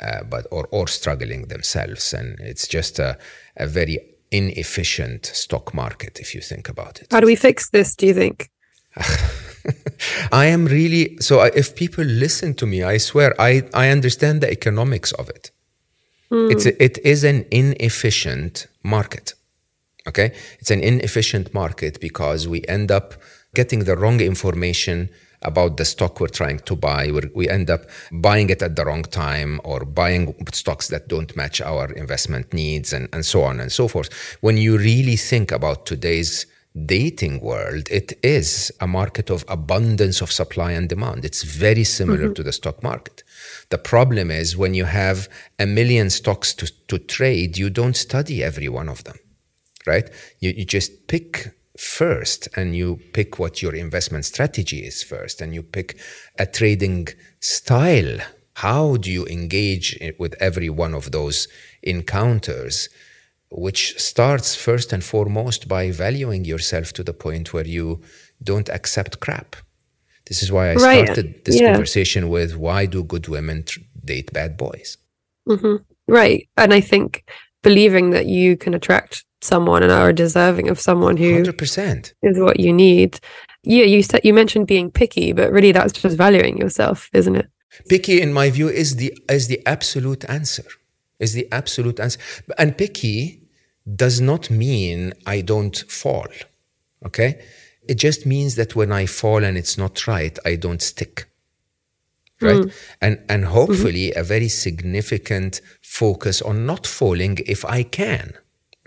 uh, 0.00 0.22
but 0.24 0.46
or, 0.50 0.66
or 0.70 0.88
struggling 0.88 1.48
themselves. 1.48 2.14
And 2.14 2.40
it's 2.40 2.66
just 2.66 2.98
a, 2.98 3.18
a 3.58 3.66
very 3.66 3.98
inefficient 4.30 5.26
stock 5.26 5.74
market 5.74 6.20
if 6.20 6.34
you 6.34 6.40
think 6.40 6.70
about 6.70 7.02
it. 7.02 7.08
How 7.10 7.20
do 7.20 7.26
we 7.26 7.36
fix 7.36 7.68
this, 7.68 7.94
do 7.94 8.06
you 8.06 8.14
think? 8.14 8.48
I 10.32 10.46
am 10.46 10.66
really 10.66 11.16
so. 11.20 11.40
I- 11.40 11.52
If 11.54 11.74
people 11.74 12.04
listen 12.04 12.54
to 12.54 12.66
me, 12.66 12.82
I 12.82 12.98
swear 12.98 13.34
I 13.40 13.62
I 13.74 13.90
understand 13.90 14.40
the 14.40 14.50
economics 14.50 15.12
of 15.12 15.28
it. 15.28 15.50
Hmm. 16.30 16.50
It's 16.50 16.66
a, 16.66 16.82
it 16.82 16.98
is 17.04 17.24
an 17.24 17.44
inefficient 17.50 18.66
market. 18.82 19.34
Okay, 20.08 20.32
it's 20.60 20.70
an 20.70 20.80
inefficient 20.82 21.52
market 21.54 22.00
because 22.00 22.48
we 22.48 22.64
end 22.68 22.90
up 22.90 23.14
getting 23.54 23.84
the 23.84 23.96
wrong 23.96 24.20
information 24.20 25.08
about 25.42 25.76
the 25.76 25.84
stock 25.84 26.20
we're 26.20 26.28
trying 26.28 26.58
to 26.60 26.76
buy. 26.76 27.10
We're, 27.10 27.30
we 27.34 27.48
end 27.48 27.70
up 27.70 27.82
buying 28.12 28.50
it 28.50 28.62
at 28.62 28.76
the 28.76 28.84
wrong 28.84 29.02
time 29.04 29.60
or 29.64 29.84
buying 29.84 30.34
stocks 30.52 30.88
that 30.88 31.08
don't 31.08 31.34
match 31.36 31.60
our 31.62 31.86
investment 31.92 32.52
needs 32.52 32.92
and, 32.92 33.08
and 33.12 33.24
so 33.24 33.42
on 33.42 33.58
and 33.60 33.72
so 33.72 33.88
forth. 33.88 34.10
When 34.42 34.56
you 34.58 34.76
really 34.78 35.16
think 35.16 35.50
about 35.52 35.86
today's 35.86 36.46
dating 36.86 37.40
world, 37.40 37.88
it 37.90 38.12
is 38.22 38.72
a 38.80 38.86
market 38.86 39.30
of 39.30 39.44
abundance 39.48 40.20
of 40.20 40.30
supply 40.30 40.72
and 40.72 40.88
demand. 40.88 41.24
It's 41.24 41.42
very 41.42 41.84
similar 41.84 42.26
mm-hmm. 42.26 42.34
to 42.34 42.42
the 42.42 42.52
stock 42.52 42.82
market. 42.82 43.24
The 43.70 43.78
problem 43.78 44.30
is 44.30 44.56
when 44.56 44.74
you 44.74 44.84
have 44.84 45.28
a 45.58 45.66
million 45.66 46.10
stocks 46.10 46.54
to, 46.54 46.70
to 46.88 46.98
trade, 46.98 47.58
you 47.58 47.70
don't 47.70 47.96
study 47.96 48.42
every 48.42 48.68
one 48.68 48.88
of 48.88 49.04
them, 49.04 49.18
right? 49.86 50.08
You, 50.38 50.50
you 50.50 50.64
just 50.64 51.08
pick 51.08 51.54
first 51.76 52.48
and 52.56 52.76
you 52.76 53.00
pick 53.14 53.38
what 53.38 53.62
your 53.62 53.74
investment 53.74 54.24
strategy 54.24 54.80
is 54.84 55.02
first 55.02 55.40
and 55.40 55.54
you 55.54 55.62
pick 55.62 55.98
a 56.38 56.46
trading 56.46 57.08
style. 57.40 58.18
How 58.54 58.96
do 58.96 59.10
you 59.10 59.26
engage 59.26 59.98
with 60.18 60.34
every 60.40 60.68
one 60.68 60.94
of 60.94 61.10
those 61.10 61.48
encounters? 61.82 62.88
Which 63.50 63.98
starts 63.98 64.54
first 64.54 64.92
and 64.92 65.02
foremost 65.02 65.68
by 65.68 65.90
valuing 65.90 66.44
yourself 66.44 66.92
to 66.94 67.02
the 67.02 67.12
point 67.12 67.52
where 67.52 67.66
you 67.66 68.00
don't 68.42 68.68
accept 68.68 69.20
crap. 69.20 69.56
This 70.28 70.42
is 70.42 70.52
why 70.52 70.70
I 70.70 70.74
Right, 70.76 71.04
started 71.06 71.44
this 71.44 71.60
yeah. 71.60 71.72
conversation 71.72 72.28
with 72.28 72.56
why 72.56 72.86
do 72.86 73.02
good 73.02 73.26
women 73.28 73.64
tr- 73.64 73.80
date 74.04 74.32
bad 74.32 74.56
boys? 74.56 74.96
hmm 75.46 75.76
Right. 76.06 76.48
And 76.56 76.72
I 76.74 76.80
think 76.80 77.24
believing 77.62 78.10
that 78.10 78.26
you 78.26 78.56
can 78.56 78.74
attract 78.74 79.24
someone 79.42 79.82
and 79.82 79.92
are 79.92 80.12
deserving 80.12 80.68
of 80.68 80.80
someone 80.80 81.16
who 81.16 81.42
100%. 81.42 82.12
is 82.22 82.38
what 82.38 82.60
you 82.60 82.72
need. 82.72 83.20
Yeah, 83.62 83.84
you 83.84 84.02
said 84.02 84.20
you 84.24 84.34
mentioned 84.34 84.66
being 84.66 84.90
picky, 84.90 85.32
but 85.32 85.52
really 85.52 85.72
that's 85.72 85.92
just 85.92 86.16
valuing 86.16 86.56
yourself, 86.58 87.08
isn't 87.12 87.36
it? 87.36 87.46
Picky, 87.88 88.20
in 88.20 88.32
my 88.32 88.50
view, 88.50 88.68
is 88.68 88.96
the 88.96 89.12
is 89.28 89.46
the 89.48 89.60
absolute 89.66 90.24
answer. 90.28 90.64
Is 91.18 91.34
the 91.34 91.46
absolute 91.52 92.00
answer. 92.00 92.18
And 92.58 92.76
picky 92.76 93.39
does 93.96 94.20
not 94.20 94.50
mean 94.50 95.12
I 95.26 95.40
don't 95.40 95.76
fall. 95.88 96.28
Okay? 97.04 97.42
It 97.88 97.94
just 97.94 98.26
means 98.26 98.56
that 98.56 98.76
when 98.76 98.92
I 98.92 99.06
fall 99.06 99.42
and 99.42 99.56
it's 99.56 99.78
not 99.78 100.06
right, 100.06 100.38
I 100.44 100.56
don't 100.56 100.82
stick. 100.82 101.26
Right? 102.40 102.64
Hmm. 102.64 102.70
And 103.00 103.18
and 103.28 103.44
mm-hmm. 103.44 103.52
hopefully 103.52 104.12
a 104.14 104.22
very 104.22 104.48
significant 104.48 105.60
focus 105.82 106.40
on 106.40 106.66
not 106.66 106.86
falling 106.86 107.38
if 107.46 107.64
I 107.64 107.82
can. 107.82 108.34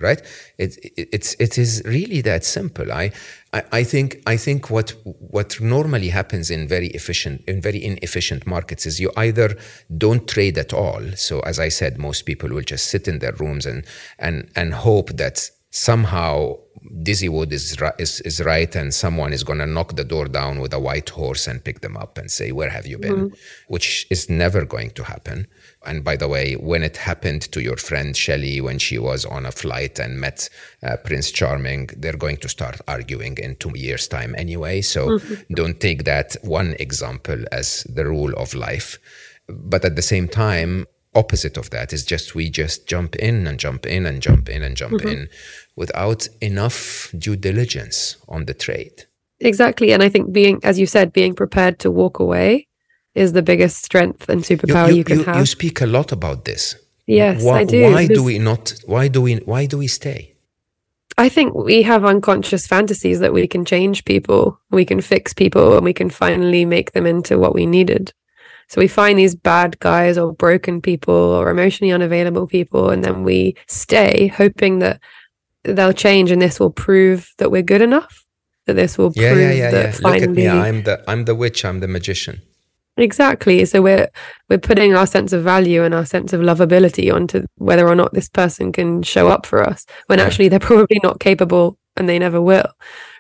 Right? 0.03 0.21
It, 0.57 0.77
it 0.97 1.09
it's 1.11 1.35
it 1.39 1.57
is 1.57 1.81
really 1.85 2.21
that 2.21 2.43
simple. 2.43 2.91
I, 2.91 3.11
I 3.53 3.63
I 3.79 3.83
think 3.83 4.21
I 4.27 4.37
think 4.37 4.69
what 4.69 4.93
what 5.03 5.59
normally 5.61 6.09
happens 6.09 6.49
in 6.51 6.67
very 6.67 6.87
efficient 6.87 7.41
in 7.47 7.61
very 7.61 7.83
inefficient 7.83 8.45
markets 8.45 8.85
is 8.85 8.99
you 8.99 9.11
either 9.17 9.57
don't 9.97 10.27
trade 10.27 10.57
at 10.57 10.73
all. 10.73 11.03
So 11.15 11.39
as 11.41 11.59
I 11.59 11.69
said, 11.69 11.97
most 11.97 12.23
people 12.23 12.49
will 12.49 12.67
just 12.73 12.87
sit 12.87 13.07
in 13.07 13.19
their 13.19 13.33
rooms 13.33 13.65
and 13.65 13.85
and 14.19 14.49
and 14.55 14.73
hope 14.73 15.13
that 15.17 15.49
somehow 15.71 16.57
Dizzy 17.01 17.29
Wood 17.29 17.53
is, 17.53 17.77
is, 17.97 18.19
is 18.21 18.41
right 18.41 18.75
and 18.75 18.93
someone 18.93 19.31
is 19.31 19.43
going 19.43 19.59
to 19.59 19.65
knock 19.65 19.95
the 19.95 20.03
door 20.03 20.25
down 20.25 20.59
with 20.59 20.73
a 20.73 20.79
white 20.79 21.09
horse 21.09 21.47
and 21.47 21.63
pick 21.63 21.81
them 21.81 21.95
up 21.95 22.17
and 22.17 22.29
say, 22.29 22.51
Where 22.51 22.69
have 22.69 22.85
you 22.85 22.97
been? 22.97 23.15
Mm-hmm. 23.15 23.35
Which 23.67 24.05
is 24.09 24.29
never 24.29 24.65
going 24.65 24.91
to 24.91 25.03
happen. 25.03 25.47
And 25.85 26.03
by 26.03 26.15
the 26.17 26.27
way, 26.27 26.53
when 26.53 26.83
it 26.83 26.97
happened 26.97 27.43
to 27.51 27.61
your 27.61 27.77
friend 27.77 28.15
Shelley 28.15 28.61
when 28.61 28.79
she 28.79 28.97
was 28.97 29.25
on 29.25 29.45
a 29.45 29.51
flight 29.51 29.99
and 29.99 30.19
met 30.19 30.49
uh, 30.81 30.97
Prince 30.97 31.31
Charming, 31.31 31.89
they're 31.97 32.17
going 32.17 32.37
to 32.37 32.49
start 32.49 32.79
arguing 32.87 33.37
in 33.37 33.55
two 33.57 33.77
years' 33.77 34.07
time 34.07 34.35
anyway. 34.37 34.81
So 34.81 35.19
mm-hmm. 35.19 35.53
don't 35.53 35.79
take 35.79 36.03
that 36.03 36.35
one 36.41 36.75
example 36.79 37.43
as 37.51 37.83
the 37.83 38.05
rule 38.05 38.33
of 38.33 38.53
life. 38.53 38.97
But 39.47 39.83
at 39.83 39.95
the 39.95 40.01
same 40.01 40.27
time, 40.27 40.87
opposite 41.15 41.57
of 41.57 41.69
that 41.69 41.93
is 41.93 42.05
just 42.05 42.35
we 42.35 42.49
just 42.49 42.87
jump 42.87 43.15
in 43.15 43.47
and 43.47 43.59
jump 43.59 43.85
in 43.85 44.05
and 44.05 44.21
jump 44.21 44.49
in 44.49 44.63
and 44.63 44.75
jump 44.75 44.95
mm-hmm. 44.95 45.07
in 45.07 45.29
without 45.75 46.27
enough 46.41 47.13
due 47.17 47.35
diligence 47.35 48.17
on 48.27 48.45
the 48.45 48.53
trade. 48.53 49.05
Exactly. 49.39 49.91
And 49.91 50.01
I 50.01 50.09
think 50.09 50.31
being, 50.31 50.59
as 50.63 50.79
you 50.79 50.85
said, 50.85 51.11
being 51.11 51.35
prepared 51.35 51.79
to 51.79 51.91
walk 51.91 52.19
away 52.19 52.67
is 53.13 53.33
the 53.33 53.41
biggest 53.41 53.83
strength 53.83 54.29
and 54.29 54.41
superpower 54.41 54.87
you, 54.87 54.93
you, 54.93 54.97
you 54.99 55.03
can 55.03 55.19
you, 55.19 55.25
have. 55.25 55.37
You 55.37 55.45
speak 55.45 55.81
a 55.81 55.85
lot 55.85 56.11
about 56.11 56.45
this. 56.45 56.75
Yes, 57.05 57.43
why, 57.43 57.59
I 57.59 57.63
do. 57.65 57.91
Why 57.91 58.07
do 58.07 58.23
we 58.23 58.39
not? 58.39 58.73
Why 58.85 59.09
do 59.09 59.21
we? 59.21 59.35
Why 59.37 59.65
do 59.65 59.77
we 59.77 59.87
stay? 59.87 60.33
I 61.17 61.29
think 61.29 61.53
we 61.53 61.83
have 61.83 62.05
unconscious 62.05 62.65
fantasies 62.65 63.19
that 63.19 63.33
we 63.33 63.47
can 63.47 63.65
change 63.65 64.05
people, 64.05 64.59
we 64.71 64.85
can 64.85 65.01
fix 65.01 65.33
people, 65.33 65.75
and 65.75 65.83
we 65.83 65.93
can 65.93 66.09
finally 66.09 66.65
make 66.65 66.93
them 66.93 67.05
into 67.05 67.37
what 67.37 67.53
we 67.53 67.65
needed. 67.65 68.13
So 68.73 68.81
we 68.81 68.87
find 68.87 69.19
these 69.19 69.35
bad 69.35 69.79
guys 69.81 70.17
or 70.17 70.33
broken 70.33 70.81
people 70.81 71.13
or 71.13 71.51
emotionally 71.51 71.93
unavailable 71.93 72.47
people, 72.47 72.89
and 72.89 73.05
then 73.05 73.23
we 73.23 73.55
stay 73.67 74.33
hoping 74.35 74.79
that 74.79 74.99
they'll 75.63 75.93
change 75.93 76.31
and 76.31 76.41
this 76.41 76.59
will 76.59 76.71
prove 76.71 77.31
that 77.37 77.51
we're 77.51 77.61
good 77.61 77.83
enough. 77.83 78.25
That 78.65 78.73
this 78.73 78.97
will 78.97 79.13
yeah, 79.15 79.33
prove 79.33 79.41
yeah, 79.43 79.51
yeah, 79.51 79.71
that 79.71 79.85
yeah. 79.85 79.91
finally 79.91 80.19
Look 80.21 80.29
at 80.29 80.35
me. 80.35 80.47
I'm 80.47 80.81
the 80.81 81.03
I'm 81.07 81.25
the 81.25 81.35
witch, 81.35 81.63
I'm 81.63 81.81
the 81.81 81.87
magician. 81.87 82.41
Exactly. 82.97 83.63
So 83.65 83.79
we're 83.83 84.09
we're 84.49 84.57
putting 84.57 84.95
our 84.95 85.05
sense 85.05 85.33
of 85.33 85.43
value 85.43 85.83
and 85.83 85.93
our 85.93 86.05
sense 86.05 86.33
of 86.33 86.41
lovability 86.41 87.13
onto 87.13 87.45
whether 87.57 87.87
or 87.87 87.93
not 87.93 88.15
this 88.15 88.27
person 88.27 88.71
can 88.71 89.03
show 89.03 89.27
up 89.27 89.45
for 89.45 89.61
us 89.61 89.85
when 90.07 90.17
yeah. 90.17 90.25
actually 90.25 90.49
they're 90.49 90.59
probably 90.71 90.99
not 91.03 91.19
capable 91.19 91.77
and 91.95 92.09
they 92.09 92.17
never 92.17 92.41
will 92.41 92.73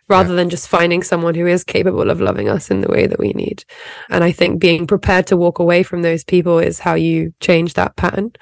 rather 0.09 0.29
yeah. 0.31 0.35
than 0.37 0.49
just 0.49 0.67
finding 0.67 1.03
someone 1.03 1.35
who 1.35 1.47
is 1.47 1.63
capable 1.63 2.09
of 2.09 2.21
loving 2.21 2.49
us 2.49 2.69
in 2.69 2.81
the 2.81 2.89
way 2.89 3.07
that 3.07 3.19
we 3.19 3.31
need. 3.33 3.63
And 4.09 4.23
I 4.23 4.31
think 4.31 4.59
being 4.59 4.87
prepared 4.87 5.27
to 5.27 5.37
walk 5.37 5.59
away 5.59 5.83
from 5.83 6.01
those 6.01 6.23
people 6.23 6.59
is 6.59 6.79
how 6.79 6.95
you 6.95 7.33
change 7.39 7.73
that 7.73 7.95
pattern. 7.95 8.33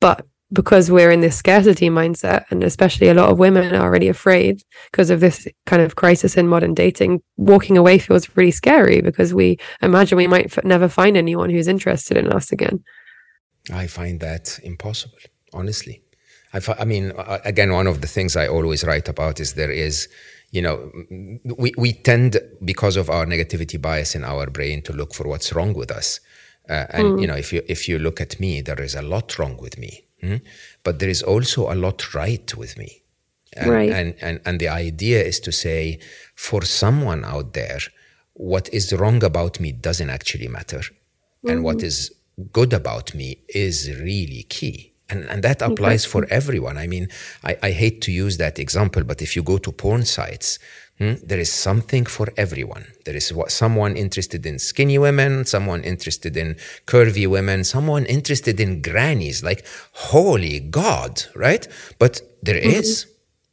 But 0.00 0.26
because 0.52 0.90
we're 0.90 1.10
in 1.10 1.20
this 1.20 1.36
scarcity 1.36 1.90
mindset, 1.90 2.44
and 2.50 2.64
especially 2.64 3.08
a 3.08 3.14
lot 3.14 3.30
of 3.30 3.38
women 3.38 3.74
are 3.74 3.82
already 3.82 4.08
afraid 4.08 4.62
because 4.90 5.10
of 5.10 5.20
this 5.20 5.46
kind 5.66 5.82
of 5.82 5.96
crisis 5.96 6.36
in 6.36 6.48
modern 6.48 6.74
dating, 6.74 7.22
walking 7.36 7.76
away 7.76 7.98
feels 7.98 8.34
really 8.36 8.50
scary 8.50 9.02
because 9.02 9.34
we 9.34 9.58
imagine 9.82 10.16
we 10.16 10.26
might 10.26 10.56
f- 10.56 10.64
never 10.64 10.88
find 10.88 11.16
anyone 11.16 11.50
who's 11.50 11.68
interested 11.68 12.16
in 12.16 12.28
us 12.28 12.50
again. 12.50 12.82
I 13.70 13.86
find 13.86 14.20
that 14.20 14.58
impossible, 14.62 15.18
honestly. 15.52 16.02
I, 16.54 16.60
I 16.78 16.84
mean, 16.86 17.12
again, 17.44 17.72
one 17.72 17.86
of 17.86 18.00
the 18.00 18.06
things 18.06 18.34
I 18.34 18.48
always 18.48 18.84
write 18.84 19.08
about 19.08 19.40
is 19.40 19.52
there 19.52 19.70
is, 19.70 20.08
you 20.50 20.62
know, 20.62 20.90
we, 21.58 21.72
we 21.76 21.92
tend, 21.92 22.38
because 22.64 22.96
of 22.96 23.10
our 23.10 23.26
negativity 23.26 23.80
bias 23.80 24.14
in 24.14 24.24
our 24.24 24.46
brain, 24.48 24.82
to 24.82 24.92
look 24.92 25.14
for 25.14 25.28
what's 25.28 25.52
wrong 25.52 25.74
with 25.74 25.90
us. 25.90 26.20
Uh, 26.68 26.86
and 26.90 27.04
mm. 27.04 27.20
you 27.20 27.26
know, 27.26 27.34
if 27.34 27.52
you 27.52 27.62
if 27.66 27.88
you 27.88 27.98
look 27.98 28.20
at 28.20 28.38
me, 28.38 28.60
there 28.60 28.80
is 28.80 28.94
a 28.94 29.00
lot 29.00 29.38
wrong 29.38 29.56
with 29.56 29.78
me 29.78 30.08
Mm? 30.22 30.40
But 30.82 30.98
there 30.98 31.08
is 31.08 31.22
also 31.22 31.72
a 31.72 31.74
lot 31.74 32.14
right 32.14 32.54
with 32.56 32.76
me. 32.76 33.02
And, 33.56 33.70
right. 33.70 33.90
and, 33.90 34.14
and, 34.20 34.40
and 34.44 34.60
the 34.60 34.68
idea 34.68 35.22
is 35.22 35.40
to 35.40 35.52
say, 35.52 36.00
for 36.34 36.62
someone 36.62 37.24
out 37.24 37.54
there, 37.54 37.78
what 38.34 38.68
is 38.72 38.92
wrong 38.92 39.24
about 39.24 39.58
me 39.58 39.72
doesn't 39.72 40.10
actually 40.10 40.48
matter. 40.48 40.78
Mm-hmm. 40.78 41.48
And 41.48 41.64
what 41.64 41.78
mm-hmm. 41.78 42.42
good 42.52 42.72
about 42.72 43.14
me 43.14 43.42
is 43.48 43.90
really 44.00 44.44
key. 44.48 44.92
And, 45.10 45.24
and 45.24 45.42
that 45.42 45.62
applies 45.62 46.04
for 46.04 46.26
everyone. 46.28 46.76
I 46.76 46.86
mean, 46.86 47.08
I, 47.42 47.56
I 47.62 47.70
hate 47.70 48.02
to 48.02 48.12
use 48.12 48.36
that 48.36 48.58
example, 48.58 49.04
but 49.04 49.22
if 49.22 49.36
you 49.36 49.42
go 49.42 49.56
to 49.56 49.72
porn 49.72 50.04
sites, 50.04 50.58
Hmm? 50.98 51.14
There 51.22 51.38
is 51.38 51.52
something 51.52 52.06
for 52.06 52.26
everyone. 52.36 52.84
There 53.04 53.14
is 53.14 53.32
what, 53.32 53.52
someone 53.52 53.96
interested 53.96 54.44
in 54.44 54.58
skinny 54.58 54.98
women, 54.98 55.44
someone 55.44 55.82
interested 55.84 56.36
in 56.36 56.56
curvy 56.86 57.26
women, 57.28 57.62
someone 57.62 58.04
interested 58.04 58.58
in 58.58 58.82
grannies. 58.82 59.44
Like, 59.44 59.64
holy 59.92 60.58
God, 60.58 61.22
right? 61.36 61.66
But 62.00 62.20
there 62.42 62.56
mm-hmm. 62.56 62.80
is, 62.80 63.06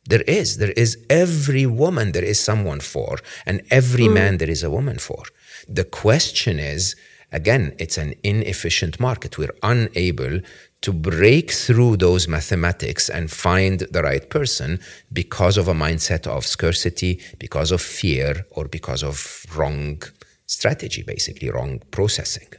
there 0.06 0.24
is, 0.24 0.58
there 0.58 0.72
is 0.72 0.98
every 1.08 1.68
woman 1.68 2.14
there 2.14 2.24
is 2.24 2.40
someone 2.40 2.80
for, 2.80 3.20
and 3.46 3.62
every 3.70 4.06
mm. 4.06 4.14
man 4.14 4.38
there 4.38 4.50
is 4.50 4.64
a 4.64 4.72
woman 4.72 4.98
for. 4.98 5.24
The 5.68 5.84
question 5.84 6.58
is, 6.58 6.96
again, 7.32 7.76
it's 7.78 7.98
an 8.00 8.16
inefficient 8.24 9.00
market. 9.00 9.38
We're 9.38 9.56
unable 9.62 10.42
to 10.86 10.94
break 10.94 11.50
through 11.52 11.98
those 11.98 12.28
mathematics 12.28 13.10
and 13.10 13.32
find 13.32 13.80
the 13.96 14.04
right 14.04 14.30
person 14.30 14.80
because 15.12 15.58
of 15.58 15.68
a 15.68 15.74
mindset 15.74 16.28
of 16.28 16.46
scarcity, 16.46 17.20
because 17.40 17.72
of 17.72 17.82
fear, 17.82 18.46
or 18.52 18.68
because 18.68 19.02
of 19.04 19.18
wrong 19.56 20.00
strategy, 20.46 21.02
basically, 21.02 21.50
wrong 21.50 21.82
processing. 21.90 22.50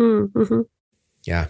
Mm-hmm. 0.00 0.62
Yeah. 1.24 1.46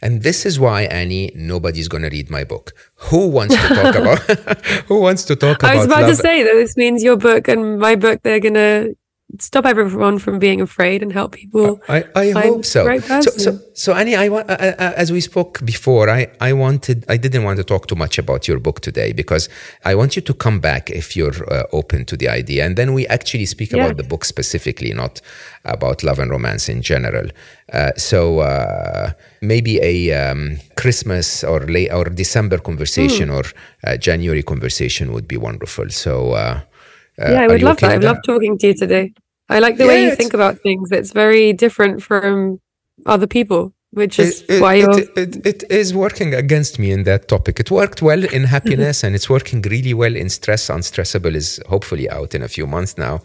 And 0.00 0.22
this 0.22 0.46
is 0.46 0.60
why, 0.60 0.82
Annie, 0.82 1.32
nobody's 1.34 1.88
going 1.88 2.04
to 2.04 2.10
read 2.10 2.30
my 2.30 2.44
book. 2.44 2.72
Who 3.10 3.26
wants 3.26 3.56
to 3.56 3.68
talk 3.74 3.94
about? 3.96 4.20
who 4.88 5.00
wants 5.00 5.24
to 5.24 5.34
talk 5.34 5.64
about? 5.64 5.72
I 5.72 5.76
was 5.78 5.86
about 5.86 6.02
love? 6.02 6.10
to 6.10 6.16
say 6.16 6.44
that 6.44 6.54
this 6.54 6.76
means 6.76 7.02
your 7.02 7.16
book 7.16 7.48
and 7.48 7.80
my 7.80 7.96
book. 7.96 8.22
They're 8.22 8.38
going 8.38 8.54
to 8.54 8.94
stop 9.38 9.64
everyone 9.64 10.18
from 10.18 10.38
being 10.38 10.60
afraid 10.60 11.02
and 11.02 11.12
help 11.12 11.32
people. 11.32 11.80
I, 11.88 12.04
I 12.14 12.30
hope 12.30 12.64
so. 12.64 12.98
so. 12.98 13.20
So, 13.20 13.58
so 13.74 13.94
Annie, 13.94 14.16
I, 14.16 14.28
uh, 14.28 14.40
uh, 14.40 14.92
as 14.96 15.10
we 15.10 15.20
spoke 15.20 15.64
before, 15.64 16.10
I, 16.10 16.28
I 16.40 16.52
wanted, 16.52 17.04
I 17.08 17.16
didn't 17.16 17.44
want 17.44 17.56
to 17.58 17.64
talk 17.64 17.86
too 17.86 17.94
much 17.94 18.18
about 18.18 18.46
your 18.46 18.58
book 18.58 18.80
today 18.80 19.12
because 19.12 19.48
I 19.84 19.94
want 19.94 20.16
you 20.16 20.22
to 20.22 20.34
come 20.34 20.60
back 20.60 20.90
if 20.90 21.16
you're 21.16 21.52
uh, 21.52 21.64
open 21.72 22.04
to 22.06 22.16
the 22.16 22.28
idea, 22.28 22.66
and 22.66 22.76
then 22.76 22.92
we 22.92 23.06
actually 23.06 23.46
speak 23.46 23.72
yeah. 23.72 23.84
about 23.84 23.96
the 23.96 24.04
book 24.04 24.24
specifically, 24.24 24.92
not 24.92 25.20
about 25.64 26.02
love 26.02 26.18
and 26.18 26.30
romance 26.30 26.68
in 26.68 26.82
general. 26.82 27.28
Uh, 27.72 27.92
so 27.96 28.40
uh, 28.40 29.12
maybe 29.40 29.80
a 29.80 30.12
um, 30.12 30.58
Christmas 30.76 31.42
or 31.42 31.60
late 31.60 31.92
or 31.92 32.04
December 32.04 32.58
conversation 32.58 33.28
mm. 33.28 33.36
or 33.38 33.98
January 33.98 34.42
conversation 34.42 35.12
would 35.12 35.26
be 35.26 35.36
wonderful. 35.36 35.88
So. 35.90 36.36
yeah, 37.18 37.42
I 37.42 37.46
would 37.46 37.62
love 37.62 37.76
okay 37.76 37.88
that. 37.88 38.04
I 38.04 38.08
love 38.08 38.18
talking 38.24 38.56
to 38.58 38.66
you 38.68 38.74
today. 38.74 39.12
I 39.52 39.58
like 39.58 39.76
the 39.76 39.84
yeah, 39.84 39.92
way 39.92 40.04
you 40.04 40.16
think 40.16 40.34
about 40.34 40.58
things. 40.60 40.90
It's 40.90 41.12
very 41.12 41.52
different 41.52 42.02
from 42.02 42.60
other 43.06 43.26
people, 43.26 43.74
which 43.90 44.18
is 44.18 44.44
it, 44.48 44.60
why 44.62 44.74
you're. 44.74 44.98
It, 44.98 45.16
it, 45.16 45.46
it 45.46 45.60
is 45.70 45.94
working 45.94 46.34
against 46.34 46.78
me 46.78 46.90
in 46.90 47.02
that 47.04 47.28
topic. 47.28 47.60
It 47.60 47.70
worked 47.70 48.00
well 48.02 48.24
in 48.24 48.44
happiness 48.44 49.02
and 49.04 49.14
it's 49.14 49.28
working 49.28 49.60
really 49.62 49.94
well 49.94 50.16
in 50.16 50.28
stress. 50.30 50.68
Unstressable 50.68 51.34
is 51.34 51.60
hopefully 51.68 52.08
out 52.08 52.34
in 52.34 52.42
a 52.42 52.48
few 52.48 52.66
months 52.66 52.96
now. 52.96 53.20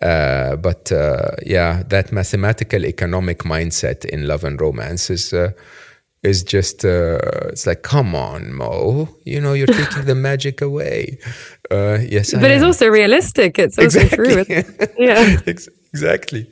Uh, 0.00 0.56
but 0.56 0.90
uh, 0.92 1.32
yeah, 1.44 1.82
that 1.88 2.12
mathematical 2.12 2.84
economic 2.84 3.40
mindset 3.44 4.04
in 4.06 4.26
love 4.26 4.44
and 4.44 4.60
romance 4.60 5.10
is. 5.10 5.32
Uh, 5.32 5.52
is 6.22 6.42
just 6.42 6.84
uh, 6.84 7.18
it's 7.48 7.66
like 7.66 7.82
come 7.82 8.14
on 8.14 8.52
mo 8.52 9.08
you 9.24 9.40
know 9.40 9.52
you're 9.52 9.66
taking 9.66 10.04
the 10.04 10.14
magic 10.14 10.60
away. 10.60 11.18
Uh, 11.70 11.98
yes 12.08 12.32
but 12.32 12.44
I 12.50 12.54
it's 12.54 12.62
am. 12.62 12.68
also 12.68 12.88
realistic. 12.88 13.58
It's 13.58 13.78
also 13.78 14.00
exactly. 14.00 14.62
true 14.62 14.88
yeah. 14.98 15.38
Exactly. 15.92 16.50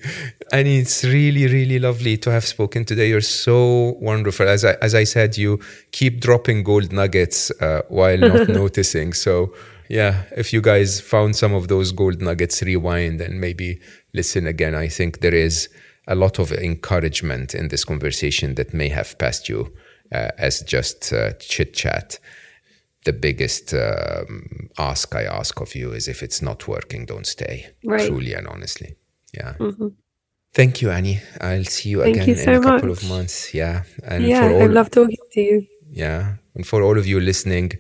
And 0.53 0.67
it's 0.69 1.05
really 1.05 1.47
really 1.47 1.79
lovely 1.79 2.17
to 2.19 2.31
have 2.31 2.45
spoken 2.45 2.85
today. 2.85 3.09
You're 3.09 3.21
so 3.21 3.97
wonderful. 4.01 4.49
As 4.49 4.65
i 4.65 4.73
as 4.81 4.95
i 4.95 5.05
said 5.05 5.37
you 5.37 5.61
keep 5.93 6.21
dropping 6.21 6.63
gold 6.63 6.93
nuggets 6.93 7.51
uh, 7.61 7.83
while 7.89 8.19
not 8.19 8.49
noticing. 8.63 9.13
So 9.13 9.55
yeah 9.89 10.23
if 10.37 10.53
you 10.53 10.61
guys 10.63 11.01
found 11.01 11.37
some 11.37 11.53
of 11.53 11.69
those 11.69 11.93
gold 11.93 12.23
nuggets 12.23 12.63
rewind 12.63 13.21
and 13.21 13.41
maybe 13.41 13.81
listen 14.15 14.47
again. 14.47 14.75
I 14.75 14.89
think 14.89 15.21
there 15.21 15.35
is 15.35 15.69
a 16.07 16.15
lot 16.15 16.39
of 16.39 16.53
encouragement 16.53 17.55
in 17.55 17.69
this 17.69 17.85
conversation 17.85 18.55
that 18.55 18.75
may 18.75 18.89
have 18.89 19.19
passed 19.19 19.49
you 19.49 19.73
uh, 20.13 20.29
as 20.39 20.61
just 20.61 21.13
uh, 21.13 21.33
chit 21.41 21.75
chat. 21.75 22.19
The 23.05 23.13
biggest 23.13 23.75
um, 23.75 24.71
ask 24.79 25.15
I 25.15 25.25
ask 25.25 25.61
of 25.61 25.75
you 25.75 25.93
is 25.93 26.09
if 26.09 26.23
it's 26.23 26.41
not 26.41 26.67
working, 26.67 27.07
don't 27.07 27.27
stay. 27.27 27.67
Right. 27.85 28.07
Truly 28.07 28.35
and 28.35 28.47
honestly. 28.49 28.97
Yeah. 29.35 29.55
Mm-hmm. 29.59 29.89
Thank 30.55 30.81
you, 30.83 30.91
Annie. 30.91 31.21
I'll 31.41 31.65
see 31.65 31.91
you 31.91 32.03
Thank 32.03 32.17
again 32.17 32.29
you 32.29 32.35
in 32.35 32.41
so 32.41 32.53
a 32.55 32.63
couple 32.63 32.89
much. 32.91 33.03
of 33.03 33.09
months. 33.09 33.53
Yeah. 33.53 33.83
And 34.05 34.25
yeah, 34.25 34.49
all, 34.49 34.63
I 34.63 34.67
love 34.67 34.91
talking 34.91 35.17
to 35.33 35.41
you. 35.41 35.67
Yeah. 35.91 36.37
And 36.55 36.67
for 36.67 36.83
all 36.83 36.97
of 36.97 37.07
you 37.07 37.19
listening, 37.21 37.73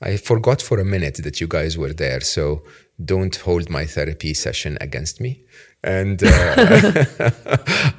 I 0.00 0.16
forgot 0.16 0.62
for 0.62 0.78
a 0.78 0.84
minute 0.84 1.20
that 1.24 1.40
you 1.40 1.48
guys 1.48 1.76
were 1.76 1.92
there. 1.92 2.20
So 2.20 2.62
don't 3.04 3.34
hold 3.34 3.68
my 3.68 3.84
therapy 3.86 4.34
session 4.34 4.78
against 4.80 5.20
me. 5.20 5.44
And 5.86 6.20
uh, 6.20 6.28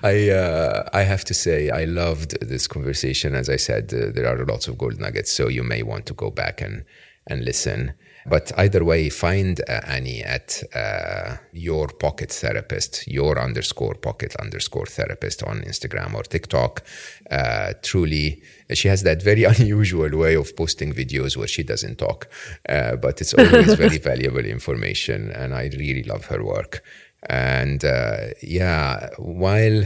I, 0.03 0.30
uh, 0.30 0.89
I 0.91 1.03
have 1.03 1.23
to 1.23 1.34
say, 1.34 1.69
I 1.69 1.85
loved 1.85 2.38
this 2.41 2.68
conversation. 2.68 3.34
As 3.34 3.49
I 3.49 3.55
said, 3.55 3.93
uh, 3.93 4.11
there 4.11 4.27
are 4.27 4.45
lots 4.45 4.68
of 4.68 4.77
gold 4.77 4.99
nuggets, 4.99 5.31
so 5.31 5.47
you 5.47 5.64
may 5.64 5.84
want 5.84 6.05
to 6.07 6.14
go 6.14 6.30
back 6.30 6.61
and, 6.61 6.84
and 7.27 7.45
listen. 7.45 7.93
But 8.30 8.51
either 8.57 8.84
way, 8.84 9.07
find 9.07 9.61
uh, 9.61 9.80
Annie 9.88 10.22
at 10.22 10.61
uh, 10.76 11.38
your 11.53 11.88
pocket 11.88 12.30
therapist, 12.30 13.07
your 13.07 13.39
underscore 13.39 13.95
pocket 13.95 14.35
underscore 14.35 14.85
therapist 14.85 15.43
on 15.43 15.61
Instagram 15.61 16.14
or 16.14 16.23
TikTok. 16.23 16.84
Uh, 17.31 17.72
truly, 17.84 18.41
she 18.73 18.89
has 18.89 19.03
that 19.03 19.23
very 19.23 19.43
unusual 19.55 20.09
way 20.09 20.35
of 20.35 20.53
posting 20.57 20.91
videos 20.91 21.38
where 21.38 21.47
she 21.47 21.64
doesn't 21.64 21.99
talk, 21.99 22.27
uh, 22.68 22.97
but 22.97 23.22
it's 23.22 23.34
always 23.34 23.76
very 23.76 23.97
valuable 24.11 24.45
information. 24.45 25.31
And 25.31 25.53
I 25.53 25.69
really 25.77 26.03
love 26.03 26.26
her 26.26 26.43
work. 26.43 26.84
And 27.23 27.84
uh, 27.84 28.27
yeah, 28.41 29.10
while 29.18 29.84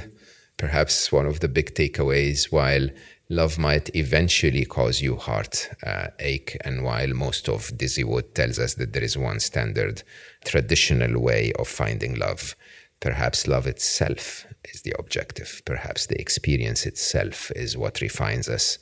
perhaps 0.57 1.11
one 1.11 1.25
of 1.25 1.39
the 1.39 1.47
big 1.47 1.73
takeaways, 1.73 2.51
while 2.51 2.89
love 3.29 3.57
might 3.57 3.95
eventually 3.95 4.65
cause 4.65 5.01
you 5.01 5.15
heart 5.15 5.69
uh, 5.83 6.07
ache. 6.19 6.57
And 6.65 6.83
while 6.83 7.07
most 7.07 7.47
of 7.47 7.75
Dizzy 7.77 8.03
Wood 8.03 8.35
tells 8.35 8.59
us 8.59 8.75
that 8.75 8.93
there 8.93 9.03
is 9.03 9.17
one 9.17 9.39
standard 9.39 10.03
traditional 10.45 11.19
way 11.19 11.53
of 11.57 11.67
finding 11.67 12.15
love, 12.15 12.55
perhaps 12.99 13.47
love 13.47 13.67
itself 13.67 14.45
is 14.65 14.81
the 14.81 14.93
objective. 14.99 15.61
Perhaps 15.65 16.07
the 16.07 16.19
experience 16.19 16.85
itself 16.85 17.51
is 17.55 17.77
what 17.77 18.01
refines 18.01 18.49
us, 18.49 18.77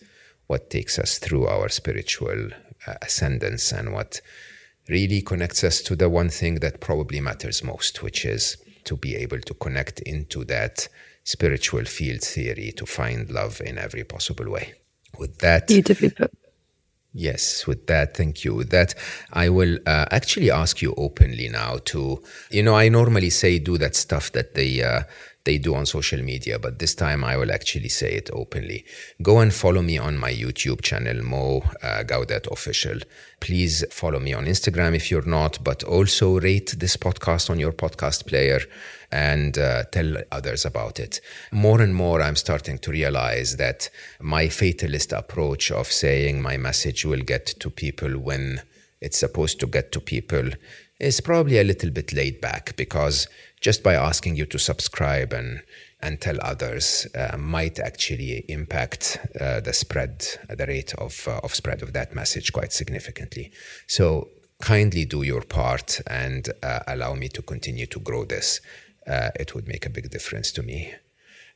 what 0.48 0.70
takes 0.70 0.98
us 0.98 1.20
through 1.20 1.48
our 1.48 1.70
spiritual 1.70 2.50
uh, 2.88 2.94
ascendance, 3.04 3.72
and 3.72 3.94
what 3.94 4.20
really 4.90 5.22
connects 5.22 5.64
us 5.64 5.82
to 5.82 5.96
the 5.96 6.10
one 6.10 6.30
thing 6.30 6.56
that 6.56 6.80
probably 6.80 7.22
matters 7.22 7.64
most, 7.64 8.02
which 8.04 8.26
is 8.26 8.58
to 8.86 8.98
be 8.98 9.16
able 9.16 9.40
to 9.40 9.54
connect 9.54 10.00
into 10.02 10.44
that 10.46 10.88
spiritual 11.24 11.86
field 11.86 12.22
theory 12.22 12.72
to 12.76 12.86
find 12.86 13.30
love 13.30 13.62
in 13.62 13.78
every 13.78 14.04
possible 14.04 14.50
way. 14.50 14.74
With 15.18 15.40
that, 15.40 15.68
beautifully 15.68 16.10
put. 16.10 16.32
Yes, 17.14 17.66
with 17.66 17.88
that, 17.88 18.16
thank 18.16 18.46
you. 18.46 18.54
With 18.54 18.70
that, 18.70 18.94
I 19.34 19.50
will 19.50 19.80
uh, 19.88 20.06
actually 20.12 20.52
ask 20.52 20.82
you 20.82 20.94
openly 20.96 21.50
now 21.50 21.80
to, 21.86 22.22
you 22.52 22.62
know, 22.62 22.76
I 22.76 22.90
normally 22.90 23.32
say 23.32 23.58
do 23.58 23.80
that 23.80 23.96
stuff 23.96 24.32
that 24.34 24.54
they 24.54 24.84
uh, 24.84 25.04
they 25.50 25.58
do 25.58 25.74
on 25.74 25.86
social 25.88 26.22
media, 26.22 26.60
but 26.60 26.78
this 26.78 26.94
time 26.94 27.24
I 27.24 27.36
will 27.36 27.52
actually 27.52 27.90
say 27.90 28.12
it 28.22 28.30
openly. 28.32 28.86
Go 29.30 29.40
and 29.40 29.52
follow 29.52 29.82
me 29.82 29.98
on 29.98 30.16
my 30.16 30.32
YouTube 30.32 30.82
channel, 30.84 31.24
Mo 31.24 31.64
uh, 31.82 32.04
Gawdat 32.04 32.46
Official. 32.52 33.00
Please 33.40 33.84
follow 33.90 34.20
me 34.20 34.32
on 34.32 34.46
Instagram 34.46 34.96
if 34.96 35.10
you're 35.10 35.32
not, 35.40 35.64
but 35.64 35.84
also 35.84 36.40
rate 36.40 36.76
this 36.78 36.96
podcast 36.98 37.50
on 37.50 37.58
your 37.58 37.72
podcast 37.72 38.28
player 38.28 38.60
and 39.12 39.58
uh, 39.58 39.86
tell 39.92 40.18
others 40.32 40.66
about 40.66 41.00
it. 41.00 41.20
More 41.52 41.82
and 41.82 41.96
more, 41.96 42.22
I'm 42.22 42.36
starting 42.36 42.78
to 42.78 42.92
realize 42.92 43.58
that 43.58 43.90
my 44.22 44.50
fatalist 44.50 45.12
approach 45.14 45.72
of 45.72 45.88
saying 45.88 46.44
my 46.44 46.58
message 46.58 47.06
will 47.06 47.24
get 47.34 47.48
to 47.62 47.72
people 47.72 48.20
when 48.20 48.62
it's 49.02 49.18
supposed 49.18 49.60
to 49.62 49.66
get 49.68 49.92
to 49.94 50.00
people 50.00 50.52
is 51.00 51.22
probably 51.22 51.58
a 51.58 51.64
little 51.64 51.90
bit 51.90 52.14
laid 52.14 52.42
back 52.42 52.76
because 52.76 53.28
just 53.62 53.84
by 53.84 53.94
asking 53.94 54.36
you 54.36 54.46
to 54.46 54.60
subscribe 54.60 55.34
and 55.34 55.62
and 56.02 56.22
tell 56.22 56.38
others 56.42 57.08
uh, 57.14 57.36
might 57.38 57.78
actually 57.78 58.46
impact 58.48 59.20
uh, 59.42 59.60
the 59.60 59.74
spread, 59.74 60.26
the 60.48 60.66
rate 60.66 60.94
of 60.96 61.28
uh, 61.28 61.40
of 61.44 61.54
spread 61.54 61.82
of 61.82 61.94
that 61.94 62.16
message 62.16 62.54
quite 62.54 62.72
significantly. 62.72 63.52
So 63.88 64.30
kindly 64.62 65.06
do 65.06 65.24
your 65.24 65.42
part 65.42 66.02
and 66.08 66.50
uh, 66.64 66.80
allow 66.88 67.16
me 67.16 67.30
to 67.30 67.42
continue 67.42 67.86
to 67.88 68.00
grow 68.00 68.26
this 68.26 68.62
uh, 69.10 69.32
it 69.36 69.56
would 69.56 69.68
make 69.68 69.86
a 69.86 69.90
big 69.90 70.10
difference 70.10 70.52
to 70.54 70.64
me. 70.64 70.94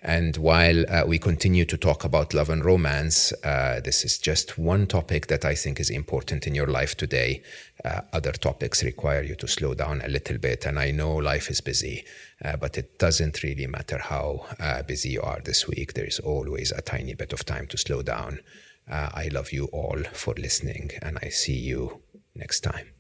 And 0.06 0.36
while 0.36 0.84
uh, 0.90 1.06
we 1.08 1.18
continue 1.18 1.64
to 1.64 1.78
talk 1.78 2.04
about 2.04 2.34
love 2.34 2.50
and 2.50 2.64
romance, 2.64 3.32
uh, 3.46 3.80
this 3.82 4.04
is 4.04 4.18
just 4.18 4.58
one 4.58 4.86
topic 4.86 5.28
that 5.28 5.46
I 5.46 5.56
think 5.56 5.80
is 5.80 5.90
important 5.90 6.46
in 6.46 6.54
your 6.54 6.68
life 6.68 6.98
today. 6.98 7.42
Uh, 7.86 8.02
other 8.12 8.34
topics 8.34 8.84
require 8.84 9.24
you 9.24 9.36
to 9.36 9.48
slow 9.48 9.74
down 9.74 10.02
a 10.02 10.10
little 10.10 10.38
bit. 10.38 10.66
And 10.66 10.78
I 10.78 10.92
know 10.92 11.16
life 11.16 11.50
is 11.50 11.62
busy, 11.62 12.04
uh, 12.44 12.58
but 12.58 12.78
it 12.78 13.00
doesn't 13.00 13.44
really 13.44 13.66
matter 13.66 13.98
how 13.98 14.46
uh, 14.60 14.84
busy 14.84 15.12
you 15.12 15.22
are 15.22 15.40
this 15.40 15.70
week. 15.70 15.94
There 15.94 16.06
is 16.06 16.20
always 16.20 16.74
a 16.74 16.82
tiny 16.82 17.14
bit 17.14 17.32
of 17.32 17.46
time 17.46 17.68
to 17.68 17.78
slow 17.78 18.02
down. 18.02 18.40
I 18.86 19.30
love 19.32 19.54
you 19.54 19.68
all 19.68 20.04
for 20.12 20.34
listening, 20.34 20.92
and 21.02 21.18
I 21.24 21.30
see 21.30 21.58
you 21.58 22.02
next 22.36 22.60
time. 22.60 22.93